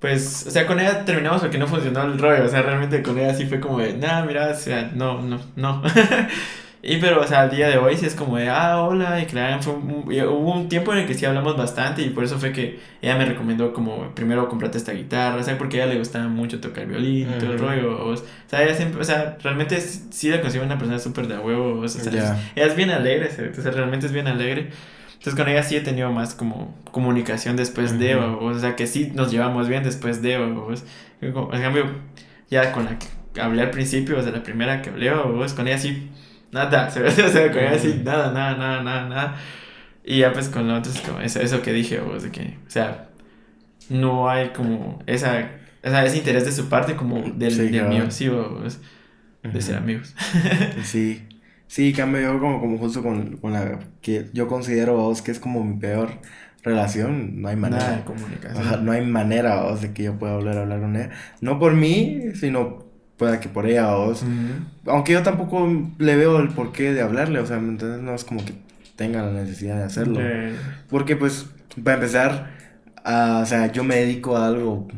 pues, 0.00 0.46
o 0.46 0.50
sea, 0.50 0.66
con 0.66 0.78
ella 0.78 1.04
terminamos 1.04 1.40
porque 1.40 1.58
no 1.58 1.66
funcionó 1.66 2.02
el 2.04 2.18
rollo. 2.18 2.44
O 2.44 2.48
sea, 2.48 2.62
realmente 2.62 3.02
con 3.02 3.18
ella 3.18 3.34
sí 3.34 3.46
fue 3.46 3.60
como 3.60 3.78
de, 3.78 3.94
nada, 3.94 4.24
mira, 4.24 4.50
o 4.50 4.54
sea, 4.54 4.90
no, 4.94 5.22
no, 5.22 5.40
no. 5.56 5.82
Y 6.80 6.98
pero, 6.98 7.20
o 7.20 7.26
sea, 7.26 7.42
al 7.42 7.50
día 7.50 7.68
de 7.68 7.76
hoy 7.76 7.96
sí 7.96 8.06
es 8.06 8.14
como 8.14 8.36
de, 8.36 8.48
ah, 8.48 8.82
hola, 8.82 9.20
y 9.20 9.26
claro, 9.26 9.60
fue 9.60 9.72
hubo 9.74 10.52
un 10.54 10.68
tiempo 10.68 10.92
en 10.92 11.00
el 11.00 11.06
que 11.06 11.14
sí 11.14 11.24
hablamos 11.24 11.56
bastante 11.56 12.02
y 12.02 12.10
por 12.10 12.22
eso 12.22 12.38
fue 12.38 12.52
que 12.52 12.78
ella 13.02 13.16
me 13.16 13.24
recomendó 13.24 13.72
como, 13.72 14.14
primero 14.14 14.48
comprate 14.48 14.78
esta 14.78 14.92
guitarra, 14.92 15.40
o 15.40 15.42
sea, 15.42 15.58
porque 15.58 15.80
a 15.80 15.84
ella 15.84 15.94
le 15.94 15.98
gustaba 15.98 16.28
mucho 16.28 16.60
tocar 16.60 16.86
violín 16.86 17.28
todo 17.40 17.52
el 17.52 17.58
rollo, 17.58 18.06
o, 18.06 18.16
sea, 18.46 18.62
ella 18.62 18.74
siempre, 18.74 19.00
o 19.00 19.04
sea, 19.04 19.36
realmente 19.42 19.80
sí 19.80 20.30
la 20.30 20.40
consigo 20.40 20.64
una 20.64 20.78
persona 20.78 21.00
súper 21.00 21.26
de 21.26 21.38
huevo, 21.38 21.80
o 21.80 21.88
sea, 21.88 22.12
ella 22.12 22.38
es 22.54 22.76
bien 22.76 22.90
alegre, 22.90 23.28
o 23.28 23.60
sea, 23.60 23.72
realmente 23.72 24.06
es 24.06 24.12
bien 24.12 24.28
alegre. 24.28 24.70
Entonces 25.14 25.34
con 25.34 25.48
ella 25.48 25.64
sí 25.64 25.74
he 25.74 25.80
tenido 25.80 26.12
más 26.12 26.36
como 26.36 26.76
comunicación 26.92 27.56
después 27.56 27.98
de, 27.98 28.14
o, 28.14 28.56
sea, 28.56 28.76
que 28.76 28.86
sí 28.86 29.10
nos 29.16 29.32
llevamos 29.32 29.68
bien 29.68 29.82
después 29.82 30.22
de, 30.22 30.36
o, 30.36 30.72
en 31.52 31.60
cambio, 31.60 31.86
ya 32.48 32.70
con 32.70 32.84
la 32.84 33.00
que 33.00 33.40
hablé 33.40 33.62
al 33.62 33.70
principio, 33.70 34.16
o 34.16 34.22
sea, 34.22 34.30
la 34.30 34.44
primera 34.44 34.80
que 34.80 34.90
hablé, 34.90 35.10
o, 35.10 35.44
con 35.56 35.66
ella 35.66 35.76
sí 35.76 36.08
nada, 36.52 36.90
se 36.90 37.00
ve, 37.00 37.10
se 37.10 37.48
ve 37.48 37.68
así, 37.68 38.00
nada, 38.04 38.32
nada, 38.32 38.56
nada, 38.56 38.82
nada, 38.82 39.08
nada. 39.08 39.36
Y 40.04 40.20
ya 40.20 40.32
pues 40.32 40.48
con 40.48 40.66
lo 40.66 40.76
otro 40.76 40.90
es 40.90 41.00
como 41.00 41.20
eso, 41.20 41.40
eso 41.40 41.62
que 41.62 41.72
dije, 41.72 42.00
vos, 42.00 42.22
de 42.22 42.30
que, 42.30 42.58
o 42.66 42.70
sea, 42.70 43.08
no 43.90 44.28
hay 44.28 44.50
como 44.50 45.02
esa, 45.06 45.50
o 45.84 45.90
sea, 45.90 46.04
ese 46.04 46.18
interés 46.18 46.44
de 46.44 46.52
su 46.52 46.68
parte 46.68 46.96
como 46.96 47.20
del, 47.22 47.52
sí, 47.52 47.68
del 47.68 47.88
mío, 47.88 48.10
sí, 48.10 48.28
vos, 48.28 48.80
de 49.42 49.62
ser 49.62 49.76
amigos. 49.76 50.14
sí, 50.82 51.26
sí, 51.66 51.92
cambio 51.92 52.20
yo 52.22 52.40
como, 52.40 52.60
como 52.60 52.78
justo 52.78 53.02
con, 53.02 53.36
con 53.36 53.52
la 53.52 53.78
que 54.00 54.30
yo 54.32 54.48
considero, 54.48 54.96
vos, 54.96 55.20
que 55.20 55.30
es 55.30 55.40
como 55.40 55.62
mi 55.62 55.78
peor 55.78 56.10
relación, 56.62 57.40
no 57.40 57.48
hay 57.48 57.56
manera. 57.56 57.84
Nada 57.84 57.96
de 57.98 58.04
comunicación. 58.04 58.84
no 58.84 58.92
hay 58.92 59.04
manera, 59.04 59.62
vos, 59.62 59.82
de 59.82 59.92
que 59.92 60.04
yo 60.04 60.18
pueda 60.18 60.34
volver 60.36 60.58
a 60.58 60.62
hablar 60.62 60.80
con 60.80 60.96
ella. 60.96 61.10
No 61.40 61.58
por 61.58 61.74
mí, 61.74 62.32
sino 62.34 62.87
pueda 63.18 63.40
que 63.40 63.48
por 63.48 63.66
ella 63.66 63.96
o... 63.96 64.14
Aunque 64.86 65.12
yo 65.12 65.22
tampoco 65.22 65.68
le 65.98 66.16
veo 66.16 66.38
el 66.38 66.48
porqué 66.48 66.92
de 66.92 67.02
hablarle, 67.02 67.40
o 67.40 67.46
sea, 67.46 67.58
¿me 67.58 67.68
entiendes? 67.68 68.00
No 68.00 68.14
es 68.14 68.24
como 68.24 68.44
que 68.44 68.54
tenga 68.96 69.22
la 69.22 69.32
necesidad 69.32 69.76
de 69.76 69.84
hacerlo. 69.84 70.20
Porque 70.88 71.16
pues, 71.16 71.46
para 71.82 71.96
empezar, 71.96 72.50
o 73.04 73.44
sea, 73.44 73.70
yo 73.72 73.84
me 73.84 73.96
dedico 73.96 74.36
a 74.36 74.46
algo 74.46 74.88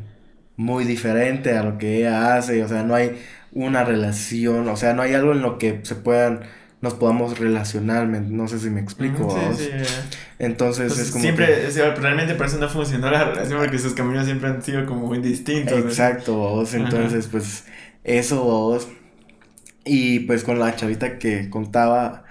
muy 0.56 0.84
diferente 0.84 1.56
a 1.56 1.62
lo 1.62 1.78
que 1.78 1.98
ella 1.98 2.36
hace, 2.36 2.62
o 2.62 2.68
sea, 2.68 2.82
no 2.82 2.94
hay 2.94 3.18
una 3.52 3.82
relación, 3.82 4.68
o 4.68 4.76
sea, 4.76 4.92
no 4.92 5.02
hay 5.02 5.14
algo 5.14 5.32
en 5.32 5.42
lo 5.42 5.59
que 5.59 5.80
se 5.82 5.94
puedan 5.97 6.40
nos 6.80 6.94
podamos 6.94 7.38
relacionar, 7.38 8.06
no 8.06 8.48
sé 8.48 8.59
si 8.59 8.70
me 8.70 8.80
explico. 8.80 9.38
Sí, 9.55 9.64
sí, 9.64 9.70
Entonces 10.38 10.94
pues, 10.94 11.06
es 11.06 11.10
como 11.10 11.22
siempre, 11.22 11.68
realmente 11.98 12.34
por 12.34 12.47
eso 12.47 12.59
no 12.59 12.68
funcionó 12.70 13.10
la 13.10 13.24
relación 13.24 13.59
porque 13.59 13.78
sus 13.78 13.92
caminos 13.92 14.24
siempre 14.24 14.48
han 14.48 14.62
sido 14.62 14.86
como 14.86 15.06
muy 15.06 15.18
distintos. 15.18 15.78
Exacto, 15.78 16.64
entonces 16.72 17.28
pues 17.30 17.64
eso 18.05 18.43
vos. 18.44 18.89
Y 19.85 20.20
pues 20.20 20.44
con 20.44 20.59
la 20.59 20.77
chavita 20.77 21.18
que 21.18 21.51
contaba, 21.51 22.24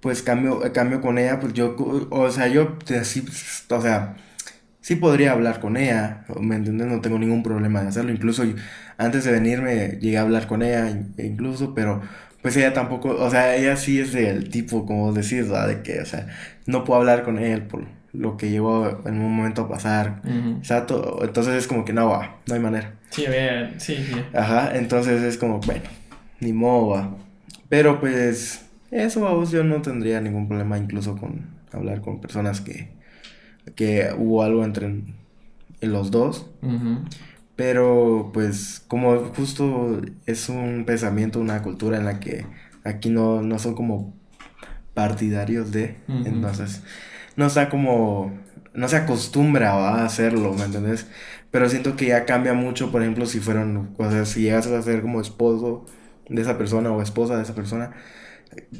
pues 0.00 0.22
cambio, 0.22 0.60
cambio 0.72 1.00
con 1.00 1.18
ella, 1.18 1.40
pues 1.40 1.52
yo, 1.54 1.76
o 2.10 2.30
sea, 2.30 2.48
yo 2.48 2.76
así, 3.00 3.24
o 3.70 3.80
sea, 3.80 4.16
sí 4.80 4.96
podría 4.96 5.32
hablar 5.32 5.60
con 5.60 5.76
ella, 5.76 6.24
¿me 6.40 6.56
entiendes? 6.56 6.88
No 6.88 7.00
tengo 7.00 7.18
ningún 7.18 7.42
problema 7.42 7.82
de 7.82 7.88
hacerlo. 7.88 8.12
Incluso 8.12 8.44
antes 8.98 9.24
de 9.24 9.32
venirme 9.32 9.98
llegué 10.00 10.18
a 10.18 10.22
hablar 10.22 10.46
con 10.46 10.62
ella, 10.62 10.90
incluso, 11.18 11.74
pero 11.74 12.02
pues 12.42 12.56
ella 12.56 12.72
tampoco, 12.72 13.10
o 13.10 13.30
sea, 13.30 13.56
ella 13.56 13.76
sí 13.76 13.98
es 13.98 14.12
del 14.12 14.48
tipo, 14.50 14.86
como 14.86 15.12
decir, 15.12 15.44
¿verdad? 15.44 15.68
De 15.68 15.82
que, 15.82 16.00
o 16.00 16.06
sea, 16.06 16.28
no 16.66 16.84
puedo 16.84 17.00
hablar 17.00 17.22
con 17.24 17.38
él 17.38 17.62
por 17.62 17.84
lo 18.12 18.36
que 18.36 18.50
llegó 18.50 19.02
en 19.04 19.20
un 19.20 19.34
momento 19.36 19.62
a 19.62 19.68
pasar. 19.68 20.22
Exacto. 20.58 21.18
Entonces 21.22 21.54
es 21.54 21.66
como 21.66 21.84
que 21.84 21.92
no 21.92 22.08
va, 22.08 22.36
no 22.46 22.54
hay 22.54 22.60
manera. 22.60 22.94
Sí, 23.10 23.24
bien, 23.26 23.74
sí, 23.78 23.96
sí. 23.96 24.22
Ajá, 24.34 24.76
entonces 24.76 25.22
es 25.22 25.38
como, 25.38 25.60
bueno, 25.60 25.84
ni 26.40 26.52
modo 26.52 26.88
va. 26.88 27.16
Pero 27.68 28.00
pues, 28.00 28.66
eso 28.90 29.20
vos 29.20 29.50
yo 29.50 29.64
no 29.64 29.82
tendría 29.82 30.20
ningún 30.20 30.48
problema 30.48 30.78
incluso 30.78 31.16
con 31.16 31.56
hablar 31.72 32.00
con 32.00 32.20
personas 32.20 32.60
que, 32.60 32.90
que 33.74 34.10
hubo 34.16 34.42
algo 34.42 34.64
entre 34.64 35.02
los 35.80 36.10
dos. 36.10 36.46
Pero 37.56 38.30
pues 38.34 38.84
como 38.86 39.16
justo 39.34 40.02
es 40.26 40.48
un 40.50 40.84
pensamiento, 40.84 41.40
una 41.40 41.62
cultura 41.62 41.96
en 41.96 42.04
la 42.04 42.20
que 42.20 42.46
aquí 42.84 43.08
no, 43.08 43.40
no 43.40 43.58
son 43.58 43.74
como 43.74 44.14
partidarios 44.92 45.72
de, 45.72 45.96
entonces 46.24 46.82
no 47.36 47.46
está 47.46 47.68
como, 47.68 48.32
no 48.74 48.88
se 48.88 48.96
acostumbra 48.96 49.72
a 49.72 50.04
hacerlo, 50.04 50.52
¿me 50.52 50.64
entiendes? 50.64 51.06
Pero 51.56 51.70
siento 51.70 51.96
que 51.96 52.08
ya 52.08 52.26
cambia 52.26 52.52
mucho, 52.52 52.92
por 52.92 53.00
ejemplo, 53.00 53.24
si 53.24 53.40
fueron, 53.40 53.94
o 53.96 54.10
sea, 54.10 54.26
si 54.26 54.42
llegas 54.42 54.66
a 54.66 54.82
ser 54.82 55.00
como 55.00 55.22
esposo 55.22 55.86
de 56.28 56.42
esa 56.42 56.58
persona 56.58 56.92
o 56.92 57.00
esposa 57.00 57.38
de 57.38 57.44
esa 57.44 57.54
persona, 57.54 57.92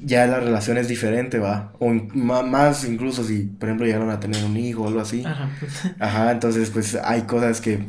ya 0.04 0.26
la 0.26 0.40
relación 0.40 0.76
es 0.76 0.86
diferente, 0.86 1.38
va. 1.38 1.72
O 1.78 1.88
más 1.88 2.84
incluso 2.84 3.24
si, 3.24 3.44
por 3.44 3.70
ejemplo, 3.70 3.86
llegaron 3.86 4.10
a 4.10 4.20
tener 4.20 4.44
un 4.44 4.58
hijo 4.58 4.82
o 4.82 4.88
algo 4.88 5.00
así. 5.00 5.24
Ajá. 5.24 5.48
Pues. 5.58 5.94
Ajá, 5.98 6.32
entonces 6.32 6.68
pues 6.68 6.98
hay 7.02 7.22
cosas 7.22 7.62
que, 7.62 7.76
o 7.76 7.80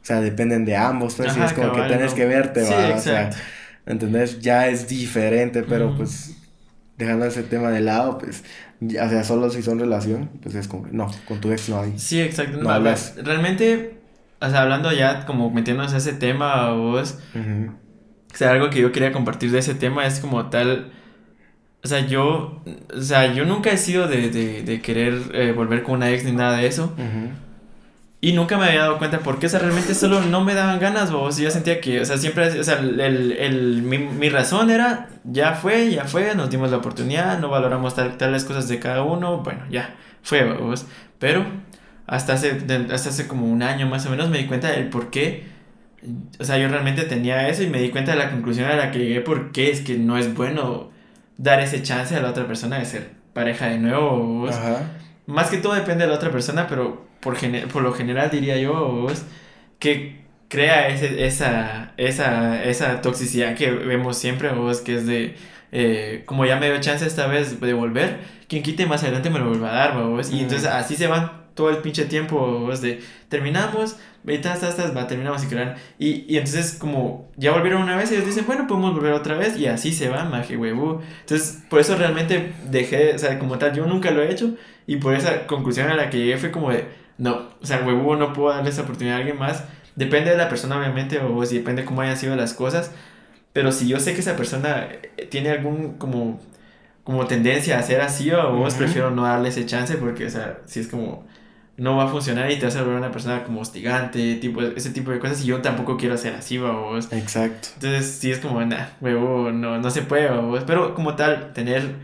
sea, 0.00 0.22
dependen 0.22 0.64
de 0.64 0.74
ambos, 0.74 1.16
pues, 1.16 1.36
es 1.36 1.52
como 1.52 1.74
que 1.74 1.82
tienes 1.82 2.14
que 2.14 2.24
verte, 2.24 2.62
va. 2.62 2.96
O 2.96 3.00
sea, 3.00 3.28
¿entendés? 3.84 4.40
Ya 4.40 4.68
es 4.68 4.88
diferente, 4.88 5.64
pero 5.64 5.94
pues 5.94 6.34
dejando 6.96 7.26
ese 7.26 7.42
tema 7.42 7.68
de 7.68 7.80
lado, 7.80 8.16
pues 8.16 8.42
o 8.80 9.08
sea, 9.08 9.24
solo 9.24 9.50
si 9.50 9.62
son 9.62 9.78
relación, 9.80 10.30
pues 10.42 10.54
es 10.54 10.68
como, 10.68 10.86
no, 10.92 11.10
con 11.26 11.40
tu 11.40 11.50
ex 11.50 11.68
no 11.68 11.80
hay. 11.80 11.98
Sí, 11.98 12.20
exacto. 12.20 12.58
No, 12.58 12.70
hablas. 12.70 13.14
Realmente, 13.16 13.97
o 14.40 14.48
sea, 14.48 14.62
hablando 14.62 14.92
ya, 14.92 15.26
como 15.26 15.50
metiéndonos 15.50 15.94
a 15.94 15.98
ese 15.98 16.12
tema, 16.12 16.70
vos, 16.72 17.18
o 17.34 18.36
sea, 18.36 18.52
algo 18.52 18.70
que 18.70 18.80
yo 18.80 18.92
quería 18.92 19.12
compartir 19.12 19.50
de 19.50 19.58
ese 19.58 19.74
tema 19.74 20.06
es 20.06 20.20
como 20.20 20.46
tal, 20.46 20.92
o 21.82 21.88
sea, 21.88 22.06
yo, 22.06 22.62
o 22.94 23.00
sea, 23.00 23.32
yo 23.32 23.44
nunca 23.44 23.70
he 23.70 23.76
sido 23.76 24.08
de, 24.08 24.30
de, 24.30 24.62
de 24.62 24.80
querer 24.80 25.22
eh, 25.32 25.52
volver 25.52 25.82
con 25.82 25.96
una 25.96 26.10
ex 26.10 26.24
ni 26.24 26.32
nada 26.32 26.58
de 26.58 26.66
eso. 26.66 26.94
Y 28.20 28.32
nunca 28.32 28.58
me 28.58 28.64
había 28.64 28.80
dado 28.80 28.98
cuenta 28.98 29.20
porque, 29.20 29.46
o 29.46 29.48
sea, 29.48 29.60
realmente 29.60 29.94
solo 29.94 30.20
no 30.20 30.44
me 30.44 30.54
daban 30.54 30.80
ganas, 30.80 31.12
vos. 31.12 31.38
Y 31.38 31.44
yo 31.44 31.52
sentía 31.52 31.80
que, 31.80 32.00
o 32.00 32.04
sea, 32.04 32.18
siempre, 32.18 32.58
o 32.58 32.64
sea, 32.64 32.80
el, 32.80 33.32
el, 33.32 33.82
mi, 33.82 33.98
mi, 33.98 34.28
razón 34.28 34.70
era, 34.70 35.08
ya 35.22 35.54
fue, 35.54 35.92
ya 35.92 36.04
fue, 36.04 36.34
nos 36.34 36.50
dimos 36.50 36.72
la 36.72 36.78
oportunidad, 36.78 37.38
no 37.38 37.48
valoramos 37.48 37.94
tal, 37.94 38.16
tales 38.16 38.44
cosas 38.44 38.66
de 38.68 38.80
cada 38.80 39.02
uno, 39.02 39.38
bueno, 39.38 39.60
ya, 39.70 39.94
fue, 40.22 40.42
vos. 40.52 40.84
Pero 41.20 41.46
hasta 42.08 42.32
hace, 42.32 42.58
hasta 42.90 43.10
hace 43.10 43.28
como 43.28 43.46
un 43.46 43.62
año 43.62 43.86
más 43.86 44.06
o 44.06 44.10
menos 44.10 44.30
me 44.30 44.38
di 44.38 44.46
cuenta 44.46 44.72
del 44.72 44.88
por 44.88 45.10
qué, 45.10 45.44
o 46.40 46.44
sea, 46.44 46.58
yo 46.58 46.68
realmente 46.68 47.02
tenía 47.02 47.48
eso 47.48 47.62
y 47.62 47.68
me 47.68 47.80
di 47.80 47.90
cuenta 47.90 48.12
de 48.12 48.18
la 48.18 48.30
conclusión 48.30 48.68
a 48.68 48.76
la 48.76 48.90
que 48.90 48.98
llegué 48.98 49.20
porque 49.20 49.70
es 49.70 49.82
que 49.82 49.98
no 49.98 50.16
es 50.16 50.34
bueno 50.34 50.90
dar 51.36 51.60
ese 51.60 51.82
chance 51.82 52.16
a 52.16 52.20
la 52.20 52.30
otra 52.30 52.46
persona 52.46 52.78
de 52.78 52.86
ser 52.86 53.10
pareja 53.34 53.66
de 53.66 53.78
nuevo, 53.78 54.40
vos. 54.40 54.56
Ajá. 54.56 54.90
Más 55.26 55.50
que 55.50 55.58
todo 55.58 55.74
depende 55.74 56.04
de 56.04 56.10
la 56.10 56.16
otra 56.16 56.30
persona, 56.30 56.66
pero 56.66 57.06
por, 57.20 57.36
por 57.70 57.82
lo 57.82 57.92
general 57.92 58.30
diría 58.30 58.56
yo, 58.56 59.06
que 59.78 60.22
crea 60.48 60.88
ese, 60.88 61.26
esa, 61.26 61.92
esa, 61.98 62.64
esa 62.64 63.02
toxicidad 63.02 63.54
que 63.54 63.70
vemos 63.70 64.16
siempre, 64.16 64.50
vos, 64.52 64.80
que 64.80 64.96
es 64.96 65.06
de, 65.06 65.36
eh, 65.72 66.22
como 66.24 66.46
ya 66.46 66.56
me 66.56 66.70
dio 66.70 66.80
chance 66.80 67.06
esta 67.06 67.26
vez 67.26 67.60
de 67.60 67.74
volver, 67.74 68.20
quien 68.48 68.62
quite 68.62 68.86
más 68.86 69.02
adelante 69.02 69.28
me 69.28 69.40
lo 69.40 69.50
vuelva 69.50 69.70
a 69.70 69.74
dar, 69.74 70.02
vos. 70.02 70.32
Y 70.32 70.40
entonces 70.40 70.66
así 70.66 70.96
se 70.96 71.06
van 71.06 71.37
todo 71.58 71.70
el 71.70 71.78
pinche 71.78 72.04
tiempo, 72.04 72.60
vos, 72.60 72.80
de 72.80 73.00
terminamos, 73.28 73.96
estás, 74.28 74.62
estás, 74.62 74.96
va, 74.96 75.08
terminamos 75.08 75.42
y 75.42 75.48
crean. 75.48 75.74
Y, 75.98 76.24
y 76.32 76.38
entonces, 76.38 76.76
como 76.78 77.28
ya 77.36 77.50
volvieron 77.50 77.82
una 77.82 77.96
vez, 77.96 78.12
ellos 78.12 78.26
dicen, 78.26 78.46
bueno, 78.46 78.68
podemos 78.68 78.94
volver 78.94 79.12
otra 79.12 79.36
vez, 79.36 79.58
y 79.58 79.66
así 79.66 79.92
se 79.92 80.08
va, 80.08 80.24
maje, 80.24 80.56
huevo. 80.56 81.02
Entonces, 81.22 81.64
por 81.68 81.80
eso 81.80 81.96
realmente 81.96 82.52
dejé, 82.70 83.16
o 83.16 83.18
sea, 83.18 83.40
como 83.40 83.58
tal, 83.58 83.74
yo 83.74 83.86
nunca 83.86 84.12
lo 84.12 84.22
he 84.22 84.30
hecho, 84.30 84.54
y 84.86 84.98
por 84.98 85.16
esa 85.16 85.48
conclusión 85.48 85.90
a 85.90 85.96
la 85.96 86.10
que 86.10 86.18
llegué 86.18 86.36
fue 86.38 86.52
como 86.52 86.70
de, 86.70 86.86
no, 87.18 87.48
o 87.60 87.66
sea, 87.66 87.82
huevo, 87.84 88.14
no 88.14 88.32
puedo 88.32 88.50
darle 88.54 88.70
esa 88.70 88.82
oportunidad 88.82 89.16
a 89.16 89.18
alguien 89.18 89.36
más. 89.36 89.64
depende 89.96 90.30
de 90.30 90.36
la 90.36 90.48
persona 90.48 90.78
obviamente 90.78 91.18
o 91.18 91.44
si 91.44 91.58
depende 91.58 91.84
cómo 91.84 92.02
hayan 92.02 92.16
sido 92.16 92.36
las 92.36 92.54
cosas, 92.54 92.92
pero 93.52 93.72
si 93.72 93.88
yo 93.88 93.98
sé 93.98 94.14
que 94.14 94.20
esa 94.20 94.36
persona 94.36 94.86
eh, 95.16 95.26
tiene 95.28 95.50
algún 95.50 95.94
como 95.98 96.40
como 97.04 97.26
tendencia 97.26 97.78
a 97.78 97.82
ser 97.82 98.02
así 98.02 98.30
o 98.30 98.52
vos 98.54 98.74
prefiero 98.74 99.10
no 99.10 99.22
darle 99.24 99.48
ese 99.48 99.64
chance 99.66 99.96
porque 99.96 100.26
o 100.26 100.30
sea, 100.30 100.58
si 100.66 100.80
es 100.80 100.88
como 100.88 101.26
no 101.78 101.96
va 101.96 102.04
a 102.04 102.08
funcionar 102.08 102.50
y 102.50 102.58
te 102.58 102.66
vas 102.66 102.74
a 102.76 102.82
volver 102.82 102.98
una 102.98 103.12
persona 103.12 103.44
como 103.44 103.60
hostigante, 103.60 104.34
tipo, 104.36 104.60
ese 104.62 104.90
tipo 104.90 105.12
de 105.12 105.20
cosas, 105.20 105.42
y 105.42 105.46
yo 105.46 105.62
tampoco 105.62 105.96
quiero 105.96 106.16
ser 106.18 106.34
así, 106.34 106.58
vos. 106.58 107.10
Exacto. 107.12 107.68
Entonces, 107.74 108.18
sí 108.20 108.32
es 108.32 108.40
como, 108.40 108.60
nah, 108.64 108.88
huevo, 109.00 109.52
no, 109.52 109.78
no 109.78 109.90
se 109.90 110.02
puede, 110.02 110.28
vos. 110.28 110.64
Pero 110.66 110.94
como 110.94 111.14
tal, 111.14 111.52
tener 111.52 111.94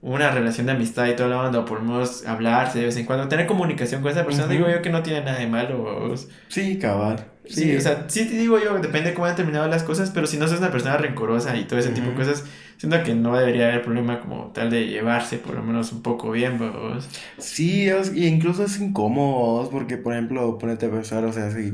una 0.00 0.30
relación 0.30 0.66
de 0.66 0.72
amistad 0.72 1.08
y 1.08 1.16
toda 1.16 1.28
la 1.28 1.42
onda, 1.42 1.58
o 1.58 1.64
por 1.64 1.80
lo 1.80 1.84
menos 1.86 2.24
hablarse 2.24 2.78
de 2.78 2.84
vez 2.84 2.96
en 2.96 3.04
cuando, 3.04 3.26
tener 3.26 3.46
comunicación 3.46 4.00
con 4.00 4.12
esa 4.12 4.24
persona, 4.24 4.46
digo 4.46 4.68
yo 4.70 4.80
que 4.80 4.90
no 4.90 5.02
tiene 5.02 5.22
nada 5.22 5.38
de 5.38 5.48
malo. 5.48 6.14
Sí, 6.46 6.78
cabal. 6.78 7.26
Sí, 7.48 7.76
o 7.76 7.80
sea, 7.80 8.04
sí 8.08 8.26
te 8.26 8.36
digo 8.36 8.60
yo, 8.60 8.78
depende 8.78 9.10
de 9.10 9.14
cómo 9.14 9.26
han 9.26 9.34
terminado 9.34 9.66
las 9.66 9.82
cosas, 9.82 10.10
pero 10.10 10.28
si 10.28 10.36
no 10.36 10.46
sos 10.46 10.60
una 10.60 10.70
persona 10.70 10.96
rencorosa 10.98 11.56
y 11.56 11.64
todo 11.64 11.80
ese 11.80 11.90
tipo 11.90 12.10
de 12.10 12.14
cosas, 12.14 12.44
siento 12.76 13.02
que 13.02 13.14
no 13.14 13.36
debería 13.36 13.68
haber 13.68 13.82
problema 13.82 14.20
como 14.20 14.52
tal 14.52 14.70
de 14.70 14.86
llevarse 14.88 15.38
por 15.38 15.54
lo 15.54 15.62
menos 15.62 15.92
un 15.92 16.02
poco 16.02 16.30
bien, 16.30 16.58
vos. 16.58 17.08
Sí, 17.38 17.88
y 18.14 18.26
incluso 18.26 18.64
es 18.64 18.78
incómodo, 18.80 19.70
porque 19.70 19.96
por 19.96 20.12
ejemplo, 20.14 20.58
ponete 20.58 20.86
a 20.86 20.90
pensar, 20.90 21.24
o 21.24 21.32
sea, 21.32 21.50
si, 21.50 21.72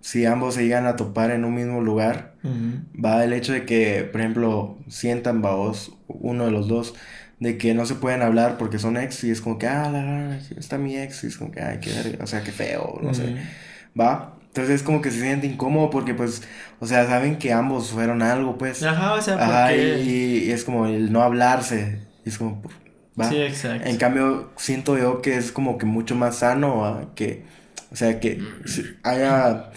si 0.00 0.26
ambos 0.26 0.54
se 0.54 0.64
llegan 0.64 0.86
a 0.86 0.96
topar 0.96 1.30
en 1.30 1.44
un 1.44 1.54
mismo 1.54 1.80
lugar, 1.80 2.36
va 2.94 3.24
el 3.24 3.32
hecho 3.32 3.52
de 3.52 3.66
que, 3.66 4.08
por 4.10 4.20
ejemplo, 4.20 4.78
sientan, 4.88 5.42
vos, 5.42 5.98
uno 6.06 6.44
de 6.46 6.50
los 6.52 6.68
dos, 6.68 6.94
de 7.40 7.58
que 7.58 7.74
no 7.74 7.84
se 7.86 7.96
pueden 7.96 8.22
hablar 8.22 8.56
porque 8.58 8.78
son 8.78 8.96
ex 8.96 9.24
y 9.24 9.30
es 9.30 9.40
como 9.40 9.58
que, 9.58 9.66
ah, 9.66 9.90
la, 9.90 10.38
está 10.38 10.78
mi 10.78 10.96
ex 10.96 11.24
y 11.24 11.26
es 11.28 11.36
como 11.38 11.52
que, 11.52 11.60
ay, 11.62 11.80
qué, 11.80 12.18
o 12.20 12.26
sea, 12.26 12.42
qué 12.44 12.52
feo, 12.52 12.98
no 13.02 13.14
sé, 13.14 13.36
va. 13.98 14.35
Entonces 14.56 14.76
es 14.76 14.82
como 14.82 15.02
que 15.02 15.10
se 15.10 15.20
siente 15.20 15.46
incómodo 15.46 15.90
porque 15.90 16.14
pues, 16.14 16.42
o 16.80 16.86
sea, 16.86 17.06
saben 17.06 17.36
que 17.36 17.52
ambos 17.52 17.90
fueron 17.90 18.22
algo, 18.22 18.56
pues. 18.56 18.82
Ajá, 18.82 19.12
o 19.12 19.20
sea, 19.20 19.36
porque... 19.36 20.02
y, 20.02 20.50
es 20.50 20.64
como 20.64 20.86
el 20.86 21.12
no 21.12 21.20
hablarse, 21.20 22.00
es 22.24 22.38
como, 22.38 22.62
¿va? 23.20 23.28
Sí, 23.28 23.36
exacto. 23.36 23.86
En 23.86 23.98
cambio, 23.98 24.52
siento 24.56 24.96
yo 24.96 25.20
que 25.20 25.36
es 25.36 25.52
como 25.52 25.76
que 25.76 25.84
mucho 25.84 26.14
más 26.14 26.36
sano, 26.36 27.12
que, 27.14 27.44
o 27.92 27.96
sea, 27.96 28.18
que 28.18 28.40
haya 29.02 29.72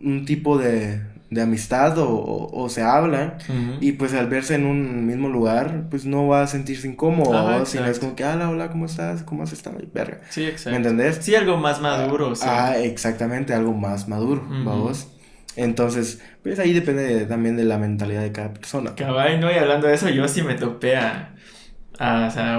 un 0.00 0.24
tipo 0.24 0.56
de, 0.56 1.00
de 1.32 1.40
amistad 1.40 1.96
o, 1.98 2.50
o, 2.52 2.68
se 2.68 2.82
hablan 2.82 3.38
y 3.80 3.92
pues 3.92 4.12
al 4.12 4.28
verse 4.28 4.54
en 4.54 4.66
un 4.66 5.06
mismo 5.06 5.30
lugar 5.30 5.84
pues 5.88 6.04
no 6.04 6.28
va 6.28 6.42
a 6.42 6.46
sentirse 6.46 6.86
incómodo 6.86 7.64
sino 7.64 7.86
es 7.86 7.98
como 7.98 8.14
que 8.14 8.24
hola 8.24 8.50
hola 8.50 8.68
cómo 8.70 8.84
estás 8.84 9.22
cómo 9.22 9.42
has 9.42 9.52
estado 9.52 9.78
verga. 9.94 10.20
Sí 10.28 10.44
exacto. 10.44 10.70
¿me 10.70 10.76
entendés? 10.76 11.18
sí 11.22 11.34
algo 11.34 11.56
más 11.56 11.80
maduro 11.80 12.34
ah, 12.42 12.76
exactamente 12.76 13.54
algo 13.54 13.72
más 13.72 14.08
maduro 14.08 14.46
vamos 14.46 15.08
entonces 15.56 16.22
pues 16.42 16.58
ahí 16.58 16.74
depende 16.74 17.24
también 17.24 17.56
de 17.56 17.64
la 17.64 17.78
mentalidad 17.78 18.22
de 18.22 18.32
cada 18.32 18.52
persona. 18.52 18.94
Cabal 18.94 19.40
no 19.40 19.50
y 19.50 19.54
hablando 19.54 19.86
de 19.86 19.94
eso 19.94 20.10
yo 20.10 20.28
sí 20.28 20.42
me 20.42 20.54
topé 20.54 20.96
a, 20.96 21.34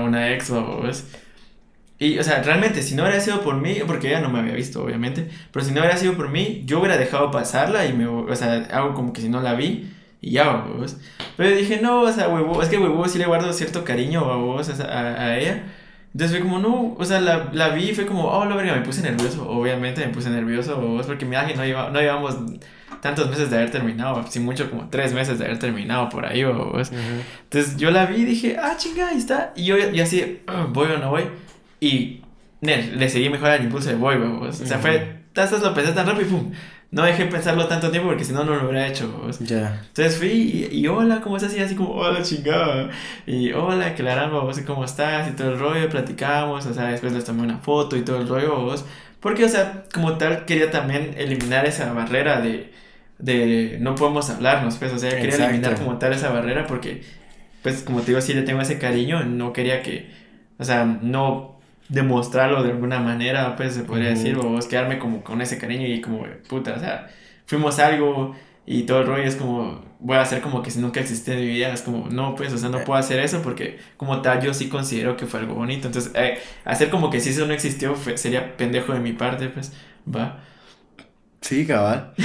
una 0.03 0.33
ex 0.33 0.49
vos 0.49 1.05
y, 2.03 2.19
o 2.19 2.23
sea, 2.23 2.43
realmente, 2.43 2.81
si 2.81 2.95
no 2.95 3.03
hubiera 3.03 3.19
sido 3.19 3.41
por 3.41 3.55
mí, 3.55 3.77
porque 3.87 4.09
ella 4.09 4.19
no 4.19 4.29
me 4.29 4.39
había 4.39 4.53
visto, 4.53 4.83
obviamente, 4.83 5.29
pero 5.51 5.63
si 5.63 5.71
no 5.71 5.79
hubiera 5.79 5.97
sido 5.97 6.13
por 6.15 6.29
mí, 6.29 6.63
yo 6.65 6.79
hubiera 6.79 6.97
dejado 6.97 7.31
pasarla 7.31 7.85
y 7.85 7.93
me, 7.93 8.07
o 8.07 8.35
sea, 8.35 8.67
hago 8.71 8.93
como 8.93 9.13
que 9.13 9.21
si 9.21 9.29
no 9.29 9.41
la 9.41 9.53
vi 9.53 9.89
y 10.21 10.31
ya, 10.31 10.51
vos. 10.51 10.97
Pero 11.37 11.55
dije, 11.55 11.79
no, 11.81 12.01
o 12.01 12.11
sea, 12.11 12.29
huevo, 12.29 12.61
es 12.61 12.69
que 12.69 12.77
huevo 12.77 13.07
sí 13.07 13.19
le 13.19 13.25
guardo 13.25 13.51
cierto 13.53 13.83
cariño 13.83 14.19
a 14.31 14.35
vos, 14.37 14.69
a, 14.79 14.83
a 14.83 15.37
ella. 15.37 15.63
Entonces 16.13 16.37
fue 16.37 16.47
como, 16.47 16.59
no, 16.59 16.95
o 16.97 17.05
sea, 17.05 17.19
la, 17.19 17.49
la 17.53 17.69
vi 17.69 17.89
y 17.89 17.95
fue 17.95 18.05
como, 18.05 18.25
oh, 18.25 18.45
la 18.45 18.55
verga, 18.55 18.75
me 18.75 18.81
puse 18.81 19.01
nervioso, 19.01 19.49
obviamente 19.49 20.05
me 20.05 20.13
puse 20.13 20.29
nervioso, 20.29 20.79
vos, 20.79 21.07
porque 21.07 21.25
mira 21.25 21.47
que 21.47 21.55
no, 21.55 21.65
iba, 21.65 21.89
no 21.89 21.99
llevamos 21.99 22.37
tantos 23.01 23.29
meses 23.29 23.49
de 23.49 23.57
haber 23.57 23.71
terminado, 23.71 24.23
sin 24.29 24.45
mucho 24.45 24.69
como 24.69 24.89
tres 24.89 25.13
meses 25.13 25.39
de 25.39 25.45
haber 25.45 25.59
terminado 25.59 26.09
por 26.09 26.25
ahí, 26.25 26.43
vos. 26.43 26.91
Entonces 27.43 27.77
yo 27.77 27.91
la 27.91 28.05
vi 28.05 28.21
y 28.21 28.25
dije, 28.25 28.57
ah, 28.61 28.75
chinga, 28.77 29.07
ahí 29.07 29.17
está. 29.17 29.53
Y 29.55 29.65
yo 29.65 29.77
y 29.77 29.99
así, 29.99 30.41
voy 30.69 30.91
o 30.91 30.97
no 30.99 31.09
voy. 31.09 31.23
Y 31.83 32.21
le 32.61 33.09
seguí 33.09 33.29
mejor 33.29 33.49
al 33.49 33.63
impulso 33.63 33.89
de 33.89 33.95
voy, 33.95 34.15
O 34.15 34.51
sea, 34.53 34.79
fue, 34.79 35.25
tasas 35.33 35.61
lo 35.61 35.73
pensé 35.73 35.91
tan 35.91 36.07
rápido 36.07 36.27
y 36.27 36.31
pum. 36.31 36.51
No 36.91 37.03
dejé 37.03 37.25
pensarlo 37.25 37.67
tanto 37.67 37.89
tiempo 37.89 38.07
porque 38.07 38.23
si 38.23 38.31
no, 38.31 38.45
no 38.45 38.55
lo 38.55 38.69
hubiera 38.69 38.87
hecho. 38.87 39.29
Ya. 39.41 39.81
Entonces 39.87 40.15
fui 40.15 40.69
y, 40.71 40.87
hola, 40.87 41.19
¿cómo 41.21 41.35
estás? 41.35 41.57
Y 41.57 41.59
así 41.59 41.75
como, 41.75 41.89
hola, 41.89 42.21
chingada. 42.21 42.89
Y 43.25 43.51
hola, 43.51 43.95
Claramba, 43.95 44.41
vos, 44.41 44.59
¿cómo 44.59 44.85
estás? 44.85 45.27
Y 45.27 45.31
todo 45.31 45.51
el 45.51 45.59
rollo, 45.59 45.89
platicamos, 45.89 46.65
o 46.67 46.73
sea, 46.73 46.85
después 46.85 47.11
les 47.11 47.25
tomé 47.25 47.41
una 47.41 47.57
foto 47.57 47.97
y 47.97 48.03
todo 48.03 48.17
el 48.21 48.27
rollo, 48.29 48.55
vos. 48.61 48.85
Porque, 49.19 49.43
o 49.43 49.49
sea, 49.49 49.83
como 49.93 50.17
tal, 50.17 50.45
quería 50.45 50.71
también 50.71 51.15
eliminar 51.17 51.65
esa 51.65 51.91
barrera 51.91 52.39
de, 52.39 52.71
de 53.17 53.77
no 53.81 53.95
podemos 53.95 54.29
hablarnos, 54.29 54.77
pues, 54.77 54.93
o 54.93 54.99
sea, 54.99 55.09
quería 55.09 55.35
eliminar 55.35 55.75
como 55.77 55.97
tal 55.97 56.13
esa 56.13 56.29
barrera 56.29 56.67
porque, 56.67 57.03
pues, 57.61 57.81
como 57.81 58.01
te 58.01 58.11
digo, 58.11 58.21
sí 58.21 58.33
le 58.33 58.43
tengo 58.43 58.61
ese 58.61 58.77
cariño, 58.77 59.25
no 59.25 59.51
quería 59.51 59.81
que, 59.81 60.11
o 60.59 60.63
sea, 60.63 60.85
no 60.85 61.52
demostrarlo 61.93 62.63
de 62.63 62.71
alguna 62.71 62.99
manera, 62.99 63.55
pues 63.55 63.75
se 63.75 63.83
podría 63.83 64.09
decir, 64.09 64.35
o 64.37 64.57
quedarme 64.67 64.97
como 64.97 65.23
con 65.23 65.41
ese 65.41 65.59
cariño 65.59 65.85
y 65.85 66.01
como, 66.01 66.25
puta, 66.49 66.73
o 66.73 66.79
sea, 66.79 67.07
fuimos 67.45 67.77
algo 67.77 68.35
y 68.65 68.83
todo 68.83 69.01
el 69.01 69.07
rollo 69.07 69.23
es 69.23 69.35
como, 69.35 69.85
voy 69.99 70.17
a 70.17 70.21
hacer 70.21 70.41
como 70.41 70.63
que 70.63 70.71
si 70.71 70.79
nunca 70.79 70.99
existió 70.99 71.35
en 71.35 71.41
mi 71.41 71.47
vida, 71.47 71.71
es 71.71 71.83
como, 71.83 72.09
no, 72.09 72.33
pues, 72.33 72.51
o 72.51 72.57
sea, 72.57 72.69
no 72.69 72.83
puedo 72.83 72.99
hacer 72.99 73.19
eso 73.19 73.43
porque 73.43 73.77
como 73.95 74.23
tal 74.23 74.41
yo 74.41 74.55
sí 74.55 74.69
considero 74.69 75.15
que 75.15 75.27
fue 75.27 75.41
algo 75.41 75.53
bonito, 75.53 75.85
entonces, 75.85 76.11
eh, 76.15 76.39
hacer 76.65 76.89
como 76.89 77.11
que 77.11 77.19
si 77.19 77.29
eso 77.29 77.45
no 77.45 77.53
existió 77.53 77.95
sería 78.15 78.57
pendejo 78.57 78.93
de 78.93 78.99
mi 78.99 79.13
parte, 79.13 79.49
pues, 79.49 79.71
va. 80.13 80.43
Sí, 81.41 81.67
cabal. 81.67 82.13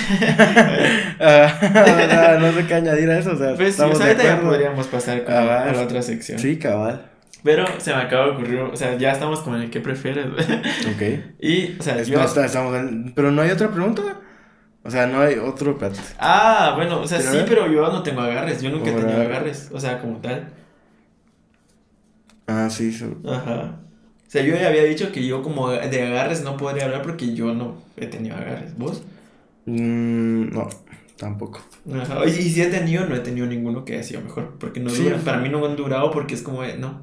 Ah, 1.21 2.39
no 2.41 2.53
sé 2.53 2.67
qué 2.67 2.75
añadir 2.75 3.11
a 3.11 3.19
eso, 3.19 3.33
o 3.33 3.37
sea, 3.37 3.55
pues, 3.55 3.71
estamos 3.71 3.99
podríamos 3.99 4.87
pasar 4.87 5.31
a 5.31 5.73
la 5.73 5.83
otra 5.83 6.01
sección. 6.01 6.39
Sí, 6.39 6.59
cabal. 6.59 7.08
Pero 7.43 7.67
se 7.79 7.95
me 7.95 8.03
acaba 8.03 8.27
de 8.27 8.31
ocurrir, 8.33 8.61
o 8.61 8.77
sea, 8.77 8.97
ya 8.99 9.13
estamos 9.13 9.41
con 9.41 9.61
el 9.61 9.71
que 9.71 9.81
prefieres, 9.81 10.27
Ok. 10.27 11.03
Y, 11.41 11.77
o 11.79 11.83
sea, 11.83 12.03
yo... 12.03 12.21
estamos 12.21 12.75
Pero 13.15 13.31
no 13.31 13.43
hay 13.43 13.51
otra 13.51 13.71
pregunta. 13.71 14.03
O 14.85 14.91
sea, 14.91 15.07
no 15.07 15.21
hay 15.21 15.35
otro 15.35 15.77
plato. 15.77 16.01
Ah, 16.19 16.73
bueno, 16.75 17.01
o 17.01 17.07
sea, 17.07 17.21
sí, 17.21 17.39
pero 17.47 17.71
yo 17.71 17.93
no 17.93 18.03
tengo 18.03 18.23
agarres. 18.23 18.63
Yo 18.63 18.71
nunca 18.71 18.91
he 18.91 18.95
tenido 18.95 19.21
agarres. 19.21 19.71
O 19.73 19.79
sea, 19.79 20.01
como 20.01 20.17
tal. 20.19 20.49
Ah, 22.47 22.69
sí, 22.71 22.91
sí. 22.93 23.05
Ajá. 23.29 23.81
O 24.27 24.31
sea, 24.31 24.43
yo 24.43 24.55
ya 24.55 24.69
había 24.69 24.85
dicho 24.85 25.13
que 25.13 25.27
yo 25.27 25.43
como 25.43 25.71
de 25.71 26.03
agarres 26.03 26.43
no 26.43 26.57
podría 26.57 26.85
hablar 26.85 27.03
porque 27.03 27.35
yo 27.35 27.53
no 27.55 27.83
he 27.97 28.07
tenido 28.07 28.37
agarres. 28.37 28.79
¿Vos? 28.79 29.03
Mm, 29.67 30.55
no, 30.55 30.69
tampoco. 31.19 31.61
Ajá. 31.93 32.25
Y, 32.27 32.31
si 32.31 32.63
he 32.63 32.67
tenido, 32.67 33.05
no 33.05 33.15
he 33.15 33.21
tenido 33.21 33.47
ninguno 33.47 33.85
que 33.85 33.95
haya 33.95 34.03
sido 34.03 34.23
mejor. 34.23 34.55
Porque 34.59 34.81
no 34.81 34.91
dura. 34.91 35.19
Para 35.19 35.39
mí 35.39 35.51
no 35.51 35.65
han 35.67 35.77
durado 35.77 36.11
porque 36.11 36.35
es 36.35 36.43
como, 36.43 36.63
no. 36.79 37.03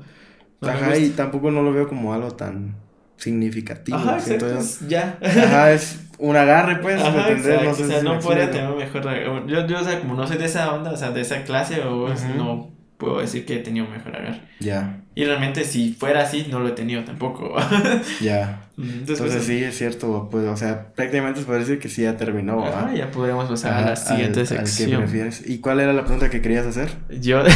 Ajá, 0.62 0.98
y 0.98 1.10
tampoco 1.10 1.52
no 1.52 1.62
lo 1.62 1.74
veo 1.74 1.88
como 1.88 2.14
algo 2.14 2.32
tan 2.32 2.76
significativo. 3.18 3.98
Ajá, 3.98 4.18
exacto, 4.18 4.60
ya. 4.88 5.18
Ajá, 5.22 5.72
es 5.72 6.00
un 6.18 6.36
agarre, 6.36 6.78
pues, 6.78 7.02
Ajá, 7.02 7.30
No 7.30 7.72
o 7.72 7.74
sea, 7.74 8.04
no 8.04 8.20
podría 8.20 8.52
tener 8.52 8.70
mejor... 8.76 9.04
Yo, 9.48 9.68
yo, 9.68 9.80
o 9.80 9.84
sea, 9.84 10.00
como 10.00 10.16
no 10.16 10.28
soy 10.28 10.38
de 10.38 10.46
esa 10.46 10.74
onda, 10.74 10.92
o 10.92 10.98
sea, 10.98 11.12
de 11.12 11.22
esa 11.22 11.44
clase, 11.44 11.82
o 11.82 12.10
no 12.38 12.72
puedo 12.98 13.20
decir 13.20 13.46
que 13.46 13.56
he 13.56 13.60
tenido 13.60 13.88
mejor 13.88 14.16
agarre. 14.16 14.42
Ya. 14.60 15.02
Y 15.16 15.26
realmente 15.26 15.64
si 15.64 15.94
fuera 15.94 16.22
así, 16.22 16.48
no 16.50 16.60
lo 16.60 16.70
he 16.70 16.72
tenido 16.72 17.04
tampoco. 17.04 17.56
ya. 18.22 18.62
Entonces, 18.78 19.20
Entonces 19.20 19.44
sí, 19.44 19.64
es 19.64 19.78
cierto, 19.78 20.28
pues, 20.30 20.46
o 20.46 20.58
sea, 20.58 20.94
prácticamente 20.94 21.40
se 21.40 21.46
puede 21.46 21.60
decir 21.60 21.80
que 21.80 21.88
sí 21.88 22.04
ya 22.04 22.18
terminó, 22.18 22.66
Ajá, 22.66 22.94
ya 22.94 23.12
podríamos 23.12 23.50
pasar 23.50 23.74
a 23.74 23.82
la 23.82 23.96
siguiente 23.96 24.46
sección. 24.46 25.02
prefieres. 25.02 25.48
¿Y 25.48 25.60
cuál 25.60 25.80
era 25.80 25.94
la 25.94 26.04
pregunta 26.04 26.30
que 26.30 26.42
querías 26.42 26.66
hacer? 26.66 26.90
Yo... 27.10 27.44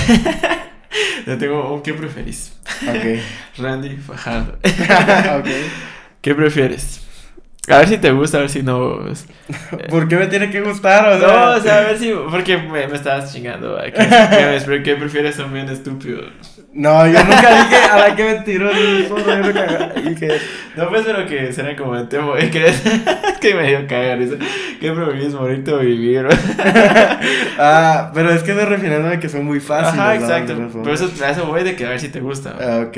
Yo 1.30 1.38
tengo 1.38 1.84
¿qué 1.84 1.94
preferís? 1.94 2.54
Ok. 2.88 3.22
Randy 3.60 3.98
Fajardo. 3.98 4.54
ok. 5.40 5.48
¿Qué 6.22 6.34
prefieres? 6.34 7.02
A 7.68 7.78
ver 7.78 7.88
si 7.88 7.98
te 8.00 8.10
gusta, 8.10 8.38
a 8.40 8.42
ver 8.42 8.50
si 8.50 8.64
no. 8.64 8.98
¿Por 9.90 10.08
qué 10.08 10.16
me 10.16 10.26
tiene 10.26 10.50
que 10.50 10.62
gustar? 10.62 11.08
O 11.08 11.20
sea... 11.20 11.28
No, 11.28 11.52
o 11.56 11.60
sea, 11.62 11.78
a 11.78 11.82
ver 11.82 12.00
si. 12.00 12.12
Porque 12.32 12.58
me, 12.58 12.88
me 12.88 12.96
estabas 12.96 13.32
chingando. 13.32 13.80
¿Qué, 13.96 14.82
¿Qué 14.84 14.96
prefieres 14.96 15.38
también, 15.38 15.70
estúpido? 15.70 16.24
No, 16.80 17.06
yo 17.06 17.22
nunca 17.26 17.64
dije 17.64 17.76
a 17.92 17.98
la 17.98 18.16
que 18.16 18.24
me 18.24 18.36
tiró 18.36 18.72
el 18.72 19.04
fondo. 19.04 19.28
Yo 19.28 19.40
nunca 19.40 19.92
dije. 19.96 20.40
No, 20.78 20.88
pues, 20.88 21.04
pero 21.06 21.28
que 21.28 21.52
será 21.52 21.76
como 21.76 21.98
el 21.98 22.08
tema. 22.08 22.40
Es 22.40 22.52
que, 22.52 22.68
es 22.68 22.82
que 23.42 23.54
me 23.54 23.68
dio 23.68 23.86
cagar 23.86 24.22
eso. 24.22 24.38
¿Qué 24.80 24.90
preferís, 24.94 25.34
morirte 25.34 25.74
o 25.74 25.80
vivir? 25.80 26.26
ah, 27.60 28.12
pero 28.14 28.32
es 28.32 28.44
que 28.44 28.54
me 28.54 28.64
refiriendo 28.64 29.10
a 29.10 29.20
que 29.20 29.28
son 29.28 29.44
muy 29.44 29.60
fáciles. 29.60 30.00
Ajá, 30.00 30.16
exacto. 30.16 30.56
Pero 30.72 30.94
eso, 30.94 31.12
eso 31.30 31.46
voy 31.48 31.64
de 31.64 31.76
que 31.76 31.86
a 31.86 31.90
ver 31.90 32.00
si 32.00 32.08
te 32.08 32.22
gusta. 32.22 32.56
Ah, 32.58 32.86
ok. 32.88 32.98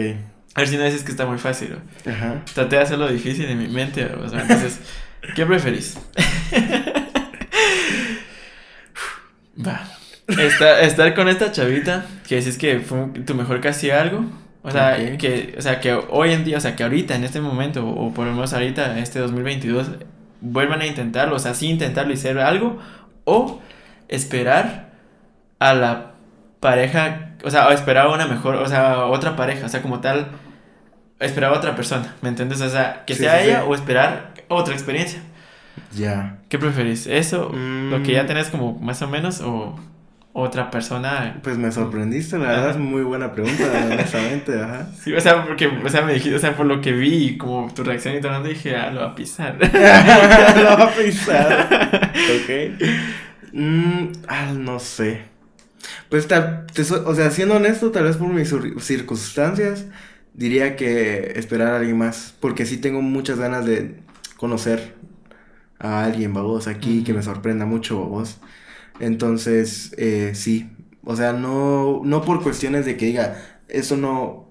A 0.53 0.59
ver 0.59 0.67
si 0.67 0.77
no 0.77 0.83
dices 0.83 1.03
que 1.03 1.09
está 1.09 1.25
muy 1.25 1.39
fácil. 1.39 1.75
Ajá. 2.05 2.35
Traté 2.53 2.75
de 2.75 2.83
hacerlo 2.83 3.07
difícil 3.07 3.45
en 3.45 3.57
mi 3.57 3.67
mente. 3.67 4.05
O 4.05 4.29
sea, 4.29 4.41
entonces, 4.41 4.79
¿qué 5.35 5.43
preferís? 5.43 5.97
Va. 9.57 10.00
Estar, 10.27 11.13
con 11.13 11.27
esta 11.27 11.51
chavita 11.51 12.05
que 12.27 12.35
decís 12.35 12.57
que 12.57 12.79
fue 12.79 13.07
tu 13.25 13.35
mejor 13.35 13.59
casi 13.61 13.89
algo. 13.91 14.23
O 14.63 14.69
sea, 14.71 14.95
que, 15.17 15.55
o 15.57 15.61
sea, 15.61 15.79
que 15.79 15.93
hoy 15.93 16.31
en 16.33 16.43
día, 16.43 16.57
o 16.57 16.61
sea, 16.61 16.75
que 16.75 16.83
ahorita, 16.83 17.15
en 17.15 17.23
este 17.23 17.41
momento, 17.41 17.87
o 17.87 18.13
por 18.13 18.27
lo 18.27 18.33
menos 18.33 18.53
ahorita, 18.53 18.99
este 18.99 19.19
2022, 19.19 19.89
vuelvan 20.39 20.81
a 20.81 20.85
intentarlo, 20.85 21.35
o 21.35 21.39
sea, 21.39 21.53
sí 21.55 21.67
intentarlo 21.67 22.13
y 22.13 22.17
ser 22.17 22.37
algo, 22.39 22.79
o 23.25 23.59
esperar 24.07 24.91
a 25.59 25.73
la 25.73 26.11
pareja, 26.59 27.31
o 27.43 27.49
sea, 27.49 27.67
o 27.67 27.71
esperar 27.71 28.05
a 28.07 28.09
una 28.13 28.27
mejor, 28.27 28.55
o 28.55 28.67
sea, 28.67 29.05
otra 29.05 29.35
pareja, 29.35 29.65
o 29.65 29.69
sea, 29.69 29.81
como 29.81 29.99
tal, 29.99 30.27
esperar 31.19 31.53
a 31.53 31.57
otra 31.57 31.75
persona, 31.75 32.13
¿me 32.21 32.29
entiendes? 32.29 32.61
O 32.61 32.69
sea, 32.69 33.03
que 33.07 33.15
Sí, 33.15 33.21
sea 33.23 33.39
sí, 33.41 33.47
ella 33.49 33.61
sí. 33.61 33.65
o 33.67 33.73
esperar 33.73 34.33
otra 34.47 34.75
experiencia. 34.75 35.21
Ya. 35.95 36.37
¿Qué 36.49 36.59
preferís? 36.59 37.07
¿Eso, 37.07 37.49
lo 37.51 38.03
que 38.03 38.11
ya 38.13 38.23
Mm. 38.23 38.27
tenés 38.27 38.49
como 38.49 38.73
más 38.79 39.01
o 39.01 39.07
menos, 39.07 39.41
o 39.41 39.75
otra 40.33 40.71
persona? 40.71 41.39
Pues 41.43 41.57
me 41.57 41.71
sorprendiste, 41.71 42.37
la 42.37 42.47
verdad 42.49 42.69
es 42.71 42.77
muy 42.77 43.03
buena 43.03 43.31
pregunta, 43.33 43.63
honestamente, 43.91 44.59
ajá. 44.61 44.87
Sí, 45.03 45.13
o 45.13 45.19
sea, 45.21 45.45
porque, 45.45 45.67
o 45.67 45.89
sea, 45.89 46.03
me 46.03 46.13
dijiste, 46.13 46.35
o 46.35 46.39
sea, 46.39 46.55
por 46.55 46.65
lo 46.65 46.81
que 46.81 46.91
vi, 46.93 47.25
y 47.25 47.37
como 47.37 47.73
tu 47.73 47.83
reacción 47.83 48.15
y 48.15 48.21
todo, 48.21 48.41
dije, 48.43 48.75
ah, 48.75 48.91
lo 48.91 49.01
va 49.01 49.07
a 49.07 49.15
pisar. 49.15 49.57
Lo 49.61 50.63
va 50.77 50.83
a 50.85 50.91
pensar. 50.93 51.69
ok. 52.13 52.81
Mm, 53.53 54.11
ah, 54.27 54.53
no 54.55 54.79
sé. 54.79 55.21
Pues, 56.09 56.27
tal, 56.27 56.67
te 56.73 56.81
o 56.83 57.15
sea, 57.15 57.31
siendo 57.31 57.55
honesto, 57.55 57.91
tal 57.91 58.05
vez 58.05 58.17
por 58.17 58.29
mis 58.29 58.51
cir- 58.53 58.79
circunstancias, 58.79 59.85
diría 60.33 60.75
que 60.75 61.33
esperar 61.35 61.69
a 61.73 61.77
alguien 61.77 61.97
más. 61.97 62.35
Porque 62.39 62.65
sí 62.65 62.77
tengo 62.77 63.01
muchas 63.01 63.39
ganas 63.39 63.65
de 63.65 64.01
conocer 64.37 64.95
a 65.79 66.03
alguien, 66.05 66.33
babos, 66.33 66.67
aquí, 66.67 67.03
que 67.03 67.13
me 67.13 67.23
sorprenda 67.23 67.65
mucho, 67.65 67.99
babos. 68.01 68.39
Entonces, 69.01 69.93
eh, 69.97 70.31
sí. 70.35 70.69
O 71.03 71.15
sea, 71.15 71.33
no, 71.33 72.01
no 72.05 72.21
por 72.23 72.43
cuestiones 72.43 72.85
de 72.85 72.97
que 72.97 73.07
diga, 73.07 73.37
eso 73.67 73.97
no. 73.97 74.49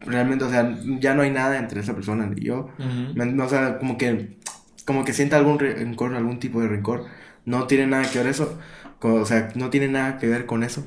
Realmente, 0.00 0.44
o 0.44 0.50
sea, 0.50 0.76
ya 1.00 1.14
no 1.14 1.22
hay 1.22 1.30
nada 1.30 1.58
entre 1.58 1.80
esa 1.80 1.94
persona 1.94 2.30
y 2.36 2.44
yo. 2.44 2.68
Me- 3.14 3.42
O 3.42 3.48
sea, 3.48 3.78
como 3.78 3.96
que, 3.98 4.38
como 4.86 5.04
que 5.04 5.12
sienta 5.12 5.36
algún 5.36 5.58
rencor, 5.58 6.14
algún 6.14 6.38
tipo 6.40 6.60
de 6.60 6.68
rencor. 6.68 7.06
No 7.44 7.66
tiene 7.66 7.86
nada 7.86 8.10
que 8.10 8.18
ver 8.18 8.28
eso. 8.28 8.58
co- 8.98 9.14
O 9.14 9.26
sea, 9.26 9.50
no 9.56 9.70
tiene 9.70 9.88
nada 9.88 10.18
que 10.18 10.28
ver 10.28 10.46
con 10.46 10.62
eso. 10.62 10.84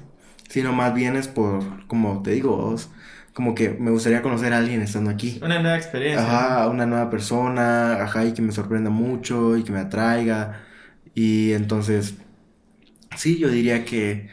Sino 0.49 0.73
más 0.73 0.93
bien 0.93 1.15
es 1.15 1.27
por, 1.27 1.87
como 1.87 2.21
te 2.21 2.31
digo, 2.31 2.55
vos, 2.57 2.89
como 3.33 3.55
que 3.55 3.69
me 3.71 3.91
gustaría 3.91 4.21
conocer 4.21 4.53
a 4.53 4.59
alguien 4.59 4.81
estando 4.81 5.09
aquí. 5.09 5.39
Una 5.43 5.59
nueva 5.59 5.75
experiencia. 5.77 6.21
Ajá, 6.23 6.69
una 6.69 6.85
nueva 6.85 7.09
persona, 7.09 8.01
ajá, 8.03 8.25
y 8.25 8.33
que 8.33 8.41
me 8.41 8.51
sorprenda 8.53 8.89
mucho 8.89 9.57
y 9.57 9.63
que 9.63 9.71
me 9.73 9.79
atraiga. 9.79 10.61
Y 11.13 11.53
entonces, 11.53 12.15
sí, 13.15 13.37
yo 13.39 13.49
diría 13.49 13.85
que, 13.85 14.29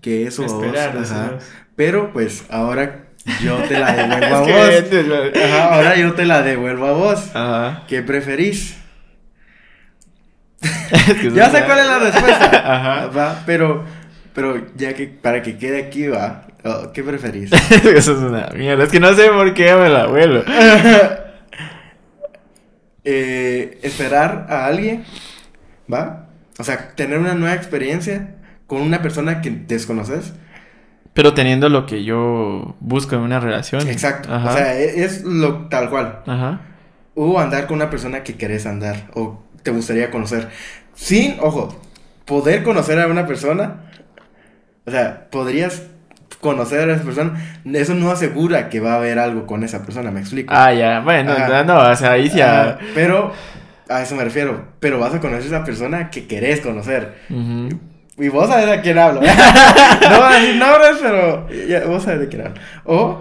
que 0.00 0.26
eso, 0.26 0.42
vos, 0.42 0.52
Esperar, 0.64 0.96
ajá. 0.96 1.04
¿sabes? 1.04 1.52
Pero 1.74 2.12
pues 2.12 2.44
ahora 2.48 3.06
yo 3.42 3.56
te 3.68 3.78
la 3.78 3.92
devuelvo 3.96 4.36
a 4.36 4.46
que 4.46 4.52
vos. 4.52 5.42
Ajá, 5.42 5.74
ahora 5.74 5.96
yo 5.96 6.14
te 6.14 6.24
la 6.24 6.42
devuelvo 6.42 6.86
a 6.86 6.92
vos. 6.92 7.30
Ajá. 7.34 7.84
¿Qué 7.88 8.02
preferís? 8.02 8.76
Es 10.90 11.14
que 11.20 11.30
Ya 11.32 11.50
sé 11.50 11.64
cuál 11.64 11.78
es 11.80 11.86
la 11.86 11.98
respuesta. 11.98 12.48
Ajá. 12.74 13.06
Va, 13.08 13.42
pero, 13.44 13.84
pero 14.34 14.66
ya 14.76 14.94
que 14.94 15.06
para 15.06 15.42
que 15.42 15.58
quede 15.58 15.84
aquí 15.84 16.06
va, 16.08 16.46
oh, 16.64 16.92
¿qué 16.92 17.02
preferís? 17.02 17.52
Eso 17.52 18.12
es 18.12 18.18
una 18.18 18.48
mierda. 18.54 18.84
Es 18.84 18.90
que 18.90 19.00
no 19.00 19.12
sé 19.14 19.28
por 19.28 19.52
qué 19.54 19.74
me 19.74 19.88
la 19.88 20.06
vuelo. 20.06 20.44
Eh, 23.08 23.78
esperar 23.82 24.46
a 24.48 24.66
alguien, 24.66 25.04
¿va? 25.92 26.25
O 26.58 26.64
sea, 26.64 26.88
tener 26.94 27.18
una 27.18 27.34
nueva 27.34 27.54
experiencia 27.54 28.34
con 28.66 28.80
una 28.82 29.02
persona 29.02 29.40
que 29.42 29.50
desconoces. 29.50 30.32
Pero 31.12 31.34
teniendo 31.34 31.68
lo 31.68 31.86
que 31.86 32.04
yo 32.04 32.76
busco 32.80 33.14
en 33.14 33.22
una 33.22 33.40
relación. 33.40 33.88
Exacto. 33.88 34.32
Ajá. 34.32 34.50
O 34.50 34.52
sea, 34.52 34.78
e- 34.78 35.04
es 35.04 35.24
lo 35.24 35.68
tal 35.68 35.88
cual. 35.88 36.20
Ajá. 36.26 36.60
O 37.14 37.38
andar 37.40 37.66
con 37.66 37.76
una 37.76 37.88
persona 37.88 38.22
que 38.22 38.36
querés 38.36 38.66
andar 38.66 39.08
o 39.14 39.42
te 39.62 39.70
gustaría 39.70 40.10
conocer. 40.10 40.48
Sin, 40.94 41.36
ojo, 41.40 41.80
poder 42.24 42.62
conocer 42.62 43.00
a 43.00 43.06
una 43.06 43.26
persona. 43.26 43.82
O 44.84 44.90
sea, 44.90 45.28
podrías 45.30 45.82
conocer 46.40 46.88
a 46.90 46.94
esa 46.94 47.04
persona. 47.04 47.60
Eso 47.64 47.94
no 47.94 48.10
asegura 48.10 48.68
que 48.68 48.80
va 48.80 48.92
a 48.92 48.96
haber 48.96 49.18
algo 49.18 49.46
con 49.46 49.64
esa 49.64 49.82
persona, 49.82 50.10
me 50.10 50.20
explico. 50.20 50.52
Ah, 50.54 50.72
ya. 50.72 51.00
Bueno, 51.00 51.34
no, 51.64 51.78
o 51.90 51.96
sea, 51.96 52.12
ahí 52.12 52.28
ya. 52.28 52.62
Ah, 52.62 52.78
pero, 52.94 53.32
a 53.88 54.02
eso 54.02 54.14
me 54.14 54.24
refiero. 54.24 54.66
Pero 54.80 54.98
vas 54.98 55.14
a 55.14 55.20
conocer 55.20 55.44
a 55.52 55.56
esa 55.56 55.64
persona 55.64 56.10
que 56.10 56.26
querés 56.26 56.60
conocer. 56.60 57.14
Y 58.18 58.28
vos 58.28 58.48
sabés 58.48 58.66
de 58.70 58.80
quién 58.80 58.98
hablo. 58.98 59.20
no 60.10 60.16
voy 60.20 60.32
a 60.34 60.40
decir 60.40 60.56
nombres, 60.56 60.96
pero 61.02 61.48
ya, 61.68 61.84
vos 61.84 62.02
sabés 62.02 62.20
de 62.20 62.28
quién 62.28 62.42
hablo. 62.46 62.60
O, 62.84 63.20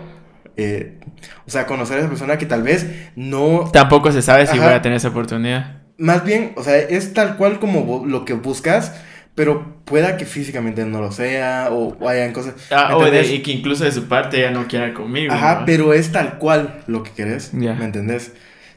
eh, 0.58 1.00
o 1.46 1.52
sea, 1.52 1.66
conocer 1.66 1.98
a 1.98 2.00
esa 2.00 2.10
persona 2.10 2.38
que 2.38 2.46
tal 2.46 2.64
vez 2.64 2.86
no 3.16 3.70
Tampoco 3.74 4.12
se 4.12 4.22
sabe 4.22 4.48
si 4.48 4.58
Ajá. 4.58 4.66
voy 4.66 4.74
a 4.74 4.82
tener 4.82 4.98
esa 4.98 5.10
oportunidad. 5.10 5.82
Más 5.98 6.24
bien, 6.24 6.54
o 6.56 6.64
sea, 6.64 6.78
es 6.78 7.14
tal 7.14 7.36
cual 7.38 7.60
como 7.60 8.06
lo 8.06 8.26
que 8.26 8.34
buscas, 8.34 8.94
pero 9.34 9.82
pueda 9.86 10.16
que 10.18 10.26
físicamente 10.26 10.86
no 10.86 11.02
lo 11.02 11.12
sea, 11.12 11.68
o, 11.72 11.98
o 12.00 12.08
hayan 12.10 12.32
cosas. 12.32 12.54
Ah, 12.72 12.88
¿me 12.90 12.96
o 12.96 13.12
de, 13.12 13.26
y 13.28 13.42
que 13.42 13.52
incluso 13.52 13.84
de 13.84 13.92
su 13.92 14.06
parte 14.08 14.40
ella 14.40 14.52
no 14.52 14.66
quiera 14.68 14.94
conmigo. 14.94 15.34
Ajá, 15.34 15.60
¿no? 15.60 15.66
pero 15.66 15.94
es 15.94 16.12
tal 16.12 16.38
cual 16.38 16.82
lo 16.88 17.04
que 17.04 17.12
querés, 17.12 17.52
Ya. 17.54 17.74
¿me 17.74 17.86
entendés? 17.86 18.34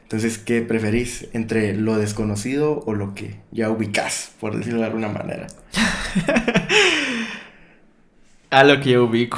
Entonces, 0.09 0.39
¿qué 0.39 0.63
preferís? 0.63 1.27
¿Entre 1.33 1.75
lo 1.75 1.99
desconocido 1.99 2.81
o 2.87 2.95
lo 2.95 3.13
que 3.13 3.41
ya 3.51 3.69
ubicás, 3.69 4.31
por 4.39 4.57
decirlo 4.57 4.79
de 4.79 4.87
alguna 4.87 5.09
manera? 5.09 5.45
A 8.49 8.63
lo 8.63 8.81
que 8.81 8.89
yo 8.89 9.03
ubico. 9.03 9.37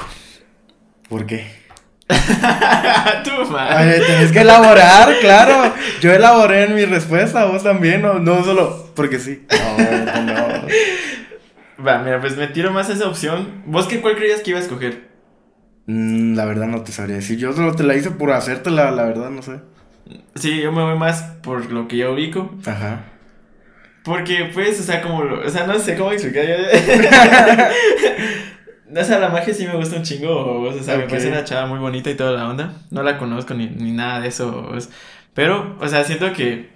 ¿Por 1.10 1.26
qué? 1.26 1.46
Tú, 2.08 2.16
man. 3.52 3.92
Tenés 4.08 4.32
que 4.32 4.40
elaborar, 4.40 5.14
claro. 5.20 5.74
Yo 6.00 6.14
elaboré 6.14 6.64
en 6.64 6.76
mi 6.76 6.86
respuesta, 6.86 7.44
vos 7.44 7.64
también, 7.64 8.02
no, 8.02 8.20
no 8.20 8.42
solo 8.46 8.94
porque 8.96 9.20
sí. 9.20 9.46
No, 9.52 10.22
no. 10.22 10.68
Va, 11.86 11.98
mira, 11.98 12.22
pues 12.22 12.38
me 12.38 12.48
tiro 12.48 12.72
más 12.72 12.90
a 12.90 12.94
esa 12.94 13.10
opción. 13.10 13.62
¿Vos 13.66 13.88
qué 13.88 14.00
cuál 14.00 14.16
creías 14.16 14.40
que 14.40 14.52
iba 14.52 14.60
a 14.60 14.64
escoger? 14.64 15.10
Mm, 15.88 16.36
la 16.36 16.46
verdad 16.46 16.68
no 16.68 16.82
te 16.82 16.94
sabría 16.94 17.18
decir. 17.18 17.38
Yo 17.38 17.52
solo 17.52 17.76
te 17.76 17.84
la 17.84 17.98
hice 17.98 18.12
por 18.12 18.32
hacértela, 18.32 18.90
la 18.92 19.04
verdad, 19.04 19.32
no 19.32 19.42
sé. 19.42 19.60
Sí, 20.36 20.62
yo 20.62 20.72
me 20.72 20.84
voy 20.84 20.98
más 20.98 21.22
por 21.44 21.72
lo 21.72 21.88
que 21.88 21.98
yo 21.98 22.14
ubico. 22.14 22.56
Ajá. 22.66 23.06
Porque, 24.04 24.50
pues, 24.54 24.80
o 24.80 24.84
sea, 24.84 25.02
como 25.02 25.24
lo, 25.24 25.46
O 25.46 25.50
sea, 25.50 25.68
no 25.68 25.78
sé 25.80 25.96
cómo 25.96 26.12
explicar. 26.12 26.46
o 28.96 29.04
sea, 29.04 29.20
la 29.20 29.30
magia 29.30 29.54
sí 29.54 29.68
me 29.68 29.76
gusta 29.76 29.98
un 29.98 30.04
chingo. 30.04 30.62
O 30.62 30.74
sea, 30.74 30.98
me 30.98 31.08
parece 31.08 31.28
una 31.30 31.44
chava 31.44 31.68
muy 31.68 31.80
bonita 31.80 32.10
y 32.10 32.16
toda 32.16 32.32
la 32.32 32.50
onda. 32.50 32.74
No 32.90 33.04
la 33.04 33.18
conozco 33.18 33.54
ni, 33.54 33.68
ni 33.68 33.92
nada 33.92 34.22
de 34.22 34.30
eso. 34.30 34.72
Pero, 35.34 35.78
o 35.80 35.88
sea, 35.88 36.04
siento 36.04 36.34
que. 36.34 36.72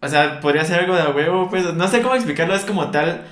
O 0.00 0.08
sea, 0.08 0.40
podría 0.40 0.64
ser 0.64 0.80
algo 0.80 0.94
de 0.94 1.08
huevo, 1.08 1.50
pues. 1.50 1.74
No 1.74 1.88
sé 1.88 2.02
cómo 2.02 2.14
explicarlo, 2.14 2.54
es 2.54 2.64
como 2.64 2.90
tal. 2.90 3.24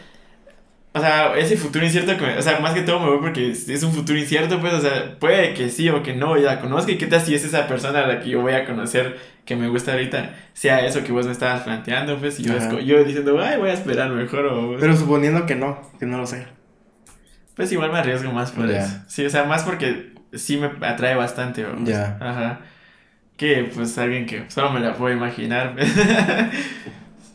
O 0.96 1.00
sea, 1.00 1.36
ese 1.36 1.56
futuro 1.56 1.84
incierto 1.84 2.16
que 2.16 2.24
me- 2.24 2.38
O 2.38 2.42
sea, 2.42 2.60
más 2.60 2.72
que 2.72 2.82
todo 2.82 3.00
me 3.00 3.08
voy 3.08 3.18
porque 3.20 3.50
es, 3.50 3.68
es 3.68 3.82
un 3.82 3.92
futuro 3.92 4.16
incierto, 4.16 4.60
pues. 4.60 4.72
O 4.74 4.80
sea, 4.80 5.18
puede 5.18 5.52
que 5.52 5.68
sí 5.68 5.88
o 5.88 6.02
que 6.04 6.14
no, 6.14 6.36
ya 6.38 6.54
la 6.54 6.60
conozca. 6.60 6.92
¿Y 6.92 6.98
qué 6.98 7.06
tal 7.08 7.20
si 7.20 7.34
es 7.34 7.44
esa 7.44 7.66
persona 7.66 8.04
a 8.04 8.06
la 8.06 8.20
que 8.20 8.30
yo 8.30 8.40
voy 8.40 8.52
a 8.52 8.64
conocer 8.64 9.18
que 9.44 9.56
me 9.56 9.66
gusta 9.68 9.92
ahorita? 9.92 10.34
Sea 10.52 10.86
eso 10.86 11.02
que 11.02 11.10
vos 11.10 11.26
me 11.26 11.32
estabas 11.32 11.62
planteando, 11.62 12.16
pues. 12.18 12.38
Y 12.38 12.44
yo, 12.44 12.52
esco- 12.54 12.80
yo 12.80 13.02
diciendo, 13.02 13.36
ay, 13.42 13.58
voy 13.58 13.70
a 13.70 13.74
esperar 13.74 14.08
mejor. 14.10 14.46
O, 14.46 14.76
Pero 14.78 14.96
suponiendo 14.96 15.46
que 15.46 15.56
no, 15.56 15.80
que 15.98 16.06
no 16.06 16.16
lo 16.18 16.26
sé. 16.28 16.46
Pues 17.56 17.72
igual 17.72 17.90
me 17.92 17.98
arriesgo 17.98 18.30
más 18.32 18.52
por 18.52 18.70
eso. 18.70 18.96
Sí, 19.08 19.26
o 19.26 19.30
sea, 19.30 19.44
más 19.44 19.64
porque 19.64 20.12
sí 20.32 20.56
me 20.58 20.70
atrae 20.86 21.16
bastante. 21.16 21.64
vamos. 21.64 21.88
Ya. 21.88 22.18
Ajá. 22.20 22.60
Que 23.36 23.68
pues 23.74 23.98
alguien 23.98 24.26
que 24.26 24.44
solo 24.48 24.70
me 24.70 24.78
la 24.78 24.94
puedo 24.94 25.12
imaginar. 25.12 25.74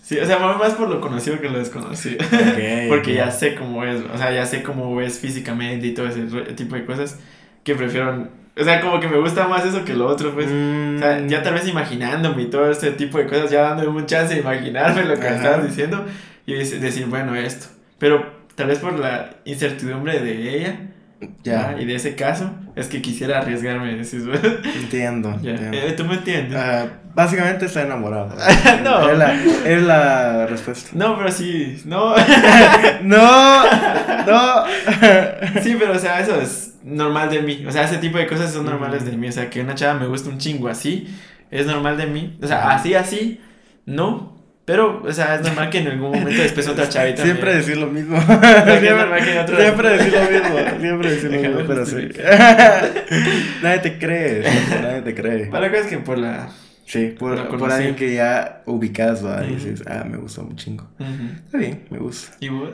sí, 0.09 0.17
o 0.19 0.25
sea, 0.25 0.39
más 0.39 0.73
por 0.73 0.89
lo 0.89 0.99
conocido 0.99 1.39
que 1.39 1.49
lo 1.49 1.59
desconocido. 1.59 2.17
Porque 2.89 3.13
ya 3.13 3.29
sé 3.31 3.53
cómo 3.55 3.83
es, 3.85 4.01
o 4.13 4.17
sea, 4.17 4.31
ya 4.33 4.45
sé 4.45 4.63
cómo 4.63 4.99
es 5.01 5.19
físicamente 5.19 5.85
y 5.87 5.93
todo 5.93 6.07
ese 6.07 6.21
tipo 6.55 6.75
de 6.75 6.85
cosas 6.85 7.19
que 7.63 7.75
prefiero, 7.75 8.27
o 8.57 8.63
sea, 8.63 8.81
como 8.81 8.99
que 8.99 9.07
me 9.07 9.19
gusta 9.19 9.47
más 9.47 9.63
eso 9.65 9.85
que 9.85 9.93
lo 9.93 10.07
otro, 10.07 10.33
pues. 10.33 10.47
Mm, 10.49 10.95
O 10.95 10.99
sea, 10.99 11.27
ya 11.27 11.43
tal 11.43 11.53
vez 11.53 11.67
imaginándome 11.67 12.41
y 12.43 12.45
todo 12.47 12.69
ese 12.71 12.91
tipo 12.91 13.17
de 13.19 13.27
cosas, 13.27 13.51
ya 13.51 13.61
dándome 13.61 13.89
un 13.99 14.05
chance 14.07 14.33
de 14.33 14.39
imaginarme 14.41 15.03
lo 15.05 15.15
que 15.19 15.27
Ajá. 15.27 15.35
estabas 15.35 15.67
diciendo 15.67 16.05
y 16.47 16.53
dec- 16.53 16.79
decir, 16.79 17.05
bueno, 17.05 17.35
esto. 17.35 17.67
Pero 17.99 18.25
tal 18.55 18.67
vez 18.67 18.79
por 18.79 18.97
la 18.97 19.35
incertidumbre 19.45 20.19
de 20.19 20.55
ella 20.57 20.79
Ya, 21.43 21.69
ah, 21.75 21.81
y 21.81 21.85
de 21.85 21.95
ese 21.95 22.15
caso, 22.15 22.49
es 22.75 22.87
que 22.87 23.01
quisiera 23.01 23.39
arriesgarme. 23.39 23.93
decís, 23.93 24.23
entiendo. 24.75 25.31
entiendo. 25.33 25.77
Eh, 25.77 25.93
¿Tú 25.97 26.05
me 26.05 26.15
entiendes? 26.15 26.57
Ah, 26.57 26.87
básicamente 27.13 27.65
está 27.65 27.81
enamorado. 27.81 28.33
No. 28.83 29.09
Es 29.09 29.17
la, 29.17 29.33
es 29.65 29.83
la 29.83 30.45
respuesta. 30.47 30.91
No, 30.93 31.17
pero 31.17 31.31
sí, 31.31 31.81
no. 31.85 32.15
No, 33.03 33.63
no. 34.25 34.63
Sí, 35.61 35.75
pero 35.77 35.93
o 35.93 35.99
sea, 35.99 36.21
eso 36.21 36.39
es 36.39 36.75
normal 36.83 37.29
de 37.29 37.41
mí. 37.41 37.65
O 37.67 37.71
sea, 37.71 37.83
ese 37.83 37.97
tipo 37.97 38.17
de 38.17 38.27
cosas 38.27 38.53
son 38.53 38.65
normales 38.65 39.05
de 39.05 39.11
mí. 39.17 39.27
O 39.27 39.31
sea, 39.31 39.49
que 39.49 39.61
una 39.61 39.75
chava 39.75 39.99
me 39.99 40.07
gusta 40.07 40.29
un 40.29 40.37
chingo 40.37 40.69
así, 40.69 41.13
es 41.51 41.65
normal 41.65 41.97
de 41.97 42.07
mí. 42.07 42.37
O 42.41 42.47
sea, 42.47 42.71
así, 42.71 42.93
así, 42.93 43.41
no. 43.85 44.38
Pero, 44.69 45.01
o 45.03 45.11
sea, 45.11 45.33
es 45.35 45.41
normal 45.41 45.69
que 45.71 45.79
en 45.79 45.87
algún 45.87 46.11
momento 46.11 46.41
después 46.43 46.67
otra 46.67 46.87
chavita. 46.89 47.21
me- 47.23 47.25
Siempre 47.31 47.55
decir 47.55 47.77
lo 47.77 47.87
mismo. 47.87 48.17
que 48.27 48.79
siempre, 48.79 49.23
que 49.25 49.39
otro- 49.39 49.89
decir 49.89 50.13
lo 50.13 50.29
mismo. 50.29 50.79
Siempre 50.79 51.09
decir 51.11 51.31
lo 51.33 51.41
mismo, 51.41 51.59
pero 51.67 51.85
sí. 51.87 52.07
nadie 53.63 53.79
te 53.79 53.97
cree. 53.97 54.43
Nadie 54.81 55.01
te 55.01 55.15
cree. 55.15 55.45
Para 55.47 55.69
cosa 55.69 55.81
es 55.81 55.87
que 55.87 55.97
por 55.97 56.17
la 56.17 56.49
Sí, 56.85 57.15
por, 57.19 57.57
por 57.57 57.71
alguien 57.71 57.95
que 57.95 58.15
ya 58.15 58.61
ubicas, 58.65 59.21
¿verdad? 59.21 59.45
Y 59.47 59.55
dices, 59.55 59.83
ah, 59.87 60.03
me 60.09 60.17
gustó 60.17 60.41
un 60.41 60.55
chingo. 60.55 60.87
Está 61.45 61.57
bien, 61.59 61.83
me 61.91 61.99
gusta. 61.99 62.35
¿Y 62.39 62.49
vos? 62.49 62.69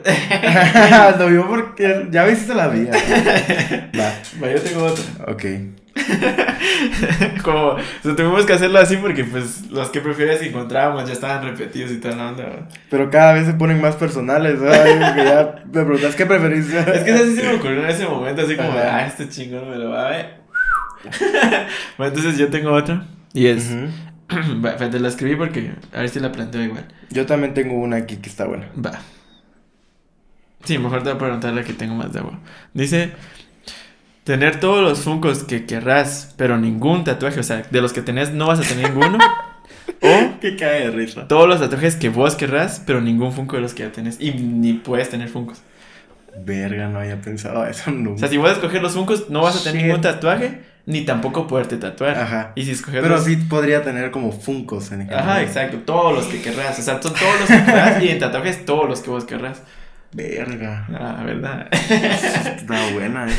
Lo 1.18 1.26
vio 1.28 1.46
porque 1.46 2.08
ya 2.10 2.24
viste 2.24 2.54
la 2.54 2.68
vida. 2.68 2.92
Va, 3.98 4.12
Va, 4.42 4.50
yo 4.50 4.60
tengo 4.62 4.84
otro. 4.84 5.04
ok. 5.28 5.44
Como, 7.42 7.68
o 7.68 7.78
sea, 8.02 8.14
tuvimos 8.14 8.44
que 8.44 8.52
hacerlo 8.52 8.78
así 8.78 8.96
porque, 8.96 9.24
pues, 9.24 9.70
los 9.70 9.88
que 9.90 10.00
prefieres 10.00 10.40
que 10.40 10.48
encontrábamos 10.48 11.06
ya 11.06 11.12
estaban 11.12 11.42
repetidos 11.42 11.90
y 11.90 11.96
toda 11.98 12.16
la 12.16 12.28
onda. 12.28 12.68
Pero 12.90 13.10
cada 13.10 13.32
vez 13.32 13.46
se 13.46 13.54
ponen 13.54 13.80
más 13.80 13.96
personales, 13.96 14.58
que 14.60 15.24
ya 15.24 15.62
me 15.64 15.84
preguntas, 15.84 16.14
¿qué 16.14 16.26
preferís? 16.26 16.72
Es 16.74 17.02
que 17.02 17.10
eso 17.10 17.24
sí 17.24 17.36
se 17.36 17.42
me 17.44 17.54
ocurrió 17.54 17.82
en 17.82 17.90
ese 17.90 18.06
momento, 18.06 18.42
así 18.42 18.56
como, 18.56 18.70
Ajá. 18.70 18.96
ah, 18.96 19.06
este 19.06 19.28
chingón 19.28 19.70
me 19.70 19.76
lo 19.76 19.90
va 19.90 20.06
a 20.06 20.10
ver. 20.10 20.40
bueno, 21.98 22.14
entonces 22.14 22.38
yo 22.38 22.48
tengo 22.48 22.72
otra. 22.72 23.06
Y 23.32 23.46
es. 23.46 23.72
Va, 24.64 24.76
te 24.90 25.00
la 25.00 25.08
escribí 25.08 25.36
porque 25.36 25.72
a 25.92 26.00
ver 26.00 26.08
si 26.08 26.20
la 26.20 26.32
planteo 26.32 26.62
igual. 26.62 26.86
Yo 27.10 27.26
también 27.26 27.54
tengo 27.54 27.74
una 27.76 27.96
aquí 27.96 28.16
que 28.16 28.28
está 28.28 28.44
buena. 28.44 28.68
Va. 28.84 28.98
Sí, 30.64 30.78
mejor 30.78 31.02
te 31.02 31.10
voy 31.10 31.16
a 31.16 31.18
preguntar 31.18 31.52
la 31.52 31.62
que 31.62 31.72
tengo 31.72 31.94
más 31.94 32.12
de 32.12 32.18
agua. 32.18 32.40
Dice. 32.74 33.12
Tener 34.26 34.60
todos 34.60 34.82
los 34.82 35.00
funcos 35.00 35.44
que 35.44 35.64
querrás, 35.66 36.34
pero 36.36 36.58
ningún 36.58 37.04
tatuaje. 37.04 37.40
O 37.40 37.42
sea, 37.44 37.62
de 37.70 37.80
los 37.80 37.92
que 37.94 38.02
tenés 38.02 38.32
no 38.32 38.48
vas 38.48 38.58
a 38.58 38.62
tener 38.62 38.90
ninguno. 38.90 39.18
o 40.02 40.40
Que 40.40 40.56
cae 40.56 40.80
de 40.86 40.90
risa. 40.90 41.26
todos 41.28 41.48
los 41.48 41.60
tatuajes 41.60 41.96
que 41.96 42.08
vos 42.10 42.34
querrás, 42.34 42.82
pero 42.84 43.00
ningún 43.00 43.32
funko 43.32 43.56
de 43.56 43.62
los 43.62 43.72
que 43.72 43.84
ya 43.84 43.92
tenés. 43.92 44.20
Y 44.20 44.32
ni 44.32 44.74
puedes 44.74 45.08
tener 45.08 45.28
funcos. 45.28 45.62
Verga, 46.44 46.88
no 46.88 46.98
había 46.98 47.18
pensado 47.20 47.64
eso 47.66 47.90
O 47.90 47.94
nunca. 47.94 48.18
sea, 48.20 48.28
si 48.28 48.36
vas 48.36 48.50
a 48.50 48.54
escoger 48.54 48.82
los 48.82 48.92
funcos, 48.92 49.30
no 49.30 49.40
vas 49.42 49.56
a 49.56 49.62
tener 49.62 49.76
Shit. 49.76 49.86
ningún 49.86 50.00
tatuaje, 50.02 50.60
ni 50.84 51.02
tampoco 51.06 51.46
poderte 51.46 51.76
tatuar. 51.78 52.18
Ajá. 52.18 52.52
Y 52.56 52.64
si 52.64 52.82
Pero 52.90 53.08
los- 53.08 53.24
sí 53.24 53.36
podría 53.36 53.82
tener 53.82 54.10
como 54.10 54.32
funcos 54.32 54.92
en 54.92 55.02
general. 55.02 55.20
Ajá, 55.20 55.42
exacto. 55.42 55.78
Todos 55.86 56.12
los 56.14 56.26
que 56.26 56.42
querrás. 56.42 56.78
O 56.78 56.82
sea, 56.82 57.00
son 57.00 57.14
todos 57.14 57.40
los 57.40 57.48
que 57.48 57.64
querrás. 57.64 58.02
y 58.02 58.08
en 58.08 58.18
tatuajes, 58.18 58.64
todos 58.66 58.88
los 58.88 59.00
que 59.00 59.10
vos 59.10 59.24
querrás. 59.24 59.62
Verga. 60.16 60.86
Ah, 60.92 61.22
¿verdad? 61.24 61.68
Está 61.72 62.90
buena, 62.92 63.26
eh. 63.28 63.34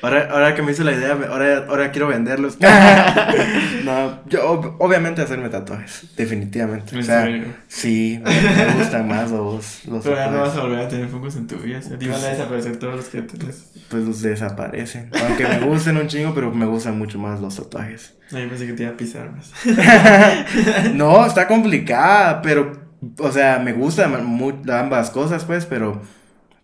Ahora, 0.00 0.28
ahora 0.30 0.54
que 0.54 0.62
me 0.62 0.70
hizo 0.70 0.84
la 0.84 0.92
idea, 0.92 1.10
ahora, 1.28 1.64
ahora 1.68 1.90
quiero 1.90 2.06
venderlos. 2.06 2.56
no, 3.84 4.20
yo 4.26 4.48
ob- 4.62 4.76
obviamente 4.78 5.22
hacerme 5.22 5.48
tatuajes, 5.48 6.06
definitivamente. 6.16 6.94
O 6.94 6.98
En 7.00 7.04
sea, 7.04 7.22
serio. 7.22 7.46
sí, 7.66 8.20
me, 8.24 8.30
me 8.66 8.74
gustan 8.74 9.08
más 9.08 9.32
los, 9.32 9.84
los 9.86 10.04
Pero 10.04 10.14
ya 10.14 10.28
no 10.30 10.40
vas 10.42 10.56
a 10.56 10.60
volver 10.60 10.78
a 10.80 10.88
tener 10.88 11.08
funcos 11.08 11.34
en 11.34 11.48
tu 11.48 11.56
vida. 11.56 11.80
Te 11.80 12.08
van 12.08 12.22
a 12.22 12.26
desaparecer 12.28 12.76
todos 12.76 12.94
los 12.94 13.06
que 13.06 13.22
tenés. 13.22 13.72
Pues 13.88 14.04
los 14.04 14.22
desaparecen. 14.22 15.10
Aunque 15.26 15.44
me 15.48 15.58
gusten 15.66 15.96
un 15.96 16.06
chingo, 16.06 16.32
pero 16.32 16.52
me 16.52 16.66
gustan 16.66 16.96
mucho 16.96 17.18
más 17.18 17.40
los 17.40 17.56
tatuajes. 17.56 18.14
Ay, 18.32 18.46
pensé 18.46 18.66
que 18.66 18.74
te 18.74 18.82
iba 18.84 18.92
a 18.92 18.96
pisar 18.96 19.32
más. 19.32 19.50
no, 20.94 21.26
está 21.26 21.48
complicada, 21.48 22.40
pero, 22.42 22.87
o 23.18 23.32
sea, 23.32 23.58
me 23.58 23.72
gustan 23.72 24.24
mu- 24.26 24.62
ambas 24.72 25.10
cosas, 25.10 25.44
pues, 25.44 25.66
pero, 25.66 26.00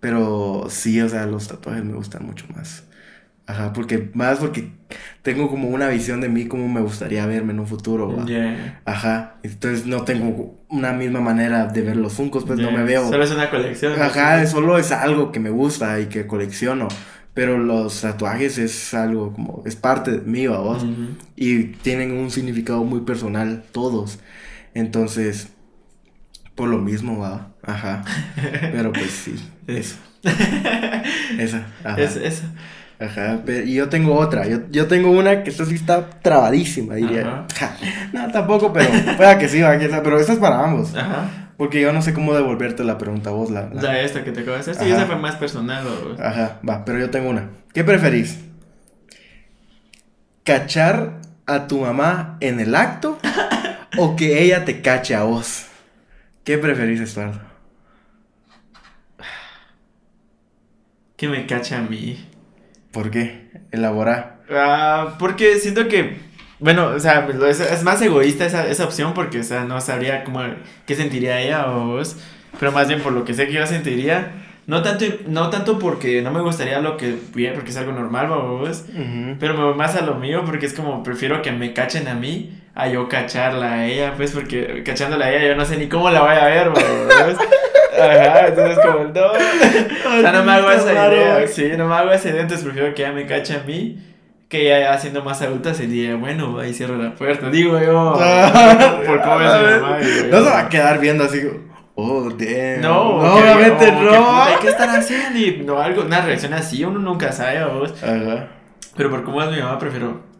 pero 0.00 0.66
sí, 0.68 1.00
o 1.00 1.08
sea, 1.08 1.26
los 1.26 1.48
tatuajes 1.48 1.84
me 1.84 1.94
gustan 1.94 2.26
mucho 2.26 2.46
más. 2.54 2.84
Ajá, 3.46 3.74
porque, 3.74 4.10
más 4.14 4.38
porque 4.38 4.70
tengo 5.20 5.50
como 5.50 5.68
una 5.68 5.88
visión 5.88 6.22
de 6.22 6.30
mí, 6.30 6.46
como 6.46 6.66
me 6.68 6.80
gustaría 6.80 7.26
verme 7.26 7.52
en 7.52 7.60
un 7.60 7.66
futuro. 7.66 8.24
Yeah. 8.24 8.80
Ajá, 8.86 9.34
entonces 9.42 9.84
no 9.86 10.02
tengo 10.04 10.64
una 10.70 10.92
misma 10.92 11.20
manera 11.20 11.66
de 11.66 11.82
ver 11.82 11.96
los 11.96 12.14
funcos, 12.14 12.44
pues 12.44 12.58
no 12.58 12.70
me 12.70 12.84
veo. 12.84 13.06
Solo 13.08 13.22
es 13.22 13.30
una 13.32 13.50
colección. 13.50 13.98
¿no? 13.98 14.02
Ajá, 14.02 14.46
solo 14.46 14.78
es 14.78 14.92
algo 14.92 15.30
que 15.30 15.40
me 15.40 15.50
gusta 15.50 16.00
y 16.00 16.06
que 16.06 16.26
colecciono. 16.26 16.88
Pero 17.34 17.58
los 17.58 18.00
tatuajes 18.00 18.58
es 18.58 18.94
algo 18.94 19.32
como, 19.34 19.62
es 19.66 19.76
parte 19.76 20.12
de 20.12 20.20
mí, 20.20 20.46
vos. 20.46 20.86
Y 21.36 21.64
tienen 21.64 22.12
un 22.12 22.30
significado 22.30 22.82
muy 22.84 23.00
personal, 23.00 23.64
todos. 23.72 24.20
Entonces, 24.72 25.48
por 26.54 26.68
lo 26.68 26.78
mismo, 26.78 27.18
va. 27.18 27.48
Ajá. 27.62 28.04
Pero 28.72 28.92
pues 28.92 29.10
sí, 29.10 29.34
Eso. 29.66 29.96
esa. 31.38 31.66
Ajá. 31.84 32.00
Es 32.00 32.16
eso. 32.16 32.44
Ajá. 33.00 33.40
Pero- 33.44 33.64
y 33.66 33.74
yo 33.74 33.88
tengo 33.88 34.14
otra. 34.14 34.46
Yo, 34.46 34.60
yo 34.70 34.86
tengo 34.86 35.10
una 35.10 35.42
que 35.42 35.50
esta 35.50 35.64
sí 35.64 35.74
está 35.74 36.08
trabadísima, 36.20 36.94
diría. 36.94 37.46
No, 38.12 38.30
tampoco, 38.32 38.72
pero 38.72 38.88
pueda 39.16 39.38
que 39.38 39.48
sí, 39.48 39.60
va, 39.60 39.76
que 39.78 39.86
esa- 39.86 40.02
pero 40.02 40.18
esta 40.20 40.32
es 40.34 40.38
para 40.38 40.62
ambos. 40.64 40.94
Ajá. 40.94 41.28
Porque 41.56 41.80
yo 41.80 41.92
no 41.92 42.02
sé 42.02 42.12
cómo 42.14 42.34
devolverte 42.34 42.82
la 42.84 42.98
pregunta 42.98 43.30
a 43.30 43.32
vos, 43.32 43.50
la, 43.50 43.68
la- 43.72 43.82
La 43.82 44.00
esta 44.00 44.24
que 44.24 44.32
te 44.32 44.40
acabo 44.40 44.54
de 44.54 44.60
hacer. 44.60 44.74
Sí, 44.76 44.90
esa 44.90 45.06
fue 45.06 45.16
más 45.16 45.36
personal. 45.36 45.84
o- 45.86 46.20
Ajá, 46.22 46.58
va, 46.68 46.84
pero 46.84 46.98
yo 46.98 47.10
tengo 47.10 47.30
una. 47.30 47.48
¿Qué 47.72 47.84
preferís? 47.84 48.38
¿Cachar 50.44 51.20
a 51.46 51.66
tu 51.66 51.80
mamá 51.80 52.36
en 52.40 52.60
el 52.60 52.74
acto 52.74 53.18
o 53.98 54.16
que 54.16 54.42
ella 54.42 54.64
te 54.64 54.80
cache 54.82 55.14
a 55.14 55.22
vos? 55.22 55.66
¿Qué 56.44 56.58
preferís, 56.58 57.00
Estuardo? 57.00 57.40
Que 61.16 61.28
me 61.28 61.46
cacha 61.46 61.78
a 61.78 61.82
mí. 61.82 62.24
¿Por 62.92 63.10
qué? 63.10 63.50
Elabora. 63.70 64.40
Ah, 64.50 65.16
porque 65.18 65.56
siento 65.58 65.88
que, 65.88 66.18
bueno, 66.58 66.86
o 66.88 67.00
sea, 67.00 67.26
lo- 67.28 67.46
es, 67.46 67.60
es 67.60 67.82
más 67.82 68.00
egoísta 68.02 68.44
esa, 68.46 68.66
esa 68.68 68.84
opción 68.84 69.14
porque, 69.14 69.40
o 69.40 69.44
sea, 69.44 69.64
no 69.64 69.80
sabría 69.80 70.24
cómo, 70.24 70.42
qué 70.86 70.94
sentiría 70.94 71.40
ella 71.40 71.70
o 71.70 71.86
vos, 71.86 72.16
pero 72.60 72.72
más 72.72 72.88
bien 72.88 73.00
por 73.00 73.12
lo 73.12 73.24
que 73.24 73.34
sé 73.34 73.46
que 73.46 73.54
yo 73.54 73.66
sentiría, 73.66 74.32
no 74.66 74.82
tanto, 74.82 75.04
no 75.28 75.50
tanto 75.50 75.78
porque 75.78 76.20
no 76.22 76.30
me 76.30 76.40
gustaría 76.40 76.80
lo 76.80 76.96
que, 76.96 77.16
porque 77.54 77.70
es 77.70 77.76
algo 77.76 77.92
normal, 77.92 78.30
o 78.32 78.58
vos, 78.58 78.84
pero 79.40 79.74
más 79.74 79.96
a 79.96 80.02
lo 80.04 80.16
mío 80.16 80.42
porque 80.44 80.66
es 80.66 80.74
como, 80.74 81.02
prefiero 81.02 81.42
que 81.42 81.52
me 81.52 81.72
cachen 81.72 82.06
a 82.08 82.14
mí 82.14 82.60
a 82.74 82.88
yo 82.88 83.08
cacharla 83.08 83.72
a 83.72 83.86
ella, 83.86 84.14
pues, 84.16 84.32
porque 84.32 84.82
cachándola 84.84 85.26
a 85.26 85.32
ella 85.32 85.48
yo 85.48 85.56
no 85.56 85.64
sé 85.64 85.76
ni 85.76 85.88
cómo 85.88 86.10
la 86.10 86.22
voy 86.22 86.34
a 86.34 86.46
ver, 86.46 86.70
vos. 86.70 86.82
Ajá, 87.96 88.48
entonces 88.48 88.78
como, 88.84 89.04
no, 89.04 89.26
o 90.18 90.20
sea, 90.20 90.32
no 90.32 90.42
me 90.44 90.52
hago 90.52 90.70
esa 90.70 90.92
idea, 90.92 91.46
sí, 91.46 91.72
no 91.76 91.86
me 91.86 91.94
hago 91.94 92.10
esa 92.10 92.28
idea, 92.30 92.42
entonces 92.42 92.64
prefiero 92.64 92.92
que 92.92 93.02
ella 93.02 93.12
me 93.12 93.26
cache 93.26 93.54
a 93.54 93.62
mí, 93.64 93.98
que 94.48 94.66
ella 94.66 94.80
ya 94.80 94.98
siendo 94.98 95.22
más 95.22 95.40
adulta 95.42 95.74
sería, 95.74 96.16
bueno, 96.16 96.58
ahí 96.58 96.74
cierro 96.74 96.96
la 96.96 97.14
puerta, 97.14 97.50
digo 97.50 97.78
yo, 97.78 98.14
por 99.06 99.22
cómo 99.22 99.40
es 99.40 99.60
mi 99.60 99.80
mamá, 99.80 99.98
digo 99.98 100.26
No 100.30 100.38
se 100.44 100.50
va 100.50 100.58
a 100.58 100.68
quedar 100.68 100.98
viendo 100.98 101.24
así. 101.24 101.40
Oh, 101.96 102.28
damn. 102.28 102.80
No, 102.80 103.22
no 103.22 103.34
obviamente 103.34 103.84
o 103.84 103.86
que, 103.86 103.92
no. 103.92 104.10
puta, 104.10 104.46
hay 104.46 104.56
que 104.56 104.68
estar 104.68 104.88
haciendo 104.88 105.38
y 105.38 105.62
no, 105.64 105.78
algo, 105.78 106.02
una 106.02 106.22
reacción 106.22 106.52
así, 106.52 106.84
uno 106.84 106.98
nunca 106.98 107.30
sabe, 107.30 107.64
vos. 107.66 107.94
Ajá. 108.02 108.48
Pero 108.96 109.10
por 109.10 109.22
cómo 109.22 109.40
es 109.40 109.50
mi 109.50 109.60
mamá, 109.60 109.78
prefiero. 109.78 110.33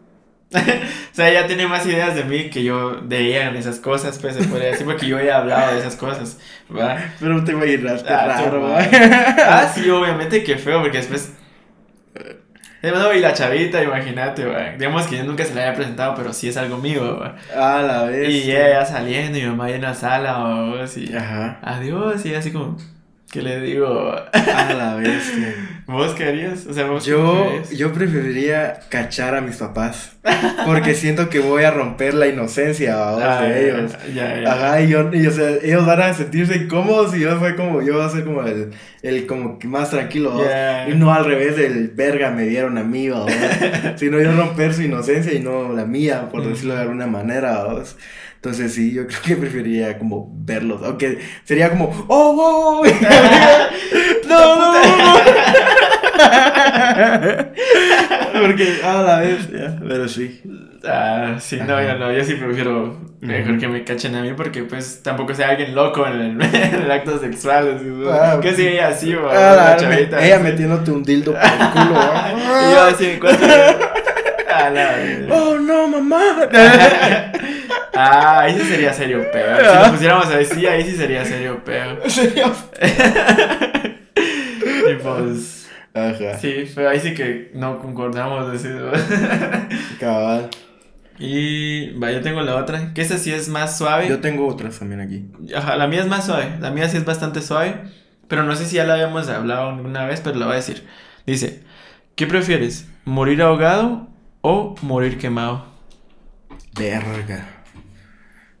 o 0.53 1.15
sea, 1.15 1.29
ella 1.29 1.47
tiene 1.47 1.67
más 1.67 1.85
ideas 1.85 2.15
de 2.15 2.23
mí 2.23 2.49
que 2.49 2.63
yo 2.63 2.95
de 3.01 3.19
ella 3.19 3.49
en 3.49 3.55
esas 3.55 3.79
cosas, 3.79 4.17
pues 4.19 4.35
se 4.35 4.43
podría 4.43 4.69
decir, 4.69 4.85
porque 4.85 5.07
yo 5.07 5.19
he 5.19 5.31
hablado 5.31 5.73
de 5.73 5.79
esas 5.79 5.95
cosas, 5.95 6.37
¿va? 6.75 6.97
Pero 7.19 7.43
te 7.43 7.51
imaginaste 7.51 8.07
Ah, 8.13 8.25
raro. 8.27 8.75
Ah, 8.77 9.71
sí, 9.75 9.89
obviamente 9.89 10.43
que 10.43 10.57
feo, 10.57 10.81
porque 10.81 10.97
después. 10.97 11.31
No, 12.83 13.11
y 13.13 13.19
la 13.19 13.33
chavita, 13.33 13.81
imagínate. 13.81 14.45
Digamos 14.77 15.07
que 15.07 15.17
yo 15.17 15.23
nunca 15.23 15.43
se 15.43 15.55
la 15.55 15.61
había 15.61 15.73
presentado, 15.73 16.13
pero 16.15 16.31
sí 16.33 16.49
es 16.49 16.57
algo 16.57 16.77
mío, 16.77 17.19
¿va? 17.19 17.35
A 17.55 17.81
la 17.81 18.03
vez. 18.03 18.29
Y 18.29 18.51
ella 18.51 18.85
saliendo, 18.85 19.39
y 19.39 19.41
mi 19.41 19.47
mamá 19.47 19.71
en 19.71 19.81
la 19.81 19.95
sala, 19.95 20.33
¿va? 20.37 20.83
Así, 20.83 21.11
Ajá. 21.15 21.57
adiós, 21.63 22.23
y 22.27 22.35
así 22.35 22.51
como, 22.51 22.77
¿qué 23.35 23.41
le 23.41 23.59
digo? 23.59 24.15
A 24.33 24.73
la 24.73 24.95
vez. 24.95 25.33
¿Vos 25.87 26.13
qué 26.13 26.23
harías? 26.23 26.65
O 26.67 26.73
sea, 26.73 26.85
¿vos 26.85 27.03
qué 27.03 27.11
Yo, 27.11 27.61
yo 27.75 27.91
preferiría 27.91 28.79
cachar 28.89 29.35
a 29.35 29.41
mis 29.41 29.57
papás. 29.57 30.17
Porque 30.65 30.95
siento 30.95 31.29
que 31.29 31.39
voy 31.39 31.63
a 31.63 31.71
romper 31.71 32.13
la 32.13 32.27
inocencia. 32.27 32.95
Ah, 32.97 33.41
de 33.43 33.69
ellos. 33.69 33.91
Ya, 34.13 34.41
ya. 34.41 34.53
Ajá, 34.53 34.81
y, 34.81 34.87
yo, 34.87 35.13
y 35.13 35.27
o 35.27 35.31
sea, 35.31 35.49
ellos 35.61 35.85
van 35.85 36.01
a 36.01 36.13
sentirse 36.13 36.55
incómodos 36.55 37.15
y 37.15 37.19
yo 37.19 37.37
fue 37.37 37.55
como, 37.55 37.81
yo 37.81 37.95
voy 37.95 38.05
a 38.05 38.09
ser 38.09 38.23
como 38.23 38.41
el, 38.41 38.71
el 39.03 39.27
como 39.27 39.59
que 39.59 39.67
más 39.67 39.91
tranquilo. 39.91 40.43
Ya. 40.43 40.89
y 40.89 40.95
no 40.95 41.13
al 41.13 41.25
revés 41.25 41.57
del 41.57 41.89
verga 41.89 42.31
me 42.31 42.43
dieron 42.43 42.77
a 42.77 42.83
mí, 42.83 43.09
sino 43.97 44.19
yo 44.19 44.31
romper 44.31 44.73
su 44.73 44.81
inocencia 44.81 45.33
y 45.33 45.39
no 45.39 45.73
la 45.73 45.85
mía, 45.85 46.29
por 46.31 46.47
decirlo 46.47 46.75
de 46.75 46.81
alguna 46.81 47.05
manera. 47.05 47.65
Entonces 48.45 48.75
sí, 48.75 48.93
yo 48.93 49.03
creo 49.07 49.21
que 49.23 49.35
preferiría 49.37 49.97
como 49.97 50.29
verlos, 50.31 50.81
aunque 50.83 51.17
sería 51.43 51.71
como, 51.71 52.05
oh, 52.07 52.35
wow, 52.35 52.85
no, 54.29 54.55
no, 54.55 54.71
no, 54.71 54.97
no. 54.97 55.15
porque 58.41 58.79
a 58.83 59.01
la 59.01 59.19
vez, 59.21 59.49
ya, 59.51 59.75
pero 59.87 60.07
sí, 60.07 60.41
Ah, 60.87 61.37
sí, 61.39 61.57
no, 61.65 61.73
Ajá. 61.73 61.93
yo 61.93 61.97
no, 61.97 62.11
yo 62.13 62.23
sí 62.23 62.35
prefiero 62.35 62.95
mejor 63.19 63.57
que 63.57 63.67
me 63.67 63.83
cachen 63.83 64.13
a 64.13 64.21
mí 64.21 64.33
porque 64.37 64.61
pues 64.61 65.01
tampoco 65.01 65.33
sea 65.33 65.49
alguien 65.49 65.73
loco 65.73 66.05
en 66.05 66.21
el, 66.21 66.39
en 66.55 66.75
el 66.83 66.91
acto 66.91 67.17
sexual. 67.19 67.77
así. 67.77 67.87
Ah, 68.07 68.37
que 68.39 68.49
ella 68.49 68.89
así, 68.89 69.15
Ah, 69.15 69.75
la 69.81 69.99
ella 70.23 70.35
así. 70.35 70.43
metiéndote 70.43 70.91
un 70.91 71.01
dildo 71.03 71.31
por 71.31 71.41
el 71.41 71.69
culo. 71.71 71.99
Y 72.37 72.71
yo 72.71 72.81
así 72.83 73.17
cuatro. 73.19 73.47
La 74.47 74.69
verga. 74.69 75.35
oh 75.35 75.55
no, 75.57 75.87
mamá. 75.87 76.49
Ah, 77.93 78.41
ahí 78.41 78.57
sí 78.57 78.65
sería 78.65 78.93
serio 78.93 79.25
peor. 79.31 79.59
Si 79.59 79.75
nos 79.75 79.89
pusiéramos 79.89 80.27
así, 80.27 80.65
ahí 80.65 80.83
sí 80.83 80.95
sería 80.95 81.25
serio 81.25 81.63
peor. 81.63 82.01
¿En 82.03 82.09
serio? 82.09 82.53
Y 84.89 84.95
pues, 85.01 85.67
Ajá, 85.93 86.37
sí, 86.39 86.69
pero 86.75 86.89
ahí 86.89 86.99
sí 86.99 87.13
que 87.13 87.51
no 87.53 87.79
concordamos. 87.79 88.63
¿no? 88.63 88.91
cabal. 89.99 90.49
Y 91.17 91.91
va, 91.97 92.11
yo 92.11 92.21
tengo 92.21 92.41
la 92.41 92.57
otra, 92.57 92.93
que 92.93 93.01
esa 93.01 93.17
sí 93.17 93.31
es 93.31 93.47
más 93.47 93.77
suave. 93.77 94.09
Yo 94.09 94.19
tengo 94.19 94.47
otras 94.47 94.77
también 94.77 94.99
aquí. 94.99 95.25
Ajá, 95.55 95.77
la 95.77 95.87
mía 95.87 96.01
es 96.01 96.07
más 96.07 96.25
suave, 96.25 96.57
la 96.59 96.71
mía 96.71 96.89
sí 96.89 96.97
es 96.97 97.05
bastante 97.05 97.41
suave, 97.41 97.83
pero 98.27 98.43
no 98.43 98.55
sé 98.55 98.65
si 98.65 98.75
ya 98.75 98.83
la 98.83 98.95
habíamos 98.95 99.29
hablado 99.29 99.69
una 99.69 100.05
vez, 100.05 100.19
pero 100.21 100.37
la 100.37 100.47
voy 100.47 100.53
a 100.53 100.57
decir. 100.57 100.85
Dice, 101.25 101.63
¿qué 102.15 102.27
prefieres? 102.27 102.87
¿Morir 103.05 103.41
ahogado 103.41 104.09
o 104.41 104.75
morir 104.81 105.17
quemado? 105.17 105.65
Verga. 106.77 107.54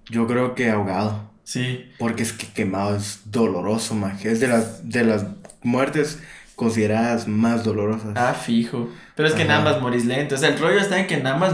Yo 0.09 0.27
creo 0.27 0.55
que 0.55 0.69
ahogado. 0.69 1.31
Sí. 1.43 1.91
Porque 1.99 2.23
es 2.23 2.33
que 2.33 2.47
quemado 2.47 2.95
es 2.95 3.21
doloroso, 3.25 3.93
maje. 3.95 4.31
Es 4.31 4.39
de 4.39 4.47
las, 4.47 4.89
de 4.89 5.03
las 5.03 5.25
muertes 5.61 6.21
consideradas 6.55 7.27
más 7.27 7.63
dolorosas. 7.63 8.13
Ah, 8.15 8.33
fijo. 8.33 8.89
Pero 9.15 9.27
es 9.27 9.33
que 9.35 9.43
en 9.43 9.51
Ajá. 9.51 9.59
ambas 9.59 9.81
morís 9.81 10.05
lento. 10.05 10.35
O 10.35 10.37
sea, 10.37 10.49
el 10.49 10.57
rollo 10.59 10.79
está 10.79 10.99
en 10.99 11.07
que 11.07 11.15
en 11.15 11.27
ambas 11.27 11.53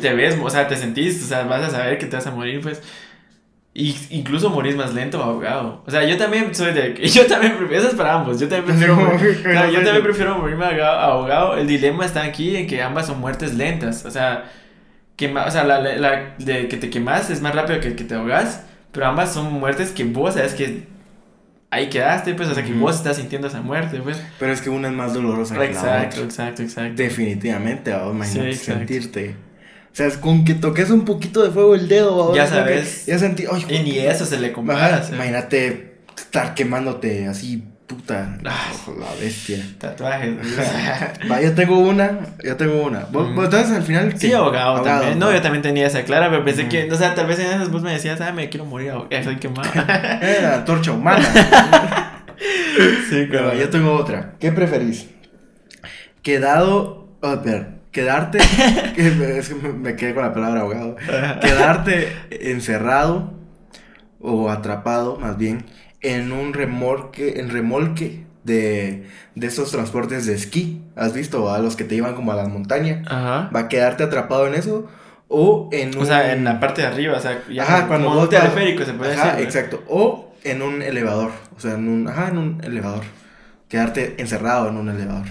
te 0.00 0.14
ves, 0.14 0.36
o 0.42 0.50
sea, 0.50 0.68
te 0.68 0.76
sentís, 0.76 1.22
o 1.24 1.26
sea, 1.26 1.44
vas 1.44 1.62
a 1.62 1.70
saber 1.70 1.98
que 1.98 2.06
te 2.06 2.16
vas 2.16 2.26
a 2.26 2.30
morir, 2.30 2.60
pues. 2.60 2.82
Y 3.74 3.94
incluso 4.08 4.48
morís 4.48 4.74
más 4.74 4.94
lento 4.94 5.20
o 5.20 5.22
ahogado. 5.22 5.82
O 5.86 5.90
sea, 5.90 6.02
yo 6.04 6.16
también 6.16 6.54
soy 6.54 6.72
de. 6.72 6.94
Yo 7.12 7.26
también 7.26 7.56
prefiero. 7.58 7.82
Eso 7.82 7.90
es 7.90 7.94
para 7.94 8.14
ambos. 8.14 8.40
Yo 8.40 8.48
también 8.48 8.64
prefiero. 8.64 8.96
morir- 8.96 9.42
yo 9.72 9.82
también 9.82 10.02
prefiero 10.02 10.38
morirme 10.38 10.64
ahogado, 10.64 10.98
ahogado. 11.00 11.56
El 11.58 11.66
dilema 11.66 12.06
está 12.06 12.22
aquí 12.22 12.56
en 12.56 12.66
que 12.66 12.82
ambas 12.82 13.06
son 13.06 13.20
muertes 13.20 13.52
lentas. 13.54 14.06
O 14.06 14.10
sea, 14.10 14.50
quema, 15.16 15.46
o 15.46 15.50
sea 15.50 15.64
la, 15.64 15.80
la- 15.80 15.96
la 15.96 16.34
de 16.38 16.68
que 16.68 16.76
te 16.76 16.90
quemas 16.90 17.30
es 17.30 17.40
más 17.42 17.54
rápido 17.54 17.80
que 17.80 17.96
que 17.96 18.04
te 18.04 18.14
ahogas. 18.14 18.62
Pero 18.92 19.06
ambas 19.06 19.32
son 19.34 19.52
muertes 19.52 19.90
que 19.90 20.04
vos 20.04 20.34
sabes 20.34 20.54
que 20.54 20.84
ahí 21.70 21.88
quedaste, 21.90 22.34
pues. 22.34 22.48
O 22.48 22.54
sea, 22.54 22.64
que 22.64 22.72
vos 22.72 22.96
estás 22.96 23.16
sintiendo 23.16 23.48
esa 23.48 23.60
muerte, 23.60 24.00
pues. 24.02 24.22
Pero 24.38 24.52
es 24.52 24.60
que 24.62 24.70
una 24.70 24.88
es 24.88 24.94
más 24.94 25.12
dolorosa 25.12 25.54
que 25.54 25.60
la 25.60 25.66
Exacto, 25.66 26.16
otra. 26.16 26.24
exacto, 26.24 26.62
exacto. 26.62 27.02
Definitivamente, 27.02 27.90
¿va? 27.92 28.10
imagínate 28.10 28.52
Sí, 28.52 28.58
exacto. 28.58 28.78
sentirte. 28.78 29.34
O 29.92 29.96
sea, 29.96 30.06
es 30.06 30.16
con 30.18 30.44
que 30.44 30.54
toques 30.54 30.90
un 30.90 31.04
poquito 31.04 31.42
de 31.42 31.50
fuego 31.50 31.74
el 31.74 31.88
dedo, 31.88 32.28
¿va? 32.30 32.34
Ya 32.36 32.44
que 32.44 32.50
sabes. 32.50 33.06
Ya 33.06 33.18
sentí. 33.18 33.44
ay, 33.50 33.66
Y 33.68 33.78
ni 33.80 33.98
eso 33.98 34.24
se 34.26 34.38
le 34.38 34.52
compara. 34.52 35.02
Imagínate 35.12 35.96
estar 36.16 36.54
quemándote 36.54 37.26
así, 37.28 37.64
puta. 37.86 38.36
Ah. 38.44 38.72
oh, 38.88 38.94
la 38.98 39.06
bestia. 39.20 39.58
Tatuajes. 39.78 40.34
Va, 41.30 41.40
yo 41.40 41.54
tengo 41.54 41.78
una, 41.78 42.18
yo 42.44 42.56
tengo 42.56 42.82
una. 42.84 43.00
¿Vos, 43.12 43.28
Mm. 43.30 43.40
entonces 43.44 43.70
al 43.76 43.82
final 43.82 44.12
Sí, 44.18 44.28
qué? 44.28 44.34
ahogado, 44.34 44.82
también. 44.82 45.18
No, 45.18 45.32
yo 45.32 45.40
también 45.40 45.62
tenía 45.62 45.86
esa 45.86 46.02
clara, 46.04 46.28
pero 46.30 46.44
pensé 46.44 46.62
Ujú. 46.62 46.70
que, 46.70 46.92
o 46.92 46.96
sea, 46.96 47.14
tal 47.14 47.26
vez 47.26 47.38
en 47.38 47.46
esas 47.46 47.70
vos 47.70 47.82
me 47.82 47.92
decías, 47.92 48.20
ah, 48.20 48.32
me 48.32 48.48
quiero 48.48 48.64
morir 48.66 48.90
ahogado, 48.90 49.22
soy 49.24 49.36
quemado. 49.36 49.70
Eh, 50.22 50.38
la 50.42 50.64
torcha 50.64 50.92
humana. 50.92 51.24
sí, 53.08 53.26
Pero 53.30 53.54
yo 53.54 53.68
tengo 53.70 53.92
otra. 53.94 54.34
¿Qué 54.40 54.52
preferís? 54.52 55.08
Quedado. 56.22 57.08
Oh, 57.22 57.32
espera. 57.34 57.70
Quedarte. 57.92 58.38
que- 58.94 59.38
es 59.38 59.48
que 59.48 59.54
me, 59.54 59.72
me 59.72 59.96
quedé 59.96 60.12
con 60.14 60.22
la 60.24 60.34
palabra 60.34 60.60
ahogado. 60.62 60.96
Quedarte 61.40 62.12
encerrado. 62.30 63.32
O 64.20 64.50
atrapado, 64.50 65.16
más 65.18 65.36
bien. 65.38 65.64
En 66.00 66.32
un 66.32 66.52
remolque. 66.54 67.40
En 67.40 67.50
remolque. 67.50 68.24
De, 68.44 69.08
de 69.34 69.46
esos 69.48 69.72
transportes 69.72 70.24
de 70.26 70.34
esquí. 70.34 70.80
¿Has 70.94 71.12
visto? 71.12 71.52
A 71.52 71.58
los 71.58 71.74
que 71.74 71.82
te 71.84 71.96
llevan 71.96 72.14
como 72.14 72.30
a 72.32 72.36
las 72.36 72.48
montañas. 72.48 73.04
Ajá. 73.08 73.50
Va 73.54 73.60
a 73.60 73.68
quedarte 73.68 74.04
atrapado 74.04 74.46
en 74.46 74.54
eso. 74.54 74.86
O 75.28 75.68
en 75.72 75.96
un. 75.96 76.02
O 76.02 76.06
sea, 76.06 76.32
en 76.32 76.44
la 76.44 76.60
parte 76.60 76.82
de 76.82 76.86
arriba, 76.86 77.16
o 77.16 77.20
sea, 77.20 77.42
ya 77.50 77.64
Ajá, 77.64 77.88
cuando 77.88 78.08
un 78.10 78.16
vas- 78.18 78.28
teleférico 78.28 78.84
se 78.84 78.92
puede 78.92 79.14
Ajá, 79.14 79.40
exacto. 79.40 79.82
O 79.88 80.32
en 80.44 80.62
un 80.62 80.80
elevador. 80.82 81.32
O 81.56 81.60
sea, 81.60 81.72
en 81.74 81.88
un. 81.88 82.06
Ajá, 82.08 82.28
en 82.28 82.38
un 82.38 82.60
elevador. 82.62 83.02
Quedarte 83.68 84.14
encerrado 84.18 84.68
en 84.68 84.76
un 84.76 84.88
elevador. 84.90 85.26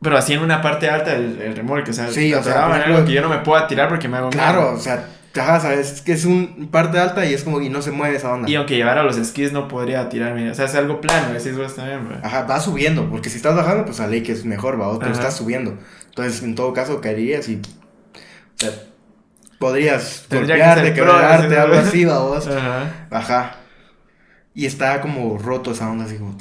Pero 0.00 0.16
así 0.16 0.32
en 0.32 0.40
una 0.40 0.62
parte 0.62 0.88
alta 0.88 1.10
del 1.10 1.40
el 1.42 1.56
remolque, 1.56 1.90
o 1.90 1.94
sea, 1.94 2.06
Sí, 2.08 2.32
o 2.32 2.42
sea, 2.42 2.68
ejemplo- 2.68 2.84
algo 2.94 3.04
que 3.04 3.12
yo 3.12 3.20
no 3.20 3.28
me 3.28 3.38
pueda 3.38 3.66
tirar 3.66 3.88
porque 3.88 4.08
me 4.08 4.16
hago 4.16 4.30
Claro, 4.30 4.72
o 4.74 4.78
sea, 4.78 5.04
ajá, 5.38 5.60
sabes 5.60 6.02
que 6.02 6.12
es 6.12 6.24
un 6.24 6.68
parte 6.70 6.98
alta 6.98 7.24
y 7.26 7.34
es 7.34 7.44
como 7.44 7.60
y 7.60 7.68
no 7.68 7.82
se 7.82 7.90
mueve 7.90 8.16
esa 8.16 8.32
onda. 8.32 8.48
Y 8.48 8.54
aunque 8.54 8.76
llevara 8.76 9.02
los 9.02 9.16
esquís 9.16 9.52
no 9.52 9.68
podría 9.68 10.08
tirarme, 10.08 10.50
o 10.50 10.54
sea, 10.54 10.66
es 10.66 10.74
algo 10.74 11.00
plano, 11.00 11.32
decís 11.32 11.56
vos 11.56 11.74
también, 11.74 12.06
bro. 12.06 12.18
Ajá, 12.22 12.42
va 12.44 12.60
subiendo, 12.60 13.08
porque 13.10 13.30
si 13.30 13.36
estás 13.36 13.56
bajando, 13.56 13.84
pues 13.84 14.00
a 14.00 14.06
ley 14.06 14.22
que 14.22 14.32
es 14.32 14.44
mejor, 14.44 14.80
va, 14.80 14.98
pero 14.98 15.12
estás 15.12 15.36
subiendo. 15.36 15.78
Entonces, 16.06 16.42
en 16.42 16.54
todo 16.54 16.72
caso, 16.72 17.00
caerías 17.00 17.48
y. 17.48 17.56
O 17.56 18.58
sea, 18.58 18.70
podrías 19.58 20.26
Tendría 20.28 20.56
que 20.56 20.62
golpearte, 20.62 20.94
quebrarte, 20.94 21.58
algo 21.58 21.76
así, 21.76 22.04
va 22.04 22.18
vos. 22.20 22.46
Ajá. 22.48 23.06
Ajá. 23.10 23.56
Y 24.54 24.66
está 24.66 25.00
como 25.00 25.38
roto 25.38 25.72
esa 25.72 25.90
onda, 25.90 26.04
así 26.04 26.16
como. 26.16 26.36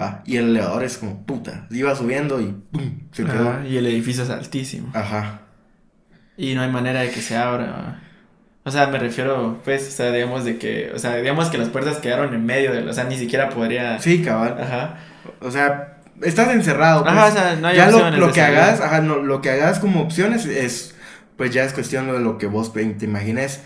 Va. 0.00 0.22
Y 0.26 0.36
el 0.36 0.50
elevador 0.50 0.84
es 0.84 0.98
como 0.98 1.24
puta. 1.26 1.66
Iba 1.70 1.94
subiendo 1.94 2.40
y 2.40 2.46
¡pum! 2.46 3.00
Se 3.12 3.24
quedó. 3.24 3.50
Ajá, 3.50 3.66
Y 3.66 3.76
el 3.76 3.86
edificio 3.86 4.22
es 4.22 4.30
altísimo. 4.30 4.90
Ajá. 4.94 5.42
Y 6.38 6.54
no 6.54 6.62
hay 6.62 6.70
manera 6.70 7.00
de 7.00 7.10
que 7.10 7.20
se 7.20 7.36
abra. 7.36 8.00
O 8.62 8.70
sea, 8.70 8.86
me 8.86 8.98
refiero, 8.98 9.58
pues, 9.64 9.88
o 9.88 9.90
sea, 9.90 10.12
digamos 10.12 10.44
de 10.44 10.56
que, 10.56 10.92
o 10.94 10.98
sea, 10.98 11.16
digamos 11.16 11.48
que 11.48 11.58
las 11.58 11.68
puertas 11.68 11.96
quedaron 11.96 12.32
en 12.32 12.46
medio 12.46 12.72
de, 12.72 12.88
o 12.88 12.92
sea, 12.92 13.04
ni 13.04 13.18
siquiera 13.18 13.50
podría. 13.50 13.98
Sí, 13.98 14.22
cabal. 14.22 14.56
Ajá. 14.60 14.98
O 15.40 15.50
sea, 15.50 15.98
estás 16.22 16.54
encerrado. 16.54 17.02
Pues. 17.02 17.12
Ajá, 17.12 17.26
o 17.26 17.30
sea, 17.32 17.56
no 17.56 17.66
hay 17.66 17.76
ya 17.76 17.90
lo, 17.90 17.96
opciones 17.96 18.20
lo 18.20 18.32
que 18.32 18.40
hagas, 18.40 18.80
ajá, 18.80 19.00
no, 19.00 19.16
lo 19.16 19.40
que 19.40 19.50
hagas 19.50 19.80
como 19.80 20.00
opciones 20.00 20.46
es, 20.46 20.94
pues 21.36 21.52
ya 21.52 21.64
es 21.64 21.72
cuestión 21.72 22.06
de 22.06 22.20
lo 22.20 22.38
que 22.38 22.46
vos 22.46 22.72
te 22.72 23.04
imagines. 23.04 23.62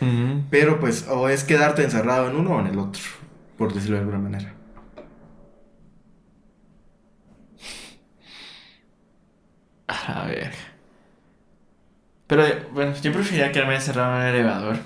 Pero 0.48 0.80
pues, 0.80 1.06
o 1.08 1.28
es 1.28 1.44
quedarte 1.44 1.84
encerrado 1.84 2.30
en 2.30 2.36
uno 2.36 2.56
o 2.56 2.60
en 2.60 2.68
el 2.68 2.78
otro, 2.78 3.02
por 3.58 3.74
decirlo 3.74 3.96
de 3.96 4.00
alguna 4.00 4.18
manera. 4.18 4.54
A 9.88 10.24
ver. 10.26 10.71
Pero, 12.32 12.44
bueno, 12.72 12.94
yo 13.02 13.12
preferiría 13.12 13.52
quedarme 13.52 13.74
encerrado 13.74 14.14
en 14.14 14.22
un 14.22 14.34
elevador. 14.34 14.76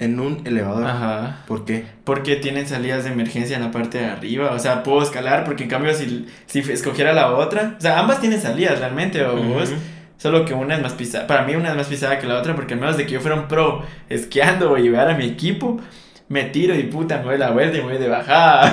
En 0.00 0.18
un 0.18 0.44
elevador. 0.44 0.84
Ajá. 0.84 1.44
¿Por 1.46 1.64
qué? 1.64 1.84
Porque 2.02 2.34
tienen 2.34 2.66
salidas 2.66 3.04
de 3.04 3.12
emergencia 3.12 3.54
en 3.54 3.62
la 3.62 3.70
parte 3.70 3.98
de 3.98 4.06
arriba. 4.06 4.50
O 4.50 4.58
sea, 4.58 4.82
puedo 4.82 5.00
escalar. 5.00 5.44
Porque 5.44 5.62
en 5.62 5.70
cambio, 5.70 5.94
si, 5.94 6.26
si 6.46 6.58
escogiera 6.58 7.12
la 7.12 7.36
otra. 7.36 7.76
O 7.78 7.80
sea, 7.80 8.00
ambas 8.00 8.20
tienen 8.20 8.40
salidas 8.40 8.80
realmente. 8.80 9.24
O 9.24 9.36
vos. 9.36 9.72
Solo 10.16 10.44
que 10.44 10.54
una 10.54 10.74
es 10.74 10.82
más 10.82 10.94
pisada. 10.94 11.28
Para 11.28 11.44
mí, 11.44 11.54
una 11.54 11.68
es 11.70 11.76
más 11.76 11.86
pisada 11.86 12.18
que 12.18 12.26
la 12.26 12.36
otra. 12.36 12.56
Porque 12.56 12.74
al 12.74 12.80
menos 12.80 12.96
de 12.96 13.06
que 13.06 13.12
yo 13.12 13.20
fuera 13.20 13.36
un 13.36 13.46
pro 13.46 13.84
esquiando 14.08 14.72
o 14.72 14.76
llevar 14.76 15.08
a 15.08 15.14
mi 15.14 15.24
equipo, 15.24 15.80
me 16.28 16.46
tiro 16.46 16.74
y 16.74 16.82
puta, 16.82 17.18
me 17.18 17.26
doy 17.26 17.38
la 17.38 17.52
vuelta 17.52 17.78
y 17.78 17.80
me 17.80 17.92
voy 17.92 17.98
de 17.98 18.08
bajada. 18.08 18.72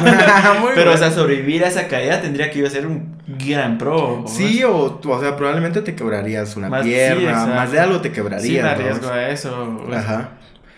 Pero, 0.73 0.93
o 0.93 0.97
sea, 0.97 1.11
sobrevivir 1.11 1.63
a 1.63 1.67
esa 1.67 1.87
caída 1.87 2.23
tendría 2.23 2.49
que 2.49 2.57
yo 2.57 2.67
ser 2.71 2.87
un 2.87 3.14
gran 3.27 3.77
pro. 3.77 4.25
Sí, 4.27 4.63
o, 4.63 4.99
o 5.03 5.19
sea, 5.19 5.35
probablemente 5.35 5.81
te 5.81 5.95
quebrarías 5.95 6.55
una 6.55 6.69
Más- 6.69 6.83
pierna, 6.85 7.45
más 7.47 7.71
de 7.71 7.79
algo 7.79 8.01
te 8.01 8.11
quebrarías. 8.11 8.43
Sí, 8.43 8.53
me 8.57 8.61
¿no? 8.61 8.69
arriesgo 8.69 9.09
a 9.09 9.29
eso. 9.29 9.85
Ajá. 9.93 10.31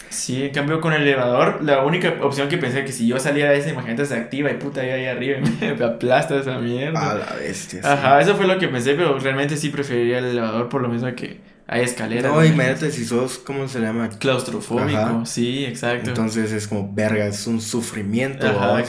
Sí, 0.09 0.45
en 0.45 0.53
cambio 0.53 0.79
con 0.79 0.93
el 0.93 1.01
elevador, 1.01 1.59
la 1.63 1.83
única 1.83 2.15
opción 2.21 2.47
que 2.47 2.57
pensé 2.57 2.85
que 2.85 2.91
si 2.91 3.07
yo 3.07 3.19
saliera 3.19 3.51
de 3.51 3.59
esa, 3.59 3.69
imagínate, 3.69 4.05
se 4.05 4.15
activa 4.15 4.49
y 4.49 4.55
puta, 4.55 4.83
yo 4.85 4.93
ahí 4.93 5.05
arriba 5.05 5.37
y 5.39 5.65
me, 5.75 5.83
aplasta 5.85 6.39
esa 6.39 6.57
mierda. 6.59 7.11
A 7.11 7.15
la 7.15 7.33
bestia. 7.35 7.81
sí. 7.83 7.87
Ajá, 7.87 8.21
eso 8.21 8.35
fue 8.35 8.47
lo 8.47 8.57
que 8.57 8.67
pensé, 8.69 8.93
pero 8.95 9.19
realmente 9.19 9.57
sí 9.57 9.69
preferiría 9.69 10.19
el 10.19 10.25
elevador 10.25 10.69
por 10.69 10.81
lo 10.81 10.87
mismo 10.87 11.13
que 11.13 11.41
hay 11.67 11.81
escaleras. 11.81 12.31
No, 12.31 12.43
imagínate 12.43 12.89
si 12.91 13.03
sos, 13.03 13.37
¿cómo 13.39 13.67
se 13.67 13.81
llama? 13.81 14.09
Claustrofóbico, 14.17 14.97
Ajá. 14.97 15.25
sí, 15.25 15.65
exacto. 15.65 16.09
Entonces 16.09 16.53
es 16.53 16.67
como, 16.67 16.91
verga, 16.93 17.25
es 17.27 17.45
un 17.45 17.59
sufrimiento. 17.59 18.47
Ajá, 18.47 18.81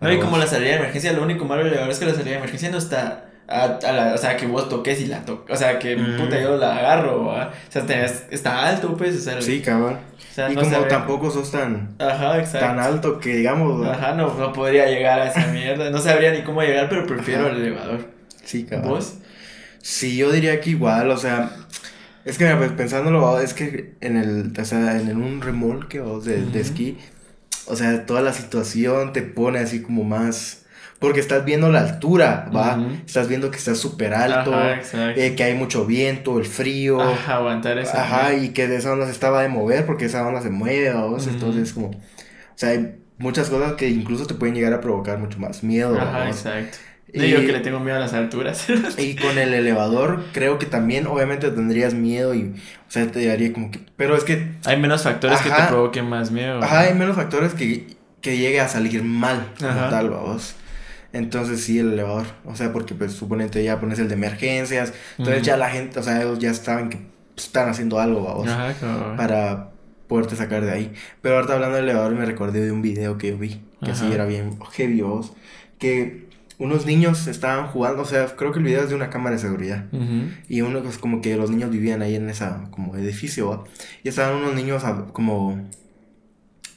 No, 0.00 0.12
y 0.12 0.18
como 0.18 0.38
la 0.38 0.46
salida 0.46 0.70
de 0.70 0.76
emergencia, 0.76 1.12
lo 1.12 1.22
único 1.22 1.44
malo 1.44 1.62
del 1.62 1.68
elevador 1.72 1.92
es 1.92 1.98
que 1.98 2.06
la 2.06 2.12
salida 2.14 2.30
de 2.32 2.36
emergencia 2.38 2.70
no 2.70 2.78
está 2.78 3.24
a, 3.48 3.64
a 3.64 3.92
la, 3.92 4.14
o 4.14 4.18
sea, 4.18 4.36
que 4.36 4.46
vos 4.46 4.68
toques 4.68 5.00
y 5.00 5.06
la 5.06 5.24
toques, 5.24 5.54
o 5.54 5.58
sea, 5.58 5.78
que 5.78 5.96
Ujú. 5.96 6.24
puta, 6.24 6.40
yo 6.40 6.56
la 6.56 6.76
agarro, 6.76 7.26
o 7.28 7.34
sea, 7.70 7.86
tenés- 7.86 8.24
está 8.30 8.68
alto, 8.68 8.94
pues, 8.96 9.16
o 9.16 9.20
sea, 9.20 9.40
Sí, 9.42 9.60
cabrón. 9.60 9.94
o 9.94 10.34
sea, 10.34 10.52
y 10.52 10.54
no 10.54 10.60
como 10.62 10.80
tampoco 10.84 11.30
sos 11.30 11.50
tan, 11.50 11.94
Ajá, 11.98 12.42
tan 12.44 12.78
alto 12.78 13.18
que 13.18 13.36
digamos. 13.36 13.80
¿verdad? 13.80 13.94
Ajá, 13.98 14.14
no, 14.14 14.34
no 14.34 14.52
podría 14.52 14.86
llegar 14.86 15.18
a 15.20 15.28
esa 15.30 15.46
mierda. 15.52 15.90
No 15.90 15.98
sabría 15.98 16.30
ni 16.32 16.42
cómo 16.42 16.62
llegar, 16.62 16.88
pero 16.88 17.06
prefiero 17.06 17.46
Ajá. 17.46 17.56
el 17.56 17.62
elevador. 17.62 18.06
Sí, 18.44 18.64
cabrón. 18.64 18.90
¿Vos? 18.90 19.14
Sí, 19.80 20.16
yo 20.16 20.30
diría 20.30 20.60
que 20.60 20.70
igual, 20.70 21.10
o 21.10 21.16
sea, 21.16 21.50
es 22.24 22.36
que 22.38 22.46
pues, 22.54 22.70
pensándolo, 22.72 23.40
es 23.40 23.54
que 23.54 23.94
en 24.00 24.16
el, 24.18 24.52
o 24.60 24.64
sea, 24.64 25.00
en 25.00 25.16
un 25.22 25.40
remolque 25.40 26.00
o 26.00 26.20
de, 26.20 26.44
de 26.44 26.60
esquí, 26.60 26.98
o 27.68 27.76
sea, 27.76 28.06
toda 28.06 28.22
la 28.22 28.32
situación 28.32 29.12
te 29.12 29.22
pone 29.22 29.58
así 29.58 29.82
como 29.82 30.04
más, 30.04 30.64
porque 30.98 31.20
estás 31.20 31.44
viendo 31.44 31.70
la 31.70 31.80
altura, 31.80 32.50
¿va? 32.54 32.78
Estás 33.06 33.28
viendo 33.28 33.50
que 33.50 33.58
está 33.58 33.74
súper 33.74 34.14
alto, 34.14 34.52
Ajá, 34.54 34.80
eh, 35.16 35.34
que 35.36 35.44
hay 35.44 35.54
mucho 35.54 35.86
viento, 35.86 36.38
el 36.38 36.46
frío, 36.46 37.00
Ajá, 37.00 37.36
aguantar 37.36 37.78
eso. 37.78 37.96
ajá, 37.96 38.34
y 38.34 38.50
que 38.50 38.66
de 38.66 38.76
esa 38.76 38.92
onda 38.92 39.06
se 39.06 39.12
estaba 39.12 39.42
de 39.42 39.48
mover 39.48 39.86
porque 39.86 40.06
esa 40.06 40.26
onda 40.26 40.40
se 40.42 40.50
mueve, 40.50 40.90
¿va? 40.90 41.06
Ujú. 41.06 41.28
entonces 41.28 41.72
como, 41.72 41.88
o 41.88 41.94
sea, 42.56 42.70
hay 42.70 42.96
muchas 43.18 43.50
cosas 43.50 43.74
que 43.74 43.88
incluso 43.88 44.26
te 44.26 44.34
pueden 44.34 44.54
llegar 44.54 44.72
a 44.72 44.80
provocar 44.80 45.18
mucho 45.18 45.38
más 45.38 45.62
miedo, 45.62 45.96
Ajá, 46.00 46.18
¿va? 46.20 46.28
exacto. 46.28 46.78
No 47.14 47.24
Y- 47.24 47.26
digo 47.28 47.40
que 47.40 47.52
le 47.52 47.60
tengo 47.60 47.80
miedo 47.80 47.96
a 47.96 48.00
las 48.00 48.12
alturas. 48.12 48.66
y 48.98 49.16
con 49.16 49.38
el 49.38 49.54
elevador 49.54 50.24
creo 50.32 50.58
que 50.58 50.66
también 50.66 51.06
obviamente 51.06 51.50
tendrías 51.50 51.94
miedo 51.94 52.34
y, 52.34 52.54
o 52.86 52.90
sea, 52.90 53.06
te 53.10 53.24
daría 53.26 53.52
como 53.52 53.70
que, 53.70 53.80
pero 53.96 54.14
es 54.16 54.24
que, 54.24 54.48
Hay 54.66 54.78
menos 54.78 55.02
factores 55.04 55.40
que 55.40 55.50
te 55.50 55.62
provoquen 55.68 56.06
más 56.08 56.30
miedo. 56.30 56.62
ajá, 56.62 56.80
hay 56.80 56.94
menos 56.94 57.16
factores 57.16 57.54
que, 57.54 57.86
que 58.20 58.36
llegue 58.36 58.60
a 58.60 58.68
salir 58.68 59.02
mal 59.04 59.52
como 59.58 59.88
tal, 59.88 60.10
vamos. 60.10 60.54
Entonces 61.14 61.62
sí, 61.62 61.78
el 61.78 61.94
elevador. 61.94 62.26
O 62.44 62.54
sea, 62.54 62.72
porque 62.72 62.94
pues 62.94 63.12
suponente 63.12 63.64
ya 63.64 63.80
pones 63.80 63.98
el 63.98 64.08
de 64.08 64.14
emergencias. 64.14 64.92
Entonces 65.16 65.42
ya 65.42 65.56
la 65.56 65.70
gente, 65.70 65.98
o 65.98 66.02
sea, 66.02 66.20
ellos 66.20 66.38
ya 66.38 66.52
saben 66.52 66.90
que 66.90 66.98
están 67.36 67.68
haciendo 67.70 67.98
algo, 67.98 68.24
vamos, 68.24 68.48
Ajá, 68.48 68.74
cabal. 68.74 69.16
para 69.16 69.70
poderte 70.06 70.36
sacar 70.36 70.64
de 70.66 70.70
ahí. 70.72 70.92
Pero 71.22 71.36
ahorita 71.36 71.54
hablando 71.54 71.76
del 71.76 71.84
elevador 71.84 72.12
me 72.14 72.26
recordé 72.26 72.60
de 72.60 72.72
un 72.72 72.82
video 72.82 73.16
que 73.16 73.28
yo 73.30 73.38
vi, 73.38 73.62
que 73.82 73.94
sí 73.94 74.10
era 74.12 74.26
bien 74.26 74.58
heavy, 74.72 75.00
vamos, 75.00 75.32
que 75.78 76.27
unos 76.58 76.86
niños 76.86 77.26
estaban 77.28 77.68
jugando, 77.68 78.02
o 78.02 78.04
sea, 78.04 78.26
creo 78.36 78.50
que 78.52 78.58
el 78.58 78.64
video 78.64 78.82
es 78.82 78.88
de 78.88 78.94
una 78.96 79.10
cámara 79.10 79.36
de 79.36 79.42
seguridad. 79.42 79.84
Y 80.48 80.60
uno 80.62 80.82
pues 80.82 80.98
como 80.98 81.20
que 81.20 81.36
los 81.36 81.50
niños 81.50 81.70
vivían 81.70 82.02
ahí 82.02 82.16
en 82.16 82.28
esa 82.28 82.64
como 82.70 82.96
edificio, 82.96 83.48
¿va? 83.50 83.64
Y 84.02 84.08
estaban 84.08 84.36
unos 84.36 84.54
niños 84.54 84.82
ah, 84.84 85.06
como 85.12 85.68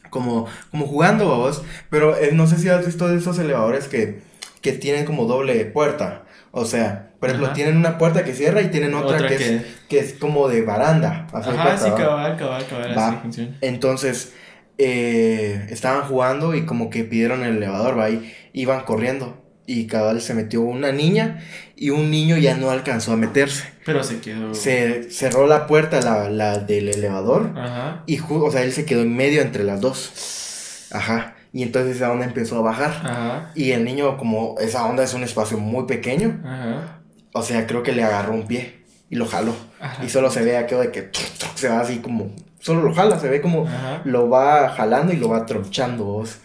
como 0.10 0.46
como 0.72 0.86
jugando, 0.88 1.26
vos, 1.26 1.64
pero 1.90 2.18
eh, 2.18 2.32
no 2.34 2.46
sé 2.48 2.58
si 2.58 2.68
has 2.70 2.86
visto 2.86 3.08
de 3.08 3.18
esos 3.18 3.40
elevadores 3.40 3.88
que 3.88 4.20
que 4.62 4.74
tienen 4.74 5.06
como 5.06 5.26
doble 5.26 5.66
puerta. 5.66 6.24
O 6.52 6.66
sea, 6.66 7.14
por 7.20 7.30
ejemplo, 7.30 7.48
Ajá. 7.48 7.56
tienen 7.56 7.78
una 7.78 7.98
puerta 7.98 8.24
que 8.26 8.34
cierra 8.34 8.62
y 8.62 8.68
tienen 8.68 8.94
otra, 8.94 9.16
Otra 9.16 9.30
que, 9.30 9.38
que- 9.38 9.56
Es, 9.56 9.64
que 9.90 10.00
es 10.00 10.14
como 10.14 10.48
de 10.50 10.62
baranda. 10.64 11.28
Ajá, 11.34 11.78
sí, 11.78 11.90
cabal, 11.98 12.36
cabal, 12.38 12.66
cabal, 12.68 12.98
así 12.98 13.18
funciona. 13.22 13.58
Entonces, 13.62 14.34
eh, 14.78 15.66
estaban 15.70 16.04
jugando 16.04 16.54
y 16.56 16.66
como 16.66 16.90
que 16.90 17.04
pidieron 17.06 17.44
el 17.44 17.58
elevador, 17.58 17.98
va, 17.98 18.10
y 18.10 18.32
iban 18.54 18.84
corriendo. 18.84 19.42
Y 19.68 19.88
cabal 19.88 20.22
se 20.22 20.34
metió 20.34 20.62
una 20.62 20.92
niña 20.92 21.40
y 21.76 21.92
un 21.92 22.12
niño 22.12 22.38
ya 22.38 22.56
no 22.58 22.72
alcanzó 22.72 23.14
a 23.14 23.18
meterse. 23.18 23.64
Pero 23.86 24.04
se 24.04 24.20
quedó. 24.20 24.54
Se 24.54 25.10
cerró 25.12 25.48
la 25.48 25.68
puerta, 25.68 26.02
la, 26.02 26.30
la 26.30 26.58
del 26.60 26.90
elevador, 26.90 27.54
Ajá. 27.56 28.04
y 28.06 28.20
o 28.20 28.52
sea, 28.52 28.64
él 28.64 28.74
se 28.74 28.86
quedó 28.86 29.02
en 29.02 29.16
medio 29.16 29.42
entre 29.42 29.64
las 29.64 29.80
dos. 29.82 30.88
Ajá. 30.92 31.36
Y 31.54 31.64
entonces 31.64 31.98
esa 31.98 32.12
onda 32.12 32.26
empezó 32.26 32.58
a 32.58 32.62
bajar. 32.62 32.92
Ajá. 33.04 33.52
Y 33.56 33.72
el 33.72 33.84
niño, 33.84 34.18
como 34.18 34.56
esa 34.60 34.86
onda 34.86 35.04
es 35.04 35.14
un 35.14 35.24
espacio 35.24 35.58
muy 35.58 35.86
pequeño, 35.86 36.40
Ajá. 36.46 37.00
o 37.34 37.42
sea, 37.42 37.68
creo 37.68 37.84
que 37.84 37.92
le 37.92 38.04
agarró 38.04 38.34
un 38.34 38.48
pie 38.48 38.82
y 39.10 39.16
lo 39.16 39.26
jaló. 39.26 39.56
Ajá. 39.80 40.04
Y 40.04 40.10
solo 40.10 40.30
se 40.32 40.44
ve 40.44 40.58
aquello 40.58 40.82
de 40.82 40.92
que 40.92 41.02
truc, 41.04 41.28
truc, 41.38 41.56
se 41.56 41.70
va 41.70 41.80
así 41.82 41.98
como, 42.00 42.32
solo 42.60 42.82
lo 42.82 42.94
jala, 42.94 43.20
se 43.20 43.30
ve 43.30 43.42
como 43.42 43.68
Ajá. 43.68 44.02
lo 44.06 44.30
va 44.30 44.70
jalando 44.70 45.14
y 45.14 45.18
lo 45.18 45.30
va 45.30 45.46
tronchando, 45.46 46.04
vos. 46.06 46.38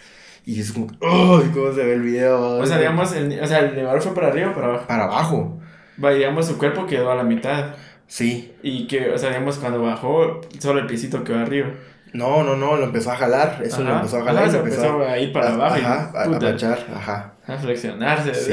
Y 0.46 0.60
es 0.60 0.72
como, 0.72 0.86
¡ay! 1.02 1.50
¿Cómo 1.52 1.72
se 1.74 1.84
ve 1.84 1.94
el 1.94 2.02
video? 2.02 2.58
O 2.58 2.66
sea, 2.66 2.78
digamos, 2.78 3.12
el, 3.14 3.38
o 3.42 3.46
sea, 3.46 3.58
el 3.58 3.72
elevador 3.72 4.00
fue 4.00 4.14
para 4.14 4.28
arriba 4.28 4.50
o 4.50 4.54
para 4.54 4.68
abajo. 4.68 4.86
Para 4.86 5.04
abajo. 5.04 5.60
Va, 6.02 6.12
y 6.14 6.18
digamos, 6.18 6.46
su 6.46 6.56
cuerpo 6.56 6.86
quedó 6.86 7.10
a 7.10 7.16
la 7.16 7.24
mitad. 7.24 7.74
Sí. 8.06 8.54
Y 8.62 8.86
que, 8.86 9.10
o 9.10 9.18
sea, 9.18 9.30
digamos, 9.30 9.58
cuando 9.58 9.82
bajó, 9.82 10.40
solo 10.60 10.80
el 10.80 10.86
piecito 10.86 11.24
quedó 11.24 11.40
arriba. 11.40 11.70
No, 12.12 12.44
no, 12.44 12.56
no, 12.56 12.76
lo 12.76 12.84
empezó 12.84 13.10
a 13.10 13.16
jalar. 13.16 13.60
Eso 13.64 13.82
lo 13.82 13.90
Ajá. 13.90 13.96
empezó 13.98 14.16
a 14.18 14.20
Ajá, 14.20 14.28
jalar 14.28 14.44
y 14.44 14.46
se 14.46 14.52
se 14.52 14.58
empezó 14.58 14.84
empezó 14.86 15.08
a 15.08 15.18
ir 15.18 15.32
para 15.32 15.48
a- 15.50 15.54
abajo 15.54 15.76
y, 15.78 15.80
Ajá, 15.80 16.12
a, 16.14 16.22
a 16.22 16.24
puta. 16.26 16.38
planchar, 16.38 16.86
ajá. 16.94 17.32
A 17.46 17.56
flexionarse. 17.58 18.34
Sí, 18.34 18.52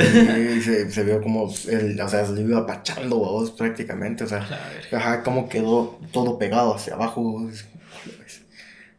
y 0.57 0.61
se, 0.61 0.91
se 0.91 1.03
vio 1.03 1.21
como, 1.21 1.47
el, 1.69 1.99
o 2.01 2.07
sea, 2.09 2.25
se 2.25 2.33
le 2.33 2.41
iba 2.41 2.59
apachando, 2.59 3.17
vos, 3.17 3.51
prácticamente, 3.51 4.23
o 4.23 4.27
sea. 4.27 4.45
Ajá, 4.91 5.23
como 5.23 5.47
quedó 5.47 5.99
todo 6.11 6.37
pegado 6.39 6.75
hacia 6.75 6.95
abajo. 6.95 7.47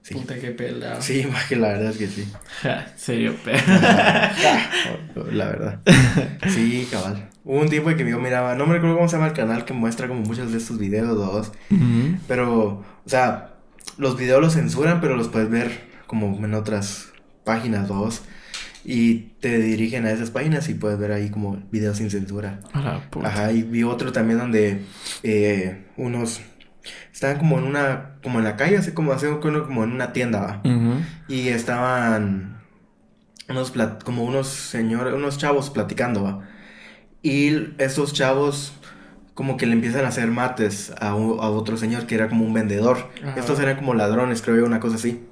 Sí, 0.04 0.12
Puta, 0.12 0.34
qué 0.38 0.50
pelado. 0.50 1.00
sí, 1.00 1.26
más 1.32 1.46
que 1.46 1.56
la 1.56 1.68
verdad 1.68 1.90
es 1.92 1.96
que 1.96 2.06
sí. 2.08 2.28
Ja, 2.60 2.92
serio, 2.94 3.34
pe. 3.42 3.54
Ajá, 3.54 4.70
la 5.32 5.46
verdad. 5.46 5.80
Sí, 6.50 6.86
cabal. 6.90 7.30
Hubo 7.42 7.58
un 7.60 7.70
tiempo 7.70 7.88
que 7.96 8.06
yo 8.08 8.20
miraba, 8.20 8.54
no 8.54 8.66
me 8.66 8.74
recuerdo 8.74 8.96
cómo 8.96 9.08
se 9.08 9.16
llama 9.16 9.28
el 9.28 9.32
canal 9.32 9.64
que 9.64 9.72
muestra 9.72 10.06
como 10.06 10.20
muchos 10.20 10.52
de 10.52 10.58
estos 10.58 10.78
videos, 10.78 11.16
dos. 11.16 11.52
Pero, 12.28 12.84
o 13.04 13.08
sea, 13.08 13.54
los 13.96 14.18
videos 14.18 14.42
los 14.42 14.52
censuran, 14.52 15.00
pero 15.00 15.16
los 15.16 15.28
puedes 15.28 15.48
ver 15.48 15.88
como 16.06 16.36
en 16.44 16.52
otras 16.52 17.08
páginas, 17.44 17.88
dos. 17.88 18.22
Y 18.84 19.14
te 19.40 19.58
dirigen 19.58 20.04
a 20.04 20.10
esas 20.10 20.30
páginas 20.30 20.68
y 20.68 20.74
puedes 20.74 20.98
ver 20.98 21.12
ahí 21.12 21.30
como 21.30 21.62
videos 21.70 21.96
sin 21.96 22.10
censura. 22.10 22.60
Ajá, 23.22 23.52
y 23.52 23.62
vi 23.62 23.84
otro 23.84 24.12
también 24.12 24.38
donde 24.38 24.82
eh, 25.22 25.86
unos 25.96 26.42
estaban 27.12 27.38
como 27.38 27.58
en 27.58 27.64
una, 27.64 28.16
como 28.22 28.38
en 28.38 28.44
la 28.44 28.56
calle, 28.56 28.76
así 28.78 28.92
como, 28.92 29.12
así 29.12 29.26
como 29.40 29.84
en 29.84 29.92
una 29.92 30.12
tienda, 30.12 30.40
¿va? 30.40 30.60
Ujú. 30.64 31.00
Y 31.28 31.48
estaban 31.48 32.60
unos 33.48 33.74
plat- 33.74 34.02
como 34.02 34.24
unos 34.24 34.48
señores, 34.48 35.14
unos 35.14 35.38
chavos 35.38 35.70
platicando, 35.70 36.22
¿va? 36.22 36.40
Y 37.22 37.74
esos 37.78 38.12
chavos 38.12 38.74
como 39.34 39.56
que 39.56 39.66
le 39.66 39.72
empiezan 39.72 40.04
a 40.04 40.08
hacer 40.08 40.28
mates 40.28 40.92
a, 41.00 41.14
un- 41.14 41.40
a 41.40 41.48
otro 41.50 41.76
señor 41.76 42.06
que 42.06 42.14
era 42.14 42.28
como 42.28 42.44
un 42.44 42.52
vendedor. 42.52 43.10
Ajá. 43.22 43.38
Estos 43.40 43.58
eran 43.60 43.76
como 43.76 43.94
ladrones, 43.94 44.42
creo 44.42 44.56
yo, 44.58 44.64
una 44.64 44.78
cosa 44.80 44.96
así. 44.96 45.24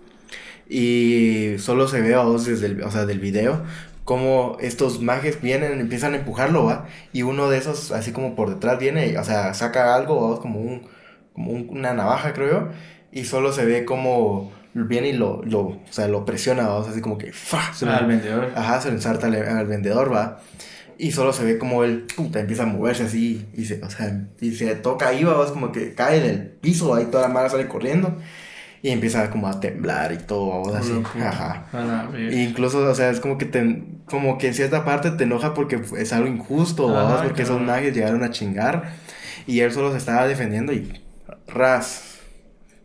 Y 0.68 1.56
solo 1.58 1.86
se 1.88 2.00
ve 2.00 2.14
a 2.14 2.20
vos 2.20 2.46
desde 2.46 2.66
el, 2.66 2.82
o 2.82 2.90
sea, 2.90 3.04
del 3.06 3.20
video 3.20 3.62
como 4.04 4.56
estos 4.60 5.00
mages 5.00 5.40
vienen, 5.40 5.78
empiezan 5.80 6.14
a 6.14 6.16
empujarlo, 6.16 6.64
¿va? 6.64 6.86
Y 7.12 7.22
uno 7.22 7.48
de 7.48 7.58
esos, 7.58 7.92
así 7.92 8.10
como 8.10 8.34
por 8.34 8.50
detrás 8.50 8.80
viene, 8.80 9.16
o 9.16 9.22
sea, 9.22 9.54
saca 9.54 9.94
algo, 9.94 10.32
¿va? 10.32 10.40
como, 10.40 10.58
un, 10.58 10.82
como 11.34 11.52
un- 11.52 11.68
una 11.70 11.94
navaja, 11.94 12.32
creo 12.32 12.50
yo, 12.50 12.68
y 13.12 13.24
solo 13.24 13.52
se 13.52 13.64
ve 13.64 13.84
como 13.84 14.52
viene 14.74 15.08
y 15.08 15.12
lo, 15.12 15.42
lo, 15.44 15.60
o 15.60 15.80
sea, 15.90 16.08
lo 16.08 16.24
presiona, 16.24 16.66
¿va? 16.66 16.74
O 16.76 16.82
sea, 16.82 16.92
así 16.92 17.00
como 17.02 17.18
que, 17.18 17.32
¡fa! 17.32 17.72
Se 17.74 17.84
lo- 17.86 17.92
Al 17.92 18.06
vendedor. 18.06 18.50
Ajá, 18.56 18.80
se 18.80 18.88
lo 18.88 18.94
ensarta 18.94 19.26
al, 19.26 19.34
al 19.34 19.66
vendedor, 19.66 20.12
va. 20.12 20.40
Y 20.98 21.12
solo 21.12 21.32
se 21.32 21.44
ve 21.44 21.58
como 21.58 21.84
él, 21.84 22.06
puta, 22.16 22.40
empieza 22.40 22.62
a 22.62 22.66
moverse 22.66 23.04
así, 23.04 23.46
y 23.54 23.64
se, 23.64 23.82
o 23.82 23.90
sea, 23.90 24.26
y 24.40 24.52
se 24.52 24.74
toca 24.76 25.08
ahí, 25.08 25.24
va, 25.24 25.44
es 25.44 25.50
como 25.50 25.72
que 25.72 25.94
cae 25.94 26.20
del 26.20 26.40
piso, 26.48 26.94
ahí 26.94 27.06
toda 27.06 27.26
la 27.26 27.34
mara 27.34 27.48
sale 27.48 27.66
corriendo, 27.66 28.16
y 28.82 28.90
empieza 28.90 29.28
como 29.30 29.48
a 29.48 29.58
temblar 29.60 30.12
y 30.12 30.18
todo, 30.18 30.70
va, 30.72 30.78
así, 30.78 30.90
Puro 30.92 31.02
puta. 31.12 31.28
ajá. 31.28 31.66
A 31.72 31.84
la 31.84 32.02
verga. 32.06 32.30
E 32.36 32.42
incluso, 32.42 32.78
o 32.78 32.94
sea, 32.94 33.10
es 33.10 33.20
como 33.20 33.36
que 33.36 33.46
te, 33.46 33.82
como 34.06 34.38
que 34.38 34.48
en 34.48 34.54
cierta 34.54 34.84
parte 34.84 35.10
te 35.12 35.24
enoja 35.24 35.54
porque 35.54 35.80
es 35.98 36.12
algo 36.12 36.28
injusto, 36.28 36.90
¿va? 36.92 37.14
Ajá, 37.14 37.22
porque 37.24 37.42
esos 37.42 37.56
claro. 37.58 37.72
mages 37.72 37.94
llegaron 37.94 38.22
a 38.22 38.30
chingar, 38.30 38.92
y 39.46 39.60
él 39.60 39.72
solo 39.72 39.90
se 39.92 39.98
estaba 39.98 40.26
defendiendo 40.28 40.72
y, 40.72 41.00
ras, 41.46 42.20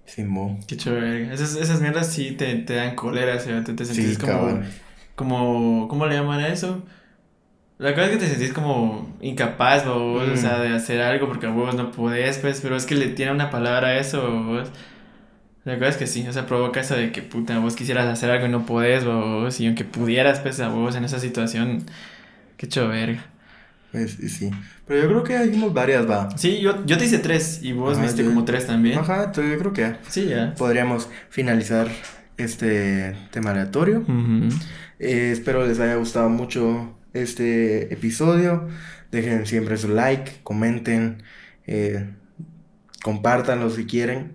Simón. 0.06 0.60
Qué 0.68 0.78
chévere. 0.78 1.34
Esas, 1.34 1.56
esas 1.56 1.82
mierdas 1.82 2.12
sí 2.14 2.32
te, 2.34 2.56
te 2.58 2.76
dan 2.76 2.96
cólera, 2.96 3.40
¿sí? 3.40 3.50
te, 3.66 3.74
te 3.74 3.86
Sí, 3.86 3.94
sentís 3.96 4.18
como, 4.18 4.32
cabrón. 4.40 4.66
como, 5.16 5.88
¿cómo 5.90 6.06
le 6.08 6.16
llaman 6.16 6.40
a 6.42 6.48
eso? 6.50 6.84
La 7.80 7.94
cosa 7.94 8.06
es 8.08 8.12
que 8.14 8.18
te 8.18 8.28
sentís 8.30 8.54
como 8.54 9.18
incapaz, 9.22 9.86
vos, 9.86 10.28
Mm. 10.28 10.34
o 10.34 10.38
sea, 10.38 10.60
de 10.60 10.76
hacer 10.76 11.02
algo 11.02 11.28
porque 11.28 11.48
vos 11.48 11.76
no 11.76 11.92
podés, 11.92 12.40
pues, 12.40 12.62
pero 12.62 12.76
es 12.76 12.86
que 12.86 12.96
le 12.96 13.10
tiene 13.10 13.32
una 13.32 13.50
palabra 13.52 13.90
a 13.90 13.98
eso, 14.00 14.44
vos. 14.44 14.70
La 15.66 15.76
cosa 15.78 15.90
es 15.90 15.98
que 15.98 16.08
sí, 16.08 16.28
o 16.28 16.34
sea, 16.34 16.46
provoca 16.48 16.80
eso 16.82 16.96
de 16.96 17.12
que, 17.12 17.22
puta, 17.22 17.60
vos 17.60 17.76
quisieras 17.76 18.08
hacer 18.08 18.32
algo 18.32 18.48
y 18.48 18.50
no 18.50 18.66
podés, 18.66 19.06
vos, 19.06 19.60
y 19.60 19.68
aunque 19.68 19.84
pudieras, 19.86 20.40
pues, 20.40 20.60
a 20.62 20.70
vos 20.70 20.96
en 20.96 21.04
esa 21.06 21.20
situación, 21.20 21.86
qué 22.58 22.68
hecho 22.68 22.88
verga. 22.90 23.26
Sí, 24.08 24.30
sí. 24.30 24.52
Pero 24.86 25.02
yo 25.04 25.08
creo 25.10 25.24
que 25.24 25.38
hay 25.38 25.52
como 25.52 25.72
varias, 25.72 26.10
va. 26.10 26.30
Sí, 26.38 26.60
yo, 26.60 26.86
yo 26.86 26.98
te 26.98 27.06
hice 27.06 27.20
tres, 27.20 27.60
y 27.64 27.72
vos 27.74 27.94
Ajá, 27.94 28.02
me 28.02 28.08
diste 28.08 28.24
yo- 28.24 28.30
como 28.30 28.46
tres 28.46 28.68
también. 28.68 29.00
Ajá, 29.00 29.24
entonces 29.26 29.54
yo 29.54 29.60
creo 29.60 29.74
que 29.74 29.96
Sí, 30.10 30.28
ya. 30.28 30.54
podríamos 30.56 31.10
finalizar 31.30 31.88
este 32.38 33.16
tema 33.32 33.52
aleatorio. 33.52 34.04
Eh, 35.00 35.30
espero 35.32 35.66
les 35.66 35.80
haya 35.80 35.96
gustado 35.96 36.30
mucho 36.30 36.98
este 37.14 37.94
episodio. 37.94 38.68
Dejen 39.12 39.46
siempre 39.46 39.78
su 39.78 39.88
like, 39.90 40.32
comenten, 40.44 41.24
eh, 41.66 42.10
compártanlo 43.04 43.70
si 43.70 43.86
quieren. 43.86 44.34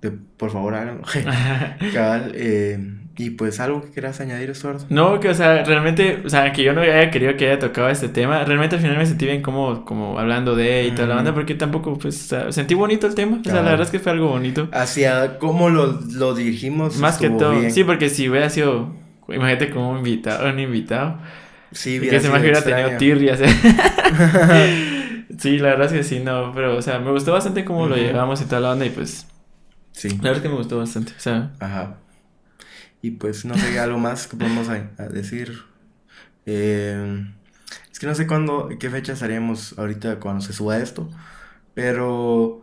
De- 0.00 0.10
por 0.10 0.50
favor, 0.50 0.74
háganlo. 0.74 1.02
Cabal, 1.94 2.32
eh, 2.34 2.78
y 3.16 3.30
pues 3.30 3.60
algo 3.60 3.82
que 3.82 3.90
quieras 3.90 4.20
añadir, 4.20 4.50
Estuardo. 4.50 4.86
No, 4.88 5.20
que 5.20 5.28
o 5.28 5.34
sea, 5.34 5.64
realmente, 5.64 6.22
o 6.24 6.28
sea, 6.30 6.52
que 6.52 6.62
yo 6.62 6.72
no 6.72 6.80
haya 6.80 7.10
querido 7.10 7.36
que 7.36 7.46
haya 7.46 7.58
tocado 7.58 7.88
este 7.88 8.08
tema, 8.08 8.44
realmente 8.44 8.76
al 8.76 8.82
final 8.82 8.96
me 8.96 9.04
sentí 9.06 9.26
bien 9.26 9.42
como, 9.42 9.84
como 9.84 10.18
hablando 10.18 10.56
de 10.56 10.84
y 10.86 10.92
toda 10.92 11.08
la 11.08 11.14
banda, 11.16 11.34
porque 11.34 11.54
tampoco, 11.54 11.98
pues, 11.98 12.24
o 12.24 12.28
sea, 12.28 12.52
sentí 12.52 12.74
bonito 12.74 13.06
el 13.06 13.14
tema, 13.14 13.38
o 13.40 13.44
sea, 13.44 13.56
la 13.62 13.70
verdad 13.70 13.82
es 13.82 13.90
que 13.90 13.98
fue 13.98 14.12
algo 14.12 14.28
bonito. 14.28 14.68
Hacia 14.72 15.38
cómo 15.38 15.68
lo, 15.68 16.00
lo 16.12 16.34
dirigimos. 16.34 16.96
Más 16.98 17.18
que 17.18 17.28
todo, 17.30 17.52
bien. 17.58 17.70
sí, 17.70 17.84
porque 17.84 18.08
si 18.08 18.28
hubiera 18.28 18.48
sido, 18.50 18.94
imagínate 19.28 19.70
como 19.70 19.90
un 19.90 19.98
invitado, 19.98 20.48
un 20.48 20.58
invitado, 20.58 21.18
Sí, 21.74 21.98
hubiera 21.98 22.18
que 22.18 22.24
se 22.24 22.30
hubiera 22.30 22.62
tenido 22.62 22.98
tirrias, 22.98 23.40
¿eh? 23.40 23.48
Sí, 25.38 25.58
la 25.58 25.68
verdad 25.70 25.86
es 25.86 25.92
que 25.92 26.02
sí, 26.04 26.20
no, 26.20 26.52
pero, 26.54 26.76
o 26.76 26.82
sea, 26.82 26.98
me 26.98 27.10
gustó 27.10 27.32
bastante 27.32 27.64
cómo 27.64 27.86
lo 27.86 27.96
llevamos 27.96 28.40
y 28.42 28.44
toda 28.44 28.60
la 28.60 28.72
onda, 28.72 28.84
y 28.84 28.90
pues, 28.90 29.26
Sí. 29.92 30.08
la 30.08 30.16
verdad 30.16 30.36
es 30.36 30.42
que 30.42 30.48
me 30.48 30.54
gustó 30.56 30.78
bastante, 30.78 31.12
o 31.16 31.20
sea, 31.20 31.52
Ajá. 31.60 31.96
Y 33.02 33.12
pues 33.12 33.44
no 33.44 33.56
sé, 33.58 33.78
algo 33.78 33.98
más 33.98 34.26
que 34.28 34.36
podemos 34.36 34.68
a- 34.68 34.90
a 34.96 35.08
decir. 35.08 35.52
Eh, 36.46 37.26
es 37.90 37.98
que 37.98 38.06
no 38.06 38.14
sé 38.14 38.26
cuándo, 38.26 38.68
qué 38.78 38.90
fecha 38.90 39.12
estaríamos 39.12 39.76
ahorita 39.78 40.18
cuando 40.20 40.40
se 40.40 40.52
suba 40.52 40.78
esto. 40.78 41.10
Pero 41.74 42.62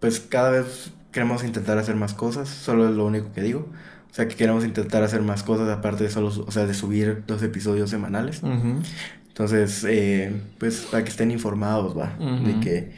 pues 0.00 0.20
cada 0.20 0.50
vez 0.50 0.90
queremos 1.12 1.44
intentar 1.44 1.78
hacer 1.78 1.96
más 1.96 2.14
cosas. 2.14 2.48
Solo 2.48 2.88
es 2.88 2.94
lo 2.94 3.06
único 3.06 3.32
que 3.32 3.42
digo. 3.42 3.68
O 4.10 4.14
sea 4.14 4.26
que 4.26 4.36
queremos 4.36 4.64
intentar 4.64 5.02
hacer 5.02 5.22
más 5.22 5.42
cosas 5.42 5.68
aparte 5.68 6.04
de 6.04 6.10
solo, 6.10 6.28
o 6.28 6.50
sea, 6.50 6.66
de 6.66 6.74
subir 6.74 7.22
dos 7.26 7.42
episodios 7.42 7.90
semanales. 7.90 8.42
ujú. 8.42 8.80
Entonces, 9.28 9.84
eh, 9.88 10.32
pues 10.58 10.88
para 10.90 11.04
que 11.04 11.10
estén 11.10 11.30
informados, 11.30 11.96
va, 11.96 12.16
de 12.18 12.50
Ujú. 12.52 12.60
que 12.60 12.92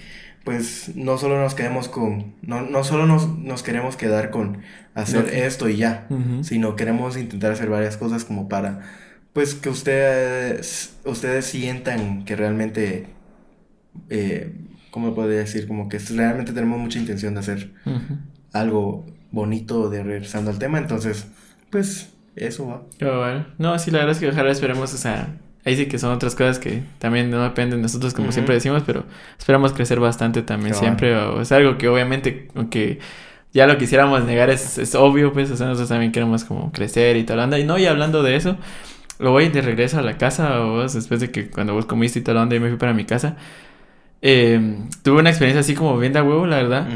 pues 0.44 0.92
no 0.94 1.18
solo 1.18 1.40
nos 1.40 1.54
quedemos 1.54 1.88
con, 1.88 2.34
no, 2.42 2.62
no 2.62 2.82
solo 2.84 3.06
nos, 3.06 3.28
nos 3.28 3.62
queremos 3.62 3.96
quedar 3.96 4.30
con 4.30 4.62
hacer 4.94 5.28
esto 5.34 5.68
y 5.68 5.76
ya, 5.76 6.08
sino 6.42 6.76
queremos 6.76 7.16
intentar 7.16 7.52
hacer 7.52 7.68
varias 7.68 7.96
cosas 7.96 8.24
como 8.24 8.48
para 8.48 8.80
pues 9.32 9.54
que 9.54 9.68
ustedes, 9.68 10.98
ustedes 11.04 11.44
sientan 11.44 12.24
que 12.24 12.36
realmente, 12.36 13.06
eh, 14.08 14.52
¿cómo 14.90 15.14
podría 15.14 15.38
decir? 15.38 15.68
Como 15.68 15.88
que 15.88 15.98
realmente 15.98 16.52
tenemos 16.52 16.80
mucha 16.80 16.98
intención 16.98 17.34
de 17.34 17.40
hacer 17.40 17.72
algo 18.52 19.06
bonito 19.30 19.88
de 19.88 20.02
regresando 20.02 20.50
al 20.50 20.58
tema, 20.58 20.78
entonces, 20.78 21.28
pues 21.70 22.12
eso 22.34 22.66
va. 22.66 22.82
bueno. 23.18 23.46
No, 23.58 23.78
sí, 23.78 23.90
la 23.90 23.98
verdad 23.98 24.12
es 24.12 24.18
que 24.18 24.28
ojalá 24.28 24.50
esperemos, 24.50 24.92
o 24.94 24.96
sea, 24.98 25.38
ahí 25.64 25.76
sí 25.76 25.86
que 25.86 25.98
son 25.98 26.12
otras 26.12 26.34
cosas 26.34 26.58
que 26.58 26.82
también 26.98 27.30
no 27.30 27.42
dependen 27.42 27.78
de 27.78 27.82
nosotros, 27.82 28.14
como 28.14 28.32
siempre 28.32 28.54
decimos, 28.54 28.82
pero 28.86 29.04
esperamos 29.38 29.72
crecer 29.72 30.00
bastante 30.00 30.42
también 30.42 30.74
siempre, 30.74 31.14
o 31.16 31.40
es 31.40 31.52
algo 31.52 31.76
que 31.78 31.88
obviamente, 31.88 32.48
aunque 32.54 32.98
ya 33.52 33.66
lo 33.66 33.76
quisiéramos 33.78 34.24
negar, 34.24 34.50
es, 34.50 34.78
es 34.78 34.94
obvio, 34.94 35.32
pues, 35.32 35.50
o 35.50 35.56
sea, 35.56 35.66
nosotros 35.66 35.88
también 35.88 36.12
queremos 36.12 36.44
como 36.44 36.72
crecer 36.72 37.16
y 37.16 37.24
tal, 37.24 37.58
y 37.58 37.64
no, 37.64 37.78
y 37.78 37.86
hablando 37.86 38.22
de 38.22 38.36
eso, 38.36 38.56
lo 39.18 39.32
voy 39.32 39.48
de 39.48 39.60
regreso 39.60 39.98
a 39.98 40.02
la 40.02 40.16
casa, 40.16 40.60
o 40.60 40.70
vos, 40.76 40.94
después 40.94 41.20
de 41.20 41.30
que 41.30 41.50
cuando 41.50 41.74
vos 41.74 41.84
comiste 41.84 42.20
y 42.20 42.22
tal, 42.22 42.38
onda, 42.38 42.56
y 42.56 42.60
me 42.60 42.68
fui 42.68 42.78
para 42.78 42.94
mi 42.94 43.04
casa, 43.04 43.36
eh, 44.22 44.78
tuve 45.02 45.20
una 45.20 45.30
experiencia 45.30 45.60
así 45.60 45.74
como 45.74 45.98
bien 45.98 46.12
de 46.12 46.22
huevo, 46.22 46.46
la 46.46 46.56
verdad, 46.56 46.86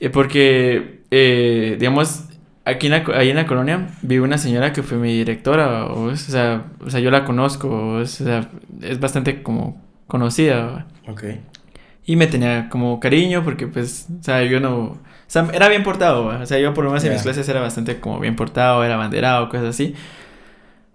eh, 0.00 0.10
porque, 0.10 1.02
eh, 1.10 1.76
digamos, 1.78 2.24
aquí 2.64 2.86
en 2.86 2.92
la, 2.92 3.04
ahí 3.16 3.30
en 3.30 3.36
la 3.36 3.46
colonia 3.46 3.88
vive 4.02 4.22
una 4.22 4.38
señora 4.38 4.72
que 4.72 4.82
fue 4.82 4.98
mi 4.98 5.12
directora, 5.12 5.86
o, 5.86 6.14
sea, 6.16 6.64
o 6.84 6.90
sea, 6.90 7.00
yo 7.00 7.10
la 7.10 7.24
conozco, 7.24 7.94
o 7.94 8.06
sea, 8.06 8.48
es 8.80 9.00
bastante 9.00 9.42
como 9.42 9.82
conocida. 10.06 10.86
Ok. 11.08 11.24
Y 12.04 12.16
me 12.16 12.26
tenía 12.26 12.68
como 12.68 12.98
cariño 13.00 13.44
porque 13.44 13.66
pues, 13.66 14.06
o 14.20 14.22
sea, 14.22 14.42
yo 14.44 14.60
no, 14.60 14.78
o 14.78 14.98
sea, 15.26 15.48
era 15.52 15.68
bien 15.68 15.82
portado, 15.82 16.26
o 16.26 16.46
sea, 16.46 16.58
yo 16.58 16.74
por 16.74 16.84
lo 16.84 16.90
menos 16.90 17.04
en 17.04 17.12
mis 17.12 17.22
clases 17.22 17.48
era 17.48 17.60
bastante 17.60 18.00
como 18.00 18.18
bien 18.20 18.36
portado, 18.36 18.84
era 18.84 18.96
banderado, 18.96 19.48
cosas 19.48 19.68
así. 19.68 19.94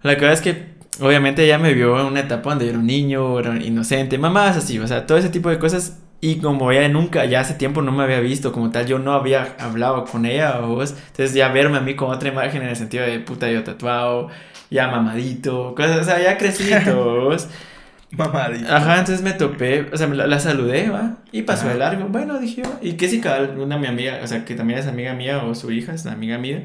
La 0.02 0.12
verdad 0.14 0.32
es 0.32 0.40
que 0.42 0.78
obviamente 1.00 1.44
ella 1.44 1.58
me 1.58 1.74
vio 1.74 1.98
en 1.98 2.06
una 2.06 2.20
etapa 2.20 2.50
donde 2.50 2.66
yo 2.66 2.70
era 2.70 2.78
un 2.78 2.86
niño, 2.86 3.38
era 3.38 3.56
inocente, 3.56 4.18
mamás 4.18 4.56
así, 4.56 4.78
o 4.78 4.86
sea, 4.86 5.06
todo 5.06 5.18
ese 5.18 5.30
tipo 5.30 5.48
de 5.48 5.58
cosas 5.58 5.98
y 6.20 6.40
como 6.40 6.72
ella 6.72 6.88
nunca, 6.88 7.24
ya 7.26 7.40
hace 7.40 7.54
tiempo 7.54 7.80
no 7.80 7.92
me 7.92 8.02
había 8.02 8.18
visto 8.20 8.52
como 8.52 8.70
tal, 8.70 8.86
yo 8.86 8.98
no 8.98 9.12
había 9.12 9.54
hablado 9.60 10.04
con 10.04 10.26
ella, 10.26 10.58
vos. 10.58 10.90
Entonces 10.90 11.32
ya 11.32 11.48
verme 11.48 11.78
a 11.78 11.80
mí 11.80 11.94
con 11.94 12.10
otra 12.10 12.28
imagen 12.30 12.62
en 12.62 12.68
el 12.68 12.76
sentido 12.76 13.04
de 13.06 13.20
puta 13.20 13.48
yo 13.50 13.62
tatuado, 13.62 14.28
ya 14.68 14.88
mamadito, 14.88 15.74
cosas, 15.76 15.98
o 16.00 16.04
sea, 16.04 16.20
ya 16.20 16.36
crecidito, 16.36 17.20
vos. 17.24 17.48
mamadito. 18.10 18.66
Ajá, 18.74 18.98
entonces 18.98 19.22
me 19.22 19.32
topé, 19.32 19.86
o 19.92 19.96
sea, 19.96 20.08
la, 20.08 20.40
saludé, 20.40 20.90
va, 20.90 21.18
y 21.30 21.42
pasó 21.42 21.68
de 21.68 21.76
largo. 21.76 22.08
Bueno, 22.08 22.40
dije, 22.40 22.62
y 22.82 22.94
que 22.94 23.08
si 23.08 23.20
cada 23.20 23.48
una 23.52 23.78
mi 23.78 23.86
amiga, 23.86 24.18
o 24.22 24.26
sea, 24.26 24.44
que 24.44 24.56
también 24.56 24.80
es 24.80 24.88
amiga 24.88 25.14
mía 25.14 25.44
o 25.44 25.54
su 25.54 25.70
hija 25.70 25.94
es 25.94 26.04
una 26.04 26.14
amiga 26.14 26.36
mía, 26.38 26.64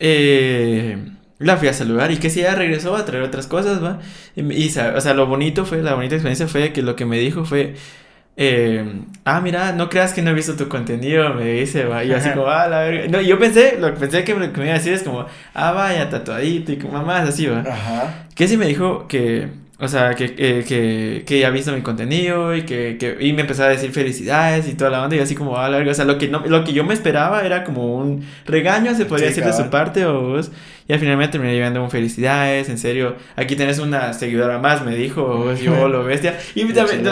eh, 0.00 0.98
la 1.38 1.56
fui 1.56 1.68
a 1.68 1.72
saludar 1.72 2.10
y 2.10 2.16
que 2.16 2.30
si 2.30 2.40
ella 2.40 2.56
regresó 2.56 2.96
a 2.96 3.04
traer 3.04 3.22
otras 3.22 3.46
cosas, 3.46 3.82
va. 3.82 4.00
Y, 4.34 4.40
y, 4.52 4.66
o 4.68 5.00
sea, 5.00 5.14
lo 5.14 5.26
bonito 5.26 5.64
fue, 5.64 5.80
la 5.82 5.94
bonita 5.94 6.16
experiencia 6.16 6.48
fue 6.48 6.72
que 6.72 6.82
lo 6.82 6.96
que 6.96 7.04
me 7.04 7.18
dijo 7.18 7.44
fue 7.44 7.74
eh, 8.40 8.84
ah, 9.24 9.40
mira, 9.40 9.72
no 9.72 9.88
creas 9.88 10.12
que 10.12 10.22
no 10.22 10.30
he 10.30 10.32
visto 10.32 10.54
tu 10.54 10.68
contenido, 10.68 11.34
me 11.34 11.44
dice, 11.54 11.84
va, 11.86 12.04
y 12.04 12.12
así 12.12 12.30
como, 12.30 12.46
ah, 12.46 12.68
la 12.68 12.78
verga. 12.82 13.08
No, 13.08 13.20
yo 13.20 13.36
pensé, 13.36 13.76
lo 13.80 13.92
que 13.92 13.98
pensé 13.98 14.22
que 14.22 14.32
lo 14.32 14.52
que 14.52 14.60
me 14.60 14.66
iba 14.66 14.74
a 14.74 14.78
decir 14.78 14.92
es 14.92 15.02
como, 15.02 15.26
ah, 15.54 15.72
vaya, 15.72 16.08
tatuadito 16.08 16.70
y 16.70 16.78
como 16.78 16.92
mamás, 16.92 17.28
así, 17.28 17.46
va. 17.46 17.62
Ajá. 17.62 18.26
Que 18.36 18.46
sí 18.46 18.56
me 18.56 18.66
dijo 18.66 19.08
que, 19.08 19.48
o 19.80 19.86
sea, 19.86 20.14
que, 20.14 20.34
que, 20.34 20.64
que, 20.66 21.22
que 21.24 21.46
ha 21.46 21.50
visto 21.50 21.70
mi 21.72 21.82
contenido 21.82 22.52
y 22.56 22.62
que, 22.62 22.96
que, 22.98 23.16
y 23.20 23.32
me 23.32 23.42
empezó 23.42 23.62
a 23.62 23.68
decir 23.68 23.92
felicidades 23.92 24.68
y 24.68 24.74
toda 24.74 24.90
la 24.90 25.04
onda 25.04 25.14
y 25.14 25.20
así 25.20 25.36
como, 25.36 25.56
ah, 25.56 25.68
la 25.68 25.78
verga. 25.78 25.92
O 25.92 25.94
sea, 25.94 26.04
lo 26.04 26.18
que, 26.18 26.26
no, 26.26 26.42
lo 26.46 26.64
que 26.64 26.72
yo 26.72 26.82
me 26.82 26.94
esperaba 26.94 27.42
era 27.42 27.62
como 27.62 27.96
un 27.96 28.26
regaño, 28.44 28.92
se 28.96 29.06
podría 29.06 29.28
decir 29.28 29.44
de 29.44 29.52
su 29.52 29.70
parte, 29.70 30.04
o 30.04 30.20
vos. 30.20 30.50
Y 30.88 30.94
al 30.94 30.98
final 30.98 31.16
me 31.16 31.28
terminé 31.28 31.54
llevando 31.54 31.80
un 31.80 31.90
felicidades, 31.90 32.68
en 32.70 32.78
serio. 32.78 33.14
Aquí 33.36 33.54
tenés 33.54 33.78
una 33.78 34.14
seguidora 34.14 34.58
más, 34.58 34.84
me 34.84 34.96
dijo, 34.96 35.22
vos, 35.22 35.60
yo, 35.60 35.86
lo 35.86 36.02
bestia. 36.02 36.36
Y 36.56 36.64
también, 36.72 37.04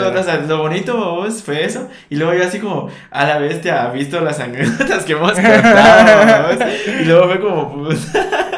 lo 0.49 0.57
bonito, 0.57 0.97
vos, 0.97 1.41
fue 1.43 1.63
eso. 1.63 1.87
Y 2.09 2.17
luego 2.17 2.33
yo 2.33 2.43
así 2.43 2.59
como, 2.59 2.89
a 3.11 3.25
la 3.25 3.37
bestia, 3.37 3.85
ha 3.85 3.93
visto 3.93 4.19
las 4.19 4.39
anécdotas 4.41 5.05
que 5.05 5.13
hemos 5.13 5.31
contado, 5.31 6.57
Y 7.01 7.05
luego 7.05 7.27
fue 7.27 7.39
como, 7.39 7.83
pues... 7.85 8.11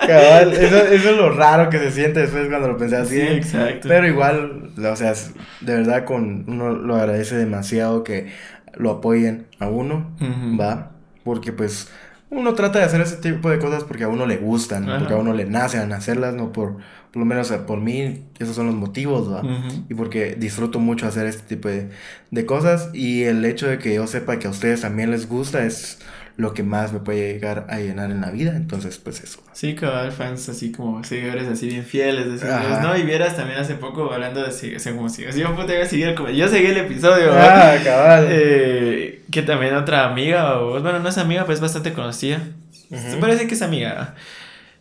Cabal, 0.09 0.53
eso, 0.59 0.77
eso 0.77 1.09
es 1.11 1.17
lo 1.17 1.31
raro 1.31 1.69
que 1.69 1.79
se 1.79 1.91
siente 1.91 2.21
después 2.21 2.47
cuando 2.47 2.67
lo 2.67 2.77
pensé 2.77 2.97
así. 2.97 3.15
Sí, 3.15 3.21
exacto. 3.21 3.87
Pero 3.87 4.07
igual, 4.07 4.71
o 4.77 4.95
sea, 4.95 5.13
de 5.61 5.73
verdad 5.75 6.05
con 6.05 6.45
uno 6.47 6.71
lo 6.71 6.95
agradece 6.95 7.35
demasiado 7.35 8.03
que 8.03 8.27
lo 8.75 8.91
apoyen 8.91 9.47
a 9.59 9.67
uno, 9.67 10.11
¿va? 10.59 10.91
Porque 11.23 11.51
pues 11.51 11.89
uno 12.31 12.53
trata 12.53 12.79
de 12.79 12.85
hacer 12.85 13.01
ese 13.01 13.17
tipo 13.17 13.49
de 13.49 13.57
cosas 13.57 13.83
porque 13.83 14.03
a 14.03 14.07
uno 14.07 14.25
le 14.25 14.37
gustan, 14.37 14.85
porque 14.85 15.13
a 15.13 15.17
uno 15.17 15.33
le 15.33 15.45
nacen 15.45 15.91
hacerlas, 15.91 16.35
no 16.35 16.51
por, 16.51 16.77
por 17.11 17.19
lo 17.19 17.25
menos 17.25 17.51
por 17.51 17.79
mí, 17.79 18.25
esos 18.37 18.55
son 18.55 18.67
los 18.67 18.75
motivos, 18.75 19.31
¿va? 19.31 19.41
Y 19.89 19.95
porque 19.95 20.35
disfruto 20.35 20.79
mucho 20.79 21.07
hacer 21.07 21.25
este 21.25 21.43
tipo 21.55 21.67
de, 21.67 21.89
de, 22.29 22.45
cosas 22.45 22.89
y 22.93 23.23
el 23.23 23.43
hecho 23.45 23.67
de 23.67 23.79
que 23.79 23.95
yo 23.95 24.05
sepa 24.05 24.37
que 24.37 24.47
a 24.47 24.51
ustedes 24.51 24.81
también 24.81 25.09
les 25.09 25.27
gusta 25.27 25.65
es 25.65 25.99
lo 26.39 26.53
que 26.53 26.63
más 26.63 26.93
me 26.93 26.99
puede 26.99 27.33
llegar 27.33 27.67
a 27.69 27.79
llenar 27.79 28.11
en 28.11 28.21
la 28.21 28.31
vida, 28.31 28.55
entonces 28.55 28.97
pues 28.97 29.21
eso. 29.21 29.43
Sí, 29.51 29.75
cabal, 29.75 30.13
fans 30.13 30.47
así 30.47 30.71
como 30.71 31.03
seguidores 31.03 31.49
así 31.49 31.67
bien 31.67 31.83
fieles, 31.83 32.41
¿no? 32.81 32.95
Y 32.97 33.03
vieras 33.03 33.35
también 33.35 33.59
hace 33.59 33.75
poco 33.75 34.13
hablando 34.13 34.41
de 34.41 34.53
si, 34.53 34.71
como 34.91 35.09
si, 35.09 35.23
yo 35.23 35.49
a 35.49 35.85
seguir 35.85 36.15
como, 36.15 36.29
yo 36.29 36.47
seguí 36.47 36.67
el 36.67 36.77
episodio, 36.77 37.33
Ah, 37.33 37.75
cabal. 37.83 38.27
Eh, 38.29 39.23
que 39.29 39.41
también 39.41 39.75
otra 39.75 40.05
amiga, 40.05 40.61
o, 40.61 40.81
bueno, 40.81 40.99
no 40.99 41.09
es 41.09 41.17
amiga, 41.17 41.45
pues 41.45 41.57
es 41.57 41.61
bastante 41.61 41.91
conocida, 41.91 42.39
se 42.71 43.17
parece 43.17 43.45
que 43.45 43.55
es 43.55 43.61
amiga, 43.61 44.15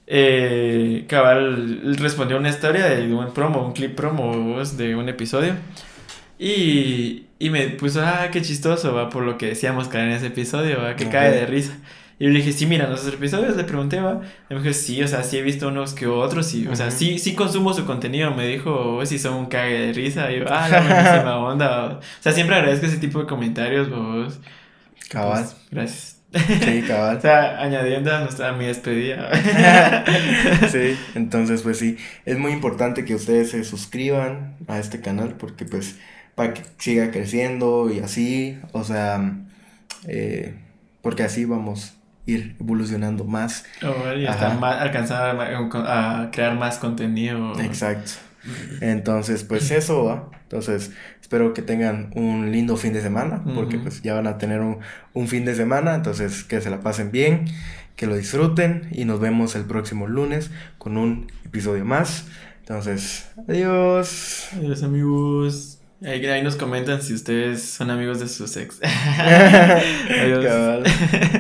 eh, 0.06 1.06
cabal 1.09 1.97
respondió 1.98 2.36
una 2.36 2.51
historia 2.51 2.86
de 2.86 3.12
un 3.12 3.35
promo, 3.35 3.66
un 3.66 3.72
clip 3.72 3.97
promo 3.97 4.62
de 4.62 4.94
un 4.94 5.09
episodio. 5.09 5.55
Y, 6.39 7.27
y 7.39 7.51
me 7.51 7.69
puso, 7.70 8.01
ah, 8.05 8.28
qué 8.32 8.43
chistoso, 8.43 8.94
va, 8.94 9.10
por 9.10 9.24
lo 9.24 9.39
que 9.39 9.47
decíamos 9.47 9.89
caer 9.89 10.09
en 10.09 10.15
ese 10.15 10.27
episodio, 10.28 10.81
va, 10.81 10.97
que 10.97 11.09
cae 11.09 11.32
de 11.32 11.47
risa. 11.47 11.74
Y 12.20 12.24
yo 12.24 12.31
le 12.31 12.39
dije, 12.39 12.52
sí, 12.52 12.66
mira, 12.66 12.89
nuestros 12.89 13.15
episodios, 13.15 13.56
le 13.56 13.62
pregunté, 13.62 14.01
va. 14.01 14.20
Y 14.51 14.55
me 14.55 14.60
dijo, 14.60 14.74
sí, 14.74 15.01
o 15.02 15.09
sea, 15.09 15.23
sí 15.23 15.39
he 15.39 15.43
visto 15.43 15.69
unos 15.69 15.94
que 15.94 16.09
otros, 16.09 16.52
y, 16.55 16.66
o 16.66 16.74
sea, 16.74 16.90
sí, 16.90 17.19
sí 17.19 17.35
consumo 17.35 17.73
su 17.73 17.86
contenido. 17.86 18.32
Me 18.35 18.47
dijo, 18.47 19.05
si 19.06 19.19
son 19.20 19.35
un 19.35 19.47
cague 19.47 19.78
de 19.78 19.93
risa. 19.93 20.31
Y 20.32 20.40
yo, 20.40 20.47
ah, 20.48 20.69
la 20.69 20.81
buenísima 20.82 21.39
onda. 21.39 21.86
O 21.98 22.01
sea, 22.20 22.32
siempre 22.32 22.56
agradezco 22.56 22.86
ese 22.86 22.97
tipo 22.97 23.20
de 23.20 23.27
comentarios, 23.27 23.89
vos. 23.89 24.40
Cabal. 25.09 25.44
Pues, 25.44 25.56
gracias. 25.70 26.19
Sí, 26.32 26.82
cabal. 26.89 27.16
o 27.16 27.20
sea, 27.20 27.62
añadiendo 27.62 28.15
a, 28.15 28.20
nuestra, 28.20 28.48
a 28.48 28.52
mi 28.52 28.66
despedida. 28.66 29.31
sí, 30.70 30.98
entonces, 31.15 31.62
pues 31.62 31.78
sí, 31.78 31.98
es 32.27 32.36
muy 32.36 32.51
importante 32.51 33.05
que 33.05 33.15
ustedes 33.15 33.51
se 33.51 33.62
suscriban 33.62 34.56
a 34.66 34.81
este 34.81 35.01
canal 35.01 35.36
porque, 35.39 35.65
pues, 35.65 35.97
para 36.39 36.55
que 36.55 36.62
siga 36.78 37.10
creciendo 37.10 37.90
y 37.90 37.98
así, 37.98 38.60
o 38.70 38.85
sea, 38.85 39.39
eh, 40.06 40.55
porque 41.02 41.24
así 41.24 41.44
vamos 41.44 41.94
a 42.27 42.31
ir 42.31 42.55
evolucionando 42.60 43.24
más. 43.24 43.65
Oh, 43.82 44.16
y 44.16 44.24
hasta 44.24 44.52
alcanzar 44.81 45.36
a, 45.36 46.31
crear 46.31 46.55
más 46.56 46.78
contenido. 46.78 47.59
Exacto. 47.59 48.12
Entonces, 48.81 49.43
pues 49.43 49.73
eso 49.73 50.05
va. 50.05 50.31
Entonces, 50.44 50.93
espero 51.20 51.55
que 51.55 51.62
tengan 51.62 52.12
un 52.15 52.52
lindo 52.52 52.77
fin 52.77 52.93
de 52.93 53.02
semana, 53.02 53.43
porque 53.56 53.77
pues 53.78 54.01
ya 54.02 54.15
van 54.15 54.28
a 54.28 54.39
tener 54.39 54.60
un, 54.60 54.78
un, 55.15 55.27
fin 55.27 55.44
de 55.44 55.56
semana, 55.56 55.97
entonces 55.97 56.44
que 56.44 56.60
se 56.60 56.70
la 56.70 56.78
pasen 56.82 57.10
bien, 57.10 57.47
que 57.97 58.06
lo 58.06 58.16
disfruten 58.16 58.89
y 58.93 59.06
nos 59.06 59.19
vemos 59.19 59.56
el 59.56 59.65
próximo 59.65 60.06
lunes 60.06 60.52
con 60.78 60.98
un 60.98 61.32
episodio 61.44 61.85
más. 61.85 62.27
Entonces, 62.60 63.28
adiós. 63.48 64.51
Adiós 64.56 64.85
amigos. 64.85 65.77
Ahí, 66.04 66.42
nos 66.42 66.54
comentan 66.54 67.02
si 67.02 67.12
ustedes 67.12 67.62
son 67.62 67.90
amigos 67.90 68.20
de 68.20 68.28
sus 68.28 68.56
ex. 68.56 68.80
Adiós. 70.10 70.84